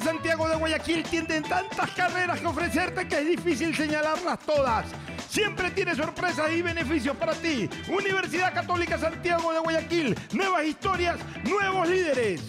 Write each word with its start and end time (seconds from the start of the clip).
Santiago 0.00 0.48
de 0.48 0.56
Guayaquil 0.56 1.02
tienen 1.04 1.42
tantas 1.42 1.90
carreras 1.92 2.40
que 2.40 2.46
ofrecerte 2.46 3.08
que 3.08 3.18
es 3.18 3.26
difícil 3.26 3.74
señalarlas 3.74 4.38
todas. 4.40 4.86
Siempre 5.28 5.70
tiene 5.70 5.94
sorpresas 5.94 6.50
y 6.52 6.62
beneficios 6.62 7.16
para 7.16 7.34
ti. 7.34 7.68
Universidad 7.88 8.54
Católica 8.54 8.98
Santiago 8.98 9.52
de 9.52 9.58
Guayaquil. 9.58 10.16
Nuevas 10.32 10.64
historias, 10.64 11.16
nuevos 11.44 11.88
líderes. 11.88 12.42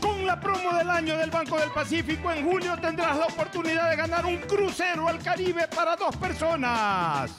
Con 0.00 0.26
la 0.26 0.40
promo 0.40 0.72
del 0.74 0.88
año 0.88 1.16
del 1.16 1.30
Banco 1.30 1.58
del 1.58 1.70
Pacífico, 1.70 2.32
en 2.32 2.48
julio 2.48 2.76
tendrás 2.78 3.18
la 3.18 3.26
oportunidad 3.26 3.90
de 3.90 3.96
ganar 3.96 4.24
un 4.24 4.38
crucero 4.38 5.08
al 5.08 5.18
Caribe 5.18 5.68
para 5.68 5.96
dos 5.96 6.16
personas. 6.16 7.30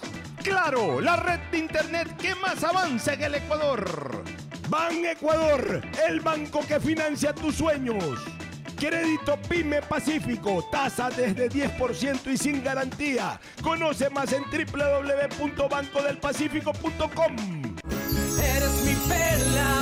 Claro, 0.43 1.01
la 1.01 1.15
red 1.15 1.39
de 1.51 1.57
internet 1.57 2.15
que 2.17 2.35
más 2.35 2.63
avanza 2.63 3.13
en 3.13 3.23
el 3.23 3.35
Ecuador. 3.35 4.23
Ban 4.69 5.05
Ecuador, 5.05 5.81
el 6.07 6.19
banco 6.19 6.61
que 6.67 6.79
financia 6.79 7.33
tus 7.33 7.55
sueños. 7.55 8.19
Crédito 8.81 9.37
Pyme 9.47 9.79
Pacífico, 9.83 10.67
tasa 10.71 11.11
desde 11.11 11.51
10% 11.51 12.31
y 12.31 12.37
sin 12.37 12.63
garantía. 12.63 13.39
Conoce 13.61 14.09
más 14.09 14.33
en 14.33 14.41
www.bancodelpacifico.com. 14.45 17.35
Eres 18.39 18.83
mi 18.83 18.95
perla. 19.07 19.81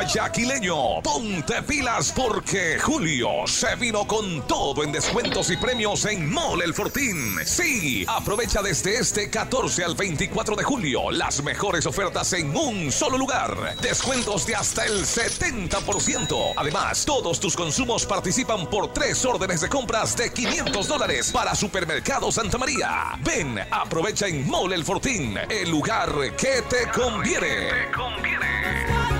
Guayaquileño, 0.00 1.02
ponte 1.02 1.62
pilas 1.62 2.10
porque 2.16 2.78
Julio 2.80 3.46
se 3.46 3.76
vino 3.76 4.06
con 4.06 4.46
todo 4.46 4.82
en 4.82 4.92
descuentos 4.92 5.50
y 5.50 5.58
premios 5.58 6.06
en 6.06 6.32
Mole 6.32 6.64
El 6.64 6.72
Fortín. 6.72 7.36
Sí, 7.44 8.06
aprovecha 8.08 8.62
desde 8.62 8.96
este 8.96 9.28
14 9.28 9.84
al 9.84 9.94
24 9.96 10.56
de 10.56 10.64
julio 10.64 11.10
las 11.10 11.42
mejores 11.42 11.84
ofertas 11.84 12.32
en 12.32 12.56
un 12.56 12.90
solo 12.90 13.18
lugar. 13.18 13.76
Descuentos 13.82 14.46
de 14.46 14.56
hasta 14.56 14.86
el 14.86 15.04
70%. 15.04 16.54
Además, 16.56 17.04
todos 17.04 17.38
tus 17.38 17.54
consumos 17.54 18.06
participan 18.06 18.70
por 18.70 18.94
tres 18.94 19.22
órdenes 19.26 19.60
de 19.60 19.68
compras 19.68 20.16
de 20.16 20.32
500 20.32 20.88
dólares 20.88 21.30
para 21.30 21.54
Supermercado 21.54 22.32
Santa 22.32 22.56
María. 22.56 23.18
Ven, 23.22 23.58
aprovecha 23.70 24.28
en 24.28 24.48
Mole 24.48 24.76
El 24.76 24.84
Fortín, 24.86 25.36
el 25.50 25.70
lugar 25.70 26.10
que 26.38 26.62
te 26.70 26.90
conviene. 26.90 27.68
Tú 27.92 29.19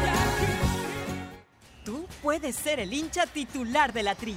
puedes 2.22 2.56
ser 2.56 2.80
el 2.80 2.92
hincha 2.92 3.26
titular 3.26 3.92
de 3.92 4.02
la 4.02 4.14
Tri. 4.14 4.34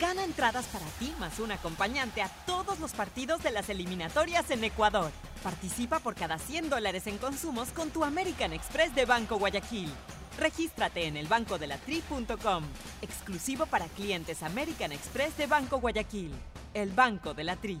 Gana 0.00 0.24
entradas 0.24 0.66
para 0.66 0.84
ti 0.98 1.14
más 1.18 1.38
un 1.38 1.52
acompañante 1.52 2.22
a 2.22 2.28
todos 2.46 2.78
los 2.80 2.92
partidos 2.92 3.42
de 3.42 3.50
las 3.50 3.68
eliminatorias 3.68 4.50
en 4.50 4.62
Ecuador. 4.64 5.10
Participa 5.42 6.00
por 6.00 6.14
cada 6.14 6.38
100 6.38 6.68
dólares 6.68 7.06
en 7.06 7.18
consumos 7.18 7.68
con 7.70 7.90
tu 7.90 8.04
American 8.04 8.52
Express 8.52 8.94
de 8.94 9.06
Banco 9.06 9.38
Guayaquil. 9.38 9.90
Regístrate 10.38 11.06
en 11.06 11.16
elbancodelatri.com. 11.16 12.64
Exclusivo 13.00 13.66
para 13.66 13.86
clientes 13.86 14.42
American 14.42 14.92
Express 14.92 15.36
de 15.38 15.46
Banco 15.46 15.80
Guayaquil. 15.80 16.32
El 16.74 16.90
Banco 16.90 17.32
de 17.32 17.44
la 17.44 17.56
Tri. 17.56 17.80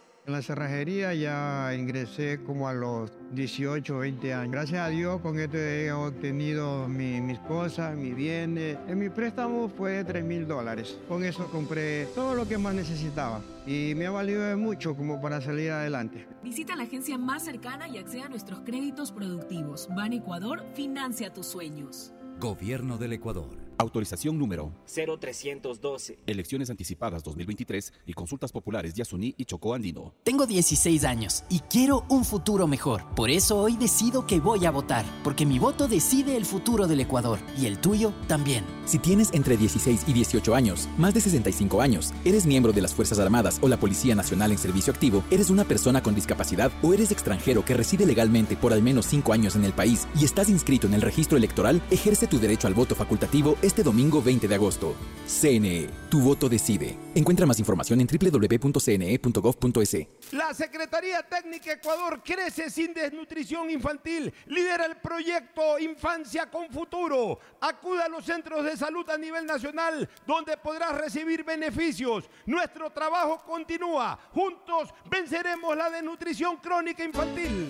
En 0.27 0.33
la 0.33 0.41
cerrajería 0.43 1.15
ya 1.15 1.73
ingresé 1.75 2.43
como 2.45 2.67
a 2.67 2.73
los 2.73 3.11
18, 3.33 3.97
20 3.97 4.33
años. 4.35 4.51
Gracias 4.51 4.79
a 4.79 4.89
Dios 4.89 5.19
con 5.19 5.39
esto 5.39 5.57
he 5.57 5.91
obtenido 5.91 6.87
mi- 6.87 7.19
mis 7.21 7.39
cosas, 7.39 7.97
mis 7.97 8.15
bienes. 8.15 8.77
En 8.87 8.99
mi 8.99 9.09
préstamo 9.09 9.67
fue 9.67 9.93
de 9.93 10.03
3 10.03 10.23
mil 10.23 10.47
dólares. 10.47 10.99
Con 11.07 11.23
eso 11.23 11.47
compré 11.51 12.05
todo 12.13 12.35
lo 12.35 12.47
que 12.47 12.59
más 12.59 12.75
necesitaba 12.75 13.41
y 13.65 13.93
me 13.95 14.05
ha 14.05 14.11
valido 14.11 14.43
de 14.43 14.55
mucho 14.55 14.95
como 14.95 15.19
para 15.19 15.41
salir 15.41 15.71
adelante. 15.71 16.27
Visita 16.43 16.75
la 16.75 16.83
agencia 16.83 17.17
más 17.17 17.43
cercana 17.43 17.87
y 17.87 17.97
acceda 17.97 18.27
a 18.27 18.29
nuestros 18.29 18.59
créditos 18.59 19.11
productivos. 19.11 19.87
Ban 19.95 20.13
Ecuador 20.13 20.63
financia 20.75 21.33
tus 21.33 21.47
sueños. 21.47 22.13
Gobierno 22.39 22.97
del 22.99 23.13
Ecuador. 23.13 23.49
Autorización 23.77 24.37
número 24.37 24.71
0312. 24.85 26.19
Elecciones 26.25 26.69
anticipadas 26.69 27.23
2023 27.23 27.93
y 28.05 28.13
consultas 28.13 28.51
populares 28.51 28.93
Yasuní 28.93 29.33
y 29.37 29.45
Chocó 29.45 29.73
Andino. 29.73 30.13
Tengo 30.23 30.45
16 30.45 31.03
años 31.03 31.43
y 31.49 31.59
quiero 31.59 32.05
un 32.09 32.25
futuro 32.25 32.67
mejor. 32.67 33.03
Por 33.15 33.29
eso 33.29 33.59
hoy 33.59 33.77
decido 33.77 34.27
que 34.27 34.39
voy 34.39 34.65
a 34.65 34.71
votar, 34.71 35.05
porque 35.23 35.45
mi 35.45 35.59
voto 35.59 35.87
decide 35.87 36.37
el 36.37 36.45
futuro 36.45 36.87
del 36.87 36.99
Ecuador 37.01 37.39
y 37.59 37.65
el 37.65 37.79
tuyo 37.79 38.13
también. 38.27 38.63
Si 38.85 38.99
tienes 38.99 39.29
entre 39.33 39.57
16 39.57 40.03
y 40.07 40.13
18 40.13 40.53
años, 40.55 40.89
más 40.97 41.13
de 41.13 41.21
65 41.21 41.81
años, 41.81 42.13
eres 42.25 42.45
miembro 42.45 42.73
de 42.73 42.81
las 42.81 42.93
Fuerzas 42.93 43.19
Armadas 43.19 43.59
o 43.61 43.67
la 43.67 43.77
Policía 43.77 44.15
Nacional 44.15 44.51
en 44.51 44.57
servicio 44.57 44.91
activo, 44.91 45.23
eres 45.31 45.49
una 45.49 45.63
persona 45.63 46.03
con 46.03 46.15
discapacidad 46.15 46.71
o 46.81 46.93
eres 46.93 47.11
extranjero 47.11 47.63
que 47.63 47.73
reside 47.73 48.05
legalmente 48.05 48.55
por 48.55 48.73
al 48.73 48.81
menos 48.81 49.05
5 49.07 49.33
años 49.33 49.55
en 49.55 49.65
el 49.65 49.73
país 49.73 50.07
y 50.19 50.25
estás 50.25 50.49
inscrito 50.49 50.87
en 50.87 50.93
el 50.93 51.01
registro 51.01 51.37
electoral, 51.37 51.81
ejerce 51.89 52.27
tu 52.27 52.39
derecho 52.39 52.67
al 52.67 52.73
voto 52.73 52.95
facultativo 52.95 53.55
este 53.71 53.83
domingo 53.83 54.21
20 54.21 54.49
de 54.49 54.55
agosto. 54.55 54.95
CNE, 55.25 55.87
tu 56.09 56.19
voto 56.19 56.49
decide. 56.49 56.97
Encuentra 57.15 57.45
más 57.45 57.57
información 57.57 58.01
en 58.01 58.07
www.cne.gov.es. 58.07 59.97
La 60.33 60.53
Secretaría 60.53 61.23
Técnica 61.23 61.71
Ecuador 61.71 62.21
crece 62.21 62.69
sin 62.69 62.93
desnutrición 62.93 63.69
infantil. 63.69 64.33
Lidera 64.47 64.87
el 64.87 64.97
proyecto 64.97 65.79
Infancia 65.79 66.51
con 66.51 66.69
Futuro. 66.69 67.39
Acuda 67.61 68.07
a 68.07 68.09
los 68.09 68.25
centros 68.25 68.65
de 68.65 68.75
salud 68.75 69.09
a 69.09 69.17
nivel 69.17 69.45
nacional 69.45 70.09
donde 70.27 70.57
podrás 70.57 70.97
recibir 70.97 71.45
beneficios. 71.45 72.29
Nuestro 72.45 72.89
trabajo 72.89 73.41
continúa. 73.45 74.19
Juntos 74.33 74.89
venceremos 75.09 75.77
la 75.77 75.89
desnutrición 75.89 76.57
crónica 76.57 77.05
infantil. 77.05 77.69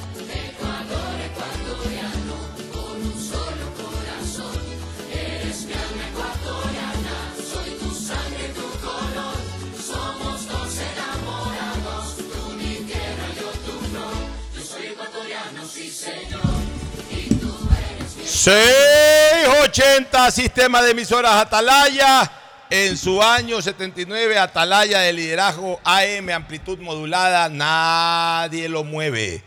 680 18.41 20.31
Sistema 20.31 20.81
de 20.81 20.91
Emisoras 20.91 21.35
Atalaya. 21.35 22.31
En 22.71 22.97
su 22.97 23.21
año 23.21 23.61
79, 23.61 24.39
Atalaya 24.39 25.01
de 25.01 25.13
liderazgo 25.13 25.79
AM, 25.83 26.27
amplitud 26.31 26.79
modulada, 26.79 27.49
nadie 27.49 28.67
lo 28.67 28.83
mueve. 28.83 29.43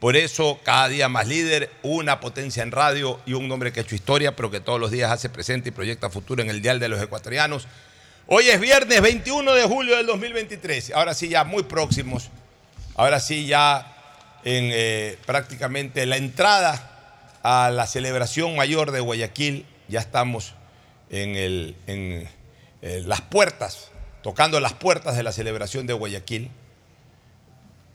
Por 0.00 0.16
eso, 0.16 0.58
cada 0.62 0.88
día 0.88 1.10
más 1.10 1.26
líder, 1.26 1.70
una 1.82 2.20
potencia 2.20 2.62
en 2.62 2.72
radio 2.72 3.20
y 3.26 3.34
un 3.34 3.48
nombre 3.48 3.70
que 3.70 3.80
ha 3.80 3.82
hecho 3.82 3.94
historia, 3.94 4.34
pero 4.34 4.50
que 4.50 4.60
todos 4.60 4.80
los 4.80 4.90
días 4.90 5.12
hace 5.12 5.28
presente 5.28 5.68
y 5.68 5.72
proyecta 5.72 6.08
futuro 6.08 6.40
en 6.40 6.48
el 6.48 6.62
dial 6.62 6.80
de 6.80 6.88
los 6.88 7.02
ecuatorianos. 7.02 7.68
Hoy 8.28 8.48
es 8.48 8.58
viernes 8.58 9.02
21 9.02 9.52
de 9.52 9.64
julio 9.64 9.94
del 9.94 10.06
2023. 10.06 10.92
Ahora 10.94 11.12
sí, 11.12 11.28
ya 11.28 11.44
muy 11.44 11.64
próximos. 11.64 12.30
Ahora 12.94 13.20
sí, 13.20 13.44
ya 13.44 13.94
en 14.42 14.70
eh, 14.72 15.18
prácticamente 15.26 16.06
la 16.06 16.16
entrada 16.16 16.94
a 17.42 17.70
la 17.70 17.86
celebración 17.86 18.56
mayor 18.56 18.90
de 18.90 19.00
Guayaquil. 19.00 19.66
Ya 19.88 20.00
estamos 20.00 20.54
en, 21.10 21.36
eh, 21.36 22.28
las 23.04 23.20
puertas, 23.22 23.90
tocando 24.22 24.60
las 24.60 24.74
puertas 24.74 25.16
de 25.16 25.22
la 25.22 25.32
celebración 25.32 25.86
de 25.86 25.94
Guayaquil. 25.94 26.50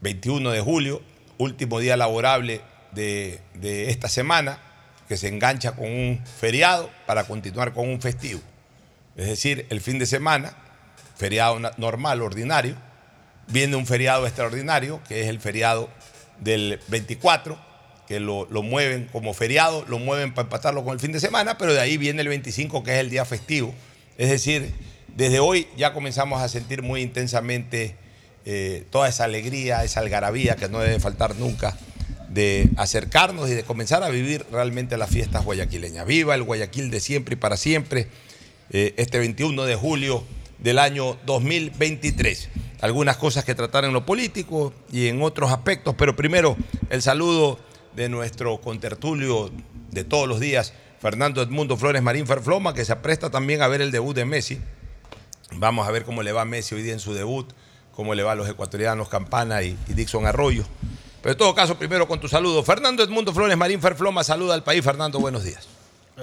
21 0.02 0.52
de 0.52 0.60
julio, 0.60 1.02
último 1.38 1.80
día 1.80 1.96
laborable 1.96 2.62
de, 2.92 3.40
de 3.54 3.90
esta 3.90 4.10
semana, 4.10 4.60
que 5.08 5.16
se 5.16 5.30
engancha 5.30 5.74
con 5.74 5.86
un 5.86 6.22
feriado 6.26 6.90
para 7.06 7.24
continuar 7.24 7.74
con 7.74 7.88
un 7.88 8.02
festivo. 8.02 8.42
Es 9.16 9.28
decir, 9.28 9.66
el 9.70 9.80
fin 9.80 10.00
de 10.00 10.06
semana, 10.06 10.58
feriado 11.16 11.60
normal, 11.78 12.22
ordinario, 12.22 12.76
viene 13.48 13.76
un 13.76 13.86
feriado 13.86 14.26
extraordinario, 14.26 15.02
que 15.08 15.22
es 15.22 15.28
el 15.28 15.40
feriado 15.40 15.90
del 16.40 16.80
24, 16.88 17.58
que 18.08 18.20
lo, 18.20 18.48
lo 18.50 18.64
mueven 18.64 19.10
como 19.12 19.34
feriado, 19.34 19.86
lo 19.88 20.00
mueven 20.00 20.34
para 20.34 20.46
empatarlo 20.46 20.84
con 20.84 20.94
el 20.94 21.00
fin 21.00 21.12
de 21.12 21.20
semana, 21.20 21.58
pero 21.58 21.74
de 21.74 21.80
ahí 21.80 21.98
viene 21.98 22.22
el 22.22 22.28
25, 22.28 22.84
que 22.84 22.94
es 22.94 23.00
el 23.00 23.10
día 23.10 23.26
festivo. 23.26 23.74
Es 24.18 24.30
decir, 24.30 24.74
desde 25.16 25.40
hoy 25.40 25.68
ya 25.78 25.94
comenzamos 25.94 26.42
a 26.42 26.50
sentir 26.50 26.82
muy 26.82 27.02
intensamente 27.02 27.96
eh, 28.46 28.86
toda 28.90 29.08
esa 29.08 29.24
alegría, 29.24 29.84
esa 29.84 30.02
algarabía 30.02 30.56
que 30.56 30.68
no 30.68 30.80
debe 30.80 31.00
faltar 31.00 31.36
nunca 31.36 31.78
de 32.30 32.70
acercarnos 32.78 33.50
y 33.50 33.54
de 33.54 33.64
comenzar 33.64 34.04
a 34.04 34.10
vivir 34.10 34.46
realmente 34.52 34.98
las 34.98 35.10
fiestas 35.10 35.46
guayaquileñas. 35.46 36.06
Viva 36.06 36.34
el 36.34 36.44
Guayaquil 36.44 36.90
de 36.90 37.00
siempre 37.00 37.34
y 37.34 37.38
para 37.38 37.58
siempre, 37.58 38.08
eh, 38.72 38.94
este 38.98 39.20
21 39.20 39.64
de 39.66 39.76
julio 39.76 40.24
del 40.58 40.80
año 40.80 41.16
2023. 41.26 42.50
Algunas 42.82 43.18
cosas 43.18 43.46
que 43.46 43.54
tratar 43.54 43.86
en 43.86 43.94
lo 43.94 44.06
político 44.06 44.74
y 44.92 45.08
en 45.08 45.22
otros 45.22 45.52
aspectos, 45.52 45.96
pero 45.98 46.16
primero 46.16 46.58
el 46.90 47.02
saludo 47.02 47.60
de 47.96 48.10
nuestro 48.10 48.60
contertulio 48.60 49.52
de 49.92 50.04
todos 50.04 50.28
los 50.28 50.40
días, 50.40 50.74
Fernando 51.00 51.42
Edmundo 51.42 51.78
Flores 51.78 52.02
Marín 52.02 52.26
Ferfloma, 52.26 52.74
que 52.74 52.86
se 52.86 52.94
apresta 52.94 53.30
también 53.30 53.62
a 53.62 53.68
ver 53.68 53.82
el 53.82 53.92
debut 53.92 54.16
de 54.16 54.26
Messi. 54.26 54.60
Vamos 55.54 55.88
a 55.88 55.92
ver 55.92 56.04
cómo 56.06 56.24
le 56.24 56.32
va 56.32 56.42
a 56.42 56.46
Messi 56.46 56.76
hoy 56.76 56.82
día 56.82 56.94
en 56.94 57.00
su 57.00 57.14
debut, 57.14 57.52
cómo 57.92 58.16
le 58.16 58.24
va 58.24 58.32
a 58.32 58.36
los 58.36 58.50
ecuatorianos 58.50 59.10
Campana 59.10 59.62
y, 59.62 59.78
y 59.88 59.94
Dixon 59.94 60.26
Arroyo. 60.26 60.64
Pero 61.22 61.34
en 61.34 61.38
todo 61.38 61.54
caso, 61.54 61.78
primero 61.78 62.08
con 62.08 62.20
tu 62.20 62.28
saludo. 62.28 62.64
Fernando 62.64 63.04
Edmundo 63.04 63.34
Flores 63.34 63.58
Marín 63.58 63.82
Ferfloma, 63.82 64.24
saluda 64.24 64.54
al 64.56 64.64
país. 64.64 64.84
Fernando, 64.84 65.20
buenos 65.20 65.44
días. 65.44 65.68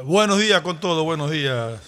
Buenos 0.05 0.38
días 0.38 0.61
con 0.61 0.78
todo, 0.78 1.05
buenos 1.05 1.31
días, 1.31 1.81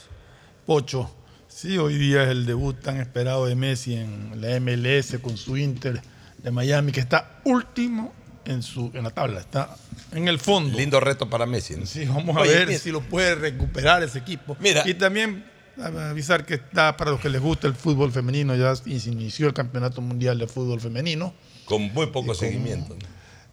Pocho. 0.66 1.10
Sí, 1.46 1.78
hoy 1.78 1.96
día 1.96 2.24
es 2.24 2.30
el 2.30 2.46
debut 2.46 2.80
tan 2.80 2.96
esperado 2.96 3.46
de 3.46 3.54
Messi 3.54 3.94
en 3.94 4.40
la 4.40 4.58
MLS 4.58 5.18
con 5.22 5.36
su 5.36 5.56
Inter 5.56 6.02
de 6.38 6.50
Miami, 6.50 6.90
que 6.90 7.00
está 7.00 7.40
último 7.44 8.12
en, 8.44 8.62
su, 8.62 8.90
en 8.94 9.04
la 9.04 9.10
tabla, 9.10 9.40
está 9.40 9.76
en 10.12 10.28
el 10.28 10.38
fondo. 10.38 10.76
Lindo 10.76 11.00
reto 11.00 11.28
para 11.28 11.46
Messi. 11.46 11.76
¿no? 11.76 11.86
Sí, 11.86 12.04
vamos 12.04 12.36
a 12.36 12.42
ver 12.42 12.68
mira. 12.68 12.78
si 12.78 12.90
lo 12.90 13.00
puede 13.00 13.34
recuperar 13.34 14.02
ese 14.02 14.18
equipo. 14.18 14.56
Mira. 14.60 14.82
Y 14.86 14.94
también 14.94 15.44
avisar 15.80 16.44
que 16.44 16.54
está 16.54 16.96
para 16.96 17.10
los 17.10 17.20
que 17.20 17.28
les 17.28 17.40
gusta 17.40 17.66
el 17.66 17.74
fútbol 17.74 18.12
femenino, 18.12 18.54
ya 18.54 18.74
se 18.76 18.90
inició 19.10 19.46
el 19.46 19.54
Campeonato 19.54 20.00
Mundial 20.00 20.38
de 20.38 20.46
Fútbol 20.46 20.80
Femenino. 20.80 21.34
Con 21.64 21.82
muy 21.92 22.06
poco 22.06 22.28
con- 22.28 22.36
seguimiento. 22.36 22.96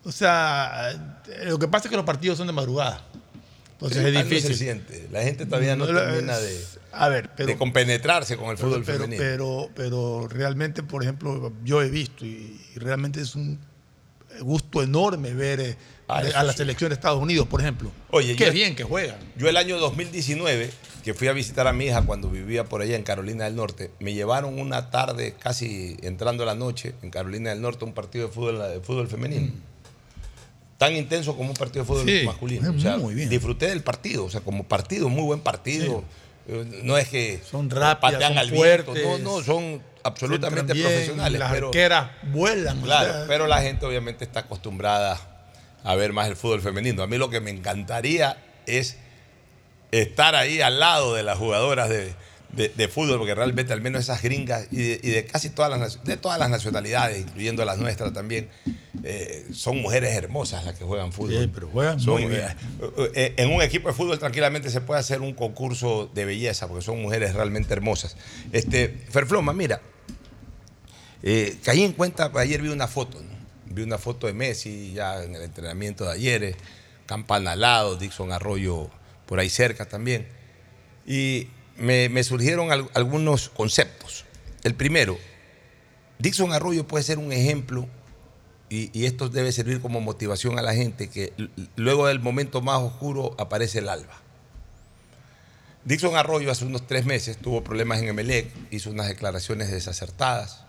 O 0.04 0.12
sea, 0.12 1.18
lo 1.46 1.60
que 1.60 1.68
pasa 1.68 1.88
es 1.88 1.92
que 1.92 1.98
los 1.98 2.06
partidos 2.06 2.38
son 2.38 2.48
de 2.48 2.54
madrugada. 2.54 3.06
Entonces 3.74 4.06
es 4.06 4.14
difícil. 4.14 4.52
se 4.52 4.64
siente. 4.64 5.08
La 5.12 5.24
gente 5.24 5.46
todavía 5.46 5.76
no, 5.76 5.86
termina 5.86 6.38
de, 6.38 6.62
A 6.92 7.08
ver, 7.08 7.30
pero, 7.36 7.48
de 7.48 7.58
compenetrarse 7.58 8.36
con 8.36 8.50
el 8.50 8.58
fútbol 8.58 8.84
pero, 8.86 9.00
femenino. 9.04 9.24
Pero, 9.24 9.70
pero 9.74 10.28
realmente, 10.28 10.84
por 10.84 11.02
ejemplo, 11.04 11.54
yo 11.64 11.82
he 11.82 11.90
visto 11.90 12.26
y, 12.26 12.60
y 12.76 12.80
realmente 12.80 13.22
es 13.22 13.36
un 13.36 13.58
gusto 14.42 14.82
enorme 14.84 15.34
ver 15.34 15.60
eh, 15.60 15.78
Ah, 16.12 16.24
a, 16.36 16.44
la 16.44 16.54
sí. 16.54 16.58
selección 16.58 16.90
de 16.90 16.96
Estados 16.96 17.22
Unidos, 17.22 17.48
por 17.48 17.62
ejemplo. 17.62 17.92
Oye, 18.10 18.36
Qué 18.36 18.48
yo- 18.48 18.52
bien 18.52 18.76
que 18.76 18.84
juegan. 18.84 19.18
Yo 19.38 19.48
el 19.48 19.56
año 19.58 19.78
2019, 19.78 20.72
que 21.04 21.14
fui 21.14 21.28
a 21.28 21.34
visitar 21.34 21.68
a 21.68 21.72
mi 21.74 21.86
hija 21.86 22.02
cuando 22.02 22.32
vivía 22.32 22.64
por 22.66 22.82
allá 22.82 22.96
en 22.96 23.04
Carolina 23.04 23.44
del 23.46 23.56
Norte, 23.56 23.92
me 24.00 24.16
llevaron 24.16 24.60
una 24.60 24.90
tarde, 24.90 25.36
casi 25.38 25.98
entrando 26.02 26.42
a 26.42 26.46
la 26.48 26.56
noche, 26.56 26.96
en 27.04 27.12
Carolina 27.12 27.52
del 27.52 27.62
Norte, 27.62 27.86
un 27.86 27.94
partido 27.94 28.26
de 28.28 28.34
fútbol, 28.34 28.58
de 28.58 28.80
fútbol 28.80 29.08
femenino. 29.08 29.52
Tan 30.80 30.96
intenso 30.96 31.36
como 31.36 31.50
un 31.50 31.56
partido 31.56 31.84
de 31.84 31.88
fútbol 31.88 32.06
Sí, 32.08 32.22
masculino. 32.26 32.72
O 32.72 32.80
sea, 32.80 32.98
muy 32.98 33.14
bien. 33.14 33.30
disfruté 33.30 33.68
del 33.68 33.84
partido, 33.84 34.26
o 34.26 34.30
sea, 34.32 34.42
como 34.42 34.64
partido, 34.64 35.10
muy 35.10 35.24
buen 35.24 35.42
partido. 35.42 36.04
Eh, 36.48 36.82
No 36.84 36.98
es 36.98 37.10
que 37.10 37.42
Son 37.48 37.70
rápidas, 37.70 38.14
patean 38.14 38.32
son 38.32 38.38
al 38.40 38.50
viento, 38.50 38.86
fuertes, 38.94 39.04
no, 39.06 39.18
no, 39.38 39.44
son 39.44 39.82
absolutamente 40.04 40.74
bien, 40.74 40.88
profesionales. 40.88 41.40
Las 41.40 41.52
pero, 41.52 41.68
arqueras 41.68 42.12
vuelan. 42.24 42.80
o 42.80 42.84
Claro, 42.84 43.14
sea, 43.14 43.26
pero 43.28 43.48
la 43.48 43.62
gente 43.62 43.86
obviamente 43.86 44.24
está 44.24 44.42
acostumbrada 44.42 45.20
a 45.84 45.96
ver 45.96 46.14
más 46.14 46.28
el 46.28 46.36
fútbol 46.36 46.62
femenino. 46.62 47.04
A 47.04 47.08
mí 47.08 47.18
lo 47.18 47.30
que 47.30 47.40
me 47.42 47.52
encantaría 47.52 48.38
es 48.66 48.98
estar 49.92 50.36
ahí 50.36 50.62
al 50.62 50.80
lado 50.80 51.16
de 51.16 51.24
las 51.24 51.38
jugadoras 51.38 51.90
de, 51.90 52.14
de- 52.54 52.70
de 52.70 52.88
fútbol, 52.88 53.18
porque 53.20 53.36
realmente 53.36 53.74
al 53.74 53.82
menos 53.82 54.02
esas 54.04 54.22
gringas 54.22 54.68
y 54.72 54.78
de, 54.78 55.00
y 55.04 55.10
de 55.12 55.26
casi 55.26 55.50
todas 55.50 55.70
las, 55.80 56.04
de 56.04 56.18
todas 56.18 56.40
las 56.40 56.50
nacionalidades, 56.50 57.20
incluyendo 57.22 57.64
las 57.66 57.78
nuestras 57.78 58.12
también, 58.14 58.50
eh, 59.04 59.46
son 59.54 59.78
mujeres 59.82 60.16
hermosas 60.16 60.66
las 60.66 60.78
que 60.78 60.84
juegan 60.84 61.14
fútbol. 61.14 61.44
Sí, 61.44 61.52
pero 61.54 61.68
juegan 61.70 62.00
Son, 62.00 62.14
muy 62.22 62.26
bien. 62.26 62.42
eh, 62.42 63.12
eh, 63.16 63.34
en 63.38 63.52
un 63.54 63.62
equipo 63.62 63.88
de 63.90 63.94
fútbol 63.94 64.18
tranquilamente 64.20 64.70
se 64.70 64.82
puede 64.82 65.00
hacer 65.00 65.22
un 65.22 65.34
concurso 65.34 66.10
de 66.14 66.26
belleza 66.26 66.68
porque 66.68 66.84
son 66.84 67.02
mujeres 67.02 67.34
realmente 67.36 67.72
hermosas. 67.74 68.18
Este, 68.52 68.90
Ferfloma, 69.10 69.54
mira, 69.54 69.80
eh, 71.24 71.58
caí 71.64 71.84
en 71.84 71.94
cuenta, 71.94 72.32
ayer 72.36 72.62
vi 72.62 72.70
una 72.70 72.88
foto, 72.88 73.22
¿no? 73.22 73.30
vi 73.72 73.84
una 73.84 73.98
foto 74.00 74.26
de 74.28 74.34
Messi 74.34 74.94
ya 74.94 75.24
en 75.24 75.36
el 75.36 75.44
entrenamiento 75.44 76.06
de 76.06 76.12
ayer, 76.14 76.44
eh, 76.44 76.56
Campana 77.06 77.52
al 77.52 77.62
lado, 77.62 77.96
Dixon 77.96 78.32
Arroyo 78.32 78.90
por 79.26 79.40
ahí 79.40 79.50
cerca 79.50 79.86
también. 79.88 80.28
Y 81.06 81.48
me, 81.80 82.24
surgieron 82.24 82.72
al- 82.72 82.90
algunos 82.94 83.50
conceptos. 83.50 84.26
El 84.64 84.76
primero, 84.76 85.18
Dixon 86.20 86.52
Arroyo 86.54 86.86
puede 86.88 87.04
ser 87.04 87.18
un 87.18 87.32
ejemplo 87.32 87.88
y, 88.70 88.90
y 88.98 89.06
esto 89.06 89.30
debe 89.30 89.52
servir 89.52 89.82
como 89.82 90.02
motivación 90.02 90.60
a 90.60 90.62
la 90.62 90.74
gente 90.74 91.10
que 91.10 91.34
luego 91.76 92.08
del 92.08 92.20
momento 92.20 92.62
más 92.62 92.80
oscuro 92.82 93.36
aparece 93.40 93.80
el 93.80 93.90
alba. 93.90 94.20
Dixon 95.86 96.16
Arroyo 96.18 96.52
hace 96.52 96.66
unos 96.66 96.86
tres 96.86 97.06
meses 97.06 97.38
tuvo 97.38 97.64
problemas 97.64 98.00
en 98.00 98.10
Emelec, 98.10 98.48
hizo 98.70 98.90
unas 98.92 99.08
declaraciones 99.08 99.72
desacertadas, 99.72 100.66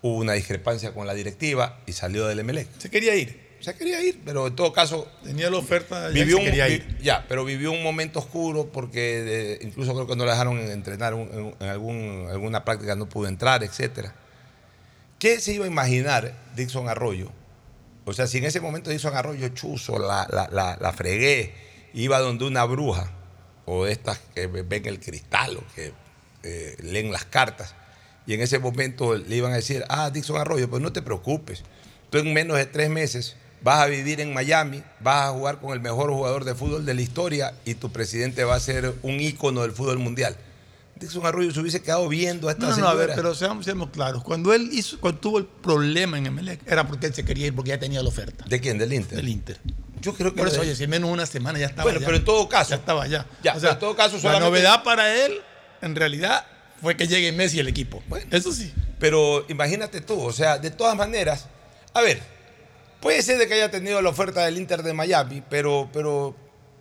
hubo 0.00 0.16
una 0.16 0.32
discrepancia 0.34 0.94
con 0.94 1.06
la 1.06 1.14
directiva 1.14 1.80
y 1.86 1.92
salió 1.92 2.26
del 2.28 2.38
Emelec. 2.38 2.68
Se 2.78 2.88
quería 2.88 3.14
ir. 3.16 3.47
Se 3.60 3.74
quería 3.74 4.00
ir, 4.02 4.20
pero 4.24 4.46
en 4.46 4.54
todo 4.56 4.72
caso 4.72 5.08
Tenía 5.24 5.50
la 5.50 5.56
oferta, 5.58 6.08
ya 6.08 6.14
vivió 6.14 6.36
se 6.36 6.42
un, 6.42 6.44
quería 6.48 6.66
vi- 6.66 6.74
ir. 6.74 6.98
ya, 7.02 7.24
pero 7.28 7.44
vivió 7.44 7.72
un 7.72 7.82
momento 7.82 8.18
oscuro 8.20 8.70
porque 8.72 9.54
eh, 9.54 9.58
incluso 9.62 9.92
creo 9.94 10.06
que 10.06 10.14
no 10.16 10.24
le 10.24 10.30
dejaron 10.30 10.58
entrenar 10.58 11.12
en, 11.14 11.54
en 11.58 11.68
algún, 11.68 12.28
alguna 12.30 12.64
práctica, 12.64 12.94
no 12.94 13.08
pudo 13.08 13.26
entrar, 13.28 13.64
etcétera. 13.64 14.14
¿Qué 15.18 15.40
se 15.40 15.52
iba 15.54 15.64
a 15.64 15.68
imaginar 15.68 16.32
Dixon 16.54 16.88
Arroyo? 16.88 17.30
O 18.04 18.12
sea, 18.12 18.26
si 18.26 18.38
en 18.38 18.44
ese 18.44 18.60
momento 18.60 18.90
Dixon 18.90 19.16
Arroyo 19.16 19.48
chuzo, 19.48 19.98
la, 19.98 20.26
la, 20.30 20.48
la, 20.52 20.78
la 20.80 20.92
fregué, 20.92 21.52
iba 21.94 22.20
donde 22.20 22.44
una 22.44 22.64
bruja, 22.64 23.10
o 23.66 23.84
de 23.84 23.92
estas 23.92 24.18
que 24.34 24.46
ven 24.46 24.86
el 24.86 25.00
cristal, 25.00 25.56
o 25.56 25.64
que 25.74 25.92
eh, 26.44 26.76
leen 26.82 27.10
las 27.10 27.24
cartas, 27.24 27.74
y 28.26 28.34
en 28.34 28.40
ese 28.40 28.58
momento 28.60 29.16
le 29.16 29.34
iban 29.36 29.52
a 29.52 29.56
decir, 29.56 29.84
ah, 29.88 30.10
Dixon 30.10 30.36
Arroyo, 30.40 30.70
pues 30.70 30.80
no 30.80 30.92
te 30.92 31.02
preocupes, 31.02 31.64
tú 32.10 32.18
en 32.18 32.32
menos 32.32 32.56
de 32.56 32.66
tres 32.66 32.88
meses 32.88 33.36
vas 33.62 33.80
a 33.80 33.86
vivir 33.86 34.20
en 34.20 34.32
Miami, 34.32 34.82
vas 35.00 35.26
a 35.28 35.32
jugar 35.32 35.58
con 35.60 35.72
el 35.72 35.80
mejor 35.80 36.10
jugador 36.10 36.44
de 36.44 36.54
fútbol 36.54 36.84
de 36.86 36.94
la 36.94 37.00
historia 37.02 37.54
y 37.64 37.74
tu 37.74 37.90
presidente 37.90 38.44
va 38.44 38.54
a 38.56 38.60
ser 38.60 38.94
un 39.02 39.20
ícono 39.20 39.62
del 39.62 39.72
fútbol 39.72 39.98
mundial. 39.98 40.36
Dixon 40.96 41.24
Arroyo 41.24 41.52
se 41.52 41.60
hubiese 41.60 41.80
quedado 41.80 42.08
viendo 42.08 42.48
a 42.48 42.52
esta 42.52 42.66
No, 42.66 42.70
no, 42.76 42.82
no, 42.82 42.88
a 42.88 42.94
ver, 42.94 43.12
pero 43.14 43.32
seamos, 43.34 43.64
seamos 43.64 43.90
claros. 43.90 44.24
Cuando 44.24 44.52
él 44.52 44.68
hizo, 44.72 44.98
cuando 44.98 45.20
tuvo 45.20 45.38
el 45.38 45.46
problema 45.46 46.18
en 46.18 46.26
Emelec, 46.26 46.60
era 46.66 46.88
porque 46.88 47.06
él 47.06 47.14
se 47.14 47.24
quería 47.24 47.46
ir 47.46 47.54
porque 47.54 47.68
ya 47.70 47.78
tenía 47.78 48.02
la 48.02 48.08
oferta. 48.08 48.44
¿De 48.48 48.60
quién? 48.60 48.78
¿Del 48.78 48.92
Inter? 48.92 49.16
Del 49.16 49.28
Inter. 49.28 49.60
Yo 50.00 50.12
creo 50.14 50.32
que 50.34 50.38
Por 50.38 50.48
eso, 50.48 50.56
de- 50.56 50.62
oye, 50.62 50.74
si 50.76 50.84
en 50.84 50.90
menos 50.90 51.08
de 51.08 51.14
una 51.14 51.26
semana 51.26 51.56
ya 51.58 51.66
estaba 51.66 51.84
Bueno, 51.84 51.98
allá. 51.98 52.06
pero 52.06 52.18
en 52.18 52.24
todo 52.24 52.48
caso. 52.48 52.70
Ya 52.70 52.76
estaba 52.76 53.04
allá. 53.04 53.26
Ya, 53.44 53.54
O 53.54 53.60
sea, 53.60 53.72
en 53.72 53.78
todo 53.78 53.94
caso, 53.94 54.16
la 54.16 54.22
solamente- 54.22 54.48
novedad 54.48 54.82
para 54.82 55.24
él, 55.24 55.34
en 55.82 55.94
realidad, 55.94 56.44
fue 56.82 56.96
que 56.96 57.06
llegue 57.06 57.30
Messi 57.30 57.60
al 57.60 57.68
equipo. 57.68 58.02
eso 58.32 58.52
sí. 58.52 58.72
Pero 58.98 59.44
imagínate 59.48 60.00
tú, 60.00 60.20
o 60.20 60.32
sea, 60.32 60.58
de 60.58 60.70
todas 60.72 60.96
maneras, 60.96 61.46
a 61.94 62.00
ver, 62.00 62.20
puede 63.00 63.22
ser 63.22 63.38
de 63.38 63.46
que 63.46 63.54
haya 63.54 63.70
tenido 63.70 64.00
la 64.02 64.10
oferta 64.10 64.44
del 64.44 64.58
Inter 64.58 64.82
de 64.82 64.92
Miami, 64.92 65.42
pero, 65.48 65.88
pero 65.92 66.34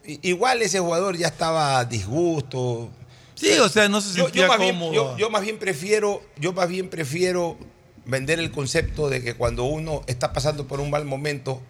igual 0.06 0.62
ese 0.62 0.80
jugador 0.80 1.18
ya 1.18 1.28
estaba 1.28 1.80
a 1.80 1.86
disgusto. 1.86 2.90
Sí, 3.36 3.52
o 3.60 3.70
sea, 3.70 3.88
no 3.88 4.02
se 4.02 4.10
Yo- 4.10 4.16
yo 4.18 4.24
sentía 4.26 4.58
bien- 4.58 4.74
cómodo. 4.76 4.94
yo, 4.94 5.18
yo 5.18 5.30
más 5.30 5.42
bien 5.44 5.58
prefiero, 5.60 6.22
yo 6.38 6.54
más 6.54 6.68
bien 6.70 6.90
prefiero 6.90 7.58
vender 8.06 8.40
el 8.40 8.52
concepto 8.52 9.10
de 9.10 9.22
que 9.22 9.36
cuando 9.36 9.66
uno 9.66 10.02
está 10.08 10.34
pasando 10.34 10.68
por 10.68 10.80
un 10.80 10.90
mal 10.90 11.06
momento, 11.06 11.62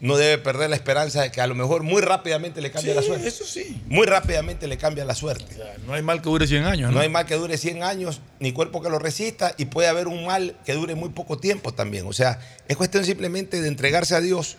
no 0.00 0.16
debe 0.16 0.38
perder 0.38 0.70
la 0.70 0.76
esperanza 0.76 1.22
de 1.22 1.30
que 1.30 1.40
a 1.42 1.46
lo 1.46 1.54
mejor 1.54 1.82
muy 1.82 2.00
rápidamente 2.00 2.60
le 2.62 2.70
cambia 2.70 2.92
Sí, 2.92 2.96
la 2.96 3.02
suerte. 3.02 3.28
eso 3.28 3.44
sí. 3.44 3.82
Muy 3.86 4.06
rápidamente 4.06 4.66
le 4.66 4.78
cambia 4.78 5.04
la 5.04 5.14
suerte. 5.14 5.44
No 5.86 5.92
hay 5.94 6.02
mal 6.02 6.22
que 6.22 6.30
dure 6.30 6.46
100 6.46 6.64
años, 6.64 6.88
¿no? 6.90 6.96
No 6.96 7.00
hay 7.02 7.08
mal 7.10 7.26
que 7.26 7.34
dure 7.34 7.58
100 7.58 7.82
años, 7.82 8.20
ni 8.38 8.52
cuerpo 8.52 8.80
que 8.80 8.88
lo 8.88 8.98
resista, 8.98 9.54
y 9.58 9.66
puede 9.66 9.88
haber 9.88 10.08
un 10.08 10.24
mal 10.24 10.56
que 10.64 10.72
dure 10.72 10.94
muy 10.94 11.10
poco 11.10 11.38
tiempo 11.38 11.74
también. 11.74 12.06
O 12.06 12.12
sea, 12.14 12.40
es 12.66 12.76
cuestión 12.76 13.04
simplemente 13.04 13.60
de 13.60 13.68
entregarse 13.68 14.14
a 14.14 14.20
Dios 14.20 14.56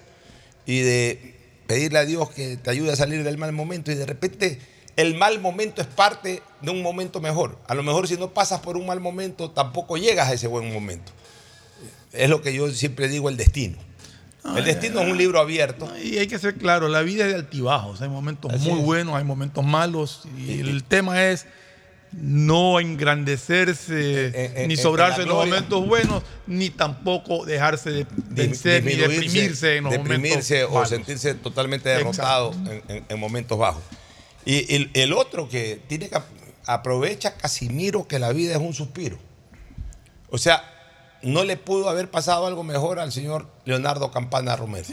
y 0.68 0.82
de 0.82 1.36
pedirle 1.66 2.00
a 2.00 2.06
Dios 2.06 2.30
que 2.30 2.58
te 2.58 2.70
ayude 2.70 2.92
a 2.92 2.96
salir 2.96 3.24
del 3.24 3.38
mal 3.40 3.52
momento 3.52 3.92
y 3.92 3.96
de 3.96 4.06
repente 4.06 4.60
el 4.98 5.16
mal 5.16 5.40
momento 5.40 5.82
es 5.82 5.88
parte 5.88 6.44
de 6.62 6.70
un 6.70 6.82
momento 6.84 7.20
mejor. 7.22 7.58
A 7.68 7.74
lo 7.74 7.82
mejor 7.82 8.08
si 8.08 8.18
no 8.18 8.32
pasas 8.34 8.60
por 8.60 8.78
un 8.78 8.86
mal 8.86 9.00
momento, 9.00 9.50
tampoco 9.50 9.98
llegas 9.98 10.30
a 10.30 10.34
ese 10.34 10.48
buen 10.48 10.72
momento. 10.72 11.12
Es 12.12 12.30
lo 12.30 12.42
que 12.42 12.54
yo 12.54 12.70
siempre 12.72 13.08
digo, 13.08 13.30
el 13.30 13.38
destino. 13.38 13.78
El 14.44 14.66
destino 14.66 15.02
es 15.02 15.12
un 15.12 15.18
libro 15.18 15.40
abierto. 15.40 15.88
Y 16.04 16.18
hay 16.18 16.28
que 16.28 16.40
ser 16.40 16.56
claro, 16.56 16.88
la 16.88 17.02
vida 17.02 17.26
es 17.26 17.32
de 17.34 17.36
altibajos. 17.40 18.02
Hay 18.02 18.10
momentos 18.10 18.52
Así 18.52 18.70
muy 18.70 18.80
es. 18.80 18.86
buenos, 18.86 19.16
hay 19.16 19.24
momentos 19.24 19.64
malos. 19.64 20.24
Y 20.38 20.60
el 20.62 20.84
tema 20.84 21.24
es 21.26 21.46
no 22.12 22.80
engrandecerse 22.80 24.62
en- 24.64 24.68
ni 24.68 24.76
sobrarse 24.76 25.22
en 25.22 25.30
los 25.30 25.38
momentos 25.46 25.86
buenos, 25.88 26.24
ni 26.48 26.70
tampoco 26.70 27.46
dejarse 27.46 27.92
de 27.92 28.08
vencer 28.30 28.84
ni 28.84 28.96
deprimirse 28.96 29.78
en 29.78 29.86
los 29.86 29.94
deprimirse 29.94 30.56
momentos 30.56 30.72
o 30.72 30.74
malos. 30.76 30.90
sentirse 30.90 31.34
totalmente 31.36 31.90
derrotado 31.90 32.52
en, 32.54 32.84
en- 32.88 33.06
en 33.08 33.20
momentos 33.20 33.58
bajos. 33.58 33.84
Y 34.46 34.74
el, 34.76 34.90
el 34.94 35.14
otro 35.14 35.48
que 35.48 35.80
tiene 35.88 36.10
que 36.10 36.16
ap- 36.16 36.26
aprovecha 36.66 37.36
Casimiro 37.36 38.08
que 38.08 38.20
la 38.20 38.32
vida 38.34 38.54
es 38.54 38.60
un 38.60 38.74
suspiro. 38.74 39.18
O 40.30 40.38
sea, 40.38 40.64
no 41.24 41.44
le 41.44 41.58
pudo 41.58 41.90
haber 41.90 42.10
pasado 42.10 42.48
algo 42.48 42.64
mejor 42.64 43.00
al 43.00 43.12
señor 43.12 43.48
Leonardo 43.66 44.12
Campana 44.12 44.56
Romero. 44.56 44.88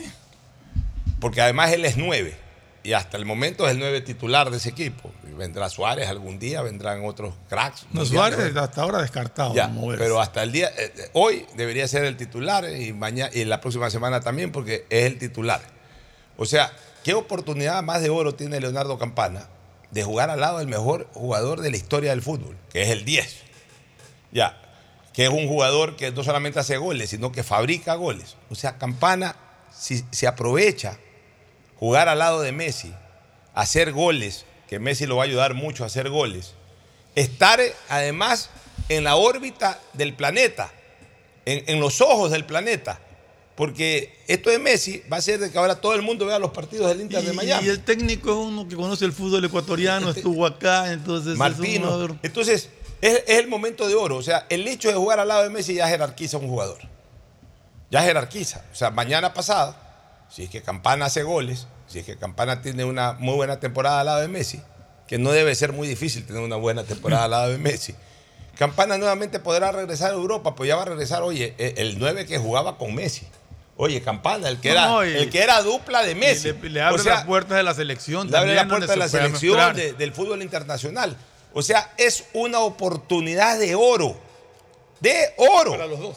Porque 1.20 1.40
además 1.40 1.72
él 1.72 1.84
es 1.84 1.96
nueve. 1.96 2.36
Y 2.82 2.92
hasta 2.92 3.16
el 3.16 3.24
momento 3.24 3.66
es 3.66 3.72
el 3.72 3.78
nueve 3.78 4.00
titular 4.00 4.50
de 4.50 4.58
ese 4.58 4.70
equipo. 4.70 5.10
Vendrá 5.36 5.68
Suárez 5.68 6.08
algún 6.08 6.38
día, 6.38 6.62
vendrán 6.62 7.04
otros 7.04 7.34
cracks. 7.48 7.86
No. 7.92 8.04
Suárez 8.04 8.56
hasta 8.56 8.82
ahora 8.82 9.00
descartado. 9.00 9.54
Ya, 9.54 9.70
pero 9.96 10.20
hasta 10.20 10.42
el 10.42 10.52
día, 10.52 10.68
eh, 10.68 10.92
eh, 10.96 11.10
hoy 11.12 11.46
debería 11.56 11.86
ser 11.86 12.04
el 12.04 12.16
titular 12.16 12.68
y 12.68 12.92
mañana 12.92 13.30
y 13.32 13.44
la 13.44 13.60
próxima 13.60 13.90
semana 13.90 14.20
también 14.20 14.52
porque 14.52 14.86
es 14.90 15.04
el 15.04 15.18
titular. 15.18 15.60
O 16.36 16.44
sea, 16.44 16.72
qué 17.04 17.14
oportunidad 17.14 17.82
más 17.82 18.00
de 18.02 18.10
oro 18.10 18.34
tiene 18.34 18.60
Leonardo 18.60 18.98
Campana 18.98 19.48
de 19.90 20.02
jugar 20.02 20.30
al 20.30 20.40
lado 20.40 20.58
del 20.58 20.68
mejor 20.68 21.08
jugador 21.14 21.60
de 21.60 21.70
la 21.70 21.76
historia 21.76 22.10
del 22.10 22.22
fútbol, 22.22 22.56
que 22.72 22.82
es 22.82 22.88
el 22.90 23.04
10. 23.04 23.36
Ya, 24.32 24.60
que 25.18 25.24
es 25.24 25.30
un 25.30 25.48
jugador 25.48 25.96
que 25.96 26.12
no 26.12 26.22
solamente 26.22 26.60
hace 26.60 26.76
goles, 26.76 27.10
sino 27.10 27.32
que 27.32 27.42
fabrica 27.42 27.96
goles. 27.96 28.36
O 28.50 28.54
sea, 28.54 28.78
Campana, 28.78 29.34
si 29.76 30.04
se 30.12 30.28
aprovecha 30.28 30.96
jugar 31.74 32.08
al 32.08 32.20
lado 32.20 32.40
de 32.40 32.52
Messi, 32.52 32.94
hacer 33.52 33.90
goles, 33.90 34.44
que 34.68 34.78
Messi 34.78 35.06
lo 35.06 35.16
va 35.16 35.24
a 35.24 35.26
ayudar 35.26 35.54
mucho 35.54 35.82
a 35.82 35.88
hacer 35.88 36.08
goles, 36.08 36.54
estar 37.16 37.60
eh, 37.60 37.74
además 37.88 38.50
en 38.88 39.02
la 39.02 39.16
órbita 39.16 39.80
del 39.92 40.14
planeta, 40.14 40.70
en, 41.46 41.64
en 41.66 41.80
los 41.80 42.00
ojos 42.00 42.30
del 42.30 42.44
planeta. 42.44 43.00
Porque 43.56 44.16
esto 44.28 44.50
de 44.50 44.60
Messi 44.60 45.02
va 45.12 45.16
a 45.16 45.20
ser 45.20 45.40
de 45.40 45.50
que 45.50 45.58
ahora 45.58 45.80
todo 45.80 45.96
el 45.96 46.02
mundo 46.02 46.26
vea 46.26 46.38
los 46.38 46.52
partidos 46.52 46.86
del 46.90 47.00
Inter 47.00 47.24
de 47.24 47.32
Miami. 47.32 47.66
Y 47.66 47.70
el 47.70 47.80
técnico 47.80 48.30
es 48.30 48.36
uno 48.36 48.68
que 48.68 48.76
conoce 48.76 49.04
el 49.04 49.12
fútbol 49.12 49.44
ecuatoriano, 49.44 50.10
estuvo 50.10 50.46
acá, 50.46 50.92
entonces 50.92 51.36
Martino. 51.36 52.16
Entonces, 52.22 52.68
es, 53.00 53.22
es 53.26 53.38
el 53.38 53.48
momento 53.48 53.88
de 53.88 53.94
oro. 53.94 54.16
O 54.16 54.22
sea, 54.22 54.46
el 54.48 54.66
hecho 54.68 54.88
de 54.88 54.94
jugar 54.94 55.20
al 55.20 55.28
lado 55.28 55.42
de 55.42 55.50
Messi 55.50 55.74
ya 55.74 55.88
jerarquiza 55.88 56.36
a 56.36 56.40
un 56.40 56.48
jugador. 56.48 56.78
Ya 57.90 58.02
jerarquiza. 58.02 58.62
O 58.72 58.74
sea, 58.74 58.90
mañana 58.90 59.32
pasado, 59.34 59.74
si 60.30 60.44
es 60.44 60.50
que 60.50 60.62
Campana 60.62 61.06
hace 61.06 61.22
goles, 61.22 61.66
si 61.86 62.00
es 62.00 62.04
que 62.04 62.16
Campana 62.16 62.60
tiene 62.60 62.84
una 62.84 63.14
muy 63.14 63.34
buena 63.34 63.60
temporada 63.60 64.00
al 64.00 64.06
lado 64.06 64.20
de 64.20 64.28
Messi, 64.28 64.60
que 65.06 65.16
no 65.18 65.30
debe 65.32 65.54
ser 65.54 65.72
muy 65.72 65.88
difícil 65.88 66.26
tener 66.26 66.42
una 66.42 66.56
buena 66.56 66.84
temporada 66.84 67.24
al 67.24 67.30
lado 67.30 67.50
de 67.50 67.58
Messi. 67.58 67.94
Campana 68.58 68.98
nuevamente 68.98 69.38
podrá 69.38 69.70
regresar 69.72 70.10
a 70.10 70.14
Europa, 70.14 70.54
pues 70.54 70.68
ya 70.68 70.76
va 70.76 70.82
a 70.82 70.86
regresar, 70.86 71.22
oye, 71.22 71.54
e- 71.58 71.74
el 71.78 71.98
9 71.98 72.26
que 72.26 72.38
jugaba 72.38 72.76
con 72.76 72.94
Messi. 72.94 73.26
Oye, 73.76 74.02
Campana, 74.02 74.48
el 74.48 74.58
que 74.60 74.70
era, 74.72 74.86
No, 74.88 75.02
el 75.02 75.30
que 75.30 75.40
era 75.40 75.62
dupla 75.62 76.02
de 76.02 76.16
Messi. 76.16 76.48
Y 76.48 76.52
le, 76.52 76.68
le 76.70 76.82
abre 76.82 77.00
O 77.00 77.02
sea, 77.02 77.14
las 77.14 77.24
puertas 77.24 77.56
de 77.56 77.62
la 77.62 77.72
selección. 77.72 78.28
le 78.28 78.36
abre 78.36 78.54
la 78.54 78.62
también, 78.62 78.78
puerta 78.80 78.92
de 78.92 78.98
la 78.98 79.08
selección 79.08 79.76
de- 79.76 79.92
del 79.92 80.12
fútbol 80.12 80.42
internacional. 80.42 81.16
O 81.58 81.62
sea, 81.62 81.92
es 81.96 82.22
una 82.34 82.60
oportunidad 82.60 83.58
de 83.58 83.74
oro. 83.74 84.16
De 85.00 85.34
oro. 85.38 85.72
Para 85.72 85.86
los 85.88 85.98
dos. 85.98 86.16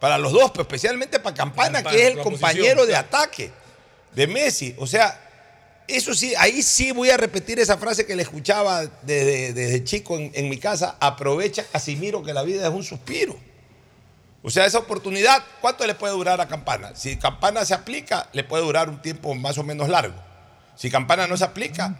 Para 0.00 0.18
los 0.18 0.32
dos, 0.32 0.50
pero 0.50 0.62
especialmente 0.62 1.20
para 1.20 1.36
Campana, 1.36 1.74
Campana, 1.74 1.96
que 1.96 2.02
es 2.02 2.16
el 2.16 2.20
compañero 2.20 2.84
de 2.84 2.96
ataque 2.96 3.52
de 4.16 4.26
Messi. 4.26 4.74
O 4.76 4.88
sea, 4.88 5.16
eso 5.86 6.12
sí, 6.12 6.34
ahí 6.36 6.60
sí 6.60 6.90
voy 6.90 7.08
a 7.10 7.16
repetir 7.16 7.60
esa 7.60 7.78
frase 7.78 8.04
que 8.04 8.16
le 8.16 8.24
escuchaba 8.24 8.84
desde, 9.02 9.52
desde 9.52 9.84
chico 9.84 10.16
en, 10.16 10.32
en 10.34 10.48
mi 10.48 10.58
casa. 10.58 10.96
Aprovecha, 10.98 11.64
Casimiro, 11.70 12.24
que 12.24 12.32
la 12.32 12.42
vida 12.42 12.66
es 12.66 12.74
un 12.74 12.82
suspiro. 12.82 13.36
O 14.42 14.50
sea, 14.50 14.66
esa 14.66 14.78
oportunidad, 14.78 15.40
¿cuánto 15.60 15.86
le 15.86 15.94
puede 15.94 16.14
durar 16.14 16.40
a 16.40 16.48
Campana? 16.48 16.96
Si 16.96 17.16
Campana 17.16 17.64
se 17.64 17.74
aplica, 17.74 18.28
le 18.32 18.42
puede 18.42 18.64
durar 18.64 18.88
un 18.88 19.00
tiempo 19.00 19.36
más 19.36 19.56
o 19.56 19.62
menos 19.62 19.88
largo. 19.88 20.20
Si 20.74 20.90
Campana 20.90 21.28
no 21.28 21.36
se 21.36 21.44
aplica, 21.44 21.94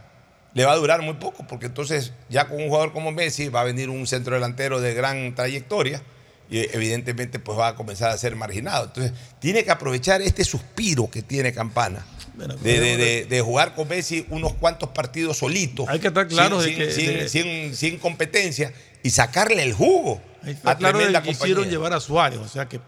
le 0.54 0.64
va 0.64 0.73
a 0.73 0.76
durar 0.76 1.02
muy 1.02 1.14
poco, 1.14 1.46
porque 1.46 1.66
entonces 1.66 2.12
ya 2.28 2.46
con 2.49 2.58
un 2.62 2.68
jugador 2.68 2.92
como 2.92 3.11
Messi 3.12 3.49
va 3.49 3.61
a 3.61 3.64
venir 3.64 3.90
un 3.90 4.06
centro 4.06 4.34
delantero 4.34 4.80
de 4.80 4.94
gran 4.94 5.34
trayectoria 5.34 6.02
y 6.50 6.58
evidentemente 6.58 7.38
pues 7.38 7.58
va 7.58 7.68
a 7.68 7.75
comenzar 7.75 8.11
a 8.11 8.18
ser 8.18 8.37
marginado. 8.37 8.84
Entonces, 8.87 9.12
tiene 9.40 9.64
que 9.64 9.70
aprovechar 9.70 10.23
este 10.23 10.44
suspiro 10.44 11.11
que 11.11 11.23
tiene 11.23 11.52
Campana. 11.52 12.06
De, 12.37 12.80
de- 12.80 12.96
de- 12.96 13.25
de 13.26 13.40
jugar 13.42 13.75
con 13.76 13.87
Messi 13.88 14.26
unos 14.30 14.54
cuantos 14.54 14.88
partidos 14.90 15.38
solitos. 15.38 15.87
Hay 15.88 16.00
que 16.00 16.08
estar 16.08 16.26
claro 16.26 16.61
sin, 16.61 16.78
de 16.78 17.28
sin- 17.28 17.44
que- 17.44 17.75
sin- 17.75 17.99
competencia 17.99 18.73
y 19.04 19.11
sacarle 19.11 19.62
el 19.62 19.73
jugo 19.73 20.20
a 20.64 20.76
claro 20.76 20.99
de 20.99 21.12
que 21.23 21.28
quisieron 21.38 21.64
llevar 21.70 21.92
a 21.92 22.00
Suárez, 22.00 22.38
o 22.40 22.49
sea 22.49 22.68
que 22.68 22.80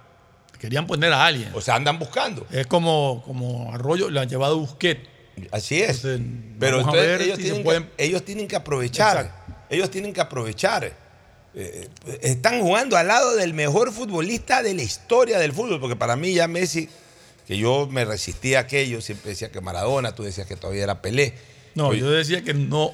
querían 0.58 0.86
poner 0.86 1.12
a 1.12 1.24
alguien. 1.26 1.50
O 1.54 1.60
sea, 1.60 1.76
andan 1.76 1.98
buscando. 1.98 2.46
Es 2.50 2.66
como, 2.66 3.22
como 3.24 3.72
Arroyo 3.72 4.10
le 4.10 4.18
han 4.20 4.28
llevado 4.28 4.58
Busquets. 4.58 5.08
Así 5.50 5.82
es. 5.82 6.04
Entonces, 6.04 6.20
Pero 6.58 6.90
ver 6.92 7.22
ellos, 7.22 7.38
tienen 7.38 7.62
pueden. 7.62 7.84
que, 7.84 8.04
ellos 8.04 8.24
tienen 8.24 8.48
que 8.48 8.56
aprovechar. 8.56 9.44
Ellos 9.68 9.90
tienen 9.90 10.12
que 10.12 10.20
aprovechar. 10.20 10.84
Eh, 10.84 10.94
eh, 11.54 12.18
están 12.22 12.60
jugando 12.60 12.96
al 12.96 13.06
lado 13.06 13.34
del 13.34 13.54
mejor 13.54 13.92
futbolista 13.92 14.62
de 14.62 14.74
la 14.74 14.82
historia 14.82 15.38
del 15.38 15.52
fútbol, 15.52 15.80
porque 15.80 15.96
para 15.96 16.16
mí 16.16 16.34
ya 16.34 16.48
Messi, 16.48 16.88
que 17.46 17.56
yo 17.56 17.88
me 17.90 18.04
resistía 18.04 18.58
a 18.58 18.60
aquello, 18.62 19.00
siempre 19.00 19.30
decía 19.30 19.50
que 19.50 19.60
Maradona, 19.60 20.14
tú 20.14 20.22
decías 20.22 20.46
que 20.46 20.56
todavía 20.56 20.84
era 20.84 21.00
Pelé. 21.00 21.34
No, 21.74 21.88
Oye, 21.88 22.00
yo 22.00 22.10
decía 22.10 22.42
que 22.42 22.54
no, 22.54 22.92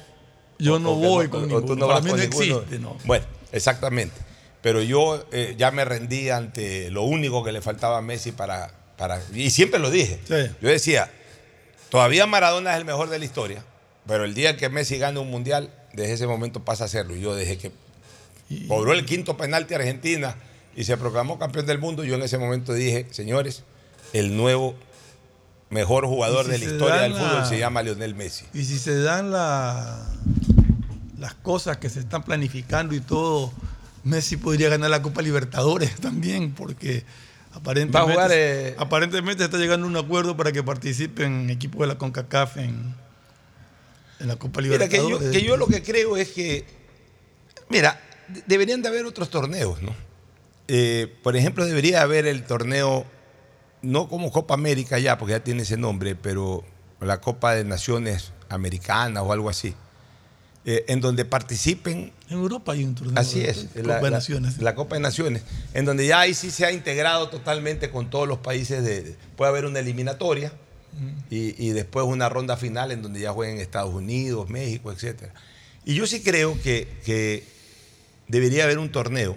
yo 0.59 0.79
no 0.79 0.95
voy 0.95 1.27
con 1.27 1.47
ninguno. 1.47 1.65
tú 1.65 1.75
no 1.75 1.87
Para 1.87 2.01
mí 2.01 2.11
no 2.11 2.21
existe, 2.21 2.79
no. 2.79 2.97
Bueno, 3.05 3.25
exactamente. 3.51 4.15
Pero 4.61 4.81
yo 4.81 5.25
eh, 5.33 5.55
ya 5.57 5.71
me 5.71 5.83
rendí 5.83 6.29
ante 6.29 6.89
lo 6.89 7.03
único 7.03 7.43
que 7.43 7.51
le 7.51 7.61
faltaba 7.61 7.97
a 7.97 8.01
Messi 8.01 8.31
para, 8.31 8.71
para. 8.97 9.21
Y 9.33 9.49
siempre 9.49 9.77
lo 9.77 9.91
dije. 9.91 10.19
Yo 10.61 10.69
decía, 10.69 11.11
todavía 11.93 12.25
Maradona 12.25 12.71
es 12.73 12.77
el 12.79 12.85
mejor 12.85 13.07
de 13.11 13.19
la 13.19 13.25
historia, 13.25 13.63
pero 14.07 14.23
el 14.25 14.33
día 14.33 14.57
que 14.57 14.67
Messi 14.67 14.97
gane 14.97 15.19
un 15.19 15.29
mundial, 15.29 15.69
desde 15.93 16.13
ese 16.13 16.25
momento 16.25 16.65
pasa 16.65 16.85
a 16.85 16.87
serlo. 16.87 17.15
Y 17.15 17.21
yo 17.21 17.35
desde 17.35 17.59
que 17.59 17.71
cobró 18.67 18.93
el 18.93 19.05
quinto 19.05 19.37
penalti 19.37 19.75
a 19.75 19.77
Argentina 19.77 20.35
y 20.75 20.85
se 20.85 20.97
proclamó 20.97 21.37
campeón 21.37 21.67
del 21.67 21.77
mundo, 21.77 22.03
yo 22.03 22.15
en 22.15 22.23
ese 22.23 22.39
momento 22.39 22.73
dije, 22.73 23.05
señores, 23.11 23.61
el 24.11 24.35
nuevo 24.35 24.73
mejor 25.69 26.07
jugador 26.07 26.45
si 26.45 26.51
de 26.53 26.57
la 26.57 26.65
historia 26.65 27.01
del 27.01 27.13
fútbol 27.13 27.33
la- 27.41 27.45
se 27.45 27.59
llama 27.59 27.83
Lionel 27.83 28.15
Messi. 28.15 28.45
Y 28.55 28.63
si 28.63 28.79
se 28.79 28.99
dan 28.99 29.29
la- 29.29 30.03
las 31.19 31.35
cosas 31.35 31.77
que 31.77 31.89
se 31.91 31.99
están 31.99 32.23
planificando 32.23 32.95
y 32.95 33.01
todo, 33.01 33.53
Messi 34.03 34.35
podría 34.37 34.69
ganar 34.69 34.89
la 34.89 35.03
Copa 35.03 35.21
Libertadores 35.21 35.95
también, 36.01 36.53
porque 36.53 37.03
aparentemente, 37.53 37.97
Va 37.97 38.01
a 38.01 38.13
jugar, 38.13 38.31
eh, 38.33 38.75
aparentemente 38.77 39.43
está 39.43 39.57
llegando 39.57 39.85
a 39.85 39.89
un 39.89 39.97
acuerdo 39.97 40.35
para 40.35 40.51
que 40.51 40.63
participen 40.63 41.49
equipos 41.49 41.81
de 41.81 41.87
la 41.87 41.97
CONCACAF 41.97 42.57
en, 42.57 42.95
en 44.19 44.27
la 44.27 44.35
Copa 44.37 44.61
Mira, 44.61 44.87
que 44.89 44.97
Libertadores. 44.97 45.27
yo, 45.27 45.31
que 45.39 45.45
yo 45.45 45.57
lo 45.57 45.67
que 45.67 45.81
creo 45.83 46.17
es 46.17 46.29
que, 46.31 46.65
mira, 47.69 47.99
de- 48.27 48.43
deberían 48.47 48.81
de 48.81 48.89
haber 48.89 49.05
otros 49.05 49.29
torneos, 49.29 49.81
¿no? 49.81 49.95
Eh, 50.67 51.13
por 51.23 51.35
ejemplo, 51.35 51.65
debería 51.65 52.01
haber 52.01 52.25
el 52.25 52.43
torneo, 52.43 53.05
no 53.81 54.07
como 54.07 54.31
Copa 54.31 54.53
América 54.53 54.97
ya, 54.99 55.17
porque 55.17 55.33
ya 55.33 55.43
tiene 55.43 55.63
ese 55.63 55.77
nombre, 55.77 56.15
pero 56.15 56.63
la 57.01 57.19
Copa 57.19 57.53
de 57.53 57.65
Naciones 57.65 58.31
Americanas 58.49 59.23
o 59.25 59.33
algo 59.33 59.49
así, 59.49 59.75
eh, 60.65 60.85
en 60.87 61.01
donde 61.01 61.25
participen 61.25 62.11
En 62.29 62.37
Europa 62.37 62.71
hay 62.71 62.83
un 62.83 62.95
torneo. 62.95 63.19
Así 63.19 63.39
de 63.41 63.49
es, 63.49 63.67
Copa 63.73 63.81
la, 63.87 63.95
de 63.97 64.01
la- 64.03 64.09
Naciones. 64.11 64.57
la 64.59 64.75
Copa 64.75 64.95
de 64.95 65.01
Naciones, 65.01 65.43
en 65.73 65.85
donde 65.85 66.07
ya 66.07 66.21
ahí 66.21 66.33
sí 66.33 66.51
se 66.51 66.65
ha 66.65 66.71
integrado 66.71 67.29
totalmente 67.29 67.89
con 67.89 68.09
todos 68.09 68.27
los 68.27 68.39
países. 68.39 68.83
De, 68.83 69.01
de- 69.03 69.15
puede 69.35 69.49
haber 69.49 69.65
una 69.65 69.79
eliminatoria 69.79 70.51
y, 71.29 71.55
y 71.63 71.69
después 71.71 72.05
una 72.05 72.29
ronda 72.29 72.55
final 72.55 72.91
en 72.91 73.01
donde 73.01 73.19
ya 73.19 73.31
jueguen 73.33 73.57
Estados 73.59 73.93
Unidos, 73.93 74.49
México, 74.49 74.91
etc. 74.91 75.23
Y 75.85 75.95
yo 75.95 76.07
sí 76.07 76.21
creo 76.21 76.57
que, 76.61 76.87
que 77.03 77.43
debería 78.27 78.63
haber 78.63 78.77
un 78.79 78.89
torneo. 78.91 79.35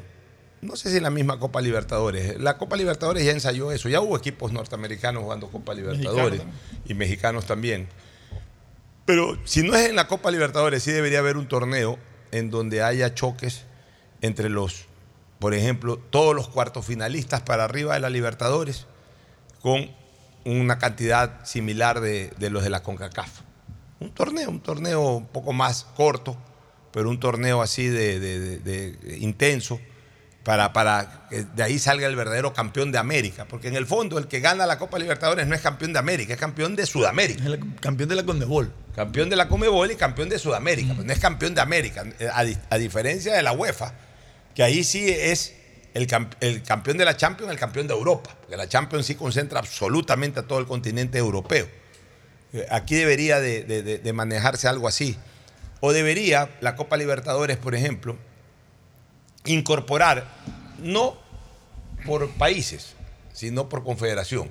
No 0.63 0.77
sé 0.77 0.91
si 0.91 0.97
en 0.97 1.03
la 1.03 1.11
misma 1.11 1.39
Copa 1.39 1.61
Libertadores. 1.61 2.39
La 2.41 2.57
Copa 2.59 2.77
Libertadores 2.77 3.25
ya 3.25 3.33
ensayó 3.33 3.73
eso. 3.73 3.89
Ya 3.89 4.01
hubo 4.01 4.17
equipos 4.17 4.53
norteamericanos 4.53 5.23
jugando 5.23 5.49
Copa 5.49 5.75
Libertadores 5.75 6.41
y 6.87 6.95
mexicanos 6.95 7.47
también. 7.47 7.89
Pero 9.07 9.39
si 9.45 9.63
no 9.63 9.75
es 9.77 9.89
en 9.89 9.97
la 9.97 10.09
Copa 10.09 10.31
Libertadores, 10.31 10.83
sí 10.83 10.91
debería 10.91 11.21
haber 11.21 11.37
un 11.37 11.49
torneo 11.49 11.99
en 12.33 12.51
donde 12.51 12.83
haya 12.83 13.15
choques 13.15 13.65
entre 14.21 14.51
los, 14.51 14.87
por 15.39 15.55
ejemplo, 15.55 15.97
todos 15.97 16.35
los 16.35 16.49
cuartos 16.49 16.85
finalistas 16.85 17.41
para 17.41 17.65
arriba 17.65 17.95
de 17.95 18.01
la 18.01 18.11
Libertadores 18.11 18.87
con 19.63 19.91
una 20.45 20.79
cantidad 20.79 21.45
similar 21.45 22.01
de, 22.01 22.33
los 22.51 22.65
de 22.65 22.71
la 22.71 22.83
CONCACAF. 22.83 23.31
Un 24.01 24.11
torneo, 24.11 24.51
un 24.51 24.61
torneo 24.61 25.01
un 25.17 25.27
poco 25.27 25.53
más 25.53 25.85
corto, 25.97 26.37
pero 26.93 27.09
un 27.09 27.21
torneo 27.21 27.63
así 27.63 27.89
de 27.89 29.19
intenso 29.21 29.81
para, 30.47 30.73
para 30.73 31.27
que 31.29 31.43
de 31.43 31.63
ahí 31.65 31.77
salga 31.81 32.07
el 32.07 32.15
verdadero 32.15 32.53
campeón 32.55 32.93
de 32.93 32.99
América. 32.99 33.47
Porque 33.47 33.67
en 33.67 33.75
el 33.75 33.85
fondo 33.85 34.17
el 34.17 34.29
que 34.29 34.39
gana 34.39 34.65
la 34.65 34.79
Copa 34.79 34.97
Libertadores 34.97 35.45
no 35.49 35.57
es 35.57 35.61
campeón 35.61 35.93
de 35.93 35.99
América, 35.99 36.35
es 36.35 36.39
campeón 36.39 36.77
de 36.77 36.87
Sudamérica. 36.87 37.41
Es 37.41 37.47
el 37.47 37.75
campeón 37.81 38.09
de 38.09 38.15
la 38.15 38.23
Condebol. 38.25 38.73
Campeón 38.95 39.29
de 39.29 39.35
la 39.35 39.49
Comebol 39.49 39.91
y 39.91 39.97
campeón 39.97 40.29
de 40.29 40.39
Sudamérica, 40.39 40.93
pero 40.95 41.05
no 41.05 41.13
es 41.13 41.19
campeón 41.19 41.53
de 41.57 41.61
América, 41.61 42.05
a, 42.33 42.45
di- 42.45 42.57
a 42.71 42.79
diferencia 42.79 43.35
de 43.35 43.43
la 43.43 43.51
UEFA, 43.53 43.93
que 44.55 44.63
ahí 44.63 44.85
sí 44.85 45.11
es 45.11 45.53
el, 45.95 46.07
el 46.41 46.63
campeón 46.63 46.97
de 46.97 47.05
la 47.05 47.17
Champions, 47.17 47.51
el 47.53 47.59
campeón 47.59 47.89
de 47.89 47.95
Europa, 47.95 48.37
porque 48.41 48.57
la 48.57 48.69
Champions 48.69 49.05
sí 49.07 49.17
concentra 49.17 49.59
absolutamente 49.59 50.39
a 50.39 50.43
todo 50.45 50.61
el 50.61 50.67
continente 50.67 51.19
europeo. 51.19 51.67
Eh, 52.53 52.65
Aquí 52.71 52.95
debería 52.95 53.41
de, 53.41 53.65
de- 53.65 53.83
de- 53.83 53.99
de 53.99 54.13
manejarse 54.13 54.69
algo 54.69 54.87
así. 54.87 55.19
O 55.81 55.93
debería 55.93 56.51
la 56.61 56.77
Copa 56.77 56.97
Libertadores, 56.97 57.57
por 57.57 57.75
ejemplo, 57.75 58.17
incorporar, 59.47 60.27
no 60.79 61.17
por 62.05 62.31
países, 62.33 62.95
sino 63.33 63.69
por 63.69 63.85
confederación, 63.85 64.51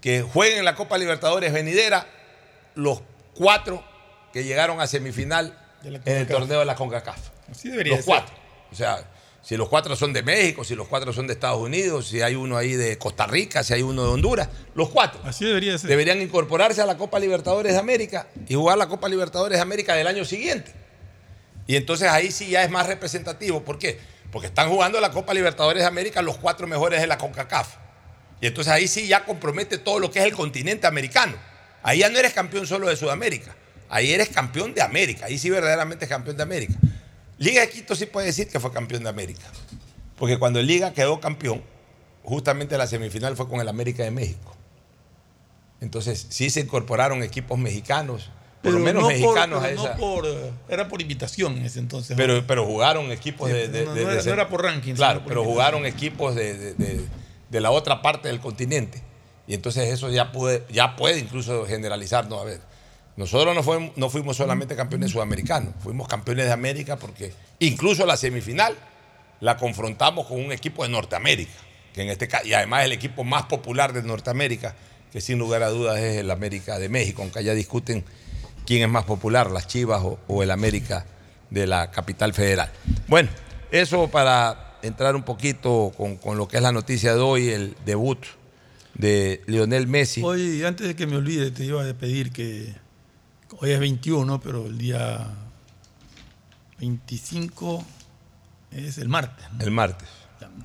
que 0.00 0.22
jueguen 0.22 0.64
la 0.64 0.74
Copa 0.74 0.98
Libertadores 0.98 1.52
venidera 1.52 2.06
los 2.74 3.02
cuatro 3.34 3.84
que 4.32 4.44
llegaron 4.44 4.80
a 4.80 4.86
semifinal 4.86 5.58
en 5.82 6.16
el 6.16 6.26
torneo 6.26 6.58
de 6.58 6.64
la 6.64 6.74
CONCACAF. 6.74 7.18
Así 7.50 7.70
debería 7.70 7.96
los 7.96 8.04
ser. 8.04 8.14
cuatro. 8.14 8.34
O 8.72 8.74
sea, 8.74 9.04
si 9.42 9.56
los 9.56 9.68
cuatro 9.68 9.94
son 9.94 10.12
de 10.12 10.22
México, 10.22 10.64
si 10.64 10.74
los 10.74 10.88
cuatro 10.88 11.12
son 11.12 11.26
de 11.26 11.34
Estados 11.34 11.60
Unidos, 11.60 12.08
si 12.08 12.22
hay 12.22 12.34
uno 12.34 12.56
ahí 12.56 12.72
de 12.72 12.96
Costa 12.98 13.26
Rica, 13.26 13.62
si 13.62 13.74
hay 13.74 13.82
uno 13.82 14.02
de 14.02 14.08
Honduras, 14.08 14.48
los 14.74 14.88
cuatro. 14.88 15.20
Así 15.24 15.44
debería 15.44 15.76
ser. 15.76 15.90
Deberían 15.90 16.22
incorporarse 16.22 16.80
a 16.80 16.86
la 16.86 16.96
Copa 16.96 17.18
Libertadores 17.18 17.74
de 17.74 17.78
América 17.78 18.26
y 18.48 18.54
jugar 18.54 18.78
la 18.78 18.88
Copa 18.88 19.08
Libertadores 19.08 19.58
de 19.58 19.62
América 19.62 19.94
del 19.94 20.06
año 20.06 20.24
siguiente. 20.24 20.72
Y 21.66 21.76
entonces 21.76 22.08
ahí 22.08 22.30
sí 22.30 22.48
ya 22.48 22.64
es 22.64 22.70
más 22.70 22.86
representativo. 22.86 23.62
¿Por 23.62 23.78
qué? 23.78 23.98
Porque 24.34 24.48
están 24.48 24.68
jugando 24.68 25.00
la 25.00 25.12
Copa 25.12 25.32
Libertadores 25.32 25.84
de 25.84 25.86
América 25.86 26.20
los 26.20 26.38
cuatro 26.38 26.66
mejores 26.66 27.00
de 27.00 27.06
la 27.06 27.16
CONCACAF. 27.18 27.76
Y 28.40 28.48
entonces 28.48 28.72
ahí 28.72 28.88
sí 28.88 29.06
ya 29.06 29.24
compromete 29.24 29.78
todo 29.78 30.00
lo 30.00 30.10
que 30.10 30.18
es 30.18 30.24
el 30.24 30.32
continente 30.32 30.88
americano. 30.88 31.36
Ahí 31.84 32.00
ya 32.00 32.08
no 32.08 32.18
eres 32.18 32.32
campeón 32.32 32.66
solo 32.66 32.88
de 32.88 32.96
Sudamérica. 32.96 33.54
Ahí 33.88 34.12
eres 34.12 34.30
campeón 34.30 34.74
de 34.74 34.82
América. 34.82 35.26
Ahí 35.26 35.38
sí 35.38 35.50
verdaderamente 35.50 36.06
es 36.06 36.08
campeón 36.08 36.36
de 36.36 36.42
América. 36.42 36.74
Liga 37.38 37.60
de 37.60 37.68
Quito 37.68 37.94
sí 37.94 38.06
puede 38.06 38.26
decir 38.26 38.48
que 38.48 38.58
fue 38.58 38.72
campeón 38.72 39.04
de 39.04 39.08
América. 39.08 39.46
Porque 40.18 40.36
cuando 40.36 40.60
Liga 40.60 40.92
quedó 40.92 41.20
campeón, 41.20 41.62
justamente 42.24 42.76
la 42.76 42.88
semifinal 42.88 43.36
fue 43.36 43.48
con 43.48 43.60
el 43.60 43.68
América 43.68 44.02
de 44.02 44.10
México. 44.10 44.56
Entonces 45.80 46.26
sí 46.30 46.50
se 46.50 46.58
incorporaron 46.58 47.22
equipos 47.22 47.56
mexicanos, 47.56 48.30
por 48.64 48.72
lo 48.72 48.78
Pero 48.78 48.84
menos 48.84 49.02
no 49.02 49.08
mexicanos 49.08 49.58
por, 49.60 49.66
a 49.66 49.68
pero 49.68 49.76
no 49.82 49.88
esa. 49.88 49.96
por, 49.96 50.26
eh, 50.26 50.50
era 50.68 50.88
por 50.88 51.00
invitación 51.02 51.56
en 51.58 51.66
ese 51.66 51.78
entonces. 51.78 52.16
Pero, 52.16 52.44
pero 52.46 52.64
jugaron 52.66 53.12
equipos 53.12 53.48
Sí, 53.48 53.54
de, 53.56 53.68
de- 53.68 53.84
no- 53.84 53.94
de- 53.94 54.02
era- 54.02 54.14
de- 54.16 54.24
no 54.24 54.32
era 54.32 54.48
por 54.48 54.62
ranking, 54.62 54.94
Claro, 54.94 55.20
por 55.20 55.28
pero 55.28 55.40
invitación. 55.42 55.52
jugaron 55.72 55.86
equipos 55.86 56.34
de, 56.34 57.04
la 57.50 57.70
otra 57.70 58.02
parte 58.02 58.26
del 58.28 58.40
continente. 58.40 59.00
Y 59.46 59.54
entonces 59.54 59.92
eso 59.92 60.10
ya 60.10 60.32
puede, 60.32 60.64
ya 60.70 60.96
puede 60.96 61.18
incluso 61.20 61.66
generalizarnos. 61.66 62.40
A 62.40 62.44
ver, 62.44 62.60
nosotros 63.16 63.54
no 63.54 63.62
fuimos, 63.62 63.92
no 63.96 64.10
fuimos 64.10 64.36
solamente 64.36 64.74
campeones 64.74 65.10
sudamericanos, 65.12 65.74
fuimos 65.80 66.08
campeones 66.08 66.46
de 66.46 66.52
América 66.52 66.96
porque 66.96 67.32
incluso 67.60 68.06
la 68.06 68.16
semifinal 68.16 68.74
la 69.40 69.56
confrontamos 69.58 70.26
con 70.26 70.42
un 70.44 70.50
equipo 70.52 70.82
de 70.82 70.88
Norteamérica, 70.88 71.52
que 71.92 72.02
en 72.02 72.08
este 72.08 72.26
ca- 72.26 72.42
y 72.44 72.54
además 72.54 72.84
el 72.86 72.92
equipo 72.92 73.22
más 73.22 73.44
popular 73.44 73.92
de 73.92 74.02
Norteamérica, 74.02 74.74
que 75.12 75.20
sin 75.20 75.38
lugar 75.38 75.62
a 75.62 75.68
dudas 75.68 75.98
es 76.00 76.16
el 76.16 76.30
América 76.30 76.78
de 76.80 76.88
México, 76.88 77.22
aunque 77.22 77.38
allá 77.38 77.54
discuten 77.54 78.04
quién 78.66 78.82
es 78.82 78.88
más 78.88 79.04
popular, 79.04 79.50
las 79.50 79.66
Chivas 79.66 80.02
o, 80.02 80.18
o 80.26 80.42
el 80.42 80.50
América 80.50 81.06
de 81.50 81.66
la 81.66 81.90
capital 81.90 82.32
federal. 82.34 82.70
Bueno, 83.08 83.28
eso 83.70 84.08
para 84.08 84.76
entrar 84.82 85.16
un 85.16 85.22
poquito 85.22 85.92
con, 85.96 86.16
con 86.16 86.36
lo 86.36 86.46
que 86.48 86.56
es 86.56 86.62
la 86.62 86.72
noticia 86.72 87.14
de 87.14 87.20
hoy, 87.20 87.48
el 87.48 87.76
debut 87.84 88.18
de 88.94 89.42
Lionel 89.46 89.86
Messi. 89.86 90.22
Oye, 90.22 90.56
y 90.56 90.64
antes 90.64 90.86
de 90.86 90.96
que 90.96 91.06
me 91.06 91.16
olvide, 91.16 91.50
te 91.50 91.64
iba 91.64 91.88
a 91.88 91.94
pedir 91.94 92.32
que 92.32 92.74
hoy 93.58 93.70
es 93.70 93.80
21, 93.80 94.40
pero 94.40 94.66
el 94.66 94.78
día 94.78 95.26
25 96.78 97.84
es 98.72 98.98
el 98.98 99.08
martes. 99.08 99.44
¿no? 99.52 99.64
El 99.64 99.70
martes. 99.70 100.08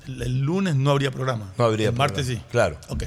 El, 0.06 0.22
el 0.22 0.40
lunes 0.40 0.76
no 0.76 0.90
habría 0.90 1.10
programa. 1.10 1.52
No 1.56 1.64
habría 1.64 1.88
El 1.88 1.96
martes 1.96 2.26
sí. 2.26 2.40
Claro. 2.50 2.78
Ok. 2.88 3.04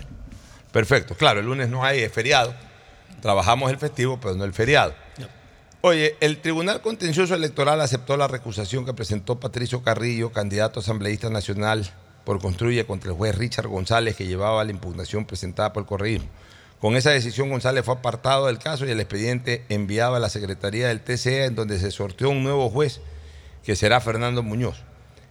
Perfecto. 0.72 1.16
Claro, 1.16 1.40
el 1.40 1.46
lunes 1.46 1.70
no 1.70 1.84
hay, 1.84 2.00
es 2.00 2.12
feriado. 2.12 2.54
Trabajamos 3.24 3.72
el 3.72 3.78
festivo, 3.78 4.20
pero 4.22 4.36
no 4.36 4.44
el 4.44 4.52
feriado. 4.54 4.94
Oye, 5.80 6.18
el 6.20 6.40
Tribunal 6.42 6.82
Contencioso 6.82 7.34
Electoral 7.36 7.80
aceptó 7.80 8.18
la 8.18 8.28
recusación 8.28 8.86
que 8.86 8.94
presentó 8.94 9.40
Patricio 9.40 9.82
Carrillo, 9.82 10.34
candidato 10.34 10.82
asambleísta 10.82 11.30
nacional 11.30 11.90
por 12.26 12.42
Construye 12.42 12.86
contra 12.86 13.12
el 13.12 13.16
juez 13.16 13.34
Richard 13.38 13.68
González 13.68 14.18
que 14.18 14.28
llevaba 14.28 14.66
la 14.66 14.72
impugnación 14.72 15.24
presentada 15.26 15.72
por 15.72 15.84
el 15.84 15.88
correísmo. 15.88 16.28
Con 16.82 16.98
esa 16.98 17.12
decisión 17.12 17.50
González 17.50 17.86
fue 17.86 17.94
apartado 17.94 18.48
del 18.48 18.60
caso 18.60 18.86
y 18.86 18.92
el 18.92 19.00
expediente 19.00 19.64
enviado 19.70 20.16
a 20.16 20.20
la 20.20 20.28
Secretaría 20.30 20.90
del 20.90 21.00
TCE 21.00 21.46
en 21.46 21.56
donde 21.56 21.80
se 21.80 21.92
sorteó 21.92 22.30
un 22.30 22.44
nuevo 22.44 22.70
juez 22.70 23.00
que 23.64 23.78
será 23.78 24.02
Fernando 24.02 24.44
Muñoz. 24.44 24.84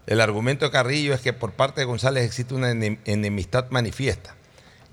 El 0.06 0.22
argumento 0.22 0.64
de 0.64 0.70
Carrillo 0.70 1.12
es 1.12 1.20
que 1.20 1.34
por 1.34 1.52
parte 1.52 1.82
de 1.82 1.84
González 1.84 2.24
existe 2.24 2.54
una 2.54 2.72
enem- 2.72 2.98
enemistad 3.04 3.66
manifiesta. 3.68 4.34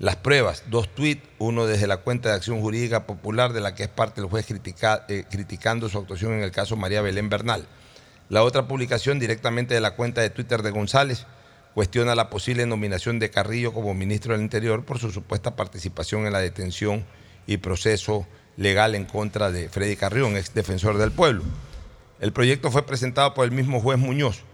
Las 0.00 0.16
pruebas, 0.16 0.64
dos 0.70 0.88
tweets, 0.94 1.28
uno 1.38 1.66
desde 1.66 1.86
la 1.86 1.98
cuenta 1.98 2.30
de 2.30 2.34
Acción 2.34 2.62
Jurídica 2.62 3.06
Popular 3.06 3.52
de 3.52 3.60
la 3.60 3.74
que 3.74 3.82
es 3.82 3.90
parte 3.90 4.22
el 4.22 4.28
juez 4.28 4.46
eh, 4.50 5.24
criticando 5.30 5.90
su 5.90 5.98
actuación 5.98 6.32
en 6.32 6.42
el 6.42 6.52
caso 6.52 6.74
María 6.74 7.02
Belén 7.02 7.28
Bernal. 7.28 7.66
La 8.30 8.42
otra 8.42 8.66
publicación 8.66 9.18
directamente 9.18 9.74
de 9.74 9.82
la 9.82 9.96
cuenta 9.96 10.22
de 10.22 10.30
Twitter 10.30 10.62
de 10.62 10.70
González 10.70 11.26
cuestiona 11.74 12.14
la 12.14 12.30
posible 12.30 12.64
nominación 12.64 13.18
de 13.18 13.28
Carrillo 13.28 13.74
como 13.74 13.92
ministro 13.92 14.32
del 14.32 14.40
Interior 14.40 14.86
por 14.86 14.98
su 14.98 15.10
supuesta 15.10 15.54
participación 15.54 16.26
en 16.26 16.32
la 16.32 16.40
detención 16.40 17.04
y 17.46 17.58
proceso 17.58 18.26
legal 18.56 18.94
en 18.94 19.04
contra 19.04 19.50
de 19.50 19.68
Freddy 19.68 19.96
Carrión, 19.96 20.34
ex 20.34 20.54
defensor 20.54 20.96
del 20.96 21.12
pueblo. 21.12 21.42
El 22.20 22.32
proyecto 22.32 22.70
fue 22.70 22.86
presentado 22.86 23.34
por 23.34 23.44
el 23.44 23.50
mismo 23.50 23.82
juez 23.82 23.98
Muñoz, 23.98 24.44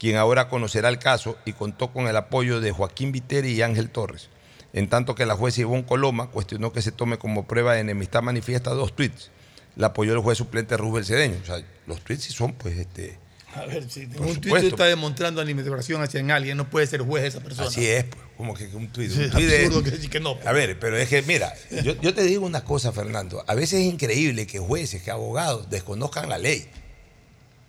quien 0.00 0.16
ahora 0.16 0.48
conocerá 0.48 0.88
el 0.88 0.98
caso 0.98 1.38
y 1.44 1.52
contó 1.52 1.92
con 1.92 2.08
el 2.08 2.16
apoyo 2.16 2.60
de 2.60 2.72
Joaquín 2.72 3.12
Viteri 3.12 3.52
y 3.52 3.62
Ángel 3.62 3.90
Torres. 3.90 4.30
En 4.76 4.90
tanto 4.90 5.14
que 5.14 5.24
la 5.24 5.34
jueza 5.34 5.62
Ivonne 5.62 5.86
Coloma 5.86 6.26
cuestionó 6.26 6.70
que 6.70 6.82
se 6.82 6.92
tome 6.92 7.16
como 7.16 7.46
prueba 7.46 7.72
de 7.72 7.80
enemistad 7.80 8.20
manifiesta 8.20 8.72
dos 8.72 8.94
tweets. 8.94 9.30
La 9.74 9.88
apoyó 9.88 10.12
el 10.12 10.18
juez 10.18 10.36
suplente 10.36 10.76
Rubén 10.76 11.02
Cedeño. 11.02 11.38
O 11.42 11.46
sea, 11.46 11.64
los 11.86 12.02
tweets 12.02 12.24
sí 12.24 12.34
son, 12.34 12.52
pues, 12.52 12.76
este. 12.76 13.18
A 13.54 13.64
ver, 13.64 13.90
si 13.90 14.04
un 14.04 14.38
tuit 14.38 14.64
está 14.64 14.84
demostrando 14.84 15.40
animación 15.40 16.02
hacia 16.02 16.20
alguien, 16.36 16.58
no 16.58 16.68
puede 16.68 16.86
ser 16.86 17.00
juez 17.00 17.24
esa 17.24 17.40
persona. 17.40 17.68
Así 17.68 17.86
es, 17.86 18.04
pues, 18.04 18.22
como 18.36 18.52
que 18.52 18.66
un 18.66 18.88
tweet. 18.88 19.08
Sí, 19.08 19.20
un 19.20 19.24
es 19.24 19.32
tuit 19.32 19.50
absurdo 19.50 19.82
que 19.82 19.90
decir 19.92 20.10
que 20.10 20.20
no. 20.20 20.36
A 20.44 20.52
ver, 20.52 20.78
pero 20.78 20.98
es 20.98 21.08
que, 21.08 21.22
mira, 21.22 21.54
yo, 21.82 21.98
yo 22.02 22.12
te 22.12 22.24
digo 22.24 22.44
una 22.44 22.62
cosa, 22.62 22.92
Fernando. 22.92 23.42
A 23.46 23.54
veces 23.54 23.80
es 23.80 23.86
increíble 23.86 24.46
que 24.46 24.58
jueces, 24.58 25.02
que 25.02 25.10
abogados 25.10 25.70
desconozcan 25.70 26.28
la 26.28 26.36
ley. 26.36 26.68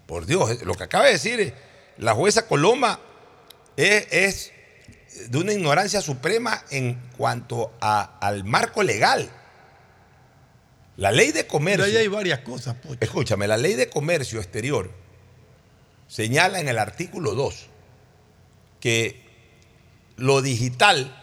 Por 0.08 0.26
Dios, 0.26 0.62
lo 0.64 0.74
que 0.74 0.84
acaba 0.84 1.06
de 1.06 1.14
decir 1.14 1.54
la 2.00 2.14
jueza 2.14 2.48
Coloma 2.48 3.00
es, 3.78 4.08
es 4.12 4.52
de 5.30 5.38
una 5.38 5.54
ignorancia 5.54 6.02
suprema 6.02 6.64
en 6.70 7.00
cuanto 7.18 7.74
a- 7.82 8.18
al 8.20 8.44
marco 8.44 8.84
legal. 8.84 9.30
La 10.98 11.12
ley 11.12 11.32
de 11.32 11.46
comercio. 11.46 11.86
Pero 11.86 11.98
ahí 11.98 12.04
hay 12.04 12.08
varias 12.08 12.40
cosas, 12.40 12.76
Pocho. 12.76 12.98
Escúchame, 13.00 13.48
la 13.48 13.58
ley 13.58 13.76
de 13.76 13.90
comercio 13.90 14.40
exterior 14.40 14.92
señala 16.08 16.60
en 16.60 16.70
el 16.70 16.78
artículo 16.80 17.36
2 17.36 17.68
que 18.80 19.22
lo 20.16 20.42
digital 20.42 21.14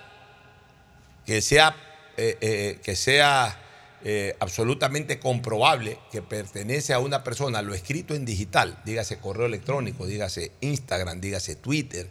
que 1.27 1.41
sea, 1.41 1.75
eh, 2.17 2.37
eh, 2.41 2.81
que 2.83 2.95
sea 2.95 3.61
eh, 4.05 4.37
absolutamente 4.39 5.19
comprobable 5.19 5.99
que 6.13 6.21
pertenece 6.21 6.93
a 6.93 6.99
una 6.99 7.25
persona, 7.25 7.63
lo 7.63 7.73
escrito 7.75 8.15
en 8.15 8.27
digital, 8.27 8.79
dígase 8.85 9.19
correo 9.19 9.47
electrónico, 9.47 10.07
dígase 10.07 10.53
Instagram, 10.61 11.21
dígase 11.23 11.57
Twitter 11.57 12.11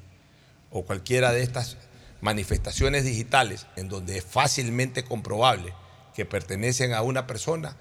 o 0.74 0.84
cualquiera 0.84 1.32
de 1.32 1.44
estas 1.44 1.78
manifestaciones 2.20 3.06
digitales 3.06 3.68
en 3.76 3.88
donde 3.88 4.18
es 4.18 4.26
fácilmente 4.26 5.04
comprobable 5.04 5.74
que 6.16 6.26
pertenecen 6.26 6.94
a 6.94 7.02
una 7.02 7.28
persona, 7.28 7.78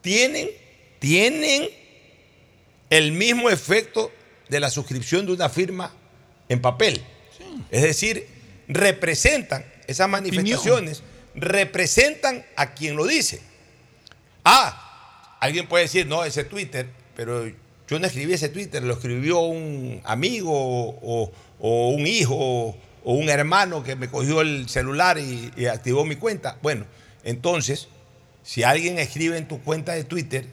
tienen, 0.00 0.48
tienen 0.98 1.68
el 2.90 3.12
mismo 3.12 3.50
efecto 3.50 4.10
de 4.48 4.60
la 4.60 4.70
suscripción 4.70 5.26
de 5.26 5.32
una 5.32 5.48
firma 5.48 5.92
en 6.48 6.60
papel. 6.60 7.02
Es 7.70 7.82
decir, 7.82 8.26
representan 8.68 9.64
esas 9.86 10.08
manifestaciones, 10.08 11.02
representan 11.34 12.44
a 12.56 12.74
quien 12.74 12.96
lo 12.96 13.06
dice. 13.06 13.40
Ah, 14.44 15.36
alguien 15.40 15.66
puede 15.66 15.84
decir, 15.84 16.06
no, 16.06 16.24
ese 16.24 16.44
Twitter, 16.44 16.88
pero 17.16 17.46
yo 17.88 17.98
no 17.98 18.06
escribí 18.06 18.34
ese 18.34 18.50
Twitter, 18.50 18.82
lo 18.82 18.94
escribió 18.94 19.40
un 19.40 20.00
amigo 20.04 20.52
o, 20.52 21.32
o 21.60 21.88
un 21.90 22.06
hijo 22.06 22.34
o, 22.36 22.76
un 23.04 23.30
hermano 23.30 23.82
que 23.82 23.96
me 23.96 24.08
cogió 24.08 24.42
el 24.42 24.68
celular 24.68 25.18
y, 25.18 25.66
activó 25.66 26.04
mi 26.04 26.16
cuenta. 26.16 26.58
Bueno, 26.62 26.84
entonces, 27.24 27.88
si 28.42 28.64
alguien 28.64 28.98
escribe 28.98 29.38
en 29.38 29.48
tu 29.48 29.60
cuenta 29.62 29.92
de 29.92 30.04
Twitter, 30.04 30.46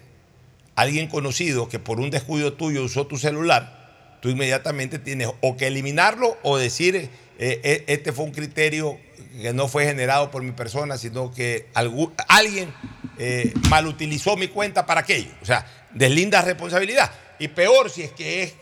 alguien 0.75 1.07
conocido 1.07 1.67
que 1.67 1.79
por 1.79 1.99
un 1.99 2.11
descuido 2.11 2.53
tuyo 2.53 2.83
usó 2.83 3.07
tu 3.07 3.17
celular, 3.17 4.17
tú 4.21 4.29
inmediatamente 4.29 4.99
tienes 4.99 5.29
o 5.41 5.57
que 5.57 5.67
eliminarlo 5.67 6.37
o 6.43 6.57
decir, 6.57 6.95
eh, 6.95 7.09
eh, 7.39 7.83
este 7.87 8.13
fue 8.13 8.25
un 8.25 8.31
criterio 8.31 8.97
que 9.41 9.51
no 9.51 9.67
fue 9.67 9.85
generado 9.85 10.31
por 10.31 10.41
mi 10.41 10.51
persona, 10.51 10.97
sino 10.97 11.31
que 11.31 11.67
alguien 11.73 12.73
eh, 13.17 13.53
malutilizó 13.69 14.37
mi 14.37 14.47
cuenta 14.47 14.85
para 14.85 15.01
aquello. 15.01 15.31
O 15.41 15.45
sea, 15.45 15.65
deslinda 15.93 16.41
responsabilidad. 16.41 17.11
Y 17.37 17.49
peor 17.49 17.89
si 17.89 18.03
es 18.03 18.11
que 18.13 18.53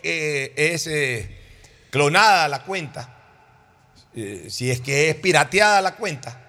es, 0.52 0.88
clonada 1.94 2.48
la 2.48 2.64
cuenta, 2.64 3.08
eh, 4.16 4.48
si 4.50 4.68
es 4.68 4.80
que 4.80 5.10
es 5.10 5.14
pirateada 5.14 5.80
la 5.80 5.94
cuenta, 5.94 6.40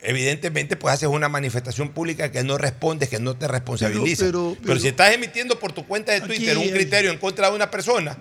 evidentemente 0.00 0.76
pues 0.76 0.94
haces 0.94 1.08
una 1.08 1.28
manifestación 1.28 1.88
pública 1.88 2.30
que 2.30 2.44
no 2.44 2.56
respondes, 2.56 3.08
que 3.08 3.18
no 3.18 3.34
te 3.36 3.48
responsabiliza. 3.48 4.26
Pero- 4.26 4.50
Pero, 4.54 4.66
pero- 4.68 4.80
si 4.80 4.86
estás 4.88 5.12
emitiendo 5.12 5.58
por 5.58 5.72
tu 5.72 5.84
cuenta 5.88 6.12
de 6.12 6.18
Aquí 6.18 6.26
Twitter 6.28 6.56
un 6.56 6.68
criterio 6.70 7.10
en 7.10 7.18
contra 7.18 7.50
de 7.50 7.56
una 7.56 7.68
persona, 7.68 8.16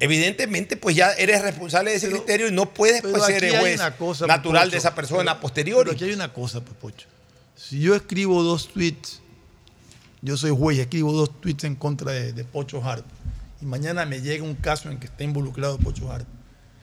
evidentemente 0.00 0.78
pues 0.78 0.96
ya 0.96 1.12
eres 1.12 1.42
responsable 1.42 1.90
de 1.90 1.96
ese 1.98 2.08
criterio 2.08 2.48
y 2.48 2.52
no 2.52 2.72
puedes 2.72 3.02
pues, 3.02 3.22
ser 3.24 3.44
el 3.44 3.58
juez 3.58 3.80
cosa, 3.98 4.26
natural 4.26 4.62
Pocho, 4.64 4.70
de 4.72 4.78
esa 4.78 4.94
persona 4.94 5.32
pero- 5.32 5.40
posterior. 5.42 5.84
Pero 5.84 5.92
aquí 5.94 6.04
hay 6.04 6.12
una 6.12 6.32
cosa, 6.32 6.62
Pocho. 6.62 7.06
Si 7.54 7.80
yo 7.80 7.94
escribo 7.94 8.42
dos 8.42 8.68
tweets, 8.72 9.20
yo 10.22 10.38
soy 10.38 10.50
juez 10.56 10.78
y 10.78 10.80
escribo 10.80 11.12
dos 11.12 11.38
tweets 11.40 11.64
en 11.64 11.74
contra 11.76 12.12
de, 12.12 12.32
de 12.32 12.44
Pocho 12.44 12.82
Hart, 12.82 13.04
y 13.60 13.66
mañana 13.66 14.04
me 14.06 14.20
llega 14.20 14.44
un 14.44 14.54
caso 14.54 14.90
en 14.90 14.98
que 14.98 15.06
está 15.06 15.24
involucrado 15.24 15.78
Pocho 15.78 16.10
Hart, 16.10 16.26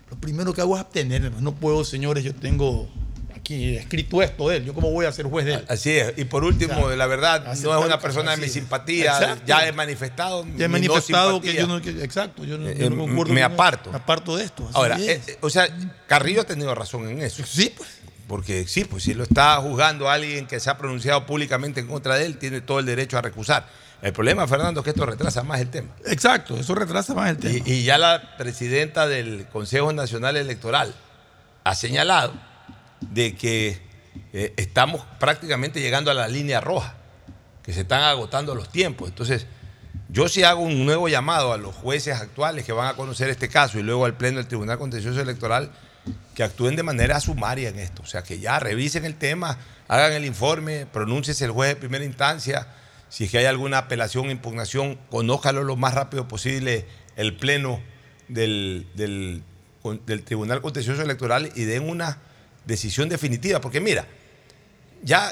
lo 0.09 0.17
primero 0.17 0.53
que 0.53 0.61
hago 0.61 0.75
es 0.75 0.81
abstenerme. 0.81 1.31
No 1.41 1.53
puedo, 1.55 1.83
señores, 1.83 2.23
yo 2.23 2.33
tengo 2.35 2.87
aquí 3.35 3.75
escrito 3.75 4.21
esto 4.21 4.49
de 4.49 4.57
él. 4.57 4.65
¿Yo 4.65 4.73
cómo 4.73 4.91
voy 4.91 5.05
a 5.05 5.11
ser 5.11 5.25
juez 5.25 5.45
de 5.45 5.55
él? 5.55 5.65
Así 5.67 5.89
es. 5.91 6.13
Y 6.17 6.25
por 6.25 6.43
último, 6.43 6.73
O 6.83 6.87
sea, 6.87 6.95
la 6.95 7.07
verdad, 7.07 7.43
no 7.45 7.51
es 7.79 7.85
una 7.85 7.99
persona 7.99 8.31
de 8.31 8.37
mi 8.37 8.47
simpatía. 8.47 9.11
Exacto. 9.17 9.43
Ya 9.47 9.67
he 9.67 9.71
manifestado. 9.71 10.45
Ya 10.55 10.65
he 10.65 10.67
no 10.67 10.73
manifestado 10.73 11.41
que 11.41 11.53
yo 11.55 11.67
no. 11.67 11.81
que- 11.81 12.03
exacto, 12.03 12.45
yo 12.45 12.57
no, 12.57 12.69
Eh, 12.69 12.77
yo 12.79 12.89
no 12.89 12.95
eh, 12.95 13.07
concuerdo 13.07 13.33
me 13.33 13.43
aparto. 13.43 13.89
Me 13.91 13.97
aparto 13.97 14.37
de 14.37 14.43
esto. 14.45 14.69
Ahora, 14.73 14.95
es. 14.97 15.01
eh, 15.01 15.21
eh, 15.27 15.37
o 15.41 15.49
sea, 15.49 15.67
Carrillo 16.07 16.41
ha 16.41 16.45
tenido 16.45 16.73
razón 16.75 17.09
en 17.09 17.21
eso. 17.21 17.43
Sí, 17.45 17.73
pues. 17.75 17.89
Porque 18.27 18.65
sí, 18.67 18.85
pues 18.85 19.03
si 19.03 19.13
lo 19.13 19.23
está 19.23 19.57
juzgando 19.57 20.09
a 20.09 20.13
alguien 20.13 20.47
que 20.47 20.59
se 20.59 20.69
ha 20.69 20.77
pronunciado 20.77 21.25
públicamente 21.25 21.81
en 21.81 21.87
contra 21.87 22.15
de 22.15 22.25
él, 22.25 22.37
tiene 22.37 22.61
todo 22.61 22.79
el 22.79 22.85
derecho 22.85 23.17
a 23.17 23.21
recusar. 23.21 23.67
El 24.01 24.11
problema, 24.11 24.47
Fernando, 24.47 24.81
es 24.81 24.83
que 24.83 24.89
esto 24.89 25.05
retrasa 25.05 25.43
más 25.43 25.61
el 25.61 25.69
tema. 25.69 25.89
Exacto, 26.05 26.57
eso 26.57 26.75
retrasa 26.75 27.13
más 27.13 27.29
el 27.29 27.37
tema. 27.37 27.53
Y, 27.65 27.71
y 27.71 27.83
ya 27.83 27.97
la 27.97 28.35
presidenta 28.37 29.07
del 29.07 29.47
Consejo 29.47 29.93
Nacional 29.93 30.35
Electoral 30.35 30.93
ha 31.63 31.75
señalado 31.75 32.33
de 32.99 33.35
que 33.35 33.81
eh, 34.33 34.53
estamos 34.57 35.05
prácticamente 35.19 35.79
llegando 35.79 36.11
a 36.11 36.13
la 36.13 36.27
línea 36.27 36.61
roja, 36.61 36.95
que 37.63 37.73
se 37.73 37.81
están 37.81 38.01
agotando 38.03 38.55
los 38.55 38.69
tiempos. 38.69 39.09
Entonces, 39.09 39.47
yo 40.09 40.27
sí 40.27 40.43
hago 40.43 40.61
un 40.61 40.85
nuevo 40.85 41.07
llamado 41.07 41.53
a 41.53 41.57
los 41.57 41.75
jueces 41.75 42.19
actuales 42.19 42.65
que 42.65 42.73
van 42.73 42.87
a 42.87 42.95
conocer 42.95 43.29
este 43.29 43.49
caso 43.49 43.79
y 43.79 43.83
luego 43.83 44.05
al 44.05 44.15
Pleno 44.15 44.37
del 44.37 44.47
Tribunal 44.47 44.77
Contencioso 44.77 45.21
Electoral 45.21 45.71
que 46.35 46.43
actúen 46.43 46.75
de 46.75 46.83
manera 46.83 47.19
sumaria 47.19 47.69
en 47.69 47.79
esto. 47.79 48.03
O 48.03 48.05
sea, 48.05 48.23
que 48.23 48.39
ya 48.39 48.59
revisen 48.59 49.05
el 49.05 49.15
tema, 49.15 49.57
hagan 49.87 50.13
el 50.13 50.25
informe, 50.25 50.85
pronúnciese 50.85 51.45
el 51.45 51.51
juez 51.51 51.69
de 51.69 51.75
primera 51.77 52.03
instancia. 52.03 52.67
Si 53.13 53.25
es 53.25 53.29
que 53.29 53.37
hay 53.37 53.45
alguna 53.45 53.77
apelación 53.77 54.31
impugnación, 54.31 54.97
conójalo 55.11 55.63
lo 55.63 55.75
más 55.75 55.93
rápido 55.93 56.27
posible 56.27 56.87
el 57.15 57.37
Pleno 57.37 57.79
del, 58.27 58.87
del, 58.95 59.43
Tribunal 60.23 60.63
Contencioso 60.63 61.03
Electoral 61.03 61.51
y 61.53 61.65
den 61.65 61.87
una 61.87 62.17
decisión 62.65 63.09
definitiva. 63.09 63.61
Porque 63.61 63.79
mira, 63.79 64.07
ya 65.03 65.31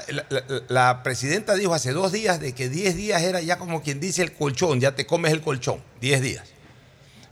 la 0.68 1.02
presidenta 1.02 1.56
dijo 1.56 1.74
hace 1.74 1.90
dos 1.90 2.12
días 2.12 2.38
de 2.38 2.52
que 2.52 2.68
10 2.68 2.94
días 2.94 3.20
era 3.20 3.40
ya 3.40 3.58
como 3.58 3.82
quien 3.82 3.98
dice 3.98 4.22
el 4.22 4.32
colchón, 4.32 4.78
ya 4.78 4.94
te 4.94 5.04
comes 5.04 5.32
el 5.32 5.40
colchón, 5.40 5.82
10 6.00 6.22
días. 6.22 6.44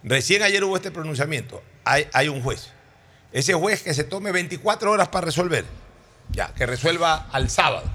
Recién 0.02 0.42
ayer 0.42 0.64
hubo 0.64 0.74
este 0.74 0.90
pronunciamiento, 0.90 1.62
hay, 1.84 2.08
hay 2.12 2.26
un 2.26 2.42
juez. 2.42 2.70
Ese 3.30 3.54
juez 3.54 3.84
que 3.84 3.94
se 3.94 4.02
tome 4.02 4.32
24 4.32 4.90
horas 4.90 5.06
para 5.10 5.26
resolver, 5.26 5.64
ya, 6.32 6.52
que 6.54 6.66
resuelva 6.66 7.28
al 7.30 7.50
sábado, 7.50 7.88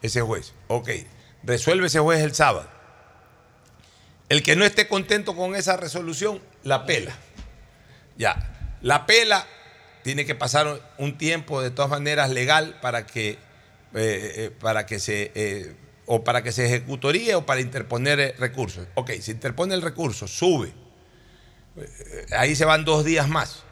ese 0.00 0.22
juez, 0.22 0.54
ok, 0.68 0.88
resuelve 1.48 1.86
ese 1.86 1.98
juez 1.98 2.20
el 2.20 2.34
sábado. 2.34 2.68
El 4.28 4.42
que 4.42 4.54
no 4.54 4.64
esté 4.64 4.86
contento 4.86 5.34
con 5.34 5.56
esa 5.56 5.78
resolución, 5.78 6.40
la 6.62 6.84
pela. 6.84 7.16
Ya, 8.18 8.76
la 8.82 9.06
pela 9.06 9.46
tiene 10.02 10.26
que 10.26 10.34
pasar 10.34 10.94
un 10.98 11.16
tiempo 11.16 11.62
de 11.62 11.70
todas 11.70 11.90
maneras 11.90 12.30
legal 12.30 12.78
para 12.82 13.06
que, 13.06 13.30
eh, 13.30 13.38
eh, 13.94 14.50
para 14.60 14.84
que 14.84 15.00
se 15.00 15.32
eh, 15.34 15.74
o 16.04 16.22
para 16.22 16.42
que 16.42 16.52
se 16.52 16.66
ejecutoríe 16.66 17.34
o 17.34 17.46
para 17.46 17.60
interponer 17.60 18.34
recursos. 18.38 18.86
Ok, 18.94 19.12
se 19.20 19.30
interpone 19.30 19.74
el 19.74 19.82
recurso, 19.82 20.28
sube. 20.28 20.72
Ahí 22.36 22.56
se 22.56 22.64
van 22.66 22.84
dos 22.84 23.04
días 23.04 23.28
más. 23.28 23.64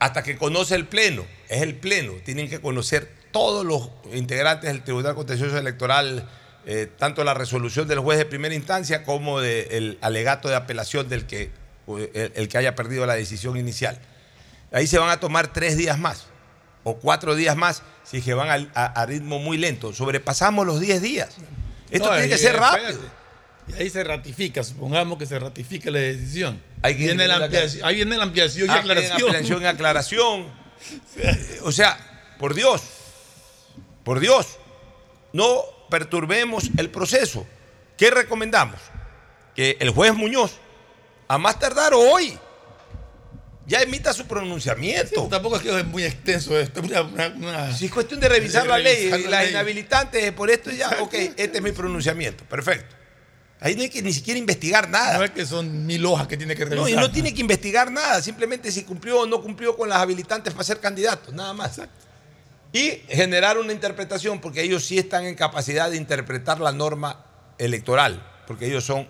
hasta 0.00 0.22
que 0.22 0.36
conoce 0.36 0.74
el 0.74 0.86
Pleno. 0.86 1.24
Es 1.48 1.62
el 1.62 1.74
Pleno. 1.74 2.12
Tienen 2.24 2.48
que 2.48 2.60
conocer 2.60 3.10
todos 3.32 3.64
los 3.64 3.90
integrantes 4.14 4.70
del 4.70 4.84
Tribunal 4.84 5.14
Contencioso 5.14 5.58
Electoral, 5.58 6.28
eh, 6.70 6.86
tanto 6.98 7.24
la 7.24 7.32
resolución 7.32 7.88
del 7.88 7.98
juez 8.00 8.18
de 8.18 8.26
primera 8.26 8.54
instancia 8.54 9.02
como 9.02 9.40
del 9.40 9.96
alegato 10.02 10.48
de 10.48 10.54
apelación 10.54 11.08
del 11.08 11.24
que, 11.26 11.50
el, 11.88 12.32
el 12.34 12.48
que 12.48 12.58
haya 12.58 12.74
perdido 12.74 13.06
la 13.06 13.14
decisión 13.14 13.56
inicial. 13.56 13.98
Ahí 14.70 14.86
se 14.86 14.98
van 14.98 15.08
a 15.08 15.18
tomar 15.18 15.50
tres 15.52 15.78
días 15.78 15.98
más 15.98 16.26
o 16.84 16.96
cuatro 16.98 17.34
días 17.34 17.56
más 17.56 17.82
si 18.04 18.18
es 18.18 18.24
que 18.24 18.34
van 18.34 18.70
a, 18.74 18.84
a 18.84 19.06
ritmo 19.06 19.38
muy 19.38 19.56
lento. 19.56 19.92
Sobrepasamos 19.94 20.66
los 20.66 20.78
10 20.80 21.00
días. 21.02 21.36
Esto 21.90 22.08
No, 22.10 22.12
tiene 22.16 22.28
que 22.28 22.36
ser 22.38 22.54
espérate. 22.54 22.82
rápido. 22.82 23.00
Y 23.68 23.72
ahí 23.82 23.90
se 23.90 24.04
ratifica, 24.04 24.62
supongamos 24.64 25.18
que 25.18 25.24
se 25.26 25.38
ratifica 25.38 25.90
la 25.90 25.98
decisión. 26.00 26.60
Ahí 26.82 26.94
viene 26.94 27.26
la 27.28 27.36
ampliación, 27.36 27.84
ahí 27.86 27.94
viene 27.96 28.16
la 28.16 28.24
ampliación 28.24 28.66
y 28.68 28.70
Ah, 28.70 28.76
aclaración. 28.76 29.22
ampliación 29.22 29.62
y 29.62 29.66
aclaración. 29.66 30.46
O 31.62 31.72
sea, 31.72 31.98
por 32.38 32.54
Dios, 32.54 32.82
por 34.04 34.20
Dios, 34.20 34.58
no 35.32 35.62
perturbemos 35.88 36.70
el 36.76 36.90
proceso. 36.90 37.46
¿Qué 37.96 38.10
recomendamos? 38.10 38.80
Que 39.54 39.76
el 39.80 39.90
juez 39.90 40.14
Muñoz, 40.14 40.52
a 41.26 41.38
más 41.38 41.58
tardar 41.58 41.92
hoy, 41.94 42.38
ya 43.66 43.82
emita 43.82 44.12
su 44.12 44.26
pronunciamiento. 44.26 45.26
Tampoco 45.28 45.56
es 45.56 45.62
que 45.62 45.78
es 45.80 45.84
muy 45.86 46.04
extenso 46.04 46.58
esto. 46.58 46.80
Una, 46.80 47.02
una- 47.02 47.26
una- 47.28 47.76
Si 47.76 47.86
es 47.86 47.92
cuestión 47.92 48.18
de 48.20 48.28
revisar 48.28 48.62
de 48.62 48.68
la 48.68 48.78
ley, 48.78 48.96
revisar 49.10 49.20
y 49.20 49.24
la 49.24 49.30
las 49.30 49.42
ley. 49.42 49.50
inhabilitantes, 49.50 50.32
por 50.32 50.50
esto 50.50 50.70
ya, 50.70 50.96
ok, 51.00 51.12
este 51.36 51.58
es 51.58 51.62
mi 51.62 51.72
pronunciamiento, 51.72 52.44
perfecto. 52.44 52.96
Ahí 53.60 53.74
no 53.74 53.82
hay 53.82 53.90
que 53.90 54.00
ni 54.02 54.12
siquiera 54.12 54.38
investigar 54.38 54.88
nada. 54.88 55.18
No 55.18 55.24
es 55.24 55.32
que 55.32 55.44
son 55.44 55.84
mil 55.84 56.06
hojas 56.06 56.28
que 56.28 56.36
tiene 56.36 56.54
que 56.54 56.64
revisar. 56.64 56.80
No, 56.82 56.88
y 56.88 56.94
no 56.94 57.10
tiene 57.10 57.34
que 57.34 57.40
investigar 57.40 57.90
nada, 57.90 58.22
simplemente 58.22 58.70
si 58.70 58.84
cumplió 58.84 59.20
o 59.22 59.26
no 59.26 59.42
cumplió 59.42 59.76
con 59.76 59.88
las 59.88 59.98
habilitantes 59.98 60.52
para 60.54 60.64
ser 60.64 60.78
candidato, 60.78 61.32
nada 61.32 61.52
más. 61.52 61.80
Y 62.72 63.02
generar 63.08 63.58
una 63.58 63.72
interpretación, 63.72 64.40
porque 64.40 64.62
ellos 64.62 64.84
sí 64.84 64.98
están 64.98 65.24
en 65.24 65.34
capacidad 65.34 65.90
de 65.90 65.96
interpretar 65.96 66.60
la 66.60 66.72
norma 66.72 67.24
electoral, 67.56 68.22
porque 68.46 68.66
ellos 68.66 68.84
son 68.84 69.06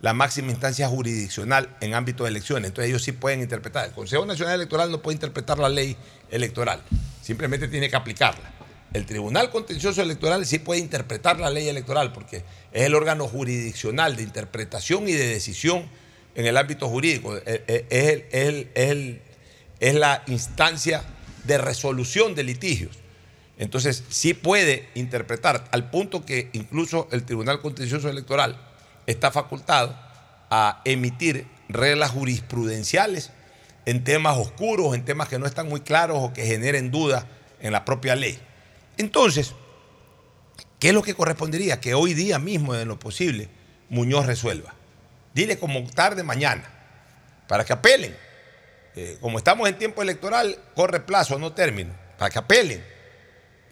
la 0.00 0.12
máxima 0.12 0.50
instancia 0.50 0.86
jurisdiccional 0.88 1.74
en 1.80 1.94
ámbito 1.94 2.24
de 2.24 2.30
elecciones, 2.30 2.68
entonces 2.68 2.90
ellos 2.90 3.02
sí 3.02 3.12
pueden 3.12 3.40
interpretar. 3.40 3.86
El 3.86 3.92
Consejo 3.92 4.24
Nacional 4.26 4.54
Electoral 4.54 4.90
no 4.90 5.02
puede 5.02 5.14
interpretar 5.14 5.58
la 5.58 5.68
ley 5.68 5.96
electoral, 6.30 6.82
simplemente 7.22 7.66
tiene 7.66 7.88
que 7.88 7.96
aplicarla. 7.96 8.52
El 8.92 9.04
Tribunal 9.06 9.50
Contencioso 9.50 10.00
Electoral 10.02 10.46
sí 10.46 10.58
puede 10.60 10.80
interpretar 10.80 11.40
la 11.40 11.50
ley 11.50 11.68
electoral, 11.68 12.12
porque 12.12 12.44
es 12.72 12.82
el 12.84 12.94
órgano 12.94 13.26
jurisdiccional 13.26 14.16
de 14.16 14.22
interpretación 14.22 15.08
y 15.08 15.12
de 15.12 15.26
decisión 15.26 15.88
en 16.34 16.46
el 16.46 16.56
ámbito 16.56 16.88
jurídico. 16.88 17.36
Es 17.36 17.60
el- 17.66 18.24
es 18.30 18.64
el- 18.74 19.22
es 19.80 19.94
la 19.94 20.22
instancia 20.26 21.02
de 21.48 21.58
resolución 21.58 22.36
de 22.36 22.44
litigios. 22.44 22.96
Entonces, 23.56 24.04
sí 24.08 24.34
puede 24.34 24.88
interpretar 24.94 25.66
al 25.72 25.90
punto 25.90 26.24
que 26.24 26.50
incluso 26.52 27.08
el 27.10 27.24
Tribunal 27.24 27.60
Contencioso 27.60 28.08
Electoral 28.08 28.56
está 29.06 29.32
facultado 29.32 29.98
a 30.50 30.82
emitir 30.84 31.46
reglas 31.68 32.12
jurisprudenciales 32.12 33.32
en 33.86 34.04
temas 34.04 34.36
oscuros, 34.36 34.94
en 34.94 35.04
temas 35.04 35.28
que 35.28 35.38
no 35.38 35.46
están 35.46 35.68
muy 35.68 35.80
claros 35.80 36.18
o 36.20 36.32
que 36.32 36.44
generen 36.44 36.90
dudas 36.90 37.24
en 37.60 37.72
la 37.72 37.84
propia 37.84 38.14
ley. 38.14 38.38
Entonces, 38.98 39.54
¿qué 40.78 40.88
es 40.88 40.94
lo 40.94 41.02
que 41.02 41.14
correspondería? 41.14 41.80
Que 41.80 41.94
hoy 41.94 42.12
día 42.12 42.38
mismo, 42.38 42.74
en 42.74 42.86
lo 42.86 42.98
posible, 42.98 43.48
Muñoz 43.88 44.26
resuelva. 44.26 44.74
Dile 45.34 45.58
como 45.58 45.82
tarde 45.90 46.22
mañana, 46.22 46.64
para 47.48 47.64
que 47.64 47.72
apelen. 47.72 48.27
Eh, 49.00 49.16
como 49.20 49.38
estamos 49.38 49.68
en 49.68 49.78
tiempo 49.78 50.02
electoral, 50.02 50.58
corre 50.74 50.98
plazo, 50.98 51.38
no 51.38 51.52
término, 51.52 51.94
para 52.18 52.30
que 52.30 52.40
apelen. 52.40 52.84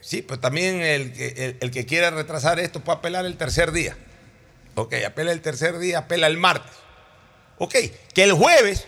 Sí, 0.00 0.22
pero 0.22 0.38
también 0.38 0.80
el 0.82 1.12
el, 1.18 1.56
el 1.58 1.70
que 1.72 1.84
quiera 1.84 2.10
retrasar 2.10 2.60
esto 2.60 2.78
puede 2.78 2.98
apelar 2.98 3.26
el 3.26 3.36
tercer 3.36 3.72
día. 3.72 3.96
Ok, 4.76 4.94
apela 5.04 5.32
el 5.32 5.40
tercer 5.40 5.80
día, 5.80 5.98
apela 5.98 6.28
el 6.28 6.36
martes. 6.36 6.70
Ok, 7.58 7.74
que 8.14 8.22
el 8.22 8.34
jueves 8.34 8.86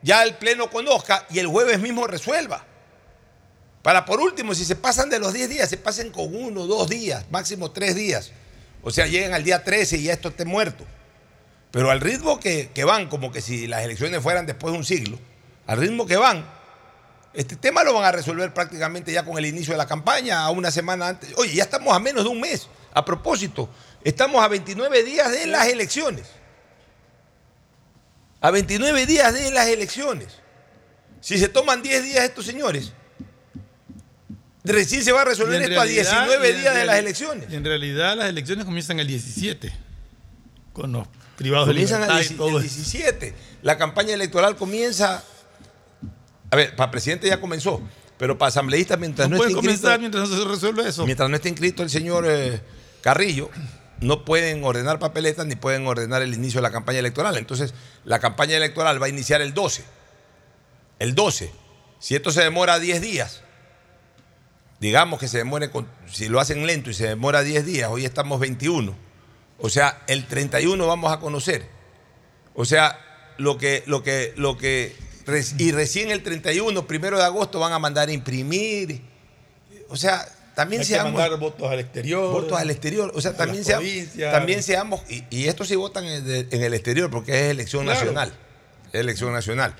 ya 0.00 0.22
el 0.22 0.36
Pleno 0.36 0.70
conozca 0.70 1.26
y 1.28 1.40
el 1.40 1.48
jueves 1.48 1.80
mismo 1.80 2.06
resuelva. 2.06 2.64
Para 3.82 4.04
por 4.04 4.20
último, 4.20 4.54
si 4.54 4.64
se 4.64 4.76
pasan 4.76 5.10
de 5.10 5.18
los 5.18 5.32
10 5.32 5.48
días, 5.48 5.68
se 5.68 5.76
pasen 5.76 6.12
con 6.12 6.32
uno, 6.36 6.66
dos 6.66 6.88
días, 6.88 7.24
máximo 7.32 7.72
tres 7.72 7.96
días. 7.96 8.30
O 8.84 8.92
sea, 8.92 9.08
lleguen 9.08 9.34
al 9.34 9.42
día 9.42 9.64
13 9.64 9.96
y 9.96 10.02
ya 10.04 10.12
esto 10.12 10.28
esté 10.28 10.44
muerto. 10.44 10.84
Pero 11.76 11.90
al 11.90 12.00
ritmo 12.00 12.40
que, 12.40 12.70
que 12.72 12.84
van, 12.84 13.06
como 13.06 13.30
que 13.30 13.42
si 13.42 13.66
las 13.66 13.84
elecciones 13.84 14.22
fueran 14.22 14.46
después 14.46 14.72
de 14.72 14.78
un 14.78 14.84
siglo, 14.86 15.18
al 15.66 15.76
ritmo 15.76 16.06
que 16.06 16.16
van, 16.16 16.42
este 17.34 17.54
tema 17.54 17.84
lo 17.84 17.92
van 17.92 18.04
a 18.06 18.12
resolver 18.12 18.54
prácticamente 18.54 19.12
ya 19.12 19.26
con 19.26 19.36
el 19.36 19.44
inicio 19.44 19.74
de 19.74 19.76
la 19.76 19.86
campaña, 19.86 20.40
a 20.40 20.48
una 20.48 20.70
semana 20.70 21.08
antes. 21.08 21.34
Oye, 21.36 21.52
ya 21.54 21.64
estamos 21.64 21.94
a 21.94 21.98
menos 21.98 22.24
de 22.24 22.30
un 22.30 22.40
mes. 22.40 22.66
A 22.94 23.04
propósito, 23.04 23.68
estamos 24.02 24.42
a 24.42 24.48
29 24.48 25.02
días 25.02 25.30
de 25.30 25.46
las 25.48 25.68
elecciones. 25.68 26.24
A 28.40 28.50
29 28.50 29.04
días 29.04 29.34
de 29.34 29.50
las 29.50 29.66
elecciones. 29.68 30.28
Si 31.20 31.36
se 31.36 31.50
toman 31.50 31.82
10 31.82 32.04
días 32.04 32.24
estos 32.24 32.46
señores, 32.46 32.94
recién 34.64 35.04
se 35.04 35.12
va 35.12 35.20
a 35.20 35.24
resolver 35.26 35.60
esto 35.60 35.78
a 35.78 35.84
realidad- 35.84 36.10
19 36.24 36.48
y 36.48 36.52
en 36.52 36.60
días 36.62 36.74
de 36.74 36.84
las 36.86 36.96
elecciones. 36.96 37.50
Y 37.52 37.54
en 37.54 37.64
realidad 37.66 38.16
las 38.16 38.30
elecciones 38.30 38.64
comienzan 38.64 38.98
el 38.98 39.08
17, 39.08 39.70
con 40.72 40.90
los 40.92 41.06
privados 41.36 41.68
Comienzan 41.68 42.00
de 42.00 42.06
libertad 42.06 42.32
el 42.32 42.48
eso. 42.48 42.60
17. 42.60 43.34
La 43.62 43.78
campaña 43.78 44.14
electoral 44.14 44.56
comienza. 44.56 45.22
A 46.50 46.56
ver, 46.56 46.76
para 46.76 46.90
presidente 46.90 47.28
ya 47.28 47.40
comenzó, 47.40 47.80
pero 48.18 48.38
para 48.38 48.48
asambleístas, 48.48 48.98
mientras 48.98 49.28
no, 49.28 49.36
No 49.36 49.42
esté 49.42 49.54
pueden 49.54 49.64
inscrito, 49.64 49.82
comenzar 49.82 50.00
mientras 50.00 50.28
no 50.28 50.36
se 50.36 50.44
resuelve 50.44 50.88
eso. 50.88 51.04
mientras 51.04 51.28
no 51.28 51.36
esté 51.36 51.48
inscrito 51.48 51.82
el 51.82 51.90
señor 51.90 52.24
eh, 52.28 52.60
Carrillo, 53.00 53.50
no 54.00 54.24
pueden 54.24 54.62
ordenar 54.64 54.98
papeletas 54.98 55.46
ni 55.46 55.56
pueden 55.56 55.86
ordenar 55.86 56.22
el 56.22 56.34
inicio 56.34 56.58
de 56.58 56.62
la 56.62 56.70
campaña 56.70 57.00
electoral. 57.00 57.36
Entonces, 57.36 57.74
la 58.04 58.18
campaña 58.18 58.56
electoral 58.56 59.00
va 59.00 59.06
a 59.06 59.08
iniciar 59.08 59.40
el 59.42 59.54
12. 59.54 59.84
El 60.98 61.14
12. 61.14 61.50
Si 61.98 62.14
esto 62.14 62.30
se 62.30 62.42
demora 62.42 62.78
10 62.78 63.00
días, 63.00 63.42
digamos 64.80 65.18
que 65.18 65.28
se 65.28 65.38
demore, 65.38 65.70
si 66.10 66.28
lo 66.28 66.40
hacen 66.40 66.66
lento 66.66 66.90
y 66.90 66.94
se 66.94 67.08
demora 67.08 67.42
10 67.42 67.64
días, 67.64 67.90
hoy 67.90 68.04
estamos 68.04 68.38
21. 68.40 69.05
O 69.58 69.68
sea, 69.68 70.02
el 70.06 70.26
31 70.26 70.86
vamos 70.86 71.12
a 71.12 71.18
conocer. 71.20 71.66
O 72.54 72.64
sea, 72.64 72.98
lo 73.38 73.58
que, 73.58 73.82
lo 73.86 74.02
que, 74.02 74.32
lo 74.36 74.56
que, 74.56 74.94
y 75.58 75.72
recién 75.72 76.10
el 76.10 76.22
31, 76.22 76.86
primero 76.86 77.18
de 77.18 77.24
agosto, 77.24 77.58
van 77.58 77.72
a 77.72 77.78
mandar 77.78 78.08
a 78.08 78.12
imprimir. 78.12 79.02
O 79.88 79.96
sea, 79.96 80.26
también 80.54 80.80
Hay 80.80 80.86
que 80.86 80.94
seamos. 80.94 81.12
mandar 81.12 81.38
votos 81.38 81.70
al 81.70 81.80
exterior. 81.80 82.32
Votos 82.32 82.58
al 82.58 82.70
exterior. 82.70 83.12
O 83.14 83.20
sea, 83.20 83.36
también, 83.36 83.64
seamos, 83.64 83.86
también 84.32 84.62
seamos. 84.62 85.02
Y, 85.10 85.24
y 85.30 85.48
estos 85.48 85.68
sí 85.68 85.76
votan 85.76 86.04
en 86.04 86.24
el, 86.30 86.48
en 86.50 86.62
el 86.62 86.74
exterior 86.74 87.10
porque 87.10 87.32
es 87.32 87.50
elección 87.50 87.84
Claro. 87.84 87.98
nacional. 88.00 88.32
Es 88.92 89.00
elección 89.00 89.32
nacional. 89.32 89.74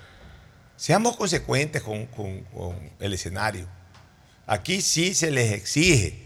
Seamos 0.76 1.16
consecuentes 1.16 1.82
con, 1.82 2.06
con- 2.06 2.42
con 2.44 2.76
el 3.00 3.12
escenario. 3.14 3.66
Aquí 4.46 4.82
sí 4.82 5.14
se 5.14 5.30
les 5.30 5.52
exige, 5.52 6.25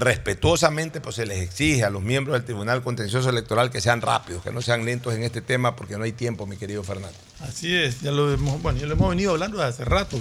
respetuosamente, 0.00 1.00
pues 1.00 1.16
se 1.16 1.26
les 1.26 1.38
exige 1.38 1.84
a 1.84 1.90
los 1.90 2.02
miembros 2.02 2.34
del 2.34 2.44
Tribunal 2.44 2.82
Contencioso 2.82 3.28
Electoral 3.30 3.70
que 3.70 3.80
sean 3.80 4.00
rápidos, 4.00 4.42
que 4.42 4.52
no 4.52 4.62
sean 4.62 4.84
lentos 4.84 5.14
en 5.14 5.22
este 5.22 5.40
tema 5.40 5.76
porque 5.76 5.96
no 5.96 6.04
hay 6.04 6.12
tiempo, 6.12 6.46
mi 6.46 6.56
querido 6.56 6.82
Fernando. 6.82 7.16
Así 7.40 7.74
es, 7.74 8.00
ya 8.00 8.12
lo 8.12 8.32
hemos, 8.32 8.62
bueno, 8.62 8.78
ya 8.78 8.86
lo 8.86 8.94
hemos 8.94 9.10
venido 9.10 9.32
hablando 9.32 9.58
desde 9.58 9.70
hace 9.70 9.84
rato. 9.84 10.20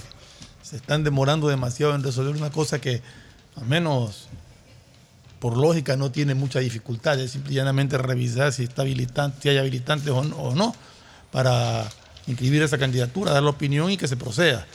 Se 0.62 0.76
están 0.76 1.04
demorando 1.04 1.48
demasiado 1.48 1.94
en 1.96 2.04
resolver 2.04 2.36
una 2.36 2.52
cosa 2.52 2.80
que, 2.80 3.02
al 3.56 3.66
menos 3.66 4.28
por 5.40 5.58
lógica, 5.58 5.96
no 5.96 6.12
tiene 6.12 6.34
mucha 6.34 6.60
dificultad. 6.60 7.20
Es 7.20 7.32
simplemente 7.32 7.98
revisar 7.98 8.52
si 8.52 8.64
está 8.64 8.82
habilitante, 8.82 9.44
si 9.44 9.50
hay 9.50 9.58
habilitantes 9.58 10.10
o 10.10 10.24
no, 10.24 10.36
o 10.38 10.56
no, 10.56 10.76
para 11.32 11.88
inscribir 12.28 12.64
esa 12.64 12.78
candidatura, 12.78 13.32
dar 13.32 13.44
la 13.44 13.52
opinión 13.52 13.92
y 13.92 13.98
que 13.98 14.08
se 14.08 14.18
proceda. 14.18 14.66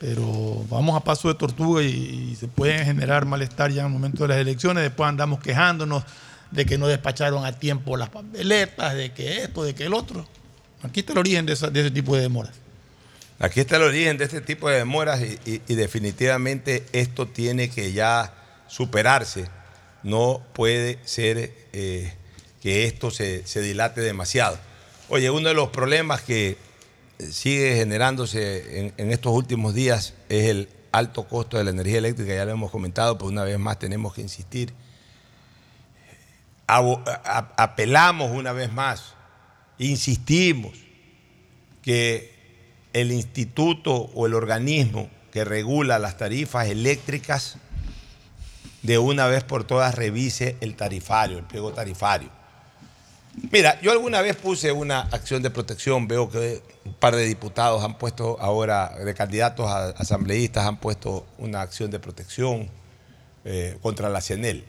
Pero 0.00 0.64
vamos 0.70 0.96
a 0.96 1.04
paso 1.04 1.28
de 1.28 1.34
tortuga 1.34 1.82
y, 1.82 2.34
se 2.34 2.48
puede 2.48 2.82
generar 2.86 3.26
malestar 3.26 3.70
ya 3.70 3.82
en 3.82 3.88
el 3.88 3.92
momento 3.92 4.24
de 4.24 4.28
las 4.28 4.38
elecciones. 4.38 4.82
Después 4.82 5.06
andamos 5.06 5.40
quejándonos 5.40 6.04
de 6.50 6.64
que 6.64 6.78
no 6.78 6.88
despacharon 6.88 7.44
a 7.44 7.52
tiempo 7.52 7.98
las 7.98 8.08
papeletas, 8.08 8.94
de 8.94 9.12
que 9.12 9.42
esto, 9.42 9.62
de 9.62 9.74
que 9.74 9.84
el 9.84 9.92
otro. 9.92 10.26
Aquí 10.82 11.00
está 11.00 11.12
el 11.12 11.18
origen 11.18 11.44
de, 11.44 11.52
ese 11.52 11.90
tipo 11.90 12.16
de 12.16 12.22
demoras. 12.22 12.52
Aquí 13.38 13.60
está 13.60 13.76
el 13.76 13.82
origen 13.82 14.16
de 14.16 14.24
este 14.24 14.40
tipo 14.40 14.70
de 14.70 14.78
demoras 14.78 15.20
y, 15.20 15.74
definitivamente 15.74 16.86
esto 16.92 17.28
tiene 17.28 17.68
que 17.68 17.92
ya 17.92 18.32
superarse. 18.68 19.48
No 20.02 20.42
puede 20.54 20.98
ser 21.04 21.52
eh, 21.74 22.14
que 22.62 22.86
esto 22.86 23.10
se, 23.10 23.46
se 23.46 23.60
dilate 23.60 24.00
demasiado. 24.00 24.58
Oye, 25.10 25.28
uno 25.28 25.48
de 25.48 25.54
los 25.54 25.68
problemas 25.68 26.22
que 26.22 26.56
sigue 27.30 27.76
generándose 27.76 28.92
en, 28.96 29.10
estos 29.10 29.32
últimos 29.32 29.74
días 29.74 30.14
es 30.28 30.48
el 30.48 30.68
alto 30.92 31.24
costo 31.28 31.58
de 31.58 31.64
la 31.64 31.70
energía 31.70 31.98
eléctrica, 31.98 32.34
ya 32.34 32.44
lo 32.44 32.52
hemos 32.52 32.70
comentado, 32.70 33.16
pero 33.16 33.28
una 33.28 33.44
vez 33.44 33.58
más 33.58 33.78
tenemos 33.78 34.14
que 34.14 34.22
insistir. 34.22 34.72
Apelamos 36.66 38.30
una 38.30 38.52
vez 38.52 38.72
más, 38.72 39.14
insistimos 39.78 40.72
que 41.82 42.32
el 42.92 43.12
instituto 43.12 43.94
o 44.14 44.26
el 44.26 44.34
organismo 44.34 45.08
que 45.32 45.44
regula 45.44 45.98
las 45.98 46.16
tarifas 46.16 46.68
eléctricas 46.68 47.56
de 48.82 48.98
una 48.98 49.26
vez 49.26 49.44
por 49.44 49.64
todas 49.64 49.94
revise 49.94 50.56
el 50.60 50.74
tarifario, 50.74 51.38
el 51.38 51.44
pliego 51.44 51.72
tarifario. 51.72 52.39
Mira, 53.52 53.80
yo 53.80 53.92
alguna 53.92 54.22
vez 54.22 54.36
puse 54.36 54.72
una 54.72 55.00
acción 55.00 55.42
de 55.42 55.50
protección, 55.50 56.08
veo 56.08 56.28
que 56.28 56.62
un 56.84 56.94
par 56.94 57.14
de 57.14 57.24
diputados 57.24 57.82
han 57.84 57.96
puesto 57.96 58.36
ahora, 58.40 58.92
de 58.98 59.14
candidatos 59.14 59.68
a 59.68 59.90
asambleístas 59.90 60.66
han 60.66 60.78
puesto 60.78 61.26
una 61.38 61.60
acción 61.60 61.90
de 61.90 62.00
protección 62.00 62.68
eh, 63.44 63.78
contra 63.82 64.08
la 64.08 64.20
CNL. 64.20 64.64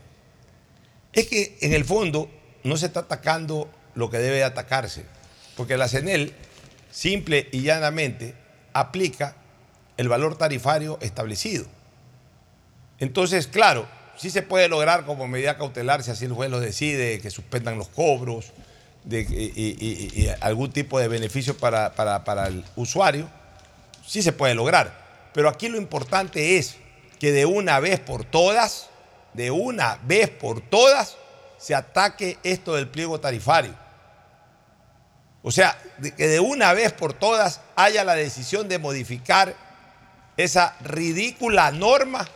Es 1.14 1.28
que 1.28 1.58
en 1.62 1.74
el 1.74 1.86
fondo 1.86 2.30
no 2.64 2.78
se 2.78 2.86
está 2.86 3.02
atacando 3.02 3.68
lo 3.96 4.10
que 4.10 4.20
debe 4.20 4.44
atacarse, 4.44 5.06
porque 5.58 5.76
la 5.76 5.88
CNL 5.88 6.32
simple 6.92 7.50
y 7.52 7.64
llanamente 7.64 8.36
aplica 8.74 9.36
el 9.98 10.08
valor 10.08 10.38
tarifario 10.38 11.00
establecido. 11.02 11.66
Entonces, 13.00 13.48
claro, 13.48 13.88
sí 14.18 14.30
se 14.30 14.42
puede 14.42 14.68
lograr 14.68 15.06
como 15.06 15.28
medida 15.28 15.58
cautelar 15.58 16.04
si 16.04 16.12
así 16.12 16.26
el 16.26 16.34
juez 16.34 16.50
lo 16.50 16.60
decide, 16.60 17.20
que 17.20 17.30
suspendan 17.30 17.78
los 17.78 17.90
cobros 17.90 18.52
de, 19.04 19.22
y, 19.22 20.30
algún 20.42 20.72
tipo 20.72 21.00
de 21.00 21.08
beneficio 21.08 21.58
para, 21.58 21.94
para- 21.94 22.24
para 22.24 22.48
el 22.48 22.64
usuario, 22.76 23.28
sí 24.06 24.22
se 24.22 24.32
puede 24.32 24.54
lograr. 24.56 25.30
Pero 25.34 25.50
aquí 25.50 25.70
lo 25.70 25.78
importante 25.78 26.58
es 26.58 26.76
que 27.20 27.32
de 27.32 27.46
una 27.46 27.80
vez 27.80 28.00
por 28.00 28.24
todas, 28.26 28.88
de 29.34 29.50
una 29.52 29.98
vez 30.04 30.30
por 30.30 30.62
todas, 30.62 31.18
se 31.58 31.74
ataque 31.76 32.38
esto 32.44 32.76
del 32.76 32.88
pliego 32.88 33.20
tarifario. 33.20 33.74
O 35.44 35.52
sea, 35.52 35.78
que 36.18 36.28
de 36.28 36.40
una 36.40 36.74
vez 36.74 36.92
por 36.94 37.14
todas 37.14 37.62
haya 37.76 38.04
la 38.04 38.14
decisión 38.16 38.68
de 38.68 38.78
modificar 38.78 39.56
esa 40.38 40.76
ridícula 40.82 41.72
norma, 41.72 42.28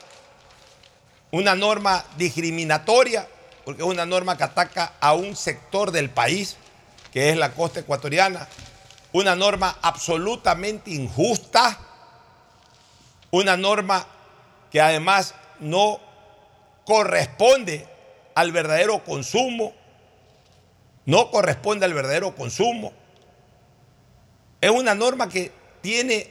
una 1.35 1.53
norma 1.53 2.05
discriminatoria, 2.17 3.27
porque 3.65 3.81
es 3.81 3.87
una 3.89 4.05
norma 4.05 4.37
que 4.37 4.45
ataca 4.45 4.93
a 5.01 5.15
un 5.15 5.35
sector 5.35 5.91
del 5.91 6.09
país, 6.09 6.55
que 7.11 7.29
es 7.29 7.35
la 7.35 7.51
costa 7.51 7.81
ecuatoriana, 7.81 8.47
una 9.11 9.35
norma 9.35 9.77
absolutamente 9.81 10.91
injusta, 10.91 11.77
una 13.31 13.57
norma 13.57 14.07
que 14.71 14.79
además 14.79 15.35
no 15.59 15.99
corresponde 16.85 17.85
al 18.33 18.53
verdadero 18.53 19.03
consumo, 19.03 19.73
no 21.05 21.31
corresponde 21.31 21.85
al 21.85 21.93
verdadero 21.93 22.33
consumo. 22.33 22.93
Es 24.61 24.71
una 24.71 24.95
norma 24.95 25.27
que 25.27 25.51
tiene 25.81 26.29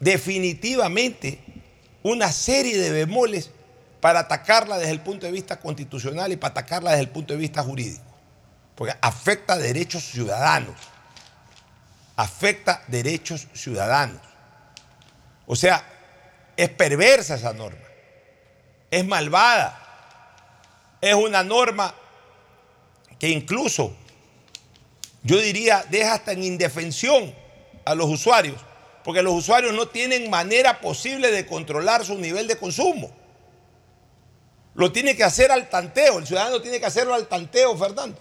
definitivamente 0.00 1.38
una 2.02 2.30
serie 2.30 2.76
de 2.76 2.90
bemoles 2.90 3.50
para 4.02 4.18
atacarla 4.18 4.78
desde 4.78 4.90
el 4.90 5.00
punto 5.00 5.26
de 5.26 5.32
vista 5.32 5.60
constitucional 5.60 6.32
y 6.32 6.36
para 6.36 6.50
atacarla 6.50 6.90
desde 6.90 7.04
el 7.04 7.10
punto 7.10 7.34
de 7.34 7.38
vista 7.38 7.62
jurídico. 7.62 8.02
Porque 8.74 8.96
afecta 9.00 9.56
derechos 9.56 10.02
ciudadanos. 10.02 10.74
Afecta 12.16 12.82
derechos 12.88 13.46
ciudadanos. 13.54 14.20
O 15.46 15.54
sea, 15.54 15.86
es 16.56 16.68
perversa 16.70 17.36
esa 17.36 17.52
norma. 17.52 17.78
Es 18.90 19.06
malvada. 19.06 19.78
Es 21.00 21.14
una 21.14 21.44
norma 21.44 21.94
que 23.20 23.28
incluso, 23.28 23.94
yo 25.22 25.38
diría, 25.38 25.84
deja 25.90 26.14
hasta 26.14 26.32
en 26.32 26.42
indefensión 26.42 27.32
a 27.84 27.94
los 27.94 28.10
usuarios, 28.10 28.60
porque 29.04 29.22
los 29.22 29.34
usuarios 29.34 29.72
no 29.72 29.86
tienen 29.86 30.28
manera 30.28 30.80
posible 30.80 31.30
de 31.30 31.46
controlar 31.46 32.04
su 32.04 32.18
nivel 32.18 32.48
de 32.48 32.56
consumo. 32.56 33.21
Lo 34.74 34.90
tiene 34.92 35.14
que 35.16 35.24
hacer 35.24 35.50
al 35.52 35.68
tanteo, 35.68 36.18
el 36.18 36.26
ciudadano 36.26 36.60
tiene 36.62 36.80
que 36.80 36.86
hacerlo 36.86 37.14
al 37.14 37.26
tanteo, 37.28 37.76
Fernando. 37.76 38.18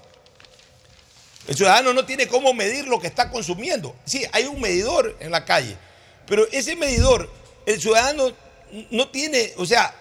El 1.48 1.56
ciudadano 1.56 1.94
no 1.94 2.06
tiene 2.06 2.28
cómo 2.28 2.54
medir 2.54 2.88
lo 2.88 3.00
que 3.00 3.08
está 3.08 3.30
consumiendo. 3.32 3.96
Sí, 4.06 4.26
hay 4.32 4.46
un 4.46 4.60
medidor 4.62 5.16
en 5.20 5.32
la 5.32 5.44
calle, 5.46 5.76
pero 6.28 6.46
ese 6.52 6.76
medidor, 6.76 7.30
el 7.66 7.82
ciudadano 7.82 8.32
no 8.92 9.10
tiene, 9.10 9.54
o 9.58 9.66
sea, 9.66 9.94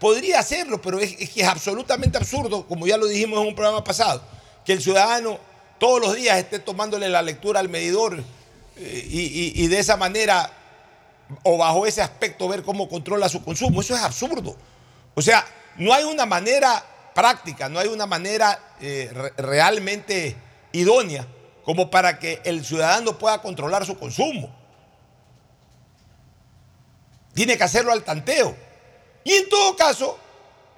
podría 0.00 0.38
hacerlo, 0.40 0.80
pero 0.80 0.98
es, 1.00 1.16
que 1.16 1.42
es 1.42 1.46
absolutamente 1.46 2.16
absurdo, 2.18 2.66
como 2.66 2.86
ya 2.86 2.96
lo 2.96 3.06
dijimos 3.06 3.40
en 3.40 3.48
un 3.48 3.54
programa 3.54 3.84
pasado, 3.84 4.22
que 4.64 4.72
el 4.72 4.82
ciudadano 4.82 5.38
todos 5.78 6.00
los 6.00 6.14
días 6.16 6.38
esté 6.38 6.58
tomándole 6.58 7.08
la 7.08 7.20
lectura 7.22 7.60
al 7.60 7.68
medidor 7.68 8.22
eh, 8.78 9.08
y, 9.10 9.20
y- 9.20 9.64
y 9.64 9.66
de 9.68 9.78
esa 9.78 9.96
manera 9.96 10.50
o 11.42 11.58
bajo 11.58 11.86
ese 11.86 12.00
aspecto 12.00 12.48
ver 12.48 12.62
cómo 12.62 12.88
controla 12.88 13.28
su 13.28 13.42
consumo. 13.44 13.80
Eso 13.80 13.94
es 13.94 14.00
absurdo. 14.02 14.56
O 15.14 15.20
sea, 15.22 15.44
no 15.78 15.92
hay 15.92 16.04
una 16.04 16.26
manera 16.26 16.84
práctica, 17.14 17.68
no 17.68 17.78
hay 17.78 17.88
una 17.88 18.06
manera 18.06 18.58
eh, 18.80 19.10
re- 19.12 19.32
realmente 19.36 20.36
idónea 20.72 21.26
como 21.64 21.90
para 21.90 22.18
que 22.18 22.40
el 22.44 22.64
ciudadano 22.64 23.18
pueda 23.18 23.40
controlar 23.42 23.84
su 23.86 23.98
consumo. 23.98 24.54
Tiene 27.34 27.56
que 27.58 27.64
hacerlo 27.64 27.92
al 27.92 28.02
tanteo. 28.04 28.56
Y 29.24 29.32
en 29.32 29.48
todo 29.48 29.76
caso, 29.76 30.18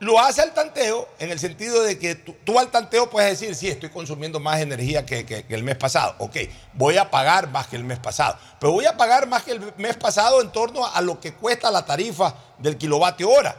lo 0.01 0.19
hace 0.19 0.41
al 0.43 0.55
tanteo 0.55 1.09
en 1.19 1.31
el 1.31 1.39
sentido 1.39 1.83
de 1.83 1.99
que 1.99 2.15
tú, 2.15 2.59
al 2.59 2.71
tanteo 2.71 3.11
puedes 3.11 3.39
decir, 3.39 3.55
sí, 3.55 3.69
estoy 3.69 3.91
consumiendo 3.91 4.41
más 4.41 4.61
energía 4.61 5.05
que, 5.05 5.25
que- 5.27 5.45
que 5.45 5.55
el 5.55 5.63
mes 5.63 5.77
pasado. 5.77 6.15
Ok, 6.19 6.37
voy 6.73 6.97
a 6.97 7.11
pagar 7.11 7.49
más 7.51 7.67
que 7.69 7.77
el 7.77 7.85
mes 7.85 7.99
pasado. 7.99 8.39
Pero 8.59 8.73
voy 8.73 8.87
a 8.87 8.97
pagar 8.97 9.29
más 9.29 9.43
que 9.43 9.53
el 9.53 9.73
mes 9.77 9.97
pasado 9.97 10.41
en 10.41 10.51
torno 10.51 10.87
a 10.87 11.01
lo 11.01 11.21
que 11.21 11.35
cuesta 11.35 11.71
la 11.71 11.85
tarifa 11.85 12.35
del 12.59 12.77
kilovatio 12.79 13.29
hora. 13.31 13.57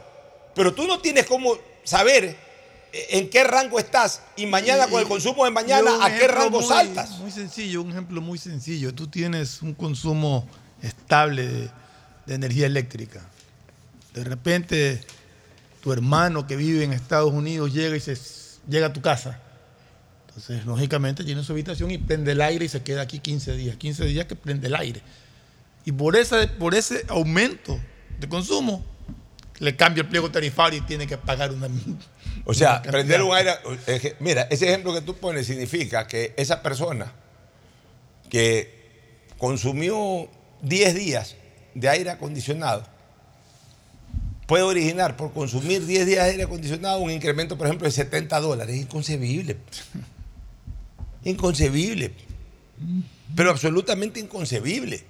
Pero 0.54 0.74
tú 0.74 0.86
no 0.86 0.98
tienes 1.00 1.26
cómo 1.26 1.54
saber 1.84 2.24
eh, 2.92 3.06
en 3.10 3.30
qué 3.30 3.44
rango 3.44 3.78
estás 3.78 4.22
y 4.36 4.46
mañana 4.46 4.86
con 4.88 5.00
el 5.00 5.08
consumo 5.08 5.44
de 5.44 5.50
mañana 5.50 6.04
a 6.04 6.16
qué 6.16 6.26
rango 6.28 6.60
muy- 6.60 6.68
saltas. 6.68 7.10
Muy 7.18 7.30
sencillo, 7.30 7.82
un 7.82 7.90
ejemplo 7.90 8.20
muy 8.20 8.38
sencillo. 8.38 8.94
Tú 8.94 9.06
tienes 9.08 9.62
un 9.62 9.74
consumo 9.74 10.46
estable 10.82 11.46
de, 11.46 11.70
de 12.26 12.34
energía 12.34 12.66
eléctrica. 12.66 13.20
De 14.14 14.24
repente, 14.24 15.00
tu 15.82 15.92
hermano 15.92 16.46
que 16.46 16.56
vive 16.56 16.82
en 16.84 16.92
Estados 16.92 17.32
Unidos 17.32 17.72
llega 17.72 17.96
y 17.96 18.00
se, 18.00 18.16
llega 18.68 18.88
a 18.88 18.92
tu 18.92 19.00
casa. 19.00 19.40
Entonces, 20.28 20.64
lógicamente, 20.66 21.24
tiene 21.24 21.42
su 21.44 21.52
habitación 21.52 21.90
y 21.90 21.98
prende 21.98 22.32
el 22.32 22.40
aire 22.40 22.64
y 22.64 22.68
se 22.68 22.82
queda 22.82 23.02
aquí 23.02 23.18
15 23.20 23.56
días. 23.56 23.76
15 23.76 24.04
días 24.06 24.26
que 24.26 24.36
prende 24.36 24.66
el 24.68 24.74
aire. 24.74 25.00
Y 25.84 25.92
por 25.92 26.16
ese, 26.16 26.46
por 26.48 26.74
ese 26.74 27.04
aumento 27.08 27.78
de 28.18 28.28
consumo, 28.28 28.84
le 29.60 29.76
cambia 29.76 30.02
el 30.02 30.08
pliego 30.08 30.30
tarifario 30.30 30.80
y 30.80 30.82
tiene 30.82 31.06
que 31.06 31.16
pagar 31.16 31.52
una. 31.52 31.68
O 32.46 32.54
sea, 32.54 32.80
una 32.82 32.90
prender 32.90 33.22
un 33.22 33.36
aire. 33.36 33.52
es 33.86 34.00
que, 34.00 34.16
Mira, 34.18 34.48
ese 34.50 34.66
ejemplo 34.66 34.94
que 34.94 35.02
tú 35.02 35.14
pones 35.16 35.46
significa 35.46 36.06
que 36.06 36.32
esa 36.38 36.62
persona 36.62 37.12
que 38.30 38.80
consumió 39.36 40.28
10 40.62 40.94
días 40.94 41.36
de 41.74 41.88
aire 41.88 42.10
acondicionado 42.10 42.84
puede 44.46 44.64
originar 44.64 45.16
por 45.16 45.32
consumir 45.32 45.84
10 45.84 46.06
días 46.06 46.26
de 46.26 46.32
aire 46.32 46.42
acondicionado 46.44 47.00
un 47.00 47.10
incremento, 47.10 47.58
por 47.58 47.66
ejemplo, 47.66 47.86
de 47.86 47.92
70 47.92 48.40
dólares. 48.40 48.74
Es 48.74 48.82
inconcebible. 48.82 49.58
Inconcebible. 51.24 52.14
Pero 53.36 53.50
absolutamente 53.50 54.18
inconcebible. 54.18 55.04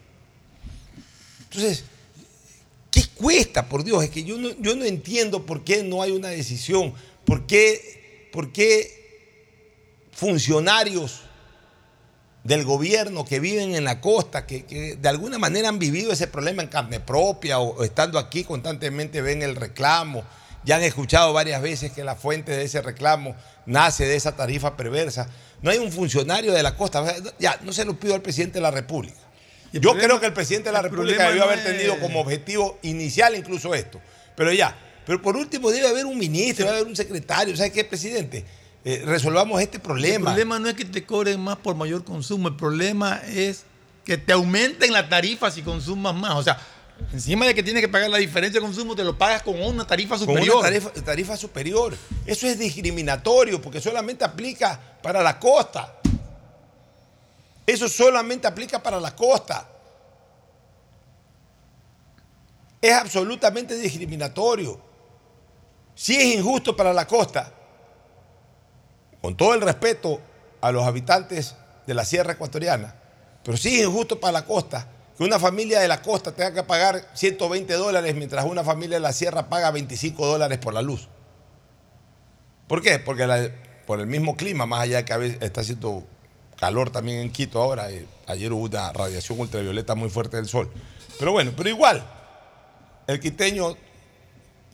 Entonces, 1.44 1.84
¿Qué 2.90 3.04
cuesta, 3.14 3.68
por 3.68 3.84
Dios? 3.84 4.02
Es 4.02 4.10
que 4.10 4.24
yo 4.24 4.36
no, 4.36 4.50
yo 4.58 4.74
no 4.74 4.84
entiendo 4.84 5.46
por 5.46 5.62
qué 5.64 5.82
no 5.82 6.02
hay 6.02 6.10
una 6.10 6.28
decisión, 6.28 6.92
por 7.24 7.46
qué, 7.46 8.28
por 8.32 8.52
qué 8.52 9.00
funcionarios 10.12 11.22
del 12.44 12.64
gobierno 12.64 13.24
que 13.24 13.38
viven 13.38 13.74
en 13.74 13.84
la 13.84 14.00
costa, 14.00 14.46
que, 14.46 14.96
de 15.00 15.08
alguna 15.08 15.38
manera 15.38 15.68
han 15.68 15.78
vivido 15.78 16.12
ese 16.12 16.26
problema 16.26 16.62
en 16.62 16.68
carne 16.68 17.00
propia 17.00 17.58
o 17.58 17.84
estando 17.84 18.18
aquí 18.18 18.44
constantemente 18.44 19.20
ven 19.22 19.42
el 19.42 19.56
reclamo, 19.56 20.24
ya 20.64 20.76
han 20.76 20.82
escuchado 20.82 21.32
varias 21.32 21.62
veces 21.62 21.92
que 21.92 22.04
la 22.04 22.16
fuente 22.16 22.52
de 22.52 22.64
ese 22.64 22.82
reclamo 22.82 23.34
nace 23.66 24.06
de 24.06 24.16
esa 24.16 24.36
tarifa 24.36 24.76
perversa. 24.76 25.28
No 25.62 25.70
hay 25.70 25.78
un 25.78 25.92
funcionario 25.92 26.52
de 26.52 26.62
la 26.62 26.76
costa, 26.76 27.14
ya 27.38 27.58
no 27.62 27.72
se 27.72 27.84
lo 27.84 27.98
pido 27.98 28.14
al 28.14 28.22
presidente 28.22 28.54
de 28.54 28.62
la 28.62 28.70
República. 28.70 29.16
Yo 29.72 29.80
problema- 29.80 30.04
creo 30.06 30.20
que 30.20 30.26
el 30.26 30.32
presidente 30.32 30.68
de 30.68 30.72
la 30.72 30.82
República 30.82 31.16
problema 31.16 31.30
debió 31.30 31.44
haber 31.44 31.64
tenido 31.64 31.94
es- 31.94 32.00
como 32.00 32.20
objetivo 32.20 32.78
inicial 32.82 33.36
incluso 33.36 33.74
esto. 33.74 34.00
Pero 34.36 34.52
ya, 34.52 34.76
pero 35.06 35.20
por 35.22 35.36
último 35.36 35.70
debe 35.70 35.86
haber 35.88 36.06
un 36.06 36.18
ministro, 36.18 36.64
debe 36.66 36.78
haber 36.78 36.88
un 36.88 36.96
secretario. 36.96 37.56
¿Sabes 37.56 37.72
qué, 37.72 37.84
presidente? 37.84 38.44
Eh, 38.84 39.02
resolvamos 39.04 39.60
este 39.60 39.76
El 39.76 39.82
problema. 39.82 40.26
problema 40.30 40.58
no 40.58 40.68
es 40.68 40.74
que 40.74 40.84
te 40.86 41.04
cobren 41.04 41.38
más 41.40 41.56
por 41.58 41.74
mayor 41.74 42.02
consumo, 42.04 42.48
el 42.48 42.56
problema 42.56 43.20
es 43.28 43.64
que 44.04 44.16
te 44.16 44.32
aumenten 44.32 44.92
la 44.92 45.08
tarifa 45.08 45.50
si 45.50 45.60
consumas 45.62 46.14
más. 46.14 46.32
O 46.34 46.42
sea, 46.42 46.58
encima 47.12 47.44
de 47.46 47.54
que 47.54 47.62
tienes 47.62 47.82
que 47.82 47.88
pagar 47.88 48.08
la 48.08 48.16
diferencia 48.18 48.58
de 48.60 48.66
consumo, 48.66 48.96
te 48.96 49.04
lo 49.04 49.16
pagas 49.18 49.42
con 49.42 49.62
una 49.62 49.86
tarifa 49.86 50.16
Con 50.16 50.26
superior. 50.26 50.56
una 50.56 50.64
tarifa, 50.68 50.90
tarifa 51.04 51.36
superior. 51.36 51.94
Eso 52.26 52.46
es 52.46 52.58
discriminatorio 52.58 53.60
porque 53.60 53.80
solamente 53.80 54.24
aplica 54.24 54.80
para 55.02 55.22
la 55.22 55.38
costa. 55.38 55.99
Eso 57.70 57.88
solamente 57.88 58.46
aplica 58.46 58.82
para 58.82 58.98
la 59.00 59.14
costa. 59.14 59.66
es 62.80 62.92
absolutamente 62.92 63.76
discriminatorio. 63.76 64.80
Sí 65.94 66.16
es 66.16 66.38
injusto 66.38 66.74
para 66.74 66.92
la 66.92 67.06
costa, 67.06 67.52
con 69.20 69.36
todo 69.36 69.54
el 69.54 69.60
respeto 69.60 70.20
a 70.60 70.72
los 70.72 70.84
habitantes 70.84 71.54
de 71.86 71.94
la 71.94 72.04
sierra 72.04 72.32
ecuatoriana, 72.32 72.94
pero 73.44 73.56
sí 73.56 73.80
es 73.80 73.86
injusto 73.86 74.18
para 74.18 74.32
la 74.32 74.44
costa 74.46 74.86
que 75.16 75.24
una 75.24 75.38
familia 75.38 75.80
de 75.80 75.88
la 75.88 76.00
costa 76.00 76.32
tenga 76.32 76.54
que 76.54 76.62
pagar 76.62 77.10
120 77.12 77.74
dólares 77.74 78.14
mientras 78.14 78.46
una 78.46 78.64
familia 78.64 78.96
de 78.96 79.00
la 79.00 79.12
sierra 79.12 79.50
paga 79.50 79.70
25 79.70 80.26
dólares 80.26 80.58
por 80.58 80.72
la 80.72 80.80
luz. 80.80 81.08
¿Por 82.66 82.80
qué? 82.80 82.98
Porque 82.98 83.52
por 83.86 84.00
el 84.00 84.06
mismo 84.06 84.36
clima, 84.36 84.64
más 84.64 84.80
allá 84.80 84.98
de 84.98 85.04
que 85.04 85.12
a 85.12 85.18
veces 85.18 85.38
está 85.42 85.60
haciendo 85.60 86.04
calor 86.60 86.90
también 86.90 87.20
en 87.20 87.30
Quito 87.32 87.60
ahora, 87.60 87.90
eh, 87.90 88.06
ayer 88.26 88.52
hubo 88.52 88.64
una 88.66 88.92
radiación 88.92 89.40
ultravioleta 89.40 89.94
muy 89.94 90.10
fuerte 90.10 90.36
del 90.36 90.46
sol. 90.46 90.70
Pero 91.18 91.32
bueno, 91.32 91.52
pero 91.56 91.70
igual, 91.70 92.04
el 93.06 93.18
quiteño 93.18 93.76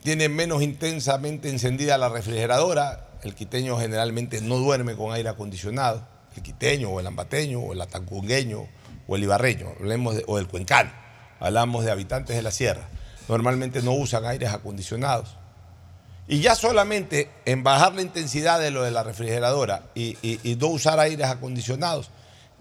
tiene 0.03 0.27
menos 0.29 0.61
intensamente 0.61 1.49
encendida 1.49 1.97
la 1.97 2.09
refrigeradora, 2.09 3.07
el 3.23 3.33
quiteño 3.33 3.79
generalmente 3.79 4.41
no 4.41 4.57
duerme 4.57 4.95
con 4.95 5.13
aire 5.13 5.29
acondicionado, 5.29 6.05
el 6.35 6.43
quiteño 6.43 6.89
o 6.89 6.99
el 6.99 7.07
ambateño 7.07 7.59
o 7.59 7.73
el 7.73 7.81
atacungueño 7.81 8.67
o 9.07 9.15
el 9.15 9.23
ibarreño, 9.23 9.73
hablemos 9.79 10.15
de- 10.15 10.25
o 10.27 10.37
el 10.39 10.47
cuencano, 10.47 10.91
hablamos 11.39 11.85
de 11.85 11.91
habitantes 11.91 12.35
de 12.35 12.41
la 12.41 12.51
sierra, 12.51 12.89
normalmente 13.29 13.81
no 13.81 13.93
usan 13.93 14.25
aires 14.25 14.51
acondicionados. 14.51 15.36
Y 16.27 16.41
ya 16.41 16.55
solamente 16.55 17.29
en 17.45 17.63
bajar 17.63 17.95
la 17.95 18.01
intensidad 18.01 18.59
de 18.59 18.71
lo 18.71 18.83
de 18.83 18.91
la 18.91 19.03
refrigeradora 19.03 19.83
y, 19.95 20.17
no 20.59 20.67
usar 20.67 20.99
aires 20.99 21.27
acondicionados, 21.27 22.09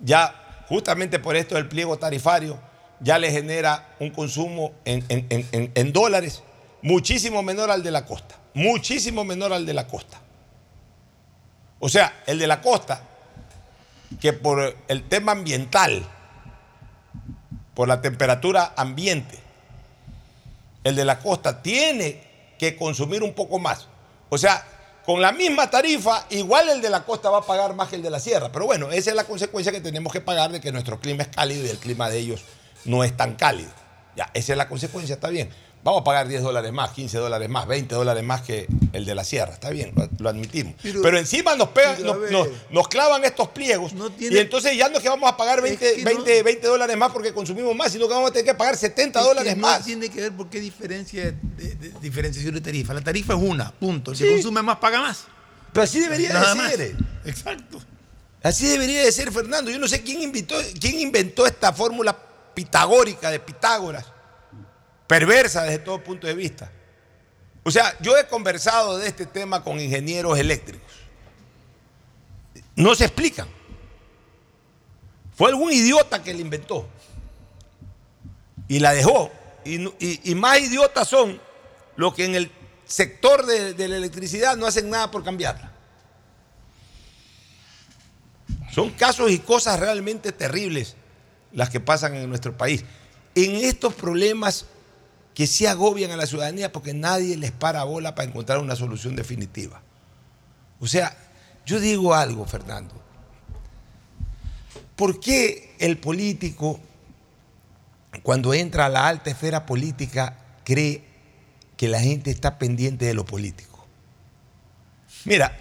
ya 0.02 0.64
justamente 0.68 1.18
por 1.18 1.36
esto 1.36 1.56
del 1.56 1.68
pliego 1.68 1.98
tarifario, 1.98 2.58
ya 3.00 3.18
le 3.18 3.30
genera 3.30 3.94
un 3.98 4.10
consumo 4.10 4.72
en 4.84 5.92
dólares 5.92 6.42
muchísimo 6.82 7.42
menor 7.42 7.70
al 7.70 7.82
de 7.82 7.90
la 7.90 8.06
costa, 8.06 8.36
muchísimo 8.54 9.24
menor 9.24 9.52
al 9.52 9.66
de 9.66 9.74
la 9.74 9.86
costa. 9.88 10.20
O 11.80 11.88
sea, 11.88 12.22
el 12.26 12.38
de 12.38 12.46
la 12.46 12.60
costa, 12.60 13.02
que 14.20 14.32
por 14.32 14.76
el 14.86 15.08
tema 15.08 15.32
ambiental, 15.32 16.06
por 17.74 17.88
la 17.88 18.00
temperatura 18.00 18.72
ambiente, 18.76 19.38
el 20.84 20.94
de 20.94 21.04
la 21.04 21.18
costa 21.18 21.60
tiene 21.60 22.22
que 22.58 22.76
consumir 22.76 23.22
un 23.22 23.34
poco 23.34 23.58
más. 23.58 23.86
O 24.28 24.38
sea, 24.38 24.66
con 25.04 25.20
la 25.20 25.32
misma 25.32 25.70
tarifa, 25.70 26.26
igual 26.30 26.68
el 26.68 26.82
de 26.82 26.90
la 26.90 27.04
costa 27.04 27.30
va 27.30 27.38
a 27.38 27.42
pagar 27.42 27.74
más 27.74 27.88
que 27.88 27.96
el 27.96 28.02
de 28.02 28.10
la 28.10 28.18
sierra. 28.18 28.50
Pero 28.50 28.66
bueno, 28.66 28.90
esa 28.90 29.10
es 29.10 29.16
la 29.16 29.24
consecuencia 29.24 29.70
que 29.70 29.80
tenemos 29.80 30.12
que 30.12 30.20
pagar 30.20 30.50
de 30.50 30.60
que 30.60 30.72
nuestro 30.72 30.98
clima 30.98 31.22
es 31.22 31.28
cálido 31.28 31.64
y 31.64 31.68
el 31.68 31.78
clima 31.78 32.10
de 32.10 32.18
ellos 32.18 32.42
no 32.84 33.04
es 33.04 33.16
tan 33.16 33.34
cálido. 33.36 33.70
Ya, 34.16 34.30
esa 34.34 34.52
es 34.52 34.58
la 34.58 34.68
consecuencia, 34.68 35.14
está 35.14 35.28
bien. 35.28 35.50
Vamos 35.86 36.00
a 36.00 36.04
pagar 36.04 36.26
10 36.26 36.42
dólares 36.42 36.72
más, 36.72 36.90
15 36.90 37.16
dólares 37.18 37.48
más, 37.48 37.64
20 37.68 37.94
dólares 37.94 38.24
más 38.24 38.42
que 38.42 38.66
el 38.92 39.04
de 39.04 39.14
la 39.14 39.22
sierra, 39.22 39.52
está 39.54 39.70
bien, 39.70 39.92
lo, 39.94 40.08
lo 40.18 40.28
admitimos. 40.28 40.74
Pero, 40.82 41.00
Pero- 41.00 41.16
encima 41.16 41.54
nos, 41.54 41.68
pegan, 41.68 41.94
pero 41.96 42.10
a 42.10 42.12
nos, 42.14 42.22
ver. 42.22 42.32
nos- 42.32 42.48
nos 42.70 42.88
clavan 42.88 43.24
estos 43.24 43.48
pliegos 43.50 43.92
tiene- 44.18 44.34
y 44.34 44.38
entonces 44.40 44.76
ya 44.76 44.88
no 44.88 44.96
es 44.96 45.02
que 45.04 45.08
vamos 45.08 45.30
a 45.30 45.36
pagar 45.36 45.62
20, 45.62 45.94
que 45.94 45.98
no- 46.02 46.10
20, 46.10 46.42
20 46.42 46.66
dólares 46.66 46.96
más 46.96 47.12
porque 47.12 47.32
consumimos 47.32 47.76
más, 47.76 47.92
sino 47.92 48.08
que 48.08 48.14
vamos 48.14 48.30
a 48.30 48.32
tener 48.32 48.46
que 48.46 48.54
pagar 48.54 48.76
70 48.76 49.20
Es 49.20 49.24
que 49.24 49.28
dólares 49.28 49.56
no 49.56 49.62
más. 49.62 49.84
tiene 49.84 50.08
que 50.08 50.22
ver 50.22 50.32
por 50.32 50.50
qué 50.50 50.58
diferencia 50.58 51.22
de, 51.26 51.74
de- 51.76 51.92
diferenciación 52.00 52.52
de 52.54 52.60
tarifa. 52.60 52.92
La 52.92 53.00
tarifa 53.02 53.34
es 53.34 53.40
una, 53.40 53.70
punto. 53.70 54.10
El 54.10 54.18
que 54.18 54.28
consume 54.32 54.62
más 54.62 54.78
paga 54.78 55.00
más. 55.00 55.24
Pero 55.72 55.84
así 55.84 56.00
debería 56.00 56.32
Nada 56.32 56.48
de 56.52 56.60
más. 56.62 56.72
ser. 56.72 56.96
Exacto. 57.26 57.78
Así 58.42 58.66
debería 58.66 59.04
de 59.04 59.12
ser, 59.12 59.30
Fernando. 59.30 59.70
Yo 59.70 59.78
no 59.78 59.86
sé 59.86 60.02
quién 60.02 60.20
inventó, 60.20 60.56
quién 60.80 60.98
inventó 60.98 61.46
esta 61.46 61.72
fórmula 61.72 62.16
pitagórica 62.54 63.30
de 63.30 63.38
Pitágoras, 63.38 64.04
perversa 65.06 65.62
desde 65.64 65.78
todo 65.78 66.02
punto 66.02 66.26
de 66.26 66.34
vista. 66.34 66.70
O 67.62 67.70
sea, 67.70 67.96
yo 68.00 68.16
he 68.16 68.26
conversado 68.26 68.98
de 68.98 69.08
este 69.08 69.26
tema 69.26 69.64
con 69.64 69.80
ingenieros 69.80 70.38
eléctricos. 70.38 70.92
No 72.76 72.94
se 72.94 73.06
explican. 73.06 73.48
Fue 75.34 75.48
algún 75.48 75.72
idiota 75.72 76.22
que 76.22 76.32
la 76.32 76.40
inventó. 76.40 76.88
Y 78.68 78.78
la 78.78 78.92
dejó. 78.92 79.32
Y, 79.64 80.34
más 80.36 80.60
idiotas 80.60 81.08
son 81.08 81.40
los 81.96 82.14
que 82.14 82.24
en 82.24 82.36
el 82.36 82.52
sector 82.84 83.44
de, 83.44 83.74
de 83.74 83.88
la 83.88 83.96
electricidad 83.96 84.56
no 84.56 84.66
hacen 84.66 84.88
nada 84.88 85.10
por 85.10 85.24
cambiarla. 85.24 85.72
Son 88.70 88.90
casos 88.90 89.30
y 89.30 89.38
cosas 89.40 89.80
realmente 89.80 90.30
terribles 90.32 90.94
las 91.52 91.70
que 91.70 91.80
pasan 91.80 92.14
en 92.14 92.28
nuestro 92.28 92.56
país. 92.56 92.84
En 93.34 93.56
estos 93.56 93.94
problemas 93.94 94.66
que 95.36 95.46
sí 95.46 95.66
agobian 95.66 96.10
a 96.12 96.16
la 96.16 96.24
ciudadanía 96.24 96.72
porque 96.72 96.94
nadie 96.94 97.36
les 97.36 97.52
para 97.52 97.84
bola 97.84 98.14
para 98.14 98.26
encontrar 98.26 98.58
una 98.58 98.74
solución 98.74 99.14
definitiva. 99.14 99.82
O 100.80 100.86
sea, 100.86 101.14
yo 101.66 101.78
digo 101.78 102.14
algo, 102.14 102.46
Fernando. 102.46 102.94
¿Por 104.96 105.20
qué 105.20 105.74
el 105.78 105.98
político, 105.98 106.80
cuando 108.22 108.54
entra 108.54 108.86
a 108.86 108.88
la 108.88 109.06
alta 109.06 109.28
esfera 109.28 109.66
política, 109.66 110.38
cree 110.64 111.04
que 111.76 111.88
la 111.88 112.00
gente 112.00 112.30
está 112.30 112.58
pendiente 112.58 113.04
de 113.04 113.12
lo 113.12 113.26
político? 113.26 113.86
Mira, 115.26 115.54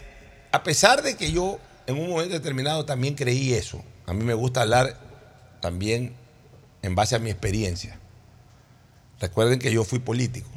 a 0.53 0.63
pesar 0.63 1.03
de 1.03 1.17
que 1.17 1.33
yo 1.33 1.59
en 1.85 1.99
un 1.99 2.11
momento 2.11 2.33
determinado 2.33 2.85
también 2.85 3.15
creí 3.15 3.53
eso, 3.53 3.83
a 4.05 4.13
mí 4.13 4.23
me 4.23 4.35
gusta 4.35 4.61
hablar 4.61 4.97
también 5.59 6.15
en 6.81 6.95
base 6.95 7.17
a 7.17 7.19
mi 7.19 7.29
experiencia. 7.29 7.99
Recuerden 9.19 9.59
que 9.59 9.71
yo 9.71 9.83
fui 9.83 9.99
político. 9.99 10.49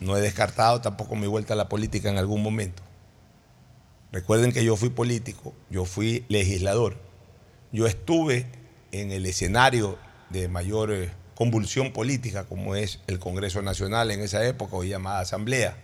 No 0.00 0.16
he 0.16 0.20
descartado 0.20 0.80
tampoco 0.80 1.14
mi 1.14 1.26
vuelta 1.26 1.54
a 1.54 1.56
la 1.56 1.68
política 1.68 2.08
en 2.08 2.16
algún 2.16 2.42
momento. 2.42 2.82
Recuerden 4.12 4.52
que 4.52 4.64
yo 4.64 4.76
fui 4.76 4.88
político, 4.88 5.54
yo 5.68 5.84
fui 5.84 6.24
legislador. 6.28 6.96
Yo 7.70 7.86
estuve 7.86 8.46
en 8.92 9.12
el 9.12 9.26
escenario 9.26 9.98
de 10.30 10.48
mayor 10.48 10.92
eh, 10.92 11.10
convulsión 11.34 11.92
política, 11.92 12.44
como 12.44 12.74
es 12.74 13.00
el 13.06 13.18
Congreso 13.18 13.62
Nacional 13.62 14.10
en 14.10 14.20
esa 14.20 14.44
época, 14.44 14.76
hoy 14.76 14.88
llamada 14.88 15.20
Asamblea. 15.20 15.76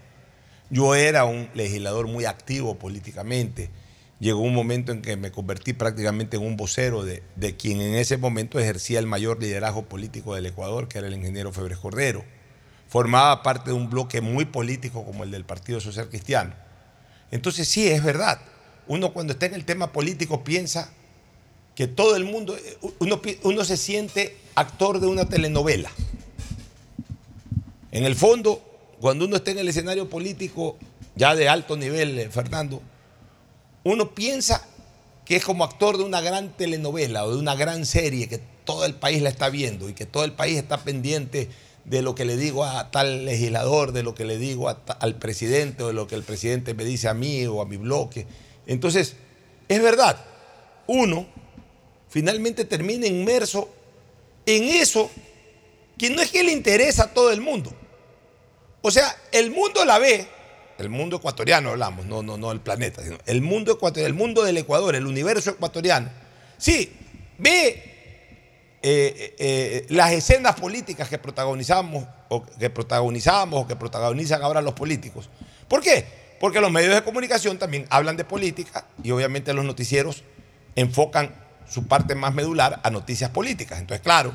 Yo 0.70 0.94
era 0.94 1.24
un 1.24 1.48
legislador 1.54 2.08
muy 2.08 2.24
activo 2.24 2.76
políticamente. 2.76 3.70
Llegó 4.18 4.40
un 4.40 4.54
momento 4.54 4.92
en 4.92 5.02
que 5.02 5.16
me 5.16 5.30
convertí 5.30 5.74
prácticamente 5.74 6.38
en 6.38 6.42
un 6.42 6.56
vocero 6.56 7.04
de, 7.04 7.22
quien 7.58 7.80
en 7.82 7.94
ese 7.96 8.16
momento 8.16 8.58
ejercía 8.58 8.98
el 8.98 9.06
mayor 9.06 9.42
liderazgo 9.42 9.82
político 9.84 10.34
del 10.34 10.46
Ecuador, 10.46 10.88
que 10.88 10.98
era 10.98 11.06
el 11.06 11.14
ingeniero 11.14 11.52
Febres 11.52 11.76
Cordero. 11.78 12.24
Formaba 12.88 13.42
parte 13.42 13.70
de 13.70 13.76
un 13.76 13.90
bloque 13.90 14.22
muy 14.22 14.46
político 14.46 15.04
como 15.04 15.24
el 15.24 15.30
del 15.30 15.44
Partido 15.44 15.80
Social 15.80 16.08
Cristiano. 16.08 16.54
Entonces 17.30 17.68
sí, 17.68 17.88
es 17.88 18.02
verdad. 18.02 18.40
Uno 18.86 19.12
cuando 19.12 19.34
está 19.34 19.46
en 19.46 19.54
el 19.54 19.64
tema 19.66 19.92
político 19.92 20.44
piensa 20.44 20.90
que 21.74 21.86
todo 21.86 22.16
el 22.16 22.24
mundo, 22.24 22.56
uno, 23.00 23.20
pi- 23.20 23.38
uno 23.42 23.64
se 23.64 23.76
siente 23.76 24.36
actor 24.54 24.98
de 24.98 25.08
una 25.08 25.28
telenovela. 25.28 25.90
En 27.92 28.04
el 28.04 28.14
fondo, 28.14 28.62
cuando 29.00 29.26
uno 29.26 29.36
está 29.36 29.50
en 29.50 29.58
el 29.58 29.68
escenario 29.68 30.08
político 30.08 30.78
ya 31.16 31.34
de 31.34 31.48
alto 31.50 31.76
nivel, 31.76 32.18
eh, 32.18 32.30
Fernando, 32.30 32.80
uno 33.93 34.14
piensa 34.14 34.66
que 35.24 35.37
es 35.37 35.45
como 35.45 35.64
actor 35.64 35.97
de 35.97 36.05
una 36.05 36.20
gran 36.20 36.57
telenovela 36.57 37.24
o 37.24 37.32
de 37.32 37.39
una 37.39 37.55
gran 37.55 37.87
serie 37.87 38.28
que 38.28 38.41
todo 38.64 38.84
el 38.84 38.95
país 38.95 39.22
la 39.22 39.28
está 39.28 39.49
viendo 39.49 39.89
y 39.89 39.95
que 39.95 40.07
todo 40.07 40.24
el 40.24 40.32
país 40.32 40.57
está 40.57 40.78
pendiente 40.78 41.49
de 41.84 42.03
lo 42.03 42.16
que 42.16 42.24
le 42.24 42.37
digo 42.37 42.64
a 42.64 42.91
tal 42.91 43.24
legislador, 43.24 43.93
de 43.93 44.03
lo 44.03 44.14
que 44.14 44.24
le 44.24 44.39
digo 44.39 44.68
a 44.68 44.82
al 44.99 45.14
presidente 45.14 45.84
o 45.84 45.89
de 45.89 45.93
lo 45.93 46.09
que 46.09 46.16
el 46.16 46.24
presidente 46.24 46.74
me 46.74 46.84
dice 46.84 47.09
a 47.09 47.14
mí 47.14 47.47
o 47.47 47.62
a 47.62 47.66
mi 47.66 47.76
bloque. 47.76 48.26
Entonces, 48.66 49.14
es 49.68 49.80
verdad, 49.80 50.16
uno 50.89 51.26
finalmente 52.09 52.64
termina 52.64 53.07
inmerso 53.07 53.68
en 54.47 54.64
eso 54.64 55.11
que 55.97 56.11
no 56.11 56.22
es 56.22 56.30
que 56.32 56.43
le 56.43 56.53
interesa 56.53 57.05
a 57.05 57.14
todo 57.14 57.30
el 57.30 57.41
mundo. 57.41 57.72
O 58.82 58.91
sea, 58.91 59.16
el 59.30 59.53
mundo 59.53 59.84
la 59.84 59.99
ve, 59.99 60.28
el 60.78 60.88
mundo 60.88 61.16
ecuatoriano 61.16 61.70
hablamos, 61.70 62.06
no, 62.06 62.22
no, 62.22 62.36
no 62.36 62.52
el 62.52 62.60
planeta, 62.60 63.02
sino 63.02 63.18
el 63.26 63.42
mundo 63.42 63.72
ecuatoriano, 63.72 64.08
el 64.08 64.14
mundo 64.14 64.42
del 64.42 64.58
Ecuador, 64.58 64.94
el 64.94 65.06
universo 65.06 65.50
ecuatoriano. 65.50 66.10
Sí, 66.58 66.92
ve 67.38 67.96
eh, 68.82 69.34
eh, 69.38 69.86
las 69.88 70.12
escenas 70.12 70.54
políticas 70.54 71.08
que 71.08 71.18
protagonizamos 71.18 72.06
o 72.28 72.44
que 72.44 72.70
protagonizábamos 72.70 73.64
o 73.64 73.66
que 73.66 73.76
protagonizan 73.76 74.42
ahora 74.42 74.60
los 74.60 74.74
políticos. 74.74 75.30
¿Por 75.66 75.82
qué? 75.82 76.04
Porque 76.38 76.60
los 76.60 76.70
medios 76.70 76.94
de 76.94 77.02
comunicación 77.02 77.58
también 77.58 77.86
hablan 77.88 78.16
de 78.16 78.24
política 78.24 78.86
y 79.02 79.10
obviamente 79.10 79.52
los 79.54 79.64
noticieros 79.64 80.22
enfocan 80.74 81.34
su 81.68 81.86
parte 81.88 82.14
más 82.14 82.34
medular 82.34 82.80
a 82.82 82.90
noticias 82.90 83.30
políticas. 83.30 83.80
Entonces, 83.80 84.02
claro, 84.02 84.34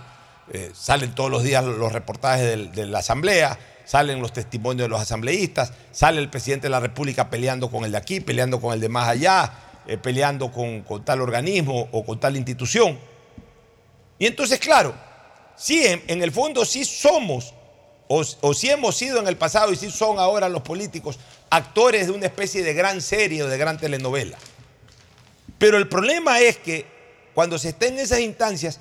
eh, 0.51 0.71
salen 0.73 1.13
todos 1.15 1.31
los 1.31 1.43
días 1.43 1.63
los 1.63 1.93
reportajes 1.93 2.73
de 2.73 2.85
la 2.87 2.99
Asamblea, 2.99 3.57
salen 3.85 4.21
los 4.21 4.33
testimonios 4.33 4.85
de 4.85 4.89
los 4.89 5.01
asambleístas, 5.01 5.73
sale 5.91 6.19
el 6.19 6.29
presidente 6.29 6.67
de 6.67 6.71
la 6.71 6.79
República 6.79 7.29
peleando 7.29 7.69
con 7.69 7.85
el 7.85 7.91
de 7.91 7.97
aquí, 7.97 8.19
peleando 8.19 8.59
con 8.59 8.73
el 8.73 8.79
de 8.79 8.89
más 8.89 9.07
allá, 9.07 9.51
eh, 9.87 9.97
peleando 9.97 10.51
con, 10.51 10.83
tal 11.03 11.21
organismo 11.21 11.89
o 11.91 12.05
con 12.05 12.19
tal 12.19 12.37
institución. 12.37 12.99
Y 14.19 14.27
entonces, 14.27 14.59
claro, 14.59 14.93
sí, 15.55 15.83
en, 15.85 16.21
el 16.21 16.31
fondo 16.31 16.63
sí 16.65 16.85
somos 16.85 17.53
o, 18.07 18.23
o 18.41 18.53
si 18.53 18.69
hemos 18.69 18.95
sido 18.95 19.19
en 19.19 19.27
el 19.27 19.37
pasado 19.37 19.71
y 19.71 19.75
si 19.75 19.89
son 19.89 20.19
ahora 20.19 20.49
los 20.49 20.61
políticos 20.61 21.17
actores 21.49 22.07
de 22.07 22.13
una 22.13 22.25
especie 22.25 22.63
de 22.63 22.73
gran 22.73 23.01
serie 23.01 23.43
o 23.43 23.47
de 23.47 23.57
gran 23.57 23.77
telenovela. 23.77 24.37
Pero 25.57 25.77
el 25.77 25.87
problema 25.87 26.39
es 26.39 26.57
que 26.57 26.85
cuando 27.33 27.57
se 27.57 27.69
está 27.69 27.87
en 27.87 27.99
esas 27.99 28.19
instancias, 28.19 28.79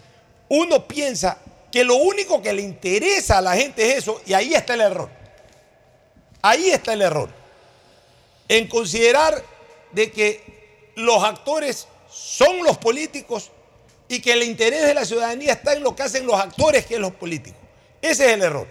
uno 0.49 0.87
piensa 0.87 1.39
que 1.71 1.85
lo 1.85 1.97
único 1.97 2.43
que 2.43 2.53
le 2.53 2.63
interesa 2.63 3.39
a 3.39 3.41
la 3.41 3.57
gente 3.57 3.89
es 3.91 3.99
eso 3.99 4.21
y 4.27 4.33
ahí 4.33 4.55
está 4.55 4.75
el 4.75 4.81
error. 4.81 5.11
Ahí 6.43 6.71
está 6.71 6.93
el 6.93 7.03
error. 7.03 7.31
En 8.49 8.69
considerar 8.69 9.43
de 9.93 10.11
que 10.11 10.91
los 10.97 11.23
actores 11.23 11.87
son 12.11 12.63
los 12.65 12.79
políticos 12.79 13.51
y 14.09 14.21
que 14.21 14.33
el 14.33 14.43
interés 14.43 14.83
de 14.83 14.95
la 14.95 15.05
ciudadanía 15.05 15.53
está 15.53 15.75
en 15.75 15.83
lo 15.83 15.95
que 15.95 16.03
hacen 16.03 16.27
los 16.27 16.39
actores 16.41 16.87
que 16.87 16.99
los 16.99 17.13
políticos. 17.13 17.61
Ese 18.03 18.27
es 18.27 18.33
el 18.33 18.43
error. 18.43 18.67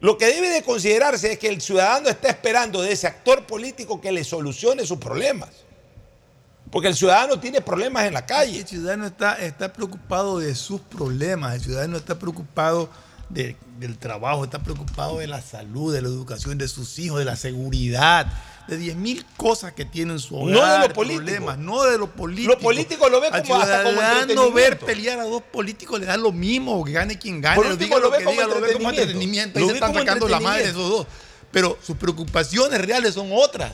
Lo 0.00 0.18
que 0.18 0.26
debe 0.26 0.48
de 0.48 0.62
considerarse 0.62 1.32
es 1.32 1.38
que 1.38 1.48
el 1.48 1.60
ciudadano 1.60 2.08
está 2.08 2.28
esperando 2.28 2.82
de 2.82 2.92
ese 2.92 3.06
actor 3.06 3.46
político 3.46 4.00
que 4.00 4.12
le 4.12 4.24
solucione 4.24 4.84
sus 4.86 4.98
problemas. 4.98 5.50
Porque 6.72 6.88
el 6.88 6.96
ciudadano 6.96 7.38
tiene 7.38 7.60
problemas 7.60 8.06
en 8.06 8.14
la 8.14 8.26
calle. 8.26 8.58
El 8.60 8.66
ciudadano 8.66 9.06
está, 9.06 9.34
está 9.34 9.72
preocupado 9.72 10.38
de 10.40 10.54
sus 10.56 10.80
problemas, 10.80 11.54
el 11.54 11.60
ciudadano 11.60 11.98
está 11.98 12.18
preocupado 12.18 12.88
de- 13.28 13.56
del 13.78 13.98
trabajo, 13.98 14.42
está 14.44 14.58
preocupado 14.62 15.18
de 15.18 15.26
la 15.26 15.42
salud, 15.42 15.92
de 15.94 16.00
la 16.02 16.08
educación 16.08 16.56
de 16.58 16.68
sus 16.68 16.98
hijos, 16.98 17.18
de 17.18 17.24
la 17.26 17.36
seguridad, 17.36 18.26
de 18.68 18.76
10 18.78 18.96
mil 18.96 19.24
cosas 19.36 19.72
que 19.72 19.84
tienen 19.84 20.18
su 20.18 20.34
hogar. 20.36 20.54
No 20.54 20.66
de 20.82 20.88
lo 20.88 20.94
político. 20.94 21.22
problemas, 21.24 21.58
no 21.58 21.82
de 21.84 21.98
lo 21.98 22.06
político. 22.10 22.52
Lo 22.54 22.58
político 22.58 23.08
lo 23.08 23.20
ve 23.20 23.28
como 23.30 23.56
hasta 23.56 23.82
como 23.82 23.96
ciudadano 23.96 24.52
ver 24.52 24.78
pelear 24.78 25.18
a 25.20 25.24
dos 25.24 25.42
políticos 25.42 26.00
le 26.00 26.06
da 26.06 26.16
lo 26.16 26.32
mismo, 26.32 26.82
que 26.84 26.92
gane 26.92 27.18
quien 27.18 27.40
gane, 27.40 27.56
Político 27.56 27.84
diga 27.84 27.96
lo 27.98 28.02
lo, 28.04 28.10
ve 28.12 28.18
que 28.18 28.24
como 28.24 28.40
diga, 28.40 28.46
lo 28.54 28.60
ve 28.60 28.72
como 28.72 28.90
entretenimiento. 28.90 29.58
Lo 29.58 29.64
ahí 29.66 29.70
se 29.70 29.74
están 29.74 29.94
sacando 29.94 30.26
la 30.28 30.40
madre 30.40 30.62
de 30.64 30.70
esos 30.70 30.88
dos. 30.88 31.06
Pero 31.50 31.76
sus 31.84 31.96
preocupaciones 31.96 32.80
reales 32.80 33.12
son 33.14 33.28
otras. 33.32 33.72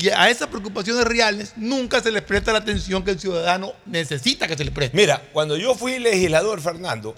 Y 0.00 0.10
a 0.10 0.28
esas 0.28 0.48
preocupaciones 0.48 1.04
reales 1.04 1.54
nunca 1.56 2.02
se 2.02 2.12
les 2.12 2.22
presta 2.22 2.52
la 2.52 2.58
atención 2.58 3.02
que 3.02 3.12
el 3.12 3.18
ciudadano 3.18 3.72
necesita 3.86 4.46
que 4.46 4.56
se 4.56 4.64
le 4.64 4.70
preste. 4.70 4.94
Mira, 4.94 5.22
cuando 5.32 5.56
yo 5.56 5.74
fui 5.74 5.98
legislador, 5.98 6.60
Fernando, 6.60 7.14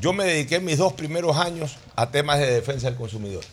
yo 0.00 0.12
me 0.12 0.24
dediqué 0.24 0.58
mis 0.58 0.78
dos 0.78 0.92
primeros 0.94 1.36
años 1.36 1.76
a 1.94 2.10
temas 2.10 2.40
de 2.40 2.50
defensa 2.50 2.88
del 2.88 2.96
consumidor. 2.96 3.44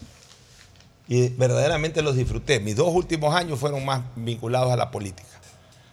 Y 1.07 1.30
verdaderamente 1.30 2.01
los 2.01 2.15
disfruté. 2.15 2.59
Mis 2.59 2.76
dos 2.76 2.93
últimos 2.93 3.36
años 3.36 3.59
fueron 3.59 3.86
más 3.86 4.01
vinculados 4.15 4.74
a 4.74 4.76
la 4.76 4.89
política. 4.89 5.30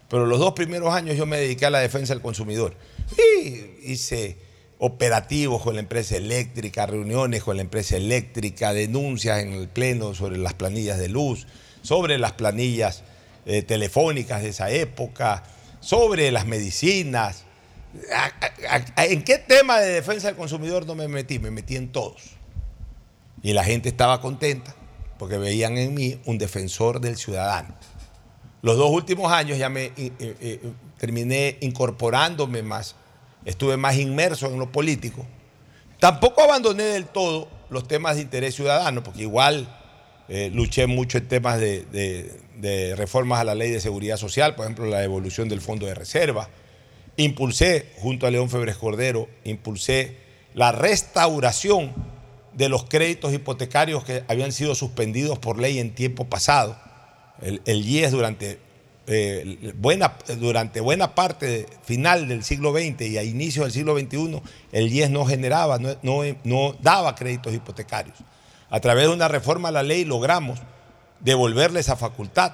Pero 0.09 0.25
los 0.25 0.39
dos 0.39 0.55
primeros 0.55 0.95
años 0.95 1.17
yo 1.17 1.27
me 1.27 1.39
dediqué 1.39 1.67
a 1.67 1.71
la 1.71 1.81
defensa 1.81 2.15
del 2.15 2.23
consumidor. 2.23 2.75
Y 3.19 3.93
hice 3.93 4.39
operativos 4.79 5.63
con 5.63 5.75
la 5.75 5.81
empresa 5.81 6.17
eléctrica, 6.17 6.87
reuniones 6.87 7.43
con 7.43 7.57
la 7.57 7.63
empresa 7.63 7.99
eléctrica, 7.99 8.73
denuncias 8.73 9.41
en 9.41 9.53
el 9.53 9.69
Pleno 9.69 10.15
sobre 10.15 10.39
las 10.39 10.55
planillas 10.55 10.99
de 10.99 11.09
luz, 11.09 11.47
sobre 11.83 12.19
las 12.19 12.33
planillas 12.33 13.03
eh, 13.47 13.63
telefónicas 13.63 14.43
de 14.43 14.51
esa 14.51 14.71
época, 14.71 15.43
sobre 15.81 16.31
las 16.31 16.47
medicinas. 16.47 17.45
¿En 18.97 19.25
qué 19.25 19.39
tema 19.39 19.81
de 19.81 19.95
defensa 19.95 20.29
del 20.29 20.37
consumidor 20.37 20.87
no 20.87 20.95
me 20.95 21.09
metí? 21.09 21.39
Me 21.39 21.51
metí 21.51 21.77
en 21.77 21.91
todos. 21.91 22.23
Y 23.43 23.53
la 23.53 23.65
gente 23.65 23.89
estaba 23.89 24.21
contenta 24.21 24.75
porque 25.21 25.37
veían 25.37 25.77
en 25.77 25.93
mí 25.93 26.19
un 26.25 26.39
defensor 26.39 26.99
del 26.99 27.19
ciudadano. 27.19 27.75
Los 28.63 28.79
dos 28.79 28.91
últimos 28.91 29.31
años 29.31 29.59
ya 29.59 29.69
me 29.69 29.85
eh, 29.85 29.93
eh, 29.99 30.13
eh, 30.19 30.73
terminé 30.99 31.59
incorporándome 31.61 32.63
más, 32.63 32.95
estuve 33.45 33.77
más 33.77 33.97
inmerso 33.97 34.47
en 34.47 34.59
lo 34.59 34.73
político. 34.73 35.27
Tampoco 35.99 36.43
abandoné 36.43 36.85
del 36.85 37.05
todo 37.05 37.49
los 37.69 37.87
temas 37.87 38.17
de 38.17 38.23
interés 38.23 38.55
ciudadano, 38.55 39.03
porque 39.03 39.21
igual 39.21 39.69
eh, 40.31 40.51
luché 40.55 40.87
mucho 40.87 41.19
en 41.19 41.29
temas 41.29 41.61
de, 41.61 42.95
reformas 42.97 43.41
a 43.41 43.45
la 43.45 43.55
ley 43.55 43.71
de 43.71 43.81
seguridad 43.81 44.17
social, 44.17 44.55
por 44.55 44.65
ejemplo, 44.65 44.87
la 44.87 45.01
devolución 45.01 45.49
del 45.49 45.61
fondo 45.61 45.87
de 45.87 45.95
reserva. 45.95 46.49
Impulsé, 47.17 47.87
junto 47.99 48.27
a 48.27 48.31
León 48.31 48.49
Febres 48.49 48.77
Cordero, 48.77 49.29
impulsé 49.45 50.17
la 50.55 50.73
restauración 50.73 51.93
de 52.55 52.69
los 52.69 52.85
créditos 52.85 53.33
hipotecarios 53.33 54.05
que 54.05 54.25
habían 54.29 54.53
sido 54.53 54.75
suspendidos 54.75 55.39
por 55.39 55.59
ley 55.59 55.79
en 55.79 55.95
tiempo 55.95 56.25
pasado. 56.27 56.79
El, 57.43 57.61
el 57.65 57.87
IES 57.87 58.11
durante, 58.13 58.59
eh, 59.07 59.73
buena, 59.77 60.15
durante 60.39 60.81
buena 60.81 61.15
parte 61.15 61.47
de- 61.47 61.67
final 61.85 62.29
del 62.29 62.43
siglo 62.45 62.73
XX 62.73 63.01
y 63.03 63.19
a 63.19 63.23
inicio 63.23 63.63
del 63.63 63.73
siglo 63.73 63.99
XXI, 63.99 64.41
el 64.73 64.93
IES 64.93 65.11
no 65.11 65.25
generaba, 65.27 65.79
no, 65.79 65.97
no- 66.03 66.23
no 66.45 66.77
daba 66.83 67.15
créditos 67.15 67.55
hipotecarios. 67.55 68.17
A 68.71 68.81
través 68.81 69.07
de 69.09 69.13
una 69.13 69.29
reforma 69.29 69.69
a 69.69 69.73
la 69.73 69.83
ley 69.83 70.05
logramos 70.05 70.61
devolverle 71.21 71.81
esa 71.81 71.97
facultad 71.97 72.53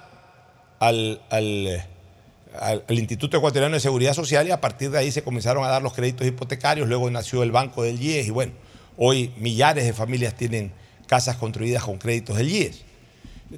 eh, 0.81 1.21
al- 1.31 1.85
al 2.89 2.99
Instituto 2.99 3.37
Ecuatoriano 3.37 3.75
de 3.75 3.81
Seguridad 3.81 4.15
Social 4.15 4.47
y 4.49 4.51
a 4.51 4.61
partir 4.61 4.91
de 4.91 4.99
ahí 4.99 5.13
se 5.13 5.23
comenzaron 5.23 5.65
a 5.65 5.69
dar 5.69 5.83
los 5.83 5.93
créditos 5.93 6.27
hipotecarios, 6.27 6.89
luego 6.89 7.11
nació 7.11 7.43
el 7.43 7.53
Banco 7.53 7.83
del 7.83 8.01
IES 8.03 8.27
y 8.29 8.31
bueno, 8.31 8.53
hoy 8.97 9.33
millares 9.39 9.85
de 9.85 9.93
familias 9.93 10.35
tienen 10.35 10.73
casas 11.07 11.37
construidas 11.37 11.85
con 11.85 11.99
créditos 11.99 12.37
del 12.39 12.51
IES. 12.51 12.83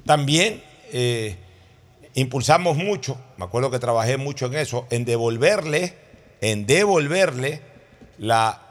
También 0.05 0.61
eh, 0.91 1.37
impulsamos 2.13 2.75
mucho, 2.77 3.17
me 3.37 3.45
acuerdo 3.45 3.71
que 3.71 3.79
trabajé 3.79 4.17
mucho 4.17 4.47
en 4.47 4.55
eso, 4.55 4.85
en 4.89 5.05
devolverle, 5.05 5.93
en 6.41 6.65
devolverle 6.65 7.61
la, 8.17 8.68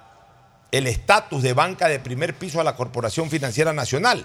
el 0.71 0.87
estatus 0.87 1.43
de 1.43 1.53
banca 1.53 1.89
de 1.89 1.99
primer 1.99 2.35
piso 2.35 2.61
a 2.61 2.65
la 2.65 2.77
Corporación 2.77 3.31
Financiera 3.31 3.73
Nacional, 3.73 4.25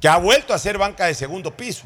que 0.00 0.08
ha 0.08 0.16
vuelto 0.18 0.54
a 0.54 0.58
ser 0.58 0.78
banca 0.78 1.06
de 1.06 1.14
segundo 1.14 1.56
piso. 1.56 1.84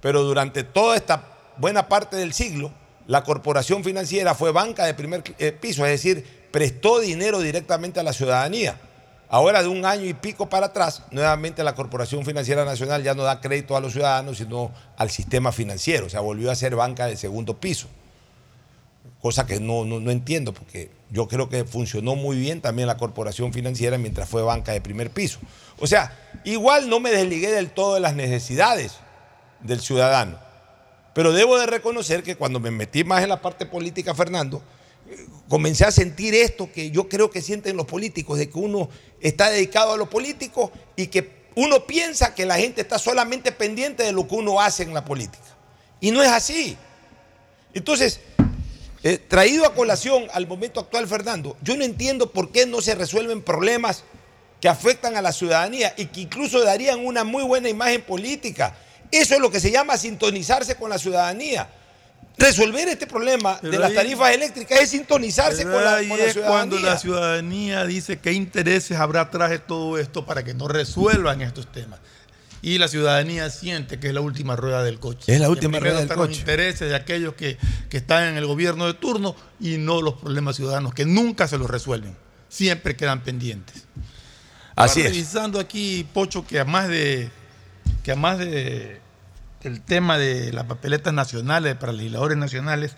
Pero 0.00 0.22
durante 0.22 0.64
toda 0.64 0.96
esta 0.96 1.24
buena 1.56 1.88
parte 1.88 2.16
del 2.16 2.32
siglo, 2.32 2.72
la 3.06 3.22
corporación 3.22 3.84
financiera 3.84 4.34
fue 4.34 4.52
banca 4.52 4.86
de 4.86 4.94
primer 4.94 5.22
eh, 5.38 5.52
piso, 5.52 5.84
es 5.84 5.92
decir, 5.92 6.24
prestó 6.50 7.00
dinero 7.00 7.40
directamente 7.40 8.00
a 8.00 8.02
la 8.02 8.12
ciudadanía. 8.12 8.78
Ahora, 9.28 9.62
de 9.62 9.68
un 9.68 9.84
año 9.84 10.04
y 10.04 10.14
pico 10.14 10.48
para 10.48 10.66
atrás, 10.66 11.02
nuevamente 11.10 11.64
la 11.64 11.74
Corporación 11.74 12.24
Financiera 12.24 12.64
Nacional 12.64 13.02
ya 13.02 13.14
no 13.14 13.24
da 13.24 13.40
crédito 13.40 13.76
a 13.76 13.80
los 13.80 13.92
ciudadanos, 13.92 14.38
sino 14.38 14.70
al 14.96 15.10
sistema 15.10 15.50
financiero. 15.50 16.06
O 16.06 16.08
sea, 16.08 16.20
volvió 16.20 16.50
a 16.50 16.54
ser 16.54 16.76
banca 16.76 17.06
de 17.06 17.16
segundo 17.16 17.58
piso. 17.58 17.88
Cosa 19.20 19.46
que 19.46 19.58
no, 19.58 19.84
no, 19.84 19.98
no 19.98 20.10
entiendo, 20.10 20.52
porque 20.52 20.90
yo 21.14 21.28
creo 21.28 21.48
que 21.48 21.64
funcionó 21.64 22.16
muy 22.16 22.36
bien 22.36 22.60
también 22.60 22.88
la 22.88 22.96
Corporación 22.96 23.52
Financiera 23.52 23.98
mientras 23.98 24.28
fue 24.28 24.42
banca 24.42 24.72
de 24.72 24.80
primer 24.80 25.10
piso. 25.10 25.38
O 25.78 25.86
sea, 25.86 26.12
igual 26.42 26.90
no 26.90 26.98
me 26.98 27.12
desligué 27.12 27.52
del 27.52 27.70
todo 27.70 27.94
de 27.94 28.00
las 28.00 28.16
necesidades 28.16 28.96
del 29.60 29.80
ciudadano. 29.80 30.40
Pero 31.14 31.32
debo 31.32 31.56
de 31.56 31.66
reconocer 31.66 32.24
que 32.24 32.34
cuando 32.34 32.58
me 32.58 32.72
metí 32.72 33.04
más 33.04 33.22
en 33.22 33.28
la 33.28 33.40
parte 33.40 33.64
política, 33.64 34.12
Fernando, 34.12 34.60
comencé 35.48 35.84
a 35.84 35.92
sentir 35.92 36.34
esto 36.34 36.72
que 36.72 36.90
yo 36.90 37.08
creo 37.08 37.30
que 37.30 37.42
sienten 37.42 37.76
los 37.76 37.86
políticos, 37.86 38.36
de 38.36 38.50
que 38.50 38.58
uno 38.58 38.88
está 39.20 39.50
dedicado 39.50 39.92
a 39.92 39.96
lo 39.96 40.10
político 40.10 40.72
y 40.96 41.06
que 41.06 41.44
uno 41.54 41.86
piensa 41.86 42.34
que 42.34 42.44
la 42.44 42.56
gente 42.56 42.80
está 42.80 42.98
solamente 42.98 43.52
pendiente 43.52 44.02
de 44.02 44.10
lo 44.10 44.26
que 44.26 44.34
uno 44.34 44.60
hace 44.60 44.82
en 44.82 44.92
la 44.92 45.04
política. 45.04 45.44
Y 46.00 46.10
no 46.10 46.24
es 46.24 46.30
así. 46.30 46.76
Entonces, 47.72 48.20
eh, 49.04 49.18
traído 49.18 49.66
a 49.66 49.74
colación 49.74 50.24
al 50.32 50.46
momento 50.46 50.80
actual, 50.80 51.06
Fernando, 51.06 51.56
yo 51.62 51.76
no 51.76 51.84
entiendo 51.84 52.30
por 52.32 52.50
qué 52.50 52.66
no 52.66 52.80
se 52.80 52.94
resuelven 52.94 53.42
problemas 53.42 54.02
que 54.60 54.68
afectan 54.68 55.14
a 55.16 55.20
la 55.22 55.30
ciudadanía 55.30 55.92
y 55.96 56.06
que 56.06 56.22
incluso 56.22 56.64
darían 56.64 57.04
una 57.04 57.22
muy 57.22 57.44
buena 57.44 57.68
imagen 57.68 58.00
política. 58.02 58.74
Eso 59.10 59.34
es 59.34 59.40
lo 59.40 59.50
que 59.50 59.60
se 59.60 59.70
llama 59.70 59.96
sintonizarse 59.98 60.74
con 60.76 60.88
la 60.88 60.98
ciudadanía. 60.98 61.68
Resolver 62.36 62.88
este 62.88 63.06
problema 63.06 63.60
de 63.62 63.78
las 63.78 63.90
ahí- 63.90 63.94
tarifas 63.96 64.34
eléctricas 64.34 64.80
es 64.80 64.90
sintonizarse 64.90 65.62
con 65.64 65.84
la, 65.84 65.96
ahí 65.96 66.08
con 66.08 66.18
la 66.18 66.24
es 66.24 66.36
cuando 66.38 66.80
la 66.80 66.98
ciudadanía 66.98 67.84
dice 67.84 68.18
qué 68.18 68.32
intereses 68.32 68.98
habrá 68.98 69.20
atrás 69.20 69.50
de 69.50 69.58
todo 69.60 69.98
esto 69.98 70.24
para 70.26 70.42
que 70.42 70.54
no 70.54 70.66
resuelvan 70.66 71.42
estos 71.42 71.70
temas. 71.70 72.00
Y 72.64 72.78
la 72.78 72.88
ciudadanía 72.88 73.50
siente 73.50 74.00
que 74.00 74.08
es 74.08 74.14
la 74.14 74.22
última 74.22 74.56
rueda 74.56 74.82
del 74.82 74.98
coche. 74.98 75.30
Es 75.30 75.38
la 75.38 75.50
última 75.50 75.78
rueda 75.78 75.96
del 75.96 76.04
están 76.04 76.16
los 76.16 76.28
coche. 76.28 76.40
intereses 76.40 76.88
de 76.88 76.96
aquellos 76.96 77.34
que, 77.34 77.58
que 77.90 77.98
están 77.98 78.24
en 78.24 78.38
el 78.38 78.46
gobierno 78.46 78.86
de 78.86 78.94
turno 78.94 79.36
y 79.60 79.76
no 79.76 80.00
los 80.00 80.14
problemas 80.14 80.56
ciudadanos 80.56 80.94
que 80.94 81.04
nunca 81.04 81.46
se 81.46 81.58
los 81.58 81.68
resuelven. 81.68 82.16
Siempre 82.48 82.96
quedan 82.96 83.22
pendientes. 83.22 83.84
Así 84.76 85.00
Estaba 85.00 85.08
es. 85.08 85.12
Revisando 85.12 85.60
aquí, 85.60 86.08
Pocho, 86.14 86.46
que 86.46 86.58
a 86.58 86.64
más 86.64 86.88
de 86.88 87.30
que 88.02 88.12
a 88.12 88.16
más 88.16 88.38
de 88.38 88.98
el 89.62 89.82
tema 89.82 90.16
de 90.16 90.50
las 90.54 90.64
papeletas 90.64 91.12
nacionales 91.12 91.76
para 91.76 91.92
legisladores 91.92 92.38
nacionales, 92.38 92.96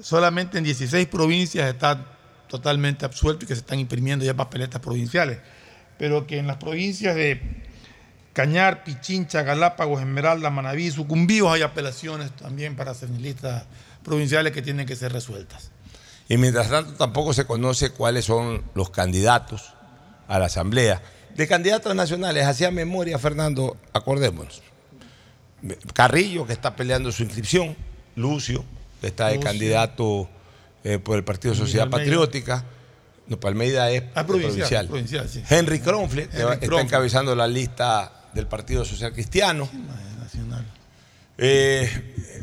solamente 0.00 0.58
en 0.58 0.64
16 0.64 1.06
provincias 1.06 1.72
está 1.72 2.04
totalmente 2.48 3.04
absuelto 3.04 3.44
y 3.44 3.48
que 3.48 3.54
se 3.54 3.60
están 3.60 3.78
imprimiendo 3.78 4.24
ya 4.24 4.34
papeletas 4.34 4.80
provinciales. 4.80 5.38
Pero 5.98 6.26
que 6.26 6.38
en 6.38 6.48
las 6.48 6.56
provincias 6.56 7.14
de 7.14 7.70
Cañar, 8.32 8.82
Pichincha, 8.84 9.42
Galápagos, 9.42 10.00
Esmeralda, 10.00 10.48
Manaví, 10.50 10.90
Sucumbíos 10.90 11.52
hay 11.52 11.62
apelaciones 11.62 12.30
también 12.36 12.76
para 12.76 12.92
hacer 12.92 13.10
listas 13.10 13.64
provinciales 14.02 14.52
que 14.52 14.62
tienen 14.62 14.86
que 14.86 14.96
ser 14.96 15.12
resueltas. 15.12 15.70
Y 16.28 16.38
mientras 16.38 16.70
tanto 16.70 16.94
tampoco 16.94 17.34
se 17.34 17.44
conoce 17.44 17.90
cuáles 17.90 18.24
son 18.24 18.62
los 18.74 18.88
candidatos 18.90 19.74
a 20.28 20.38
la 20.38 20.46
Asamblea. 20.46 21.02
De 21.36 21.46
candidatos 21.46 21.94
nacionales, 21.94 22.46
hacía 22.46 22.70
memoria, 22.70 23.18
Fernando, 23.18 23.76
acordémonos. 23.92 24.62
Carrillo, 25.94 26.46
que 26.46 26.52
está 26.52 26.74
peleando 26.74 27.12
su 27.12 27.22
inscripción, 27.22 27.76
Lucio, 28.16 28.64
que 29.00 29.08
está 29.08 29.28
de 29.28 29.36
Lucio. 29.36 29.48
candidato 29.50 30.28
eh, 30.84 30.98
por 30.98 31.16
el 31.16 31.24
Partido 31.24 31.54
Sociedad. 31.54 31.88
Patriótica. 31.88 32.64
No, 33.28 33.38
Palmeida 33.38 33.88
es 33.90 34.02
Ah, 34.14 34.26
provincial, 34.26 34.88
provincial, 34.88 35.28
sí. 35.28 35.42
Henry 35.48 35.78
Kronfle, 35.80 36.28
que 36.28 36.42
está 36.60 36.80
encabezando 36.80 37.36
la 37.36 37.46
lista 37.46 38.10
del 38.34 38.46
Partido 38.46 38.84
Social 38.84 39.12
Cristiano. 39.12 39.68
Nacional. 40.18 40.64
Eh, 41.38 41.88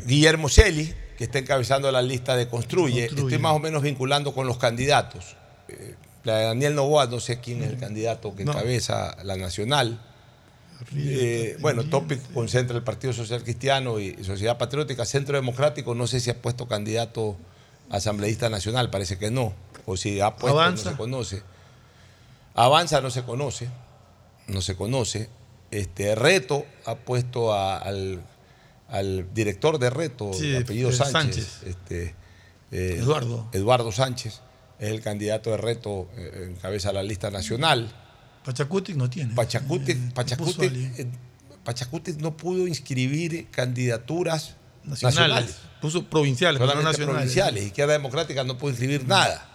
Guillermo 0.06 0.48
Celi, 0.48 0.92
que 1.16 1.24
está 1.24 1.38
encabezando 1.38 1.90
la 1.90 2.02
lista 2.02 2.36
de 2.36 2.48
Construye. 2.48 3.06
Construye. 3.06 3.26
Estoy 3.28 3.38
más 3.42 3.52
o 3.54 3.58
menos 3.58 3.82
vinculando 3.82 4.34
con 4.34 4.46
los 4.46 4.58
candidatos. 4.58 5.36
Eh, 5.68 5.94
la 6.24 6.36
de 6.38 6.44
Daniel 6.44 6.74
Novoa, 6.74 7.06
no 7.06 7.18
sé 7.20 7.40
quién 7.40 7.62
es 7.62 7.70
el 7.70 7.78
candidato 7.78 8.34
que 8.34 8.44
No. 8.44 8.52
encabeza 8.52 9.16
la 9.24 9.36
nacional. 9.36 10.00
Eh, 10.96 11.56
bueno, 11.60 11.84
Topic 11.84 12.20
concentra 12.32 12.76
el 12.76 12.82
Partido 12.82 13.12
Social 13.12 13.42
Cristiano 13.42 13.98
y 14.00 14.22
Sociedad 14.24 14.56
Patriótica. 14.58 15.04
Centro 15.04 15.36
Democrático, 15.36 15.94
no 15.94 16.06
sé 16.06 16.20
si 16.20 16.30
ha 16.30 16.40
puesto 16.40 16.66
candidato 16.66 17.36
a 17.90 17.96
asambleísta 17.96 18.48
nacional, 18.48 18.90
parece 18.90 19.18
que 19.18 19.30
no. 19.30 19.52
O 19.86 19.96
si 19.96 20.20
ha 20.20 20.36
puesto, 20.36 20.58
Avanza. 20.58 20.84
no 20.84 20.90
se 20.92 20.96
conoce. 20.96 21.42
Avanza, 22.54 23.00
no 23.00 23.10
se 23.10 23.22
conoce. 23.22 23.68
No 24.46 24.60
se 24.62 24.74
conoce. 24.74 25.28
Este 25.70 26.14
Reto 26.14 26.66
ha 26.86 26.96
puesto 26.96 27.52
a- 27.52 27.78
al, 27.78 28.22
al 28.88 29.32
director 29.34 29.78
de 29.78 29.90
Reto, 29.90 30.32
Sí, 30.32 30.50
de 30.50 30.58
apellido 30.58 30.90
eh, 30.90 30.92
Sánchez. 30.92 31.12
Sánchez. 31.12 31.62
Este, 31.64 32.14
eh, 32.72 32.96
Eduardo. 32.98 33.48
Eduardo 33.52 33.92
Sánchez 33.92 34.40
es 34.78 34.88
el 34.90 35.00
candidato 35.00 35.50
de 35.50 35.56
Reto, 35.58 36.08
eh, 36.16 36.48
encabeza 36.54 36.92
la 36.92 37.02
lista 37.02 37.30
nacional. 37.30 37.92
Pachacutic 38.44 38.96
no 38.96 39.08
tiene. 39.10 39.34
Pachacutic, 39.34 39.96
eh, 40.98 41.06
Pachacutic 41.62 42.16
no 42.20 42.36
pudo 42.36 42.66
inscribir 42.66 43.48
candidaturas 43.50 44.56
Nacionales. 44.82 45.18
nacionales, 45.18 45.56
Puso 45.82 46.06
provinciales, 46.08 46.58
pero 46.58 46.74
no 46.74 46.82
nacionales. 46.82 47.14
provinciales. 47.16 47.64
Izquierda 47.64 47.92
Democrática 47.92 48.42
no 48.44 48.56
pudo 48.56 48.70
inscribir 48.70 49.06
nada. 49.06 49.46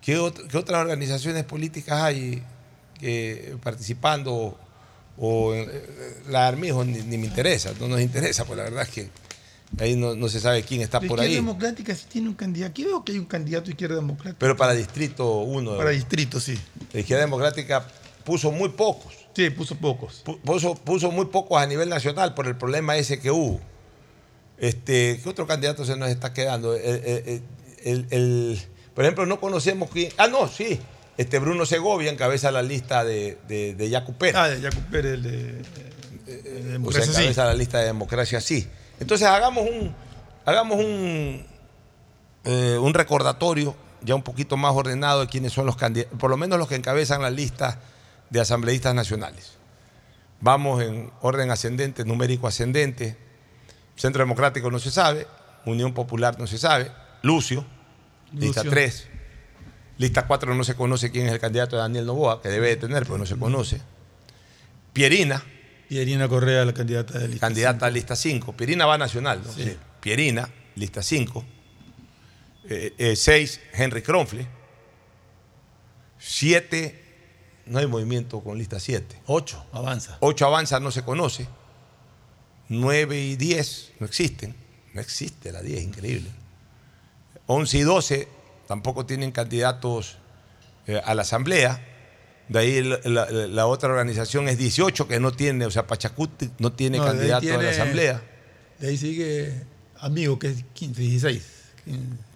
¿Qué, 0.00 0.18
ot- 0.18 0.46
qué 0.46 0.56
otras 0.56 0.80
organizaciones 0.80 1.42
políticas 1.44 2.00
hay 2.00 2.42
participando? 3.62 4.58
O 5.18 5.54
eh, 5.54 6.20
la 6.28 6.46
Armijo 6.46 6.84
ni, 6.84 6.98
ni 7.02 7.16
me 7.18 7.26
interesa, 7.26 7.72
no 7.80 7.88
nos 7.88 8.00
interesa, 8.00 8.44
pues 8.44 8.56
la 8.58 8.64
verdad 8.64 8.82
es 8.82 8.88
que 8.90 9.08
ahí 9.78 9.96
no, 9.96 10.14
no 10.14 10.28
se 10.28 10.40
sabe 10.40 10.62
quién 10.62 10.80
está 10.82 10.98
La 11.00 11.08
por 11.08 11.18
izquierda 11.18 11.24
ahí. 11.30 11.34
democrática 11.36 11.94
sí 11.94 12.04
tiene 12.08 12.28
un 12.28 12.34
candidato. 12.34 12.70
Aquí 12.70 12.84
veo 12.84 13.02
que 13.04 13.12
hay 13.12 13.18
un 13.18 13.24
candidato 13.24 13.64
de 13.66 13.70
izquierda 13.72 13.96
democrática. 13.96 14.36
Pero 14.38 14.56
para 14.56 14.74
Distrito 14.74 15.38
1. 15.40 15.76
Para 15.76 15.90
distrito, 15.90 16.38
sí. 16.40 16.58
La 16.92 17.00
izquierda 17.00 17.24
democrática 17.24 17.86
puso 18.24 18.50
muy 18.52 18.68
pocos. 18.70 19.14
Sí, 19.34 19.50
puso 19.50 19.74
pocos. 19.76 20.22
Pu- 20.24 20.40
Puso, 20.40 20.74
puso 20.74 21.10
muy 21.10 21.26
pocos 21.26 21.60
a 21.60 21.66
nivel 21.66 21.88
nacional 21.88 22.34
por 22.34 22.46
el 22.46 22.56
problema 22.56 22.96
ese 22.96 23.18
que 23.20 23.30
hubo. 23.30 23.60
Este, 24.58 25.20
¿Qué 25.22 25.28
otro 25.28 25.46
candidato 25.46 25.84
se 25.84 25.96
nos 25.96 26.08
está 26.08 26.32
quedando? 26.32 26.74
El- 26.74 26.82
el- 27.04 27.42
el- 27.84 28.06
el- 28.10 28.58
por 28.94 29.04
ejemplo, 29.04 29.26
no 29.26 29.38
conocemos 29.40 29.90
quién. 29.90 30.10
Ah, 30.16 30.26
no, 30.28 30.48
sí. 30.48 30.78
Este 31.16 31.38
Bruno 31.38 31.64
Segovia 31.64 32.10
encabeza 32.10 32.50
la 32.50 32.62
lista 32.62 33.04
de, 33.04 33.38
de, 33.48 33.74
de 33.74 33.88
Yacu 33.88 34.14
Pérez. 34.14 34.36
Ah, 34.36 34.48
de 34.48 34.70
Pérez, 34.90 35.14
el 35.14 35.22
de, 35.22 35.52
de 35.52 36.80
o 36.84 36.92
sea, 36.92 37.02
democracia, 37.02 37.04
sí. 37.04 37.20
encabeza 37.20 37.44
la 37.44 37.54
lista 37.54 37.78
de 37.78 37.84
democracia 37.86 38.40
sí. 38.40 38.68
Entonces 39.00 39.26
hagamos 39.26 39.68
un, 39.68 39.94
hagamos 40.44 40.78
un, 40.78 41.46
eh, 42.44 42.78
un 42.80 42.94
recordatorio 42.94 43.76
ya 44.02 44.14
un 44.14 44.22
poquito 44.22 44.56
más 44.56 44.74
ordenado 44.74 45.20
de 45.22 45.26
quiénes 45.26 45.52
son 45.52 45.66
los 45.66 45.76
candidatos, 45.76 46.18
por 46.18 46.30
lo 46.30 46.36
menos 46.36 46.58
los 46.58 46.68
que 46.68 46.76
encabezan 46.76 47.22
la 47.22 47.30
lista 47.30 47.80
de 48.30 48.40
asambleístas 48.40 48.94
nacionales. 48.94 49.54
Vamos 50.40 50.82
en 50.82 51.10
orden 51.22 51.50
ascendente, 51.50 52.04
numérico 52.04 52.46
ascendente. 52.46 53.16
Centro 53.96 54.22
Democrático 54.22 54.70
no 54.70 54.78
se 54.78 54.90
sabe, 54.90 55.26
Unión 55.64 55.94
Popular 55.94 56.38
no 56.38 56.46
se 56.46 56.58
sabe, 56.58 56.92
Lucio, 57.22 57.64
lista 58.32 58.60
Lucio. 58.62 58.70
3. 58.70 59.08
Lista 59.98 60.26
4 60.26 60.54
no 60.54 60.62
se 60.64 60.74
conoce 60.74 61.10
quién 61.10 61.26
es 61.26 61.32
el 61.32 61.40
candidato 61.40 61.76
de 61.76 61.82
Daniel 61.82 62.06
Novoa, 62.06 62.42
que 62.42 62.48
debe 62.48 62.68
de 62.68 62.76
tener, 62.76 63.04
pero 63.04 63.16
no 63.18 63.26
se 63.26 63.36
conoce. 63.36 63.80
Pierina, 64.92 65.42
Pierina 65.88 66.28
Correa, 66.28 66.64
la 66.64 66.74
candidata 66.74 67.18
de 67.18 67.28
lista. 67.28 67.46
candidata 67.46 67.86
a 67.86 67.90
lista 67.90 68.16
5. 68.16 68.52
Pierina 68.54 68.86
va 68.86 68.98
nacional, 68.98 69.42
¿no? 69.44 69.52
Sí. 69.52 69.76
Pierina, 70.00 70.48
lista 70.74 71.02
5. 71.02 71.44
6, 73.14 73.60
Henry 73.72 74.02
Kronfle. 74.02 74.46
7, 76.18 77.04
no 77.66 77.78
hay 77.78 77.86
movimiento 77.86 78.40
con 78.40 78.58
lista 78.58 78.80
7. 78.80 79.22
8, 79.26 79.66
avanza. 79.72 80.18
8 80.20 80.46
avanza, 80.46 80.80
no 80.80 80.90
se 80.90 81.02
conoce. 81.02 81.46
9 82.68 83.20
y 83.20 83.36
10 83.36 83.92
no 84.00 84.06
existen. 84.06 84.54
No 84.92 85.00
existe 85.00 85.52
la 85.52 85.62
10, 85.62 85.84
increíble. 85.84 86.30
11 87.46 87.78
y 87.78 87.82
12 87.82 88.28
tampoco 88.66 89.06
tienen 89.06 89.32
candidatos 89.32 90.16
eh, 90.86 91.00
a 91.04 91.14
la 91.14 91.22
asamblea. 91.22 91.80
De 92.48 92.58
ahí 92.60 92.82
la, 92.82 92.98
la- 93.04 93.26
la 93.30 93.66
otra 93.66 93.88
organización 93.88 94.48
es 94.48 94.56
18 94.58 95.08
que 95.08 95.18
no 95.20 95.32
tiene, 95.32 95.66
o 95.66 95.70
sea, 95.70 95.86
Pachacuti 95.86 96.50
no 96.58 96.72
tiene 96.72 96.98
No, 96.98 97.04
candidato 97.06 97.54
a 97.58 97.62
la 97.62 97.70
asamblea. 97.70 98.22
De 98.78 98.88
ahí 98.88 98.96
sigue 98.96 99.62
Amigo, 99.98 100.38
que 100.38 100.48
es 100.50 100.64
15, 100.74 101.00
16. 101.00 101.42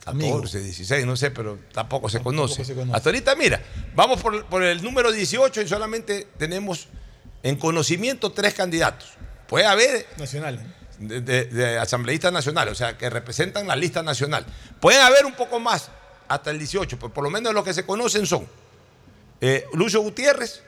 14, 0.05 0.61
16, 0.61 1.07
no 1.07 1.15
sé, 1.17 1.31
pero 1.31 1.59
tampoco 1.73 2.09
se 2.09 2.21
conoce. 2.21 2.65
se 2.65 2.75
conoce. 2.75 2.97
Hasta 2.97 3.11
ahorita, 3.11 3.35
mira, 3.37 3.61
vamos 3.95 4.21
por, 4.21 4.47
por 4.47 4.63
el 4.63 4.83
número 4.83 5.13
18 5.13 5.61
y 5.63 5.69
solamente 5.69 6.27
tenemos 6.39 6.89
en 7.43 7.57
conocimiento 7.57 8.33
tres 8.33 8.55
candidatos. 8.55 9.11
Puede 9.47 9.67
haber 9.67 10.07
Nacional. 10.19 10.75
de, 10.99 11.21
de- 11.21 11.45
de 11.47 11.79
asambleístas 11.79 12.33
nacionales, 12.33 12.73
o 12.73 12.75
sea, 12.75 12.97
que 12.97 13.11
representan 13.11 13.67
la 13.69 13.77
lista 13.77 14.03
nacional. 14.03 14.47
Pueden 14.81 15.03
haber 15.03 15.27
un 15.27 15.35
poco 15.35 15.61
más, 15.61 15.91
hasta 16.31 16.51
el 16.51 16.59
18, 16.59 16.97
pero 16.99 17.13
por 17.13 17.25
lo 17.25 17.31
menos 17.31 17.53
los 17.53 17.65
que 17.65 17.75
se 17.75 17.85
conocen 17.85 18.25
son 18.27 18.47
eh, 19.41 19.65
Lucio 19.75 20.01
Gutiérrez, 20.01 20.63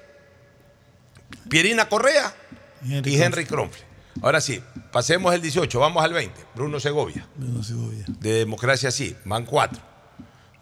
Pierina 1.48 1.88
Correa 1.88 2.34
y 2.84 3.20
Henry 3.20 3.44
Kronfle. 3.46 3.82
Ahora 4.20 4.40
sí, 4.40 4.62
pasemos 4.90 5.32
el 5.34 5.40
18, 5.40 5.78
vamos 5.80 6.04
al 6.04 6.12
20, 6.12 6.38
Bruno 6.54 6.78
Segovia. 6.80 7.26
Bruno 7.36 7.62
Segovia. 7.62 8.04
De 8.20 8.32
Democracia 8.34 8.90
Sí, 8.90 9.16
van 9.24 9.46
cuatro. 9.46 9.80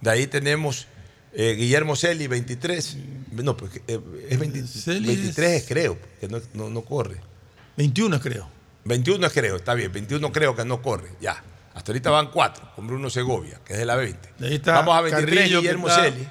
De 0.01 0.11
ahí 0.11 0.27
tenemos 0.27 0.87
eh, 1.33 1.55
Guillermo 1.59 1.97
Celi, 1.97 2.27
23. 2.27 2.97
No, 3.33 3.57
pues 3.57 3.73
eh, 3.89 4.01
es 4.29 4.39
20 4.39 4.67
Celi 4.67 5.07
23 5.07 5.63
es 5.63 5.69
creo, 5.69 5.99
que 6.21 6.29
no, 6.29 6.41
no- 6.55 6.71
no 6.71 6.83
corre. 6.83 7.17
21 7.77 8.21
creo. 8.21 8.49
21 8.85 9.27
es 9.27 9.33
creo, 9.33 9.57
está 9.57 9.75
bien, 9.75 9.93
21 9.93 10.31
creo 10.33 10.55
que 10.55 10.65
no 10.65 10.81
corre, 10.83 11.11
ya. 11.21 11.43
Hasta 11.81 11.93
ahorita 11.93 12.11
van 12.11 12.27
cuatro, 12.31 12.71
con 12.77 12.87
Bruno 12.87 13.09
Segovia, 13.09 13.59
que 13.65 13.73
es 13.73 13.79
de 13.79 13.87
la 13.87 13.97
20. 13.97 14.35
De 14.37 14.49
ahí 14.49 14.55
está 14.57 14.75
Vamos 14.75 14.95
a 14.99 15.01
23, 15.01 15.35
Carrillo, 15.35 15.61
Guillermo 15.63 15.89
está- 15.89 16.03
Celi. 16.03 16.29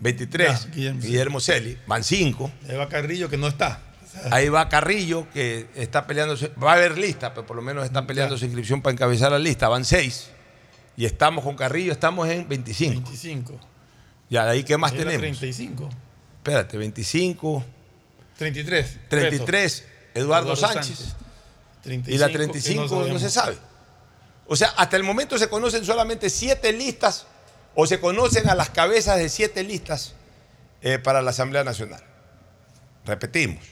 23, 0.00 0.48
Ya, 0.64 0.70
Guillermo 0.70 1.00
Guillermo, 1.02 1.40
Celi. 1.40 1.78
Van 1.86 2.02
cinco. 2.02 2.50
Ahí 2.66 2.74
va 2.74 2.88
Carrillo, 2.88 3.28
que 3.28 3.36
no 3.36 3.48
está. 3.48 3.82
Ahí 4.30 4.48
va 4.48 4.66
Carrillo, 4.70 5.28
que 5.34 5.66
está 5.74 6.06
peleando, 6.06 6.36
va 6.62 6.70
a 6.72 6.74
haber 6.76 6.96
lista, 6.96 7.34
pero 7.34 7.46
por 7.46 7.54
lo 7.54 7.60
menos 7.60 7.84
está 7.84 8.06
peleando 8.06 8.38
su 8.38 8.46
inscripción 8.46 8.80
para 8.80 8.94
encabezar 8.94 9.30
la 9.30 9.38
lista. 9.38 9.68
Van 9.68 9.84
seis. 9.84 10.30
Y 10.96 11.04
estamos 11.04 11.44
con 11.44 11.54
Carrillo, 11.54 11.92
estamos 11.92 12.26
en 12.26 12.48
25. 12.48 12.94
25. 12.94 13.60
Ya, 14.30 14.46
de 14.46 14.52
ahí, 14.52 14.64
¿qué 14.64 14.78
más 14.78 14.92
Ahí 14.92 14.98
tenemos? 15.00 15.20
35. 15.20 15.90
Espérate, 16.38 16.78
25, 16.78 17.62
33. 18.38 19.00
33, 19.10 19.84
Eduardo, 20.14 20.56
Sánchez. 20.56 21.14
Y 21.84 22.16
la 22.16 22.30
35 22.30 22.82
no, 22.84 22.88
sabemos. 22.88 23.20
se 23.20 23.28
sabe. 23.28 23.69
O 24.52 24.56
sea, 24.56 24.68
hasta 24.70 24.96
el 24.96 25.04
momento 25.04 25.38
se 25.38 25.48
conocen 25.48 25.84
solamente 25.84 26.28
siete 26.28 26.72
listas 26.72 27.26
o 27.76 27.86
se 27.86 28.00
conocen 28.00 28.48
a 28.48 28.56
las 28.56 28.68
cabezas 28.70 29.16
de 29.16 29.28
siete 29.28 29.62
listas 29.62 30.14
eh, 30.82 30.98
para 30.98 31.22
la 31.22 31.30
Asamblea 31.30 31.62
Nacional. 31.62 32.02
Repetimos. 33.06 33.62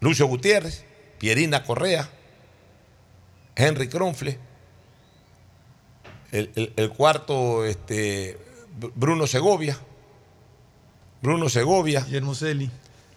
Lucio 0.00 0.26
Gutiérrez, 0.26 0.84
Pierina 1.18 1.62
Correa, 1.62 2.08
Henry 3.54 3.88
Kronfle, 3.88 4.40
el, 6.32 6.50
el- 6.56 6.72
el 6.74 6.90
cuarto, 6.90 7.64
este, 7.64 8.36
Bruno 8.96 9.28
Segovia, 9.28 9.78
Bruno 11.22 11.48
Segovia, 11.48 12.00
Guillermo 12.00 12.34
Celi. 12.34 12.70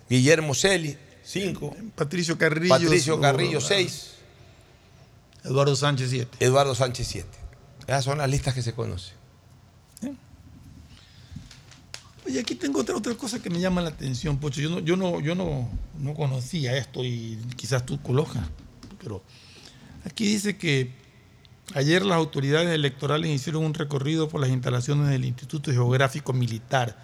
Guillermo 0.07 0.53
Celi, 0.53 0.95
cinco, 1.23 1.75
Patricio 1.95 2.37
Carrillo. 2.37 2.69
Patricio 2.75 3.19
Carrillo, 3.19 3.59
seis, 3.59 4.18
Eduardo 5.43 5.75
Sánchez, 5.75 6.09
7. 6.09 6.37
Eduardo 6.45 6.75
Sánchez, 6.75 7.07
siete. 7.07 7.37
Esas 7.87 8.03
son 8.03 8.17
las 8.19 8.29
listas 8.29 8.53
que 8.53 8.61
se 8.61 8.73
conocen. 8.73 9.15
Oye, 12.25 12.39
aquí 12.39 12.53
tengo 12.55 12.81
otra, 12.81 12.95
otra 12.95 13.15
cosa 13.15 13.41
que 13.41 13.49
me 13.49 13.59
llama 13.59 13.81
la 13.81 13.89
atención, 13.89 14.37
Pocho. 14.37 14.61
Yo 14.61 14.69
no, 14.69 14.79
yo 14.79 14.95
no, 14.97 15.19
yo 15.19 15.35
no, 15.35 15.69
no 15.97 16.13
conocía 16.13 16.77
esto 16.77 17.03
y 17.03 17.39
quizás 17.55 17.85
tú 17.85 17.99
colojas, 18.01 18.45
pero 19.01 19.23
aquí 20.05 20.25
dice 20.25 20.57
que 20.57 20.93
ayer 21.73 22.05
las 22.05 22.17
autoridades 22.17 22.69
electorales 22.69 23.31
hicieron 23.31 23.63
un 23.65 23.73
recorrido 23.73 24.27
por 24.29 24.41
las 24.41 24.49
instalaciones 24.51 25.09
del 25.09 25.25
Instituto 25.25 25.71
Geográfico 25.71 26.33
Militar 26.33 27.01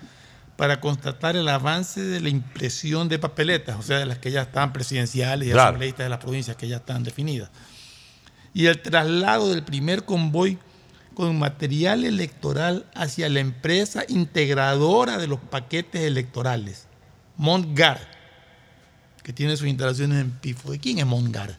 para 0.57 0.79
constatar 0.79 1.35
el 1.35 1.47
avance 1.47 2.01
de 2.01 2.19
la 2.19 2.29
impresión 2.29 3.09
de 3.09 3.17
papeletas, 3.17 3.77
o 3.79 3.81
sea, 3.81 3.97
de 3.99 4.05
las 4.05 4.19
que 4.19 4.31
ya 4.31 4.43
están 4.43 4.73
presidenciales 4.73 5.47
y 5.47 5.51
Claro. 5.51 5.69
asambleístas 5.69 6.05
de 6.05 6.09
las 6.09 6.19
provincias 6.19 6.55
que 6.55 6.67
ya 6.67 6.77
están 6.77 7.03
definidas. 7.03 7.49
Y 8.55 8.67
el 8.67 8.81
traslado 8.81 9.49
del 9.49 9.63
primer 9.63 10.05
convoy 10.05 10.57
con 11.13 11.37
material 11.37 12.05
electoral 12.05 12.85
hacia 12.95 13.27
la 13.27 13.41
empresa 13.41 14.05
integradora 14.07 15.17
de 15.17 15.27
los 15.27 15.41
paquetes 15.41 16.03
electorales, 16.03 16.87
Montgar, 17.35 17.99
que 19.23 19.33
tiene 19.33 19.57
sus 19.57 19.67
instalaciones 19.67 20.21
en 20.21 20.31
Pifo. 20.31 20.71
¿De 20.71 20.79
quién 20.79 20.99
es 20.99 21.05
Montgar? 21.05 21.57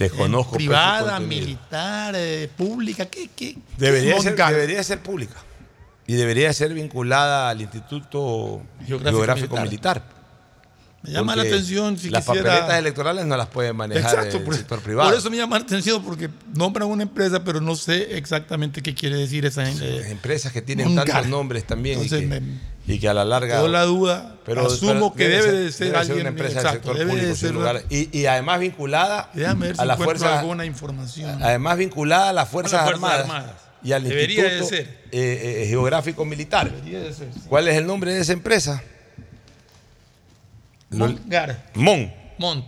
Desconozco. 0.00 0.56
Privada, 0.56 1.20
militar, 1.20 2.14
eh, 2.16 2.50
pública, 2.56 3.06
¿qué? 3.06 3.30
qué 3.36 3.56
Debería 3.78 4.16
qué 4.16 4.22
ser, 4.22 4.34
debería 4.34 4.82
ser 4.82 5.00
pública. 5.04 5.36
Y 6.08 6.14
debería 6.14 6.52
ser 6.52 6.74
vinculada 6.74 7.50
al 7.50 7.60
Instituto 7.60 8.62
Geográfico 8.84 9.18
Geográfico, 9.18 9.56
Militar. 9.58 10.02
Militar. 10.02 10.19
Me 11.02 11.12
llama 11.12 11.34
la 11.34 11.42
Porque 11.44 11.54
atención 11.54 11.96
si 11.98 12.10
Las 12.10 12.26
quisiera- 12.26 12.50
papeletas 12.50 12.78
electorales 12.78 13.24
no 13.24 13.34
las 13.36 13.46
puede 13.48 13.72
manejar 13.72 14.12
Exacto, 14.16 14.36
el 14.36 14.42
por, 14.42 14.54
sector 14.54 14.80
privado. 14.80 15.08
por 15.08 15.18
eso 15.18 15.30
me 15.30 15.38
llama 15.38 15.58
la 15.58 15.64
atención, 15.64 16.04
porque 16.04 16.28
nombran 16.54 16.88
una 16.88 17.04
empresa, 17.04 17.42
pero 17.42 17.62
no 17.62 17.74
sé 17.74 18.18
exactamente 18.18 18.82
qué 18.82 18.94
quiere 18.94 19.16
decir 19.16 19.46
esa 19.46 19.64
gente. 19.64 20.10
empresas 20.10 20.52
que 20.52 20.60
tienen 20.60 20.88
Montgar. 20.88 21.06
tantos 21.06 21.28
nombres 21.30 21.64
también 21.66 22.04
y 22.04 22.08
que, 22.08 22.20
me- 22.26 22.42
y 22.86 22.98
que 22.98 23.08
a 23.08 23.14
la 23.14 23.24
larga. 23.24 23.56
quedó 23.56 23.68
la 23.68 23.84
duda. 23.84 24.36
Asumo 24.56 25.14
que 25.14 25.26
debe 25.28 25.50
de 25.52 25.72
ser 25.72 25.86
debe 25.86 25.98
alguien- 26.00 26.20
una 26.20 26.28
empresa 26.28 26.56
exacto, 26.58 26.70
del 26.70 26.80
sector 26.82 26.98
debe 26.98 27.10
de 27.12 27.16
público. 27.16 27.36
sin 27.36 27.46
ser- 27.48 27.54
lugar- 27.54 27.82
y, 27.88 28.18
y 28.18 28.26
además 28.26 28.60
vinculada 28.60 29.30
Déjame 29.32 29.66
ver 29.68 29.76
si 29.76 29.80
a 29.80 29.84
encuentro 29.84 30.04
fuerzas. 30.04 30.38
alguna 30.40 30.66
información. 30.66 31.42
Además 31.42 31.78
vinculada 31.78 32.28
a 32.28 32.32
las 32.34 32.48
Fuerzas, 32.50 32.74
A 32.74 32.76
las 32.76 32.84
Fuerzas 33.00 33.10
Armadas, 33.20 33.20
Armadas. 33.40 33.56
y 33.82 33.92
al 33.92 34.02
Debería 34.04 34.42
de 34.44 34.58
Instituto 34.58 34.76
ser. 34.76 35.00
eh, 35.12 35.62
eh, 35.62 35.66
Geográfico 35.68 36.26
Militar. 36.26 36.70
Debería 36.70 37.00
de 37.00 37.14
ser, 37.14 37.32
sí. 37.32 37.40
¿Cuál 37.48 37.68
es 37.68 37.76
el 37.76 37.86
nombre 37.86 38.12
de 38.12 38.20
esa 38.20 38.34
empresa? 38.34 38.82
Montgar. 40.90 41.70
Mon. 41.74 42.12
Mont. 42.38 42.64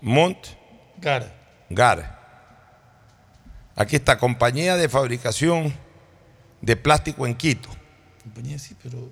Mont. 0.00 0.38
Gar. 0.98 1.32
Gar. 1.70 2.20
Aquí 3.74 3.96
está, 3.96 4.18
compañía 4.18 4.76
de 4.76 4.88
fabricación 4.88 5.72
de 6.60 6.76
plástico 6.76 7.26
en 7.26 7.34
Quito. 7.34 7.68
Compañía 8.22 8.58
sí, 8.58 8.76
pero. 8.82 9.10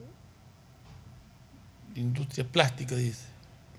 Industria 1.94 2.46
plástica, 2.46 2.94
dice. 2.94 3.24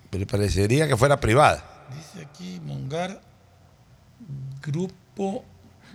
Pero 0.10 0.28
parecería 0.28 0.88
que 0.88 0.98
fuera 0.98 1.20
privada. 1.20 1.64
Dice 1.96 2.26
aquí 2.26 2.60
Mongar 2.64 3.22
Grupo. 4.62 5.46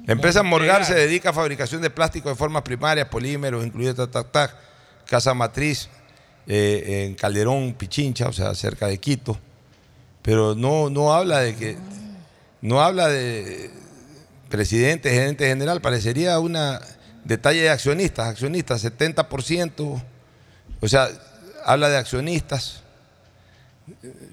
La 0.07 0.13
empresa 0.13 0.43
Morgar 0.43 0.81
Montegar. 0.81 0.85
se 0.85 0.95
dedica 0.95 1.31
a 1.31 1.33
fabricación 1.33 1.83
de 1.83 1.91
plástico 1.91 2.29
de 2.29 2.35
formas 2.35 2.63
primarias, 2.63 3.09
polímeros, 3.09 3.65
incluido 3.65 3.95
tac, 3.95 4.11
tac, 4.11 4.33
tac, 4.33 4.57
casa 5.07 5.35
matriz 5.35 5.89
eh, 6.47 7.05
en 7.07 7.15
Calderón, 7.15 7.75
Pichincha, 7.75 8.29
o 8.29 8.33
sea, 8.33 8.55
cerca 8.55 8.87
de 8.87 8.99
Quito. 8.99 9.39
Pero 10.23 10.55
no, 10.55 10.91
no 10.91 11.13
habla 11.13 11.41
de 11.41 11.55
que. 11.55 11.77
No 12.63 12.81
habla 12.81 13.09
de 13.09 13.71
presidente, 14.49 15.11
gerente 15.11 15.47
general, 15.47 15.81
parecería 15.81 16.39
una 16.39 16.81
detalle 17.25 17.63
de 17.63 17.71
accionistas, 17.71 18.29
accionistas, 18.29 18.85
70%, 18.85 20.03
o 20.81 20.89
sea, 20.89 21.09
habla 21.65 21.89
de 21.89 21.97
accionistas. 21.97 22.83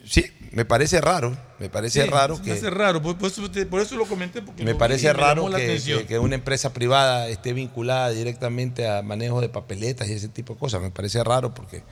Sí, 0.05 0.26
me 0.54 0.66
parece 0.66 1.01
raro, 1.01 1.36
me 1.60 1.68
parece 1.70 2.04
Sí, 2.04 2.10
raro 2.10 2.36
se 2.36 2.41
me 2.41 2.45
que... 2.45 2.51
hace 2.54 2.70
raro, 2.70 3.01
por, 3.01 3.18
por 3.18 3.30
eso, 3.32 3.41
por 3.70 3.82
eso 3.82 3.95
lo 3.97 4.06
comenté. 4.06 4.41
Porque 4.41 4.64
Me 4.64 4.76
parece 4.76 5.08
me 5.08 5.14
raro 5.14 5.49
que, 5.49 5.82
que- 5.84 6.06
que 6.06 6.20
una 6.20 6.36
empresa 6.36 6.72
privada 6.74 7.28
esté 7.28 7.54
vinculada 7.54 8.10
directamente 8.12 8.88
a 8.88 9.01
manejo 9.01 9.41
de 9.41 9.49
papeletas 9.49 10.08
y 10.10 10.14
ese 10.14 10.30
tipo 10.30 10.54
de 10.54 10.60
cosas. 10.60 10.82
Me 10.82 10.91
parece 10.91 11.24
raro 11.24 11.54
porque 11.54 11.84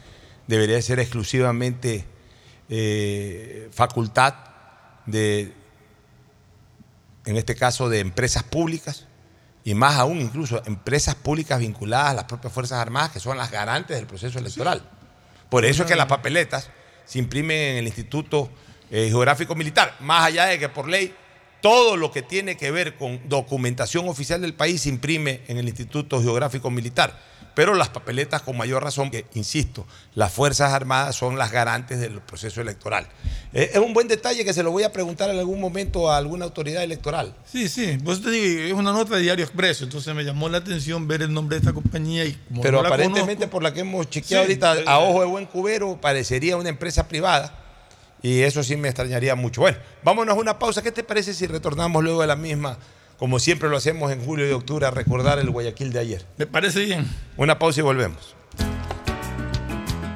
debería 0.48 0.82
ser 0.82 1.00
exclusivamente 1.00 2.06
eh, 2.70 3.70
facultad 3.74 4.36
de, 5.06 5.54
en 7.26 7.38
este 7.38 7.56
caso, 7.56 7.90
de 7.90 8.00
empresas 8.00 8.44
públicas 8.44 9.06
y 9.64 9.74
más 9.74 9.96
aún 9.98 10.20
incluso 10.22 10.62
empresas 10.66 11.16
públicas 11.16 11.60
vinculadas 11.60 12.12
a 12.12 12.14
las 12.14 12.24
propias 12.26 12.54
Fuerzas 12.54 12.80
Armadas 12.80 13.12
que 13.12 13.20
son 13.20 13.38
las 13.38 13.52
garantes 13.52 13.98
del 13.98 14.08
proceso 14.08 14.40
electoral. 14.40 14.82
Por 15.50 15.66
eso 15.66 15.84
es 15.84 15.90
que 15.90 15.96
las 15.96 16.06
papeletas 16.08 16.70
se 17.12 17.20
imprimen 17.20 17.58
en 17.58 17.78
el 17.80 17.88
Instituto 17.88 18.50
eh, 18.90 19.08
Geográfico 19.10 19.54
Militar, 19.54 19.98
más 20.00 20.28
allá 20.28 20.46
de 20.46 20.58
que 20.58 20.70
por 20.70 20.88
ley 20.88 21.14
todo 21.62 21.96
lo 21.98 22.12
que 22.12 22.22
tiene 22.22 22.58
que 22.58 22.72
ver 22.72 22.96
con 22.96 23.20
documentación 23.30 24.08
oficial 24.10 24.42
del 24.42 24.54
país 24.54 24.82
se 24.82 24.90
imprime 24.90 25.42
en 25.48 25.58
el 25.58 25.68
Instituto 25.68 26.22
Geográfico 26.22 26.70
Militar. 26.70 27.32
Pero 27.54 27.74
las 27.74 27.90
papeletas 27.90 28.44
con 28.44 28.56
mayor 28.56 28.82
razón, 28.82 29.12
que 29.12 29.26
insisto, 29.34 29.86
las 30.16 30.32
Fuerzas 30.32 30.72
Armadas 30.72 31.18
son 31.18 31.38
las 31.38 31.52
garantes 31.52 32.00
del 32.00 32.22
proceso 32.22 32.62
electoral. 32.62 33.06
Eh, 33.52 33.72
es 33.74 33.80
un 33.80 33.94
buen 33.94 34.08
detalle 34.08 34.46
que 34.46 34.54
se 34.54 34.64
lo 34.64 34.72
voy 34.72 34.84
a 34.84 34.94
preguntar 34.94 35.30
en 35.30 35.38
algún 35.38 35.60
momento 35.60 36.10
a 36.10 36.16
alguna 36.16 36.46
autoridad 36.46 36.82
electoral. 36.82 37.36
Sí, 37.46 37.68
sí, 37.68 37.98
pues 38.06 38.22
te 38.22 38.30
digo, 38.32 38.62
es 38.64 38.72
una 38.74 38.94
nota 38.94 39.18
de 39.18 39.24
Diario 39.24 39.44
Expreso, 39.44 39.84
entonces 39.84 40.16
me 40.16 40.24
llamó 40.24 40.48
la 40.48 40.60
atención 40.60 41.10
ver 41.10 41.24
el 41.24 41.34
nombre 41.34 41.58
de 41.58 41.60
esta 41.60 41.74
compañía 41.74 42.24
y 42.24 42.38
como 42.48 42.62
Pero 42.62 42.78
no 42.78 42.84
la 42.84 42.88
aparentemente 42.88 43.44
conozco- 43.48 43.52
por 43.52 43.64
la 43.64 43.74
que 43.74 43.82
hemos 43.82 44.10
chequeado 44.10 44.46
Sí, 44.46 44.52
ahorita 44.54 44.80
eh, 44.80 44.84
a 44.88 45.00
ojo 45.00 45.20
de 45.20 45.26
buen 45.28 45.46
cubero 45.46 46.00
parecería 46.00 46.56
una 46.56 46.70
empresa 46.70 47.10
privada 47.10 47.58
y 48.22 48.42
eso 48.42 48.64
sí 48.64 48.76
me 48.76 48.88
extrañaría 48.88 49.36
mucho. 49.36 49.62
Bueno, 49.62 49.78
vámonos 50.04 50.38
a 50.38 50.40
una 50.40 50.60
pausa. 50.60 50.82
¿Qué 50.82 50.92
te 50.92 51.04
parece 51.04 51.34
si 51.34 51.48
retornamos 51.48 52.04
luego 52.04 52.22
de 52.22 52.28
la 52.28 52.36
misma, 52.36 52.78
como 53.18 53.40
siempre 53.40 53.70
lo 53.70 53.78
hacemos 53.78 54.12
en 54.12 54.24
julio 54.24 54.48
y 54.48 54.52
octubre, 54.52 54.86
a 54.86 54.92
recordar 54.92 55.40
el 55.40 55.50
Guayaquil 55.50 55.92
de 55.92 56.00
ayer? 56.00 56.26
Me 56.38 56.46
parece 56.46 56.82
bien. 56.82 57.08
Una 57.38 57.58
pausa 57.58 57.80
y 57.80 57.84
volvemos. 57.84 58.36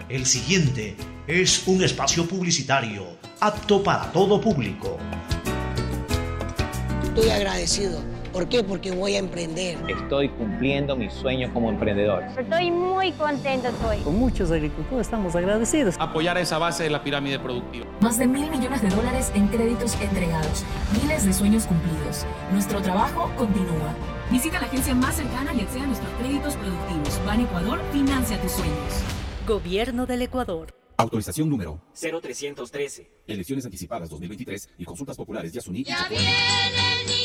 El 0.10 0.26
siguiente 0.26 0.96
es 1.28 1.68
un 1.68 1.84
espacio 1.84 2.28
publicitario 2.28 3.18
apto 3.40 3.84
para 3.84 4.12
todo 4.12 4.40
público. 4.40 4.98
Estoy 7.04 7.30
agradecido. 7.30 8.15
¿Por 8.36 8.50
qué? 8.50 8.66
Porque 8.66 8.92
voy 8.92 9.16
a 9.16 9.20
emprender. 9.20 9.78
Estoy 9.88 10.28
cumpliendo 10.28 10.98
mi 10.98 11.10
sueño 11.10 11.50
como 11.54 11.70
emprendedor. 11.70 12.22
Estoy 12.38 12.70
muy 12.70 13.14
contento 13.14 13.70
hoy. 13.88 14.00
Con 14.00 14.20
muchos 14.20 14.52
agricultores 14.52 15.08
estamos 15.08 15.38
agradecidos. 15.38 15.96
Apoyar 16.00 16.36
a 16.36 16.42
esa 16.42 16.58
base 16.58 16.84
de 16.84 16.90
la 16.90 17.02
pirámide 17.02 17.40
productiva. 17.40 17.86
Más 18.02 18.18
de 18.18 18.28
mil 18.28 18.52
millones 18.52 18.82
de 18.82 18.90
dólares 18.90 19.32
en 19.36 19.48
créditos 19.48 19.96
entregados. 20.02 20.66
Miles 21.02 21.26
de 21.26 21.32
sueños 21.32 21.66
cumplidos. 21.66 22.26
Nuestro 22.52 22.82
trabajo 22.82 23.32
continúa. 23.38 23.96
Visita 24.30 24.60
la 24.60 24.68
agencia 24.68 24.94
más 24.94 25.16
cercana 25.16 25.54
y 25.54 25.62
acceda 25.62 25.84
a 25.84 25.88
nuestros 25.88 26.12
créditos 26.16 26.56
productivos. 26.56 27.26
Ban 27.26 27.40
Ecuador, 27.40 27.80
financia 27.94 28.38
tus 28.42 28.52
sueños. 28.52 29.02
Gobierno 29.48 30.06
del 30.06 30.24
Ecuador. 30.24 30.76
Autorización 30.98 31.50
número 31.50 31.80
0313. 31.94 33.12
Elecciones 33.28 33.64
anticipadas 33.64 34.10
2023 34.10 34.72
y 34.78 34.84
consultas 34.84 35.16
populares 35.16 35.54
de 35.54 35.60
Asuní 35.60 35.80
y 35.80 35.84
Ya 35.86 36.06
viene 36.10 36.26
el 36.26 37.08
niño. 37.08 37.25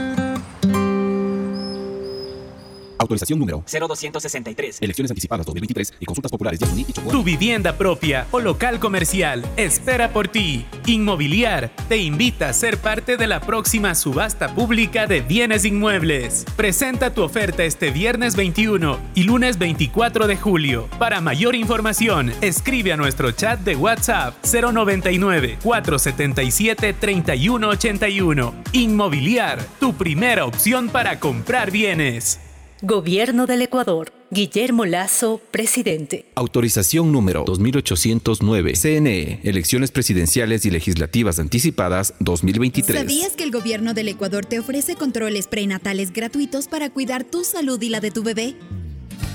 Autorización 3.01 3.39
número 3.39 3.63
0263. 3.65 4.77
Elecciones 4.79 5.09
anticipadas 5.09 5.43
2023 5.47 5.93
y 5.99 6.05
consultas 6.05 6.31
populares 6.31 6.59
de 6.59 6.81
y 6.81 6.93
Chocó. 6.93 7.09
Tu 7.09 7.23
vivienda 7.23 7.75
propia 7.75 8.27
o 8.29 8.39
local 8.39 8.79
comercial 8.79 9.43
espera 9.57 10.13
por 10.13 10.27
ti. 10.27 10.67
Inmobiliar 10.85 11.71
te 11.89 11.97
invita 11.97 12.49
a 12.49 12.53
ser 12.53 12.77
parte 12.77 13.17
de 13.17 13.25
la 13.25 13.41
próxima 13.41 13.95
subasta 13.95 14.53
pública 14.53 15.07
de 15.07 15.21
bienes 15.21 15.65
inmuebles. 15.65 16.45
Presenta 16.55 17.11
tu 17.11 17.23
oferta 17.23 17.63
este 17.63 17.89
viernes 17.89 18.35
21 18.35 18.99
y 19.15 19.23
lunes 19.23 19.57
24 19.57 20.27
de 20.27 20.37
julio. 20.37 20.87
Para 20.99 21.21
mayor 21.21 21.55
información, 21.55 22.31
escribe 22.41 22.93
a 22.93 22.97
nuestro 22.97 23.31
chat 23.31 23.59
de 23.61 23.75
WhatsApp 23.75 24.35
099 24.45 25.57
477 25.63 26.93
3181. 26.93 28.53
Inmobiliar, 28.73 29.59
tu 29.79 29.95
primera 29.95 30.45
opción 30.45 30.89
para 30.89 31.19
comprar 31.19 31.71
bienes. 31.71 32.39
Gobierno 32.83 33.45
del 33.45 33.61
Ecuador. 33.61 34.11
Guillermo 34.31 34.85
Lazo, 34.85 35.39
presidente. 35.51 36.25
Autorización 36.33 37.11
número 37.11 37.43
2809. 37.45 38.73
CNE. 38.73 39.39
Elecciones 39.43 39.91
presidenciales 39.91 40.65
y 40.65 40.71
legislativas 40.71 41.37
anticipadas 41.37 42.15
2023. 42.21 42.99
¿Sabías 42.99 43.33
que 43.33 43.43
el 43.43 43.51
gobierno 43.51 43.93
del 43.93 44.07
Ecuador 44.07 44.47
te 44.47 44.57
ofrece 44.57 44.95
controles 44.95 45.45
prenatales 45.45 46.11
gratuitos 46.11 46.67
para 46.67 46.89
cuidar 46.89 47.23
tu 47.23 47.43
salud 47.43 47.79
y 47.79 47.89
la 47.89 47.99
de 47.99 48.09
tu 48.09 48.23
bebé? 48.23 48.55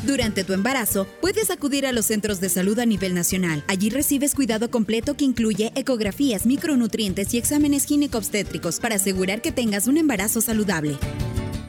Durante 0.05 0.43
tu 0.43 0.53
embarazo, 0.53 1.07
puedes 1.21 1.53
acudir 1.53 1.87
a 1.87 1.93
los 1.93 2.07
centros 2.07 2.41
de 2.41 2.49
salud 2.49 2.77
a 2.81 2.87
nivel 2.87 3.15
nacional. 3.15 3.63
Allí 3.69 3.91
recibes 3.91 4.35
cuidado 4.35 4.73
completo 4.73 5.17
que 5.17 5.25
incluye 5.25 5.71
ecografías, 5.77 6.47
micronutrientes 6.47 7.33
y 7.33 7.39
exámenes 7.39 7.85
ginecobstétricos 7.85 8.81
para 8.81 8.97
asegurar 8.97 9.41
que 9.41 9.53
tengas 9.53 9.87
un 9.87 9.99
embarazo 9.99 10.41
saludable. 10.41 10.99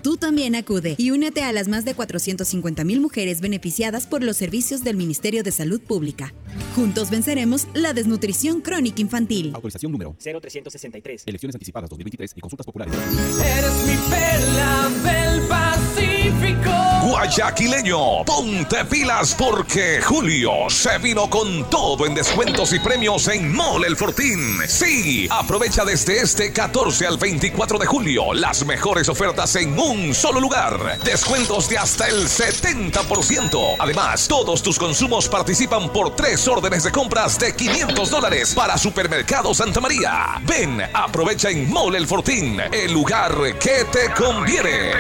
Tú 0.08 0.16
también 0.16 0.56
acude 0.56 0.96
y 0.98 1.12
únete 1.12 1.44
a 1.44 1.52
las 1.52 1.68
más 1.68 1.84
de 1.84 1.94
450 1.94 2.86
mil 2.86 3.02
mujeres 3.02 3.42
beneficiadas 3.42 4.08
por 4.08 4.24
los 4.24 4.38
servicios 4.38 4.82
del 4.86 4.96
Ministerio 4.96 5.44
de 5.44 5.52
Salud 5.52 5.82
Pública. 5.82 6.34
Juntos 6.78 7.10
venceremos 7.10 7.68
la 7.74 7.92
desnutrición 7.92 8.62
crónica 8.62 9.02
infantil. 9.02 9.52
Autorización 9.54 9.92
número 9.92 10.16
0363. 10.18 11.24
Elecciones 11.26 11.56
anticipadas 11.56 11.90
2023 11.90 12.34
y 12.38 12.40
consultas 12.40 12.66
populares. 12.66 12.94
Eres 12.96 13.74
mi 13.86 13.98
perla 14.10 14.90
del 15.04 15.42
Pacífico. 15.50 16.88
Guayaquileño, 17.10 18.26
ponte 18.26 18.86
pilas 18.86 19.36
porque 19.36 20.02
Julio 20.02 20.70
se 20.70 20.98
vino 21.00 21.30
con 21.30 21.70
todo 21.70 22.06
en 22.06 22.16
descuentos 22.16 22.74
y 22.74 22.80
premios 22.80 23.28
en 23.28 23.54
Mole 23.54 23.88
El 23.88 23.96
Fortín. 23.96 24.60
Sí, 24.68 25.28
aprovecha 25.30 25.84
desde 25.84 26.22
este 26.22 26.52
14 26.52 27.08
al 27.08 27.18
24 27.18 27.80
de 27.80 27.86
julio 27.86 28.34
las 28.34 28.66
mejores 28.66 29.10
ofertas 29.10 29.56
en 29.56 29.78
un 29.80 29.97
solo 30.14 30.40
lugar. 30.40 31.00
Descuentos 31.04 31.68
de 31.70 31.78
hasta 31.78 32.08
el 32.08 32.28
70%. 32.28 33.76
Además, 33.80 34.28
todos 34.28 34.62
tus 34.62 34.78
consumos 34.78 35.28
participan 35.28 35.90
por 35.90 36.16
tres 36.16 36.48
órdenes 36.48 36.84
de 36.84 36.92
compras 36.92 37.40
de 37.40 37.56
500 37.56 38.10
dólares 38.10 38.54
para 38.54 38.78
Supermercado 38.78 39.54
Santa 39.54 39.82
María. 39.82 40.40
Ven, 40.44 40.82
aprovecha 40.94 41.50
en 41.50 41.70
Mole 41.70 41.98
El 41.98 42.08
Fortín, 42.08 42.60
el 42.72 42.92
lugar 42.92 43.34
que 43.60 43.86
te 43.92 44.14
conviene. 44.14 44.92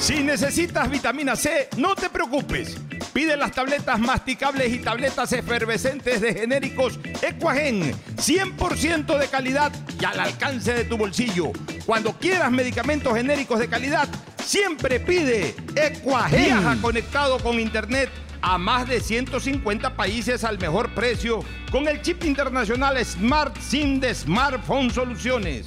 Si 0.00 0.22
necesitas 0.24 0.90
vitamina 0.90 1.36
C, 1.36 1.68
no 1.76 1.94
te 1.94 2.08
preocupes. 2.08 2.78
Pide 3.12 3.36
las 3.36 3.52
tabletas 3.52 4.00
masticables 4.00 4.72
y 4.72 4.78
tabletas 4.78 5.30
efervescentes 5.34 6.22
de 6.22 6.32
genéricos 6.32 6.98
Equagen, 7.20 7.92
100% 8.16 9.18
de 9.18 9.26
calidad 9.28 9.70
y 10.00 10.04
al 10.06 10.18
alcance 10.18 10.72
de 10.72 10.84
tu 10.84 10.96
bolsillo. 10.96 11.52
Cuando 11.84 12.14
quieras 12.14 12.50
medicamentos 12.50 13.14
genéricos 13.14 13.60
de 13.60 13.68
calidad, 13.68 14.08
siempre 14.42 15.00
pide 15.00 15.54
Equagen. 15.76 16.44
Viaja 16.46 16.78
conectado 16.80 17.38
con 17.38 17.60
internet 17.60 18.08
a 18.40 18.56
más 18.56 18.88
de 18.88 19.00
150 19.00 19.96
países 19.96 20.44
al 20.44 20.58
mejor 20.58 20.94
precio 20.94 21.44
con 21.70 21.86
el 21.88 22.00
chip 22.00 22.24
internacional 22.24 23.04
Smart 23.04 23.54
SIM 23.60 24.00
de 24.00 24.14
Smartphone 24.14 24.90
Soluciones. 24.90 25.66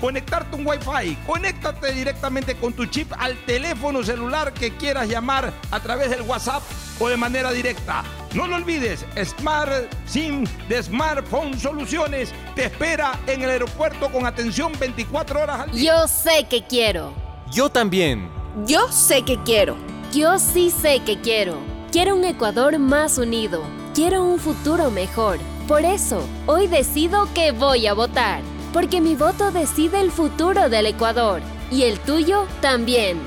conectarte 0.00 0.56
un 0.56 0.66
Wi-Fi. 0.66 1.16
Conéctate 1.26 1.92
directamente 1.92 2.56
con 2.56 2.72
tu 2.72 2.86
chip 2.86 3.12
al 3.18 3.36
teléfono 3.44 4.02
celular 4.02 4.52
que 4.52 4.76
quieras 4.76 5.08
llamar 5.08 5.52
a 5.70 5.80
través 5.80 6.10
del 6.10 6.22
WhatsApp 6.22 6.62
o 6.98 7.08
de 7.08 7.16
manera 7.16 7.52
directa. 7.52 8.02
No 8.34 8.46
lo 8.46 8.56
olvides, 8.56 9.04
Smart 9.24 9.92
SIM 10.06 10.46
de 10.68 10.82
Smartphone 10.82 11.58
Soluciones 11.58 12.32
te 12.54 12.66
espera 12.66 13.18
en 13.26 13.42
el 13.42 13.50
aeropuerto 13.50 14.10
con 14.10 14.26
atención 14.26 14.72
24 14.78 15.42
horas 15.42 15.60
al 15.60 15.72
día. 15.72 15.92
Yo 15.92 16.08
sé 16.08 16.46
que 16.48 16.64
quiero. 16.64 17.12
Yo 17.50 17.68
también. 17.68 18.30
Yo 18.66 18.90
sé 18.92 19.22
que 19.22 19.42
quiero. 19.42 19.76
Yo 20.12 20.38
sí 20.38 20.70
sé 20.70 21.00
que 21.04 21.20
quiero. 21.20 21.56
Quiero 21.90 22.14
un 22.14 22.24
Ecuador 22.24 22.78
más 22.78 23.18
unido. 23.18 23.62
Quiero 23.94 24.24
un 24.24 24.38
futuro 24.38 24.90
mejor. 24.90 25.38
Por 25.66 25.84
eso, 25.84 26.22
hoy 26.46 26.68
decido 26.68 27.28
que 27.34 27.52
voy 27.52 27.86
a 27.86 27.94
votar. 27.94 28.42
Porque 28.72 29.00
mi 29.00 29.16
voto 29.16 29.50
decide 29.50 30.00
el 30.00 30.10
futuro 30.10 30.68
del 30.68 30.86
Ecuador. 30.86 31.42
Y 31.70 31.82
el 31.82 31.98
tuyo 32.00 32.46
también. 32.60 33.18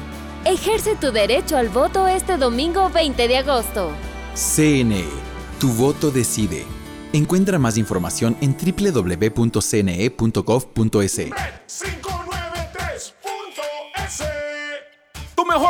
Ejerce 0.46 0.96
tu 0.96 1.12
derecho 1.12 1.58
al 1.58 1.70
voto 1.70 2.08
este 2.08 2.38
domingo 2.38 2.90
20 2.90 3.28
de 3.28 3.38
agosto. 3.38 3.92
CNE. 4.36 5.06
Tu 5.60 5.70
voto 5.70 6.12
decide. 6.12 6.66
Encuentra 7.14 7.60
más 7.60 7.78
información 7.78 8.36
en 8.42 8.58
www.cne.gov.es. 8.58 9.64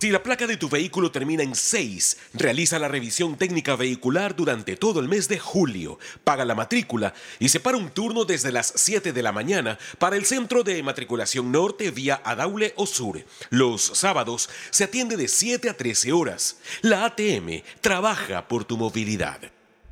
Si 0.00 0.10
la 0.10 0.22
placa 0.22 0.46
de 0.46 0.56
tu 0.56 0.68
vehículo 0.68 1.10
termina 1.10 1.42
en 1.42 1.56
6, 1.56 2.18
realiza 2.34 2.78
la 2.78 2.86
revisión 2.86 3.36
técnica 3.36 3.74
vehicular 3.74 4.36
durante 4.36 4.76
todo 4.76 5.00
el 5.00 5.08
mes 5.08 5.26
de 5.26 5.40
julio, 5.40 5.98
paga 6.22 6.44
la 6.44 6.54
matrícula 6.54 7.14
y 7.40 7.48
separa 7.48 7.76
un 7.76 7.90
turno 7.90 8.24
desde 8.24 8.52
las 8.52 8.72
7 8.76 9.12
de 9.12 9.22
la 9.24 9.32
mañana 9.32 9.76
para 9.98 10.14
el 10.14 10.24
centro 10.24 10.62
de 10.62 10.80
matriculación 10.84 11.50
norte 11.50 11.90
vía 11.90 12.22
Adaule 12.24 12.74
o 12.76 12.86
Sur. 12.86 13.24
Los 13.50 13.82
sábados 13.82 14.48
se 14.70 14.84
atiende 14.84 15.16
de 15.16 15.26
7 15.26 15.68
a 15.68 15.76
13 15.76 16.12
horas. 16.12 16.58
La 16.80 17.04
ATM 17.04 17.62
trabaja 17.80 18.46
por 18.46 18.64
tu 18.64 18.76
movilidad. 18.76 19.40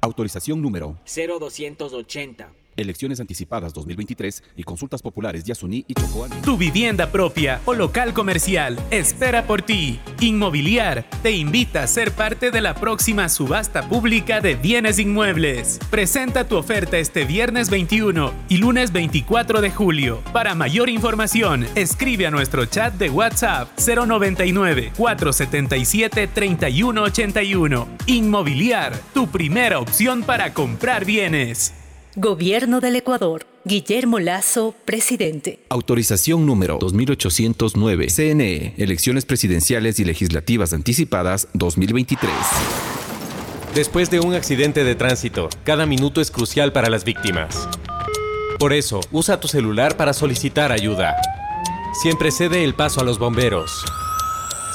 Autorización 0.03 0.63
número 0.63 1.01
0280. 1.05 2.66
Elecciones 2.77 3.21
anticipadas 3.21 3.73
2023 3.73 4.43
y 4.57 4.63
consultas 4.63 5.03
populares 5.03 5.45
Yasuní 5.45 5.85
y 5.89 5.95
Chocó. 5.95 6.27
Tu 6.45 6.57
vivienda 6.57 7.11
propia 7.11 7.61
o 7.65 7.75
local 7.75 8.13
comercial 8.13 8.79
espera 8.91 9.47
por 9.47 9.63
ti. 9.63 9.99
Inmobiliar 10.21 11.05
te 11.23 11.33
invita 11.33 11.83
a 11.83 11.87
ser 11.87 12.13
parte 12.13 12.51
de 12.51 12.61
la 12.61 12.75
próxima 12.75 13.29
subasta 13.29 13.89
pública 13.89 14.41
de 14.41 14.55
bienes 14.55 14.99
inmuebles. 14.99 15.79
Presenta 15.91 16.47
tu 16.49 16.57
oferta 16.57 16.99
este 16.99 17.25
viernes 17.25 17.71
21 17.71 18.33
y 18.49 18.59
lunes 18.59 18.93
24 18.93 19.61
de 19.61 19.71
julio. 19.71 20.23
Para 20.33 20.55
mayor 20.55 20.89
información, 20.89 21.67
escribe 21.75 22.27
a 22.27 22.31
nuestro 22.31 22.67
chat 22.67 22.95
de 22.95 23.11
WhatsApp 23.11 23.69
099 23.79 24.93
477 24.97 26.29
3181. 26.29 27.89
Inmobiliar, 28.07 28.97
tu 29.15 29.29
primera 29.29 29.79
opción 29.79 30.23
para 30.23 30.53
comprar 30.53 31.05
bienes. 31.05 31.73
Gobierno 32.19 32.81
del 32.81 32.97
Ecuador. 32.97 33.45
Guillermo 33.67 34.19
Lazo, 34.19 34.75
presidente. 34.87 35.59
Autorización 35.69 36.47
número 36.47 36.79
2809. 36.81 38.07
CNE. 38.07 38.73
Elecciones 38.79 39.27
presidenciales 39.27 40.01
y 40.01 40.07
legislativas 40.07 40.73
anticipadas 40.73 41.49
2023. 41.53 42.33
Después 43.75 44.09
de 44.09 44.21
un 44.21 44.33
accidente 44.33 44.83
de 44.83 44.95
tránsito, 44.95 45.51
cada 45.63 45.85
minuto 45.85 46.23
es 46.23 46.31
crucial 46.31 46.73
para 46.73 46.89
las 46.89 47.05
víctimas. 47.05 47.69
Por 48.59 48.73
eso, 48.73 49.01
usa 49.13 49.39
tu 49.39 49.47
celular 49.47 49.99
para 49.99 50.15
solicitar 50.15 50.73
ayuda. 50.73 51.17
Siempre 52.01 52.31
cede 52.31 52.65
el 52.65 52.75
paso 52.75 53.03
a 53.03 53.05
los 53.05 53.19
bomberos. 53.19 53.85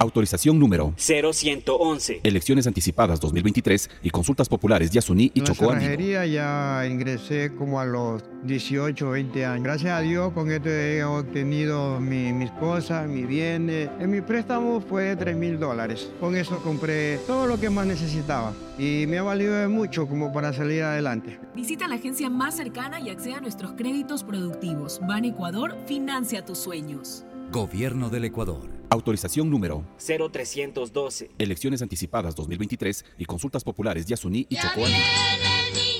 Autorización 0.00 0.60
número 0.60 0.92
0111. 0.96 2.20
Elecciones 2.22 2.66
anticipadas 2.68 3.18
2023 3.20 3.90
y 4.04 4.10
consultas 4.10 4.48
populares 4.48 4.90
Yasuní 4.92 5.32
y 5.34 5.40
En 5.40 5.44
la 5.44 5.52
Chocó 5.52 5.70
Andino. 5.72 5.80
cerrajería 5.90 6.26
ya 6.26 6.86
ingresé 6.86 7.52
como 7.56 7.80
a 7.80 7.84
los 7.84 8.22
18, 8.44 9.10
20 9.10 9.44
años. 9.44 9.64
Gracias 9.64 9.90
a 9.90 10.00
Dios 10.00 10.32
con 10.32 10.52
esto 10.52 10.68
he 10.68 11.02
obtenido 11.02 11.98
mi- 11.98 12.32
mis 12.32 12.50
cosas, 12.52 13.08
mis 13.08 13.26
bienes. 13.26 13.90
En 13.98 14.10
mi 14.10 14.20
préstamo 14.20 14.80
fue 14.80 15.02
de 15.04 15.16
3 15.16 15.36
mil 15.36 15.58
dólares. 15.58 16.10
Con 16.20 16.36
eso 16.36 16.58
compré 16.62 17.18
todo 17.26 17.48
lo 17.48 17.58
que 17.58 17.68
más 17.68 17.86
necesitaba 17.86 18.52
y 18.78 19.04
me 19.08 19.18
ha 19.18 19.22
valido 19.24 19.54
de 19.54 19.66
mucho 19.66 20.06
como 20.06 20.32
para 20.32 20.52
salir 20.52 20.84
adelante. 20.84 21.40
Visita 21.56 21.88
la 21.88 21.96
agencia 21.96 22.30
más 22.30 22.54
cercana 22.56 23.00
y 23.00 23.10
acceda 23.10 23.38
a 23.38 23.40
nuestros 23.40 23.72
créditos 23.72 24.22
productivos. 24.22 25.00
Ban 25.08 25.24
Ecuador 25.24 25.76
financia 25.86 26.44
tus 26.44 26.58
sueños. 26.58 27.24
Gobierno 27.50 28.10
del 28.10 28.26
Ecuador. 28.26 28.68
Autorización 28.90 29.48
número 29.48 29.82
0312. 29.96 31.30
Elecciones 31.38 31.80
anticipadas 31.80 32.34
2023 32.34 33.06
y 33.16 33.24
consultas 33.24 33.64
populares 33.64 34.04
Yasuní 34.04 34.46
y 34.50 34.56
Chocó 34.56 34.84
Andino. 34.84 35.97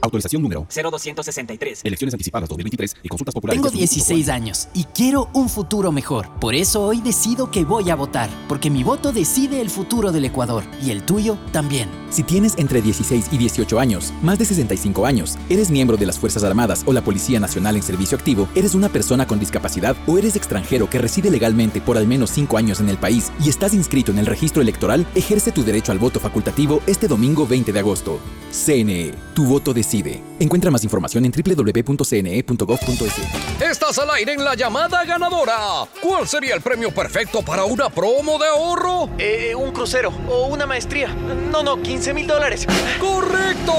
Autorización 0.00 0.42
número 0.42 0.66
0263. 0.70 1.82
Elecciones 1.84 2.14
anticipadas 2.14 2.48
2023 2.48 2.96
y 3.02 3.08
consultas 3.08 3.34
populares 3.34 3.60
Tengo 3.60 3.68
Yasuní 3.68 3.84
y 3.84 3.88
Chocó 3.88 4.14
16 4.14 4.28
años 4.28 4.68
y 4.74 4.84
quiero 4.84 5.28
un 5.34 5.48
futuro 5.48 5.92
mejor. 5.92 6.28
Por 6.40 6.54
eso 6.54 6.82
hoy 6.82 7.00
decido 7.00 7.50
que 7.50 7.64
voy 7.64 7.90
a 7.90 7.96
votar, 7.96 8.30
porque 8.48 8.70
mi 8.70 8.82
voto 8.82 9.12
decide 9.12 9.60
el 9.60 9.70
futuro 9.70 10.12
del 10.12 10.24
Ecuador 10.24 10.64
y 10.82 10.90
el 10.90 11.02
tuyo 11.02 11.38
también. 11.52 11.88
Si 12.10 12.22
tienes 12.22 12.54
entre 12.58 12.82
16 12.82 13.26
y 13.30 13.38
18 13.38 13.78
años, 13.78 14.12
más 14.22 14.38
de 14.38 14.44
65 14.44 15.06
años, 15.06 15.38
eres 15.48 15.70
miembro 15.70 15.96
de 15.96 16.06
las 16.06 16.18
Fuerzas 16.18 16.44
Armadas 16.44 16.82
o 16.86 16.92
la 16.92 17.02
Policía 17.02 17.38
Nacional 17.38 17.76
en 17.76 17.82
servicio 17.82 18.16
activo, 18.16 18.48
eres 18.54 18.74
una 18.74 18.88
persona 18.88 19.26
con 19.26 19.38
discapacidad 19.38 19.96
o 20.06 20.18
eres 20.18 20.36
extranjero 20.36 20.88
que 20.88 20.98
reside 20.98 21.30
legalmente 21.30 21.80
por 21.80 21.98
al 21.98 22.06
menos 22.06 22.30
5 22.30 22.56
años 22.56 22.80
en 22.80 22.88
el 22.88 22.98
país 22.98 23.30
y 23.44 23.48
estás 23.48 23.74
inscrito 23.74 24.10
en 24.12 24.18
el 24.18 24.26
registro 24.26 24.62
electoral, 24.62 25.06
ejerce 25.14 25.52
tu 25.52 25.62
derecho 25.62 25.92
al 25.92 25.98
voto 25.98 26.20
facultativo 26.20 26.80
este 26.86 27.08
domingo 27.08 27.46
20 27.46 27.72
de 27.72 27.78
agosto. 27.78 28.18
CNE, 28.50 29.14
tu 29.34 29.44
voto 29.44 29.72
decide. 29.72 29.89
Encuentra 30.38 30.70
más 30.70 30.84
información 30.84 31.24
en 31.24 31.32
www.cne.gov.es. 31.32 33.12
Estás 33.60 33.98
al 33.98 34.10
aire 34.10 34.34
en 34.34 34.44
la 34.44 34.54
llamada 34.54 35.04
ganadora. 35.04 35.56
¿Cuál 36.00 36.28
sería 36.28 36.54
el 36.54 36.60
premio 36.60 36.94
perfecto 36.94 37.42
para 37.42 37.64
una 37.64 37.90
promo 37.90 38.38
de 38.38 38.46
ahorro? 38.46 39.10
Eh, 39.18 39.52
un 39.54 39.72
crucero 39.72 40.12
o 40.28 40.46
una 40.46 40.64
maestría. 40.64 41.08
No, 41.50 41.64
no, 41.64 41.82
15 41.82 42.14
mil 42.14 42.28
dólares. 42.28 42.68
¡Correcto! 43.00 43.74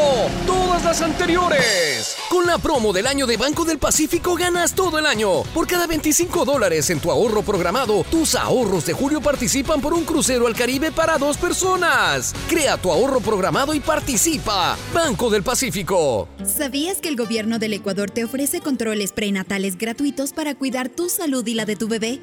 Todas 0.45 0.84
las 0.84 1.01
anteriores. 1.01 2.18
Con 2.32 2.47
la 2.47 2.57
promo 2.57 2.93
del 2.93 3.07
año 3.07 3.27
de 3.27 3.36
Banco 3.36 3.65
del 3.65 3.77
Pacífico 3.77 4.36
ganas 4.36 4.73
todo 4.73 4.97
el 4.97 5.05
año. 5.05 5.43
Por 5.53 5.67
cada 5.67 5.86
25 5.86 6.45
dólares 6.45 6.89
en 6.89 7.01
tu 7.01 7.11
ahorro 7.11 7.41
programado, 7.41 8.05
tus 8.09 8.36
ahorros 8.36 8.86
de 8.86 8.93
julio 8.93 9.19
participan 9.19 9.82
por 9.82 9.93
un 9.93 10.05
crucero 10.05 10.47
al 10.47 10.55
Caribe 10.55 10.93
para 10.93 11.17
dos 11.17 11.36
personas. 11.36 12.34
Crea 12.47 12.77
tu 12.77 12.89
ahorro 12.89 13.19
programado 13.19 13.73
y 13.73 13.82
participa. 13.82 14.77
Banco 14.93 15.29
del 15.29 15.43
Pacífico. 15.43 16.29
¿Sabías 16.45 16.99
que 17.01 17.09
el 17.09 17.17
gobierno 17.17 17.59
del 17.59 17.73
Ecuador 17.73 18.09
te 18.09 18.23
ofrece 18.23 18.61
controles 18.61 19.11
prenatales 19.11 19.77
gratuitos 19.77 20.32
para 20.32 20.55
cuidar 20.55 20.88
tu 20.88 21.09
salud 21.09 21.45
y 21.45 21.53
la 21.53 21.65
de 21.65 21.75
tu 21.75 21.89
bebé? 21.89 22.21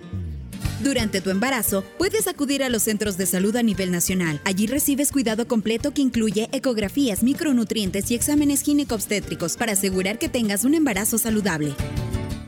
Durante 0.80 1.20
tu 1.20 1.30
embarazo, 1.30 1.82
puedes 1.98 2.28
acudir 2.28 2.62
a 2.62 2.68
los 2.68 2.84
centros 2.84 3.16
de 3.16 3.26
salud 3.26 3.54
a 3.56 3.62
nivel 3.62 3.90
nacional. 3.90 4.40
Allí 4.44 4.68
recibes 4.68 5.10
cuidado 5.10 5.48
completo 5.48 5.92
que 5.92 6.02
incluye 6.02 6.48
ecografías, 6.52 7.24
micronutrientes 7.24 8.10
y 8.10 8.14
exámenes 8.14 8.62
ginecobstétricos 8.62 9.56
para 9.56 9.72
asegurar 9.72 10.18
que 10.18 10.28
tengas 10.28 10.64
un 10.64 10.74
embarazo 10.74 11.18
saludable. 11.18 11.74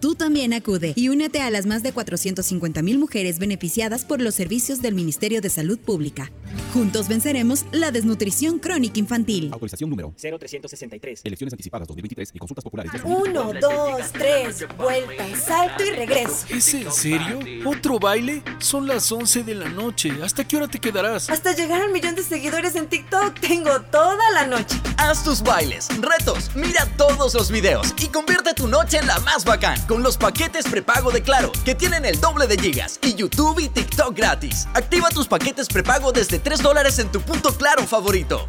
Tú 0.00 0.14
también 0.14 0.54
acude 0.54 0.92
y 0.96 1.08
únete 1.08 1.40
a 1.40 1.50
las 1.50 1.66
más 1.66 1.82
de 1.82 1.92
450 1.92 2.82
mil 2.82 2.98
mujeres 2.98 3.38
beneficiadas 3.38 4.04
por 4.04 4.22
los 4.22 4.34
servicios 4.34 4.80
del 4.80 4.94
Ministerio 4.94 5.40
de 5.40 5.50
Salud 5.50 5.78
Pública. 5.78 6.30
Juntos 6.72 7.08
venceremos 7.08 7.64
la 7.72 7.90
desnutrición 7.90 8.58
crónica 8.58 8.98
infantil. 8.98 9.50
Autorización 9.52 9.90
número 9.90 10.12
0363. 10.16 11.22
Elecciones 11.24 11.52
anticipadas 11.52 11.88
2023 11.88 12.30
y 12.34 12.38
consultas 12.38 12.64
populares 12.64 12.92
Yasuní. 12.92 13.14
Uno, 13.14 13.52
dos, 13.60 14.12
tres, 14.12 14.66
vuelta, 14.76 15.24
salto 15.36 15.84
y 15.84 15.90
regreso. 15.90 16.46
¿Es 16.50 16.74
en 16.74 16.90
serio? 16.92 17.38
¿Otro 17.64 17.98
baile? 17.98 18.42
Son 18.58 18.86
las 18.86 19.10
11 19.10 19.44
de 19.44 19.54
la 19.54 19.68
noche. 19.68 20.12
¿Hasta 20.22 20.46
qué 20.46 20.56
hora 20.56 20.68
te 20.68 20.78
quedarás? 20.78 21.30
Hasta 21.30 21.54
llegar 21.54 21.82
al 21.82 21.92
millón 21.92 22.14
de 22.14 22.22
seguidores 22.22 22.74
en 22.76 22.86
TikTok 22.88 23.38
tengo 23.40 23.80
toda 23.82 24.30
la 24.32 24.46
noche. 24.46 24.80
Haz 24.96 25.24
tus 25.24 25.42
bailes, 25.42 25.88
retos, 26.00 26.50
mira 26.54 26.86
todos 26.96 27.34
los 27.34 27.50
videos 27.50 27.94
y 27.98 28.06
convierte 28.08 28.54
tu 28.54 28.66
noche 28.68 28.98
en 28.98 29.06
la 29.06 29.18
más 29.20 29.44
bacán 29.44 29.80
con 29.86 30.02
los 30.02 30.16
paquetes 30.16 30.66
prepago 30.66 31.10
de 31.10 31.22
Claro, 31.22 31.52
que 31.64 31.74
tienen 31.74 32.04
el 32.04 32.20
doble 32.20 32.46
de 32.46 32.58
gigas 32.58 32.98
y 33.02 33.14
YouTube 33.14 33.60
y 33.60 33.68
TikTok 33.68 34.16
gratis. 34.16 34.66
Activa 34.74 35.08
tus 35.10 35.28
paquetes 35.28 35.68
prepago 35.68 36.12
desde 36.12 36.39
3 36.40 36.62
dólares 36.62 36.98
en 36.98 37.10
tu 37.10 37.20
punto 37.20 37.52
Claro 37.54 37.86
favorito. 37.86 38.48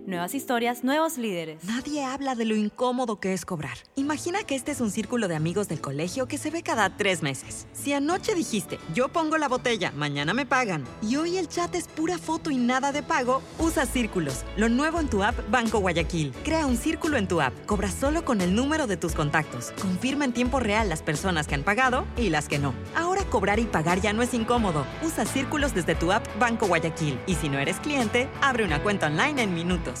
Nuevas 0.11 0.35
historias, 0.35 0.83
nuevos 0.83 1.17
líderes. 1.17 1.63
Nadie 1.63 2.03
habla 2.03 2.35
de 2.35 2.43
lo 2.43 2.53
incómodo 2.53 3.21
que 3.21 3.31
es 3.31 3.45
cobrar. 3.45 3.77
Imagina 3.95 4.43
que 4.43 4.55
este 4.55 4.73
es 4.73 4.81
un 4.81 4.91
círculo 4.91 5.29
de 5.29 5.37
amigos 5.37 5.69
del 5.69 5.79
colegio 5.79 6.27
que 6.27 6.37
se 6.37 6.51
ve 6.51 6.63
cada 6.63 6.97
tres 6.97 7.23
meses. 7.23 7.65
Si 7.71 7.93
anoche 7.93 8.35
dijiste, 8.35 8.77
yo 8.93 9.07
pongo 9.07 9.37
la 9.37 9.47
botella, 9.47 9.93
mañana 9.95 10.33
me 10.33 10.45
pagan, 10.45 10.83
y 11.01 11.15
hoy 11.15 11.37
el 11.37 11.47
chat 11.47 11.73
es 11.75 11.87
pura 11.87 12.17
foto 12.17 12.51
y 12.51 12.57
nada 12.57 12.91
de 12.91 13.03
pago, 13.03 13.41
usa 13.57 13.85
Círculos, 13.85 14.43
lo 14.57 14.67
nuevo 14.67 14.99
en 14.99 15.09
tu 15.09 15.23
app 15.23 15.49
Banco 15.49 15.79
Guayaquil. 15.79 16.33
Crea 16.43 16.65
un 16.65 16.75
círculo 16.75 17.15
en 17.15 17.29
tu 17.29 17.39
app, 17.39 17.53
cobra 17.65 17.89
solo 17.89 18.25
con 18.25 18.41
el 18.41 18.53
número 18.53 18.87
de 18.87 18.97
tus 18.97 19.13
contactos. 19.13 19.71
Confirma 19.81 20.25
en 20.25 20.33
tiempo 20.33 20.59
real 20.59 20.89
las 20.89 21.01
personas 21.01 21.47
que 21.47 21.55
han 21.55 21.63
pagado 21.63 22.05
y 22.17 22.31
las 22.31 22.49
que 22.49 22.59
no. 22.59 22.73
Ahora 22.97 23.23
cobrar 23.29 23.59
y 23.59 23.63
pagar 23.63 24.01
ya 24.01 24.11
no 24.11 24.23
es 24.23 24.33
incómodo. 24.33 24.85
Usa 25.05 25.25
Círculos 25.25 25.73
desde 25.73 25.95
tu 25.95 26.11
app 26.11 26.27
Banco 26.37 26.67
Guayaquil. 26.67 27.17
Y 27.27 27.35
si 27.35 27.47
no 27.47 27.59
eres 27.59 27.79
cliente, 27.79 28.27
abre 28.41 28.65
una 28.65 28.83
cuenta 28.83 29.07
online 29.07 29.43
en 29.43 29.53
minutos. 29.53 30.00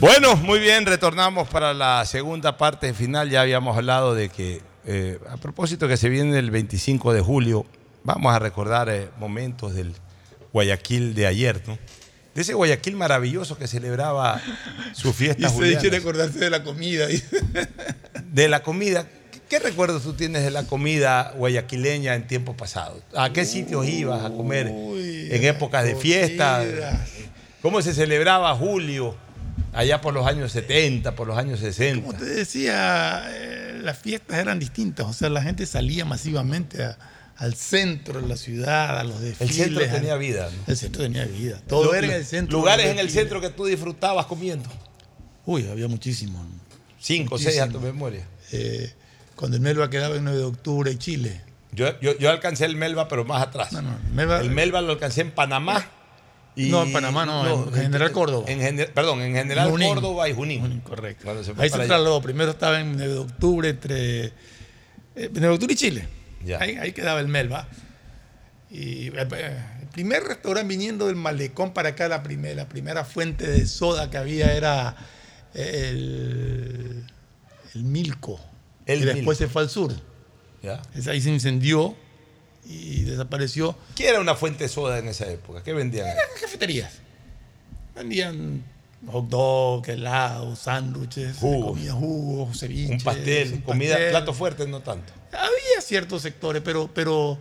Bueno, 0.00 0.36
muy 0.36 0.58
bien, 0.58 0.84
retornamos 0.84 1.48
para 1.48 1.72
la 1.72 2.04
segunda 2.04 2.56
parte 2.58 2.92
final. 2.92 3.30
Ya 3.30 3.40
habíamos 3.40 3.76
hablado 3.76 4.14
de 4.14 4.28
que, 4.28 4.60
eh, 4.86 5.18
a 5.30 5.36
propósito 5.38 5.88
que 5.88 5.96
se 5.96 6.08
viene 6.08 6.38
el 6.38 6.50
25 6.50 7.12
de 7.14 7.20
julio, 7.22 7.64
vamos 8.04 8.34
a 8.34 8.38
recordar 8.38 8.88
eh, 8.90 9.08
momentos 9.18 9.74
del 9.74 9.94
Guayaquil 10.52 11.14
de 11.14 11.26
ayer, 11.26 11.62
¿no? 11.66 11.78
De 12.34 12.42
ese 12.42 12.52
Guayaquil 12.52 12.94
maravilloso 12.96 13.56
que 13.56 13.66
celebraba 13.66 14.40
su 14.92 15.14
fiesta 15.14 15.46
Y 15.46 15.48
se 15.50 15.54
juliana. 15.56 15.80
dice 15.80 15.90
recordarse 15.96 16.38
de 16.38 16.50
la 16.50 16.62
comida. 16.62 17.06
De 18.30 18.48
la 18.48 18.62
comida, 18.62 19.06
¿qué- 19.32 19.40
¿qué 19.48 19.58
recuerdos 19.58 20.02
tú 20.02 20.12
tienes 20.12 20.42
de 20.44 20.50
la 20.50 20.64
comida 20.64 21.32
guayaquileña 21.36 22.14
en 22.14 22.26
tiempos 22.26 22.54
pasados? 22.54 23.02
¿A 23.16 23.32
qué 23.32 23.46
sitios 23.46 23.86
ibas 23.86 24.22
a 24.22 24.28
comer 24.28 24.66
en 24.68 25.44
épocas 25.44 25.84
de 25.84 25.96
fiesta? 25.96 26.62
¿Cómo 27.62 27.80
se 27.80 27.94
celebraba 27.94 28.54
julio 28.54 29.16
allá 29.76 30.00
por 30.00 30.12
los 30.14 30.26
años 30.26 30.50
70, 30.52 31.14
por 31.14 31.26
los 31.28 31.36
años 31.38 31.60
60? 31.60 32.04
Como 32.06 32.18
te 32.18 32.24
decía, 32.24 33.24
eh, 33.28 33.80
las 33.82 33.98
fiestas 33.98 34.38
eran 34.38 34.58
distintas. 34.58 35.06
O 35.06 35.12
sea, 35.12 35.28
la 35.28 35.42
gente 35.42 35.66
salía 35.66 36.04
masivamente 36.04 36.82
a- 36.82 36.98
al 37.36 37.54
centro 37.54 38.20
de 38.22 38.26
la 38.28 38.36
ciudad, 38.36 38.98
a 38.98 39.04
los 39.04 39.16
El 39.20 39.24
desfiles. 39.36 39.56
centro 39.56 39.84
a- 39.84 39.88
tenía 39.88 40.16
vida. 40.16 40.48
¿no? 40.50 40.62
El 40.72 40.76
centro 40.76 41.02
tenía 41.02 41.24
vida. 41.26 41.60
Todo 41.68 41.94
era 41.94 42.06
en 42.06 42.12
el 42.14 42.24
centro. 42.24 42.58
Lugares 42.58 42.86
en 42.86 42.98
el 42.98 43.10
centro 43.10 43.40
que 43.40 43.50
tú 43.50 43.66
disfrutabas 43.66 44.26
comiendo. 44.26 44.68
Uy, 45.44 45.68
había 45.68 45.86
muchísimos. 45.86 46.44
Cinco 46.98 47.34
o 47.36 47.38
seis 47.38 47.60
a 47.60 47.68
tu 47.68 47.78
memoria. 47.78 48.26
Eh, 48.52 48.92
cuando 49.36 49.56
el 49.58 49.62
Melba 49.62 49.90
quedaba 49.90 50.16
en 50.16 50.24
9 50.24 50.38
de 50.38 50.44
octubre 50.44 50.90
en 50.90 50.98
Chile. 50.98 51.40
Yo, 51.72 52.00
yo, 52.00 52.16
yo 52.18 52.30
alcancé 52.30 52.64
el 52.64 52.74
Melba, 52.74 53.06
pero 53.06 53.24
más 53.26 53.42
atrás. 53.42 53.68
Melba- 54.14 54.40
el 54.40 54.50
Melba 54.50 54.80
lo 54.80 54.92
alcancé 54.92 55.20
en 55.20 55.30
Panamá. 55.30 55.90
Y- 56.56 56.70
No, 56.70 56.82
en 56.82 56.92
Panamá 56.92 57.24
no, 57.26 57.66
en 57.68 57.72
General 57.72 58.10
Córdoba. 58.12 58.46
En, 58.48 58.76
perdón, 58.94 59.20
en 59.22 59.34
General 59.34 59.70
Junín. 59.70 59.88
Córdoba 59.94 60.28
y 60.28 60.32
Junín. 60.34 60.80
correcto. 60.80 61.44
Se 61.44 61.52
Ahí 61.58 61.68
se 61.70 61.76
trasladó. 61.76 62.20
Primero 62.22 62.50
estaba 62.52 62.80
en 62.80 62.96
9 62.96 63.12
de 63.12 63.18
octubre 63.18 63.68
entre 63.68 64.24
eh, 64.26 64.32
9 65.14 65.40
de 65.40 65.48
octubre 65.48 65.72
y 65.74 65.76
Chile. 65.76 66.08
Ya. 66.44 66.58
Ahí, 66.60 66.76
ahí 66.76 66.92
quedaba 66.92 67.20
el 67.20 67.28
Melba. 67.28 67.68
Y 68.70 69.08
eh, 69.08 69.26
el 69.80 69.88
primer 69.92 70.24
restaurante 70.24 70.68
viniendo 70.68 71.06
del 71.06 71.16
malecón 71.16 71.72
para 71.72 71.90
acá, 71.90 72.08
la 72.08 72.22
primera, 72.22 72.54
la 72.54 72.68
primera 72.68 73.04
fuente 73.04 73.46
de 73.46 73.66
soda 73.66 74.10
que 74.10 74.16
había 74.18 74.52
era 74.54 74.96
el, 75.54 77.04
el 77.74 77.82
Milco. 77.84 78.40
El 78.86 79.02
y 79.02 79.04
después 79.04 79.24
Milco. 79.24 79.34
se 79.34 79.48
fue 79.48 79.62
al 79.62 79.70
sur. 79.70 79.92
Ya. 80.62 80.80
Ahí 81.10 81.20
se 81.20 81.30
incendió 81.30 81.94
y 82.68 83.02
desapareció. 83.04 83.76
¿Qué 83.94 84.08
era 84.08 84.20
una 84.20 84.34
fuente 84.34 84.64
de 84.64 84.68
soda 84.68 84.98
en 84.98 85.08
esa 85.08 85.30
época? 85.30 85.62
¿Qué 85.62 85.72
vendían? 85.72 86.08
ahí? 86.08 86.16
cafeterías. 86.40 86.94
Vendían 87.94 88.62
hot 89.10 89.28
dog, 89.28 89.88
helados, 89.88 90.58
sándwiches, 90.58 91.36
Jugos. 91.36 91.72
comida, 91.72 91.92
jugos, 91.92 92.58
ceviches. 92.58 92.90
Un 92.90 93.00
pastel, 93.00 93.52
un 93.54 93.60
comida, 93.60 93.94
pastel. 93.94 94.10
plato 94.10 94.32
fuerte, 94.34 94.66
no 94.66 94.80
tanto. 94.80 95.12
Había 95.32 95.80
ciertos 95.80 96.22
sectores, 96.22 96.62
pero, 96.64 96.90
pero 96.92 97.38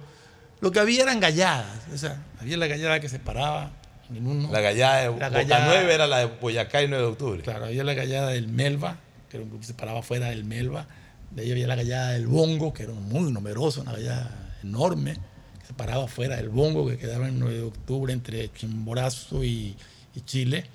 lo 0.62 0.72
que 0.72 0.80
había 0.80 1.04
eran 1.04 1.20
galladas. 1.20 1.82
O 1.94 1.98
sea, 1.98 2.22
había 2.40 2.58
la 2.58 2.68
gallada 2.68 3.00
que 3.00 3.10
se 3.10 3.20
paraba 3.20 3.72
en 4.16 4.28
uno. 4.28 4.52
La 4.52 4.62
gallada 4.62 4.98
de 4.98 5.04
La 5.06 5.10
Boca 5.12 5.30
gallada- 5.30 5.66
9 5.66 5.94
era 5.94 6.08
la 6.08 6.20
de 6.20 6.26
Boyacá 6.26 6.84
y 6.84 6.88
9 6.88 7.04
de 7.04 7.10
octubre. 7.10 7.42
Claro, 7.42 7.66
había 7.66 7.84
la 7.84 7.94
gallada 7.94 8.30
del 8.30 8.48
Melva, 8.48 8.98
que 9.30 9.38
era 9.38 9.44
un 9.44 9.50
grupo 9.50 9.62
que 9.62 9.68
se 9.68 9.74
paraba 9.74 10.04
fuera 10.04 10.30
del 10.30 10.44
Melva. 10.44 10.86
De 11.32 11.42
ahí 11.42 11.52
había 11.52 11.68
la 11.68 11.76
gallada 11.76 12.12
del 12.12 12.28
Bongo, 12.28 12.74
que 12.74 12.84
era 12.84 12.94
muy 12.94 13.32
numerosa, 13.32 13.82
una 13.82 13.94
gallada 13.94 14.45
enorme, 14.66 15.14
que 15.60 15.68
se 15.68 15.74
paraba 15.74 16.08
fuera 16.08 16.36
del 16.38 16.50
Bongo, 16.50 16.88
que 16.88 16.98
quedaba 16.98 17.28
en 17.28 17.40
9 17.40 17.56
de 17.56 17.64
octubre 17.64 18.12
entre 18.14 18.52
Chimborazo 18.54 19.44
y, 19.44 19.76
y 20.16 20.22
Chile. 20.26 20.66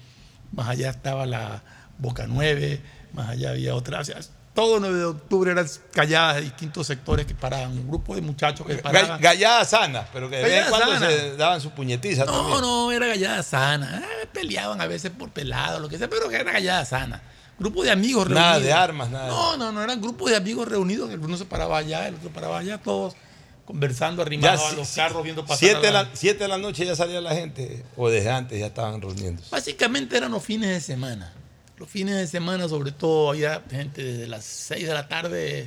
Más 0.52 0.68
allá 0.68 0.90
estaba 0.90 1.26
la 1.26 1.62
Boca 1.98 2.26
9, 2.26 2.80
más 3.12 3.28
allá 3.30 3.50
había 3.50 3.74
otra. 3.74 4.00
O 4.00 4.04
sea, 4.04 4.18
todo 4.54 4.80
9 4.80 4.98
de 4.98 5.04
octubre 5.04 5.52
eran 5.52 5.66
galladas 5.94 6.36
de 6.36 6.42
distintos 6.42 6.86
sectores 6.86 7.26
que 7.26 7.34
paraban. 7.34 7.70
Un 7.72 7.86
grupo 7.88 8.14
de 8.14 8.20
muchachos 8.22 8.66
que 8.66 8.74
paraban. 8.76 9.20
Galladas 9.20 9.70
sanas, 9.70 10.06
pero 10.12 10.28
que 10.30 10.36
de 10.36 10.42
vez 10.42 10.64
en 10.64 10.70
cuando 10.70 10.92
sana. 10.94 11.08
se 11.10 11.36
daban 11.36 11.60
su 11.60 11.70
puñetiza 11.70 12.24
No, 12.24 12.32
también. 12.32 12.60
no, 12.62 12.90
era 12.92 13.06
gallada 13.06 13.42
sana. 13.42 14.02
Eh, 14.22 14.26
peleaban 14.32 14.80
a 14.80 14.86
veces 14.86 15.10
por 15.12 15.30
pelado, 15.30 15.78
lo 15.78 15.88
que 15.88 15.98
sea, 15.98 16.08
pero 16.08 16.30
era 16.30 16.50
gallada 16.52 16.84
sana. 16.84 17.22
Grupo 17.58 17.82
de 17.84 17.90
amigos 17.90 18.28
Nada 18.28 18.52
reunidos. 18.54 18.64
de 18.64 18.72
armas, 18.72 19.10
nada 19.10 19.28
No, 19.28 19.56
no, 19.58 19.70
no, 19.70 19.82
eran 19.84 20.00
grupos 20.00 20.30
de 20.30 20.36
amigos 20.36 20.66
reunidos. 20.66 21.10
El 21.10 21.20
uno 21.20 21.36
se 21.36 21.44
paraba 21.44 21.76
allá, 21.78 22.08
el 22.08 22.14
otro 22.14 22.30
paraba 22.30 22.58
allá, 22.58 22.78
todos 22.78 23.14
conversando, 23.70 24.22
arrimados 24.22 24.60
a 24.60 24.76
los 24.76 24.88
si- 24.88 24.96
carros, 24.96 25.22
viendo 25.22 25.42
pasar. 25.42 25.58
Siete 25.58 25.80
de, 25.82 25.88
a 25.88 25.92
la- 25.92 26.02
la, 26.04 26.10
siete 26.12 26.38
de 26.44 26.48
la 26.48 26.58
noche 26.58 26.84
ya 26.84 26.96
salía 26.96 27.20
la 27.20 27.34
gente, 27.34 27.84
o 27.96 28.08
desde 28.08 28.30
antes 28.30 28.58
ya 28.58 28.66
estaban 28.66 29.00
reuniéndose. 29.00 29.48
Básicamente 29.50 30.16
eran 30.16 30.32
los 30.32 30.42
fines 30.44 30.70
de 30.70 30.80
semana. 30.80 31.32
Los 31.78 31.88
fines 31.88 32.16
de 32.16 32.26
semana, 32.26 32.68
sobre 32.68 32.92
todo, 32.92 33.30
había 33.30 33.62
gente 33.70 34.02
desde 34.04 34.26
las 34.26 34.44
6 34.44 34.86
de 34.86 34.92
la 34.92 35.08
tarde, 35.08 35.66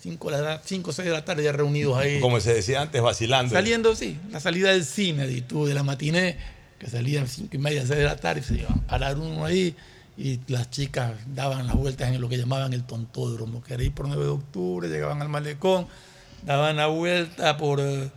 5 0.00 0.28
o 0.28 0.92
6 0.92 1.06
de 1.06 1.12
la 1.12 1.24
tarde 1.24 1.44
ya 1.44 1.52
reunidos 1.52 1.96
ahí. 1.96 2.18
Como 2.20 2.40
se 2.40 2.52
decía 2.54 2.80
antes, 2.82 3.00
vacilando. 3.00 3.54
Saliendo, 3.54 3.94
sí, 3.94 4.18
la 4.30 4.40
salida 4.40 4.70
del 4.72 4.84
cine, 4.84 5.26
di 5.28 5.42
tú, 5.42 5.64
de 5.66 5.74
la 5.74 5.84
matiné, 5.84 6.36
que 6.80 6.88
salían 6.90 7.28
cinco 7.28 7.54
y 7.54 7.58
media, 7.58 7.82
seis 7.86 7.98
de 8.00 8.04
la 8.06 8.16
tarde, 8.16 8.40
y 8.40 8.42
se 8.44 8.54
iban 8.54 8.72
a 8.72 8.86
parar 8.88 9.16
uno 9.18 9.44
ahí, 9.44 9.76
y 10.18 10.40
las 10.48 10.68
chicas 10.70 11.12
daban 11.32 11.68
las 11.68 11.76
vueltas 11.76 12.08
en 12.12 12.20
lo 12.20 12.28
que 12.28 12.36
llamaban 12.38 12.72
el 12.72 12.82
tontódromo, 12.82 13.62
que 13.62 13.74
era 13.74 13.84
ir 13.84 13.92
por 13.94 14.08
9 14.08 14.20
de 14.24 14.30
octubre, 14.30 14.88
llegaban 14.88 15.22
al 15.22 15.28
malecón, 15.28 15.86
daban 16.42 16.76
la 16.76 16.86
vuelta 16.86 17.56
por... 17.56 17.80
eh, 17.80 18.10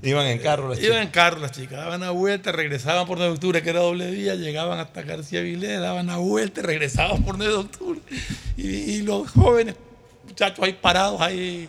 Iban 0.00 0.26
en 0.26 0.38
carro 0.38 0.68
las 0.68 0.78
Iban 0.78 0.90
chicas. 0.90 1.04
en 1.06 1.10
carro 1.10 1.38
las 1.40 1.50
chicas, 1.50 1.78
daban 1.78 2.00
la 2.00 2.10
vuelta, 2.10 2.52
regresaban 2.52 3.04
por 3.06 3.18
9 3.18 3.30
de 3.32 3.34
octubre, 3.34 3.62
que 3.62 3.70
era 3.70 3.80
doble 3.80 4.08
vía, 4.12 4.36
llegaban 4.36 4.78
hasta 4.78 5.02
García 5.02 5.40
Vilés, 5.40 5.80
daban 5.80 6.06
la 6.06 6.18
vuelta, 6.18 6.60
y 6.60 6.62
regresaban 6.64 7.24
por 7.24 7.36
9 7.36 7.52
de 7.52 7.58
octubre. 7.58 8.00
Y, 8.56 8.66
y 8.68 9.02
los 9.02 9.28
jóvenes, 9.32 9.74
muchachos 10.28 10.64
ahí 10.64 10.74
parados, 10.74 11.20
ahí 11.20 11.68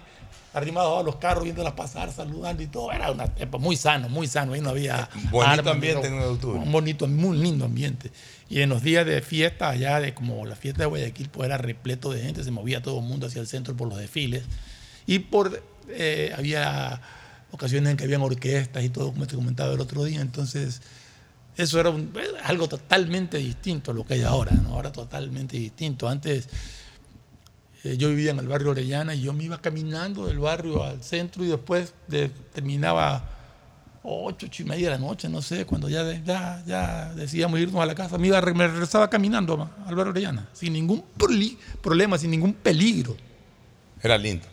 arrimados 0.54 1.00
a 1.00 1.04
los 1.04 1.16
carros, 1.16 1.44
viéndolas 1.44 1.74
pasar, 1.74 2.12
saludando 2.12 2.62
y 2.62 2.68
todo. 2.68 2.92
Era 2.92 3.12
una 3.12 3.32
muy 3.58 3.76
sano, 3.76 4.10
muy 4.10 4.28
sano. 4.28 4.54
Ahí 4.54 4.62
no 4.62 4.70
había. 4.70 5.10
Bonito 5.32 5.50
armas, 5.52 5.74
ambiente 5.74 6.06
en 6.08 6.14
9 6.14 6.26
de 6.28 6.34
octubre. 6.34 6.60
Un 6.60 6.72
bonito, 6.72 7.08
muy 7.08 7.36
lindo 7.36 7.66
ambiente. 7.66 8.12
Y 8.48 8.62
en 8.62 8.70
los 8.70 8.84
días 8.84 9.08
de 9.08 9.22
fiesta, 9.24 9.70
allá 9.70 10.00
de 10.00 10.14
como 10.14 10.46
la 10.46 10.56
fiesta 10.56 10.82
de 10.84 10.86
Guayaquil, 10.88 11.30
pues 11.30 11.48
era 11.48 11.58
repleto 11.58 12.12
de 12.12 12.22
gente, 12.22 12.44
se 12.44 12.52
movía 12.52 12.82
todo 12.84 13.00
el 13.00 13.06
mundo 13.06 13.26
hacia 13.26 13.42
el 13.42 13.48
centro 13.48 13.76
por 13.76 13.88
los 13.90 13.98
desfiles. 13.98 14.44
Y 15.08 15.18
por 15.20 15.64
eh, 15.90 16.34
había 16.38 17.02
ocasiones 17.52 17.92
en 17.92 17.98
que 17.98 18.04
habían 18.04 18.22
orquestas 18.22 18.84
y 18.84 18.90
todo, 18.90 19.12
como 19.12 19.26
te 19.28 19.36
comentaba 19.36 19.74
el 19.74 19.80
otro 19.80 20.04
día. 20.04 20.22
Entonces, 20.22 20.82
eso 21.58 21.80
era 21.80 21.90
era 21.90 22.46
algo 22.46 22.68
totalmente 22.70 23.38
distinto 23.38 23.92
a 23.92 23.94
lo 23.94 24.06
que 24.06 24.14
hay 24.16 24.22
ahora, 24.24 24.52
¿no? 24.54 24.76
Ahora 24.76 24.92
totalmente 24.92 25.58
distinto. 25.58 26.08
Antes 26.08 26.48
eh, 27.84 27.98
yo 27.98 28.10
vivía 28.10 28.32
en 28.32 28.40
el 28.40 28.48
barrio 28.48 28.72
Orellana 28.72 29.16
y 29.16 29.22
yo 29.22 29.34
me 29.34 29.46
iba 29.46 29.60
caminando 29.62 30.28
del 30.28 30.40
barrio 30.40 30.84
al 30.84 31.04
centro 31.04 31.44
y 31.44 31.48
después 31.48 31.94
de- 32.08 32.30
terminaba 32.30 33.24
ocho, 34.04 34.46
ocho 34.48 34.64
y 34.64 34.66
media 34.66 34.90
de 34.92 34.96
la 34.96 35.02
noche, 35.06 35.28
no 35.30 35.42
sé, 35.42 35.66
cuando 35.66 35.90
ya, 35.90 36.04
ya, 36.24 36.64
ya 36.66 37.14
decíamos 37.14 37.60
irnos 37.60 37.82
a 37.82 37.86
la 37.86 37.96
casa, 37.96 38.18
me, 38.18 38.28
iba, 38.28 38.42
me 38.42 38.68
regresaba 38.68 39.10
caminando 39.10 39.70
al 39.86 39.96
barrio 39.96 40.12
Orellana, 40.12 40.48
sin 40.54 40.74
ningún 40.74 41.04
problema, 41.82 42.18
sin 42.18 42.32
ningún 42.32 42.54
peligro. 42.54 43.16
Era 44.02 44.18
lindo. 44.18 44.46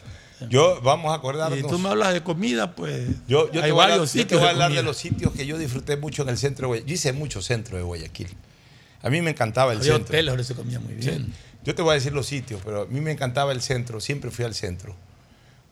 Yo, 0.50 0.80
vamos 0.82 1.12
a 1.12 1.14
acordarnos. 1.16 1.58
Y 1.58 1.62
tú 1.62 1.78
me 1.78 1.88
hablas 1.88 2.12
de 2.12 2.22
comida, 2.22 2.74
pues 2.74 3.08
Yo, 3.26 3.50
yo 3.52 3.62
hay 3.62 3.68
te 3.68 3.72
voy 3.72 3.80
a 3.80 3.84
hablar, 3.84 3.88
varios 3.98 4.12
yo 4.12 4.12
te 4.12 4.22
sitios 4.24 4.40
voy 4.40 4.48
a 4.48 4.52
de 4.52 4.62
hablar 4.64 4.76
de 4.76 4.82
los 4.82 4.96
sitios 4.96 5.32
que 5.32 5.46
yo 5.46 5.56
disfruté 5.58 5.96
mucho 5.96 6.22
en 6.22 6.28
el 6.28 6.38
centro 6.38 6.64
de 6.64 6.68
Guayaquil. 6.68 6.88
Yo 6.88 6.94
hice 6.94 7.12
mucho 7.12 7.40
centro 7.42 7.76
de 7.78 7.82
Guayaquil. 7.82 8.28
A 9.02 9.08
mí 9.10 9.22
me 9.22 9.30
encantaba 9.30 9.72
el 9.72 9.78
Había 9.78 9.92
centro. 9.94 10.08
hoteles 10.08 10.32
donde 10.32 10.44
se 10.44 10.54
comía 10.54 10.78
muy 10.80 10.94
Sí. 11.02 11.08
bien. 11.10 11.32
Yo 11.64 11.74
te 11.74 11.82
voy 11.82 11.92
a 11.92 11.94
decir 11.94 12.12
los 12.12 12.26
sitios, 12.26 12.60
pero 12.64 12.82
a 12.82 12.86
mí 12.86 13.00
me 13.00 13.12
encantaba 13.12 13.52
el 13.52 13.62
centro, 13.62 14.00
siempre 14.00 14.30
fui 14.30 14.44
al 14.44 14.54
centro. 14.54 14.94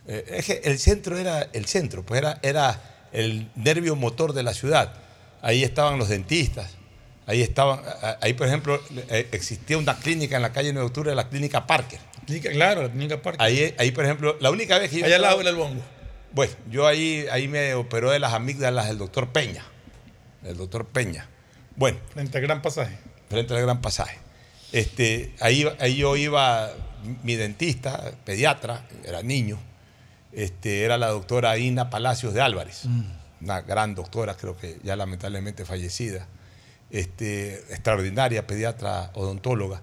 Eh, 0.07 0.24
es 0.39 0.47
que 0.47 0.61
el 0.65 0.78
centro 0.78 1.16
era 1.19 1.49
el 1.53 1.66
centro, 1.66 2.03
pues 2.03 2.19
era, 2.19 2.39
era 2.43 2.81
el 3.12 3.49
nervio 3.57 3.97
motor 3.97 4.32
de 4.32 4.43
la 4.43 4.55
ciudad. 4.55 4.93
Ahí 5.43 5.62
estaban 5.62 5.99
los 5.99 6.09
dentistas, 6.09 6.70
ahí 7.27 7.43
estaban, 7.43 7.81
a- 7.85 8.09
a- 8.09 8.19
ahí 8.23 8.32
por 8.35 8.47
ejemplo 8.47 8.81
eh, 9.11 9.28
existía 9.32 9.78
una 9.78 9.97
clínica 9.99 10.36
en 10.36 10.43
la 10.43 10.53
calle 10.53 10.73
9 10.73 10.81
de 10.85 10.86
octubre, 10.86 11.15
la 11.15 11.28
clínica 11.28 11.66
Parker. 11.66 12.01
Claro, 12.52 12.82
la 12.82 12.88
clínica 12.90 13.20
Parque. 13.22 13.42
Ahí, 13.42 13.74
ahí 13.78 13.90
por 13.90 14.05
ejemplo, 14.05 14.36
la 14.40 14.51
única 14.51 14.78
vez 14.78 14.90
que 14.90 15.01
yo... 15.01 15.06
Allá 15.06 15.16
al 15.16 15.22
lado 15.22 15.40
estaba- 15.40 15.42
era 15.42 15.51
el 15.51 15.56
bongo. 15.56 15.82
bueno, 16.32 16.52
yo 16.70 16.86
ahí, 16.86 17.26
ahí 17.30 17.48
me 17.48 17.74
operó 17.74 18.10
de 18.10 18.18
las 18.18 18.32
amígdalas 18.32 18.88
el 18.88 18.98
doctor 18.98 19.28
Peña. 19.32 19.64
El 20.42 20.56
doctor 20.56 20.86
Peña. 20.86 21.28
Bueno. 21.76 21.98
Frente 22.12 22.38
al 22.38 22.42
gran 22.44 22.62
pasaje. 22.62 22.98
Frente 23.28 23.55
al 23.55 23.62
gran 23.62 23.80
pasaje. 23.80 24.18
Este, 24.72 25.34
ahí, 25.40 25.66
ahí 25.78 25.96
yo 25.96 26.16
iba, 26.16 26.70
mi 27.22 27.36
dentista, 27.36 28.12
pediatra, 28.24 28.84
era 29.05 29.22
niño, 29.22 29.59
este, 30.32 30.82
era 30.82 30.98
la 30.98 31.09
doctora 31.09 31.56
Ina 31.59 31.90
Palacios 31.90 32.34
de 32.34 32.40
Álvarez, 32.40 32.82
una 33.40 33.60
gran 33.60 33.94
doctora, 33.94 34.36
creo 34.36 34.56
que 34.56 34.78
ya 34.82 34.96
lamentablemente 34.96 35.64
fallecida, 35.64 36.26
este, 36.90 37.55
extraordinaria 37.72 38.46
pediatra 38.48 39.10
odontóloga. 39.14 39.80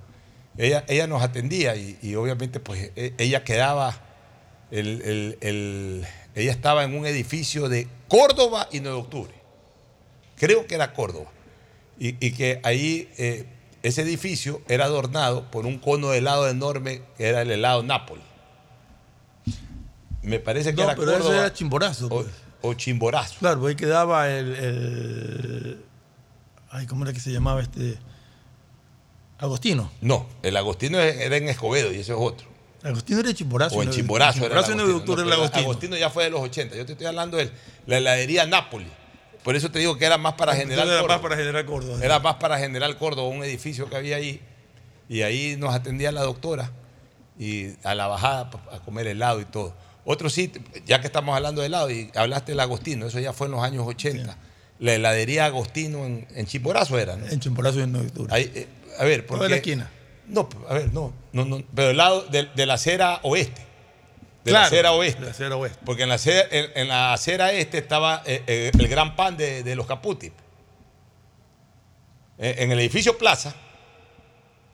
Ella, 0.66 0.84
ella 0.88 1.08
nos 1.08 1.22
atendía 1.24 1.76
y, 1.76 1.98
y 2.02 2.16
obviamente 2.16 2.60
pues 2.60 2.92
e- 2.96 3.14
ella 3.18 3.44
quedaba, 3.44 3.98
el- 4.72 5.02
el- 5.02 5.38
el- 5.42 6.06
ella 6.36 6.52
estaba 6.52 6.84
en 6.84 6.96
un 6.96 7.06
edificio 7.06 7.68
de 7.70 7.88
Córdoba 8.08 8.68
y 8.72 8.80
9 8.80 8.96
de 8.96 9.02
octubre. 9.04 9.34
Creo 10.38 10.66
que 10.68 10.76
era 10.76 10.94
Córdoba. 10.94 11.30
Y, 12.00 12.16
y 12.26 12.32
que 12.32 12.60
ahí 12.64 13.10
eh, 13.18 13.46
ese 13.84 14.02
edificio 14.02 14.62
era 14.68 14.86
adornado 14.86 15.50
por 15.52 15.66
un 15.66 15.78
cono 15.78 16.10
de 16.12 16.20
helado 16.20 16.48
enorme 16.50 17.02
que 17.18 17.28
era 17.28 17.42
el 17.42 17.52
helado 17.52 17.84
Nápoles. 17.84 18.24
Me 20.22 20.40
parece 20.40 20.72
que 20.72 20.78
No, 20.78 20.84
era 20.84 20.96
pero 20.96 21.12
Córdoba 21.14 21.36
era 21.38 21.54
Chimborazo. 21.54 22.06
o, 22.06 22.10
pues. 22.10 22.28
o 22.62 22.74
Chimborazo. 22.76 23.36
Claro, 23.40 23.66
ahí 23.66 23.76
quedaba 23.76 24.30
el, 24.30 24.56
el- 24.56 25.86
Ay, 26.70 26.86
¿cómo 26.86 27.04
era 27.04 27.14
que 27.14 27.20
se 27.20 27.32
llamaba 27.32 27.62
este? 27.62 27.98
Agostino. 29.41 29.91
No, 30.01 30.27
el 30.43 30.55
Agostino 30.55 30.99
era 30.99 31.35
en 31.35 31.49
Escobedo 31.49 31.91
y 31.91 31.95
ese 31.99 32.13
es 32.13 32.18
otro. 32.19 32.47
Agostino 32.84 33.19
era 33.19 33.34
Chimborazo. 33.34 33.76
O 33.76 33.81
en 33.81 33.89
¿no? 33.89 33.93
Chimborazo 33.95 34.45
era 34.45 34.59
el 34.59 34.65
Chimborazo 34.65 34.72
Agostino. 34.73 34.97
octubre 34.97 35.22
No, 35.22 35.27
era 35.27 35.35
el 35.35 35.41
Agostino. 35.41 35.65
Agostino 35.65 35.97
ya 35.97 36.09
fue 36.09 36.23
de 36.23 36.30
los 36.30 36.41
80. 36.41 36.76
Yo 36.76 36.85
te 36.85 36.91
estoy 36.93 37.07
hablando 37.07 37.38
de 37.38 37.51
la 37.85 37.97
heladería 37.97 38.45
Nápoles. 38.45 38.88
Por 39.43 39.55
eso 39.55 39.72
te 39.72 39.80
digo 39.80 39.97
que 39.97 40.05
era 40.05 40.18
más 40.18 40.34
para 40.34 40.55
General 40.55 40.88
Era 40.88 40.99
Córdoba. 41.01 41.15
más 41.15 41.22
para 41.22 41.35
General 41.35 41.65
Córdoba. 41.65 41.99
Era 42.03 42.19
más 42.19 42.35
para 42.35 42.57
General 42.59 42.97
Córdoba, 42.97 43.27
un 43.27 43.43
edificio 43.43 43.89
que 43.89 43.95
había 43.95 44.15
ahí. 44.18 44.39
Y 45.09 45.23
ahí 45.23 45.55
nos 45.57 45.73
atendía 45.73 46.11
la 46.11 46.22
doctora. 46.22 46.72
Y 47.39 47.72
a 47.84 47.95
la 47.95 48.07
bajada 48.07 48.51
a 48.72 48.80
comer 48.80 49.07
helado 49.07 49.41
y 49.41 49.45
todo. 49.45 49.73
Otro 50.05 50.30
sitio, 50.30 50.61
ya 50.85 50.99
que 51.01 51.07
estamos 51.07 51.35
hablando 51.35 51.61
de 51.61 51.68
helado 51.68 51.89
y 51.89 52.11
hablaste 52.15 52.51
del 52.51 52.59
Agostino, 52.59 53.05
eso 53.07 53.19
ya 53.19 53.34
fue 53.34 53.47
en 53.47 53.51
los 53.51 53.63
años 53.63 53.85
80. 53.88 54.38
La 54.80 54.93
heladería 54.93 55.45
Agostino 55.45 56.05
en, 56.05 56.27
en 56.35 56.45
Chimborazo 56.47 56.97
era, 56.97 57.15
¿no? 57.15 57.27
En 57.27 57.39
Chimborazo 57.39 57.80
y 57.80 57.84
en 57.84 57.91
9 57.91 58.05
de 58.05 58.09
octubre. 58.11 58.34
Ahí, 58.35 58.51
eh, 58.55 58.68
a 58.97 59.03
ver, 59.05 59.26
porque... 59.26 59.49
la 59.49 59.55
esquina. 59.57 59.89
No, 60.27 60.47
a 60.69 60.73
ver, 60.76 60.93
no, 60.93 61.13
no, 61.34 61.45
no, 61.45 61.61
pero 61.76 61.89
del 61.89 61.97
lado 61.97 62.22
de, 62.23 62.45
de 62.55 62.65
la 62.65 62.76
acera 62.76 63.19
oeste. 63.23 63.61
De 64.43 64.51
la 64.51 64.59
Claro, 64.59 64.65
acera 64.68 64.91
oeste. 64.93 65.19
de 65.19 65.26
la 65.26 65.31
acera 65.31 65.55
oeste. 65.57 65.80
Porque 65.85 66.03
en 66.03 66.09
la 66.09 66.15
acera, 66.15 66.47
en, 66.51 66.72
en 66.76 66.88
la 66.88 67.13
acera 67.13 67.51
este 67.51 67.77
estaba 67.77 68.23
eh, 68.26 68.41
eh, 68.47 68.72
el 68.77 68.88
gran 68.88 69.15
pan 69.15 69.35
de, 69.38 69.61
de 69.63 69.76
los 69.76 69.85
Caputi. 69.85 70.31
Eh, 72.38 72.55
en 72.59 72.72
el 72.72 72.80
edificio 72.80 73.18
Plaza, 73.18 73.53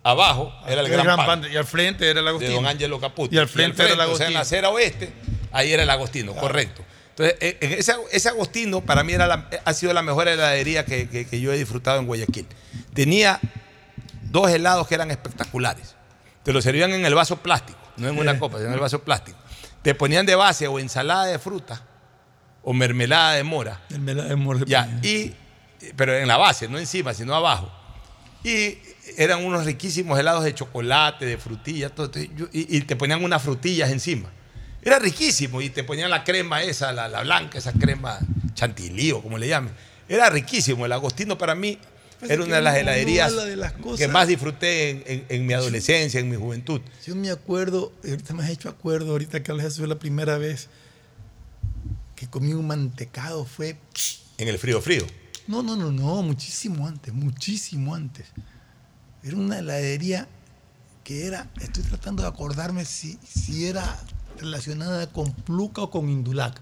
abajo 0.03 0.53
era 0.67 0.81
el, 0.81 0.87
gran, 0.89 1.17
pan, 1.17 1.43
Y 1.51 1.57
al 1.57 1.65
frente 1.65 2.09
era 2.09 2.19
el 2.19 2.25
de 2.25 2.29
Agostino. 2.29 2.53
don 2.53 2.65
Ángelo 2.67 2.99
Caputi. 2.99 3.35
Y 3.35 3.39
al 3.39 3.49
frente 3.49 3.83
era 3.83 3.93
el 3.93 3.99
o 3.99 4.15
sea, 4.15 4.27
en 4.27 4.33
la 4.33 4.39
Agostino. 4.39 4.39
acera 4.39 4.69
oeste, 4.69 5.09
ahí 5.51 5.71
era 5.73 5.83
el 5.83 5.89
Agostino, 5.89 6.33
correcto. 6.35 6.83
Entonces, 7.09 7.35
eh, 7.41 7.57
ese, 7.79 7.93
ese 8.11 8.29
Agostino 8.29 8.81
para 8.81 9.03
mí 9.03 9.11
era 9.13 9.27
la- 9.27 9.49
ha 9.65 9.73
sido 9.73 9.91
la 9.91 10.01
mejor 10.03 10.27
heladería 10.27 10.85
que, 10.85 11.09
que- 11.09 11.25
que 11.27 11.41
yo 11.41 11.51
he 11.51 11.57
disfrutado 11.57 11.99
en 11.99 12.05
Guayaquil. 12.05 12.45
Tenía 12.93 13.39
dos 14.31 14.49
helados 14.51 14.87
que 14.87 14.95
eran 14.95 15.11
espectaculares. 15.11 15.95
Te 16.43 16.53
lo 16.53 16.61
servían 16.61 16.91
en 16.93 17.05
el 17.05 17.13
vaso 17.15 17.37
plástico, 17.37 17.79
no 17.97 18.07
en 18.09 18.17
una 18.17 18.33
Sí. 18.33 18.39
copa, 18.39 18.57
sino 18.57 18.69
en 18.69 18.73
el 18.75 18.79
vaso 18.79 19.03
plástico. 19.03 19.37
Te 19.81 19.93
ponían 19.95 20.25
de 20.25 20.35
base 20.35 20.67
o 20.67 20.79
ensalada 20.79 21.25
de 21.25 21.39
fruta 21.39 21.81
o 22.63 22.73
mermelada 22.73 23.33
de 23.33 23.43
mora. 23.43 23.81
Mermelada 23.89 24.29
de 24.29 24.35
mora. 24.35 24.59
Ya, 24.65 24.99
y, 25.03 25.33
pero 25.95 26.15
en 26.17 26.27
la 26.27 26.37
base, 26.37 26.67
no 26.67 26.77
encima, 26.77 27.13
sino 27.13 27.33
abajo. 27.35 27.71
Y 28.43 28.77
eran 29.17 29.43
unos 29.43 29.65
riquísimos 29.65 30.17
helados 30.19 30.43
de 30.43 30.53
chocolate, 30.53 31.25
de 31.25 31.37
frutillas, 31.37 31.91
todo, 31.93 32.11
y, 32.19 32.31
y- 32.53 32.77
y 32.77 32.81
te 32.81 32.95
ponían 32.95 33.23
unas 33.23 33.41
frutillas 33.41 33.89
encima. 33.91 34.29
Era 34.81 34.99
riquísimo 34.99 35.61
y 35.61 35.69
te 35.69 35.83
ponían 35.83 36.09
la 36.09 36.23
crema 36.23 36.61
esa, 36.63 36.91
la, 36.93 37.07
la 37.09 37.21
blanca, 37.21 37.57
esa 37.57 37.73
crema 37.73 38.19
chantilly 38.53 39.11
o 39.11 39.21
como 39.21 39.37
le 39.37 39.47
llamen. 39.47 39.73
Era 40.07 40.29
riquísimo. 40.29 40.85
El 40.85 40.93
Agostino 40.93 41.37
para 41.37 41.55
mí 41.55 41.77
Pues 42.19 42.31
era 42.31 42.43
una 42.43 42.55
de 42.55 42.61
las 42.63 42.75
heladerías 42.77 43.35
de 43.35 43.55
las 43.55 43.73
que 43.97 44.07
más 44.07 44.27
disfruté 44.27 44.89
en, 44.89 45.03
en- 45.05 45.25
en 45.29 45.45
mi 45.45 45.53
adolescencia, 45.53 46.19
en 46.19 46.29
mi 46.29 46.35
juventud. 46.35 46.81
Yo 47.05 47.15
me 47.15 47.29
acuerdo, 47.29 47.93
ahorita 48.03 48.33
me 48.33 48.43
has 48.43 48.49
hecho 48.49 48.69
acuerdo, 48.69 49.11
ahorita 49.11 49.43
que 49.43 49.51
hablas 49.51 49.77
fue 49.77 49.87
la 49.87 49.99
primera 49.99 50.37
vez 50.39 50.67
que 52.15 52.27
comí 52.27 52.53
un 52.53 52.65
mantecado, 52.65 53.45
fue... 53.45 53.77
En 54.39 54.47
el 54.47 54.57
frío 54.57 54.81
frío. 54.81 55.05
No, 55.47 55.61
no, 55.61 55.75
no, 55.75 55.91
no, 55.91 56.23
muchísimo 56.23 56.87
antes, 56.87 57.13
muchísimo 57.13 57.93
antes. 57.93 58.25
Era 59.23 59.35
una 59.37 59.59
heladería 59.59 60.27
que 61.03 61.25
era, 61.27 61.47
estoy 61.61 61.83
tratando 61.83 62.23
de 62.23 62.29
acordarme 62.29 62.83
si, 62.85 63.17
si 63.23 63.67
era 63.67 63.99
relacionada 64.39 65.07
con 65.11 65.31
Pluca 65.33 65.83
o 65.83 65.91
con 65.91 66.09
Indulac. 66.09 66.59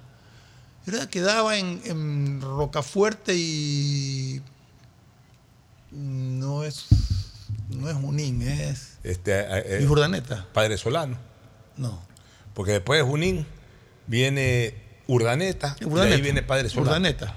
Era 0.85 1.09
que 1.09 1.21
daba 1.21 1.57
en, 1.57 1.81
en 1.85 2.41
Rocafuerte 2.41 3.33
y 3.35 4.41
no 5.95 6.63
es 6.63 6.85
no 7.69 7.89
es 7.89 7.95
Junín, 7.95 8.41
es 8.41 8.97
Este, 9.03 9.31
eh, 9.39 9.79
¿Y 9.81 9.85
Urdaneta? 9.85 10.45
Padre 10.53 10.77
Solano. 10.77 11.17
No. 11.77 11.99
Porque 12.53 12.73
después 12.73 12.99
de 12.99 13.03
Junín 13.05 13.45
viene 14.07 14.75
Urdaneta, 15.07 15.75
y 15.79 15.85
Urdaneta. 15.85 16.15
ahí 16.15 16.21
viene 16.21 16.41
Padre 16.43 16.69
Solano. 16.69 16.91
Urdaneta. 16.91 17.35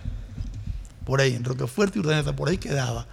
Por 1.04 1.20
ahí, 1.20 1.34
en 1.34 1.44
Rocafuerte 1.44 1.98
y 1.98 2.00
Urdaneta, 2.02 2.36
por 2.36 2.48
ahí 2.48 2.58
quedaba. 2.58 3.06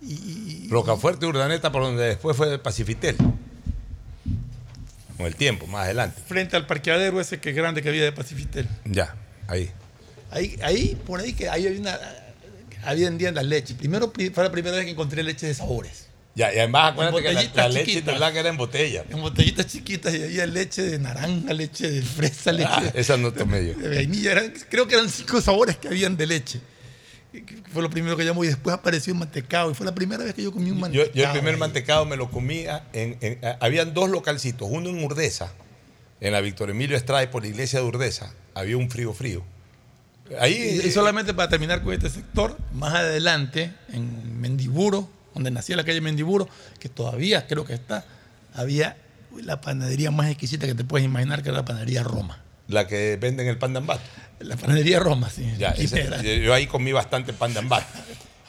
Y, 0.00 0.12
y- 0.14 0.68
Rocafuerte 0.70 1.26
y 1.26 1.28
Urdaneta, 1.28 1.72
por 1.72 1.82
donde 1.82 2.04
después 2.04 2.36
fue 2.36 2.58
Pacifitel. 2.58 3.16
Con 5.16 5.26
el 5.26 5.36
tiempo, 5.36 5.66
más 5.66 5.84
adelante. 5.84 6.20
frente 6.26 6.56
al 6.56 6.66
parqueadero 6.66 7.20
ese 7.20 7.40
que 7.40 7.52
grande 7.52 7.82
que 7.82 7.88
había 7.88 8.02
de 8.04 8.12
Pacifitel. 8.12 8.68
Ya, 8.84 9.14
ahí. 9.46 9.70
Ahí, 10.30 10.58
ahí, 10.62 11.00
por 11.06 11.20
ahí 11.20 11.32
que 11.34 11.48
ahí 11.48 11.66
había 11.66 11.80
una 11.80 11.98
había 12.86 13.06
vendían 13.08 13.34
la 13.34 13.42
leche. 13.42 13.74
Primero 13.74 14.12
pri- 14.12 14.30
fue 14.30 14.44
la 14.44 14.50
primera 14.52 14.76
vez 14.76 14.84
que 14.84 14.92
encontré 14.92 15.22
leche 15.22 15.46
de 15.46 15.54
sabores. 15.54 16.06
Ya, 16.36 16.52
y 16.52 16.58
además 16.58 16.92
acuérdate 16.92 17.22
que 17.22 17.32
la, 17.32 17.42
la 17.54 17.68
leche 17.68 18.00
blanca 18.00 18.40
era 18.40 18.48
en 18.48 18.56
botella. 18.56 19.04
En 19.08 19.20
botellitas 19.20 19.66
chiquitas 19.68 20.12
y 20.14 20.22
había 20.24 20.46
leche 20.46 20.82
de 20.82 20.98
naranja, 20.98 21.52
leche 21.52 21.88
de 21.88 22.02
fresa, 22.02 22.50
leche 22.50 22.68
Ah, 22.72 22.90
esa 22.94 23.16
no 23.16 23.32
tomé 23.32 23.66
yo. 23.68 23.74
de 23.74 23.88
vainilla. 23.96 24.32
Eran- 24.32 24.52
creo 24.68 24.88
que 24.88 24.94
eran 24.96 25.08
cinco 25.08 25.40
sabores 25.40 25.76
que 25.76 25.86
habían 25.88 26.16
de 26.16 26.26
leche. 26.26 26.60
Fue 27.72 27.82
lo 27.82 27.90
primero 27.90 28.16
que 28.16 28.24
llamó 28.24 28.44
y 28.44 28.48
después 28.48 28.74
apareció 28.74 29.12
un 29.12 29.18
mantecado. 29.20 29.70
Y 29.70 29.74
fue 29.74 29.84
la 29.86 29.94
primera 29.94 30.22
vez 30.24 30.34
que 30.34 30.42
yo 30.42 30.52
comí 30.52 30.70
un 30.70 30.78
mantecado. 30.80 31.10
yo 31.14 31.24
el 31.24 31.30
primer 31.32 31.56
mantecado 31.56 32.04
me 32.04 32.16
lo 32.16 32.30
comía 32.30 32.84
en, 32.92 33.16
en- 33.20 33.38
habían 33.60 33.92
dos 33.94 34.08
localcitos, 34.10 34.68
uno 34.70 34.88
en 34.90 35.02
Urdesa, 35.04 35.52
en 36.20 36.32
la 36.32 36.40
Víctor 36.40 36.70
Emilio 36.70 36.96
Estrade 36.96 37.28
por 37.28 37.42
la 37.42 37.48
iglesia 37.48 37.80
de 37.80 37.86
Urdesa, 37.86 38.32
había 38.54 38.76
un 38.76 38.88
frío 38.90 39.12
frío. 39.12 39.44
Ahí 40.40 40.80
Y, 40.82 40.88
y 40.88 40.90
solamente 40.90 41.34
para 41.34 41.48
terminar 41.48 41.82
con 41.82 41.92
este 41.92 42.08
sector, 42.10 42.56
más 42.72 42.94
adelante, 42.94 43.72
en 43.92 44.40
Mendiburo, 44.40 45.08
donde 45.34 45.50
nacía 45.50 45.76
la 45.76 45.84
calle 45.84 46.00
Mendiburo, 46.00 46.48
que 46.78 46.88
todavía 46.88 47.46
creo 47.46 47.64
que 47.64 47.74
está, 47.74 48.04
había 48.54 48.96
la 49.42 49.60
panadería 49.60 50.10
más 50.10 50.30
exquisita 50.30 50.66
que 50.66 50.74
te 50.74 50.84
puedes 50.84 51.04
imaginar, 51.04 51.42
que 51.42 51.48
era 51.50 51.58
la 51.58 51.64
panadería 51.64 52.02
Roma. 52.02 52.40
la 52.68 52.86
que 52.86 53.16
venden 53.20 53.46
el 53.48 53.58
pan 53.58 53.72
de 53.74 53.78
ambato. 53.80 54.02
La 54.40 54.56
panadería 54.56 54.98
Roma, 55.00 55.28
sí. 55.28 55.46
Ya, 55.58 55.70
ese- 55.70 56.40
yo, 56.42 56.54
ahí 56.54 56.66
comí 56.66 56.92
bastante 56.92 57.32
pan 57.32 57.52
de 57.52 57.58
ambato. 57.60 57.86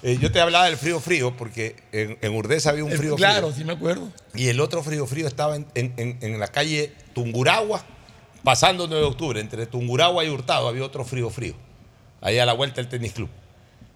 Eh, 0.04 0.18
yo 0.22 0.32
te 0.32 0.40
hablaba 0.40 0.66
del 0.66 0.78
frío 0.78 1.00
frío 1.00 1.36
porque 1.36 1.76
en, 1.92 2.18
en 2.22 2.34
Urdesa 2.36 2.70
había 2.70 2.84
un 2.86 2.92
El- 2.92 2.98
frío 2.98 3.16
claro, 3.16 3.48
frío. 3.48 3.58
sí 3.58 3.64
me 3.66 3.74
acuerdo. 3.74 4.12
Y 4.36 4.48
el 4.50 4.60
otro 4.60 4.84
frío 4.84 5.06
frío 5.08 5.28
estaba 5.28 5.56
en, 5.56 5.66
en- 5.76 5.94
en- 5.98 6.18
en 6.22 6.40
la 6.40 6.48
calle 6.48 6.94
Tunguragua, 7.14 7.84
pasando 8.44 8.88
9 8.88 9.02
de 9.02 9.08
octubre, 9.10 9.40
entre 9.42 9.66
Tunguragua 9.66 10.24
y 10.24 10.30
Hurtado 10.30 10.68
había 10.68 10.84
otro 10.84 11.04
frío 11.06 11.30
frío, 11.32 11.56
ahí 12.26 12.40
a 12.40 12.46
la 12.46 12.54
vuelta 12.54 12.76
del 12.82 12.88
tenis 12.90 13.14
club. 13.14 13.30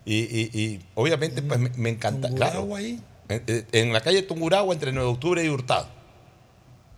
Y, 0.05 0.15
y- 0.15 0.49
y 0.53 0.79
obviamente 0.95 1.41
pues 1.41 1.59
me, 1.59 1.69
me 1.75 1.89
encanta. 1.89 2.29
Claro, 2.29 2.59
Tungurahua 2.61 2.79
ahí? 2.79 3.01
en, 3.27 3.43
en- 3.47 3.67
en 3.71 3.93
la 3.93 4.01
calle 4.01 4.21
Tunguragua, 4.23 4.73
entre 4.73 4.91
9 4.91 5.05
de 5.07 5.13
octubre 5.13 5.43
y 5.43 5.49
Hurtado. 5.49 5.87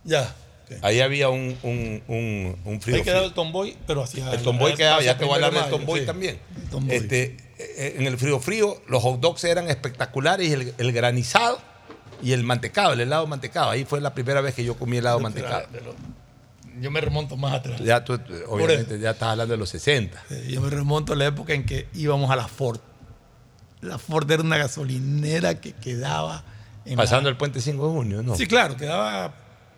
Ya. 0.04 0.34
Ahí 0.80 1.00
había 1.00 1.28
un, 1.28 1.56
un, 1.64 2.02
un, 2.08 2.56
un 2.64 2.80
frío 2.80 2.96
Ahí 2.96 3.02
quedaba 3.02 3.26
el 3.26 3.34
tomboy, 3.34 3.76
pero 3.86 4.02
hacia 4.02 4.32
El 4.32 4.42
tomboy 4.42 4.74
quedaba, 4.74 5.02
ya 5.02 5.18
te 5.18 5.24
voy 5.26 5.32
a 5.32 5.46
hablar 5.46 5.52
del 5.52 5.70
tomboy 5.70 6.00
sí. 6.00 6.06
también. 6.06 6.38
El 6.56 6.68
tomboy. 6.70 6.96
Este, 6.96 7.36
eh, 7.58 7.96
en 7.98 8.06
el 8.06 8.16
frío 8.16 8.40
frío, 8.40 8.80
los 8.88 9.02
hot 9.02 9.20
dogs 9.20 9.44
eran 9.44 9.68
espectaculares 9.68 10.48
y 10.48 10.52
el, 10.52 10.74
el 10.78 10.92
granizado 10.92 11.58
y 12.22 12.32
el 12.32 12.42
mantecado, 12.44 12.94
el 12.94 13.00
helado 13.00 13.26
mantecado. 13.26 13.68
Ahí 13.70 13.84
fue 13.84 14.00
la 14.00 14.14
primera 14.14 14.40
vez 14.40 14.54
que 14.54 14.64
yo 14.64 14.76
comí 14.78 14.96
helado 14.96 15.20
mantecado. 15.20 15.66
Yo 16.80 16.90
me 16.90 17.00
remonto 17.00 17.36
más 17.36 17.54
atrás. 17.54 17.80
Ya 17.80 18.04
tú, 18.04 18.18
obviamente, 18.48 18.98
ya 18.98 19.10
estás 19.10 19.30
hablando 19.30 19.52
de 19.52 19.58
los 19.58 19.68
60. 19.70 20.22
Eh, 20.30 20.48
Yo 20.50 20.60
me 20.60 20.70
remonto 20.70 21.12
a 21.12 21.16
la 21.16 21.26
época 21.26 21.52
en 21.52 21.64
que 21.66 21.88
íbamos 21.94 22.30
a 22.30 22.36
la 22.36 22.48
Ford. 22.48 22.80
La 23.80 23.98
Ford 23.98 24.30
era 24.30 24.42
una 24.42 24.56
gasolinera 24.58 25.60
que 25.60 25.72
quedaba 25.72 26.44
en 26.84 26.96
la- 26.96 27.02
Pasando 27.02 27.28
el 27.28 27.36
puente 27.36 27.60
5 27.60 27.86
de 27.88 27.92
junio, 27.92 28.22
¿no? 28.22 28.36
Sí, 28.36 28.46
claro, 28.46 28.76
quedaba 28.76 29.34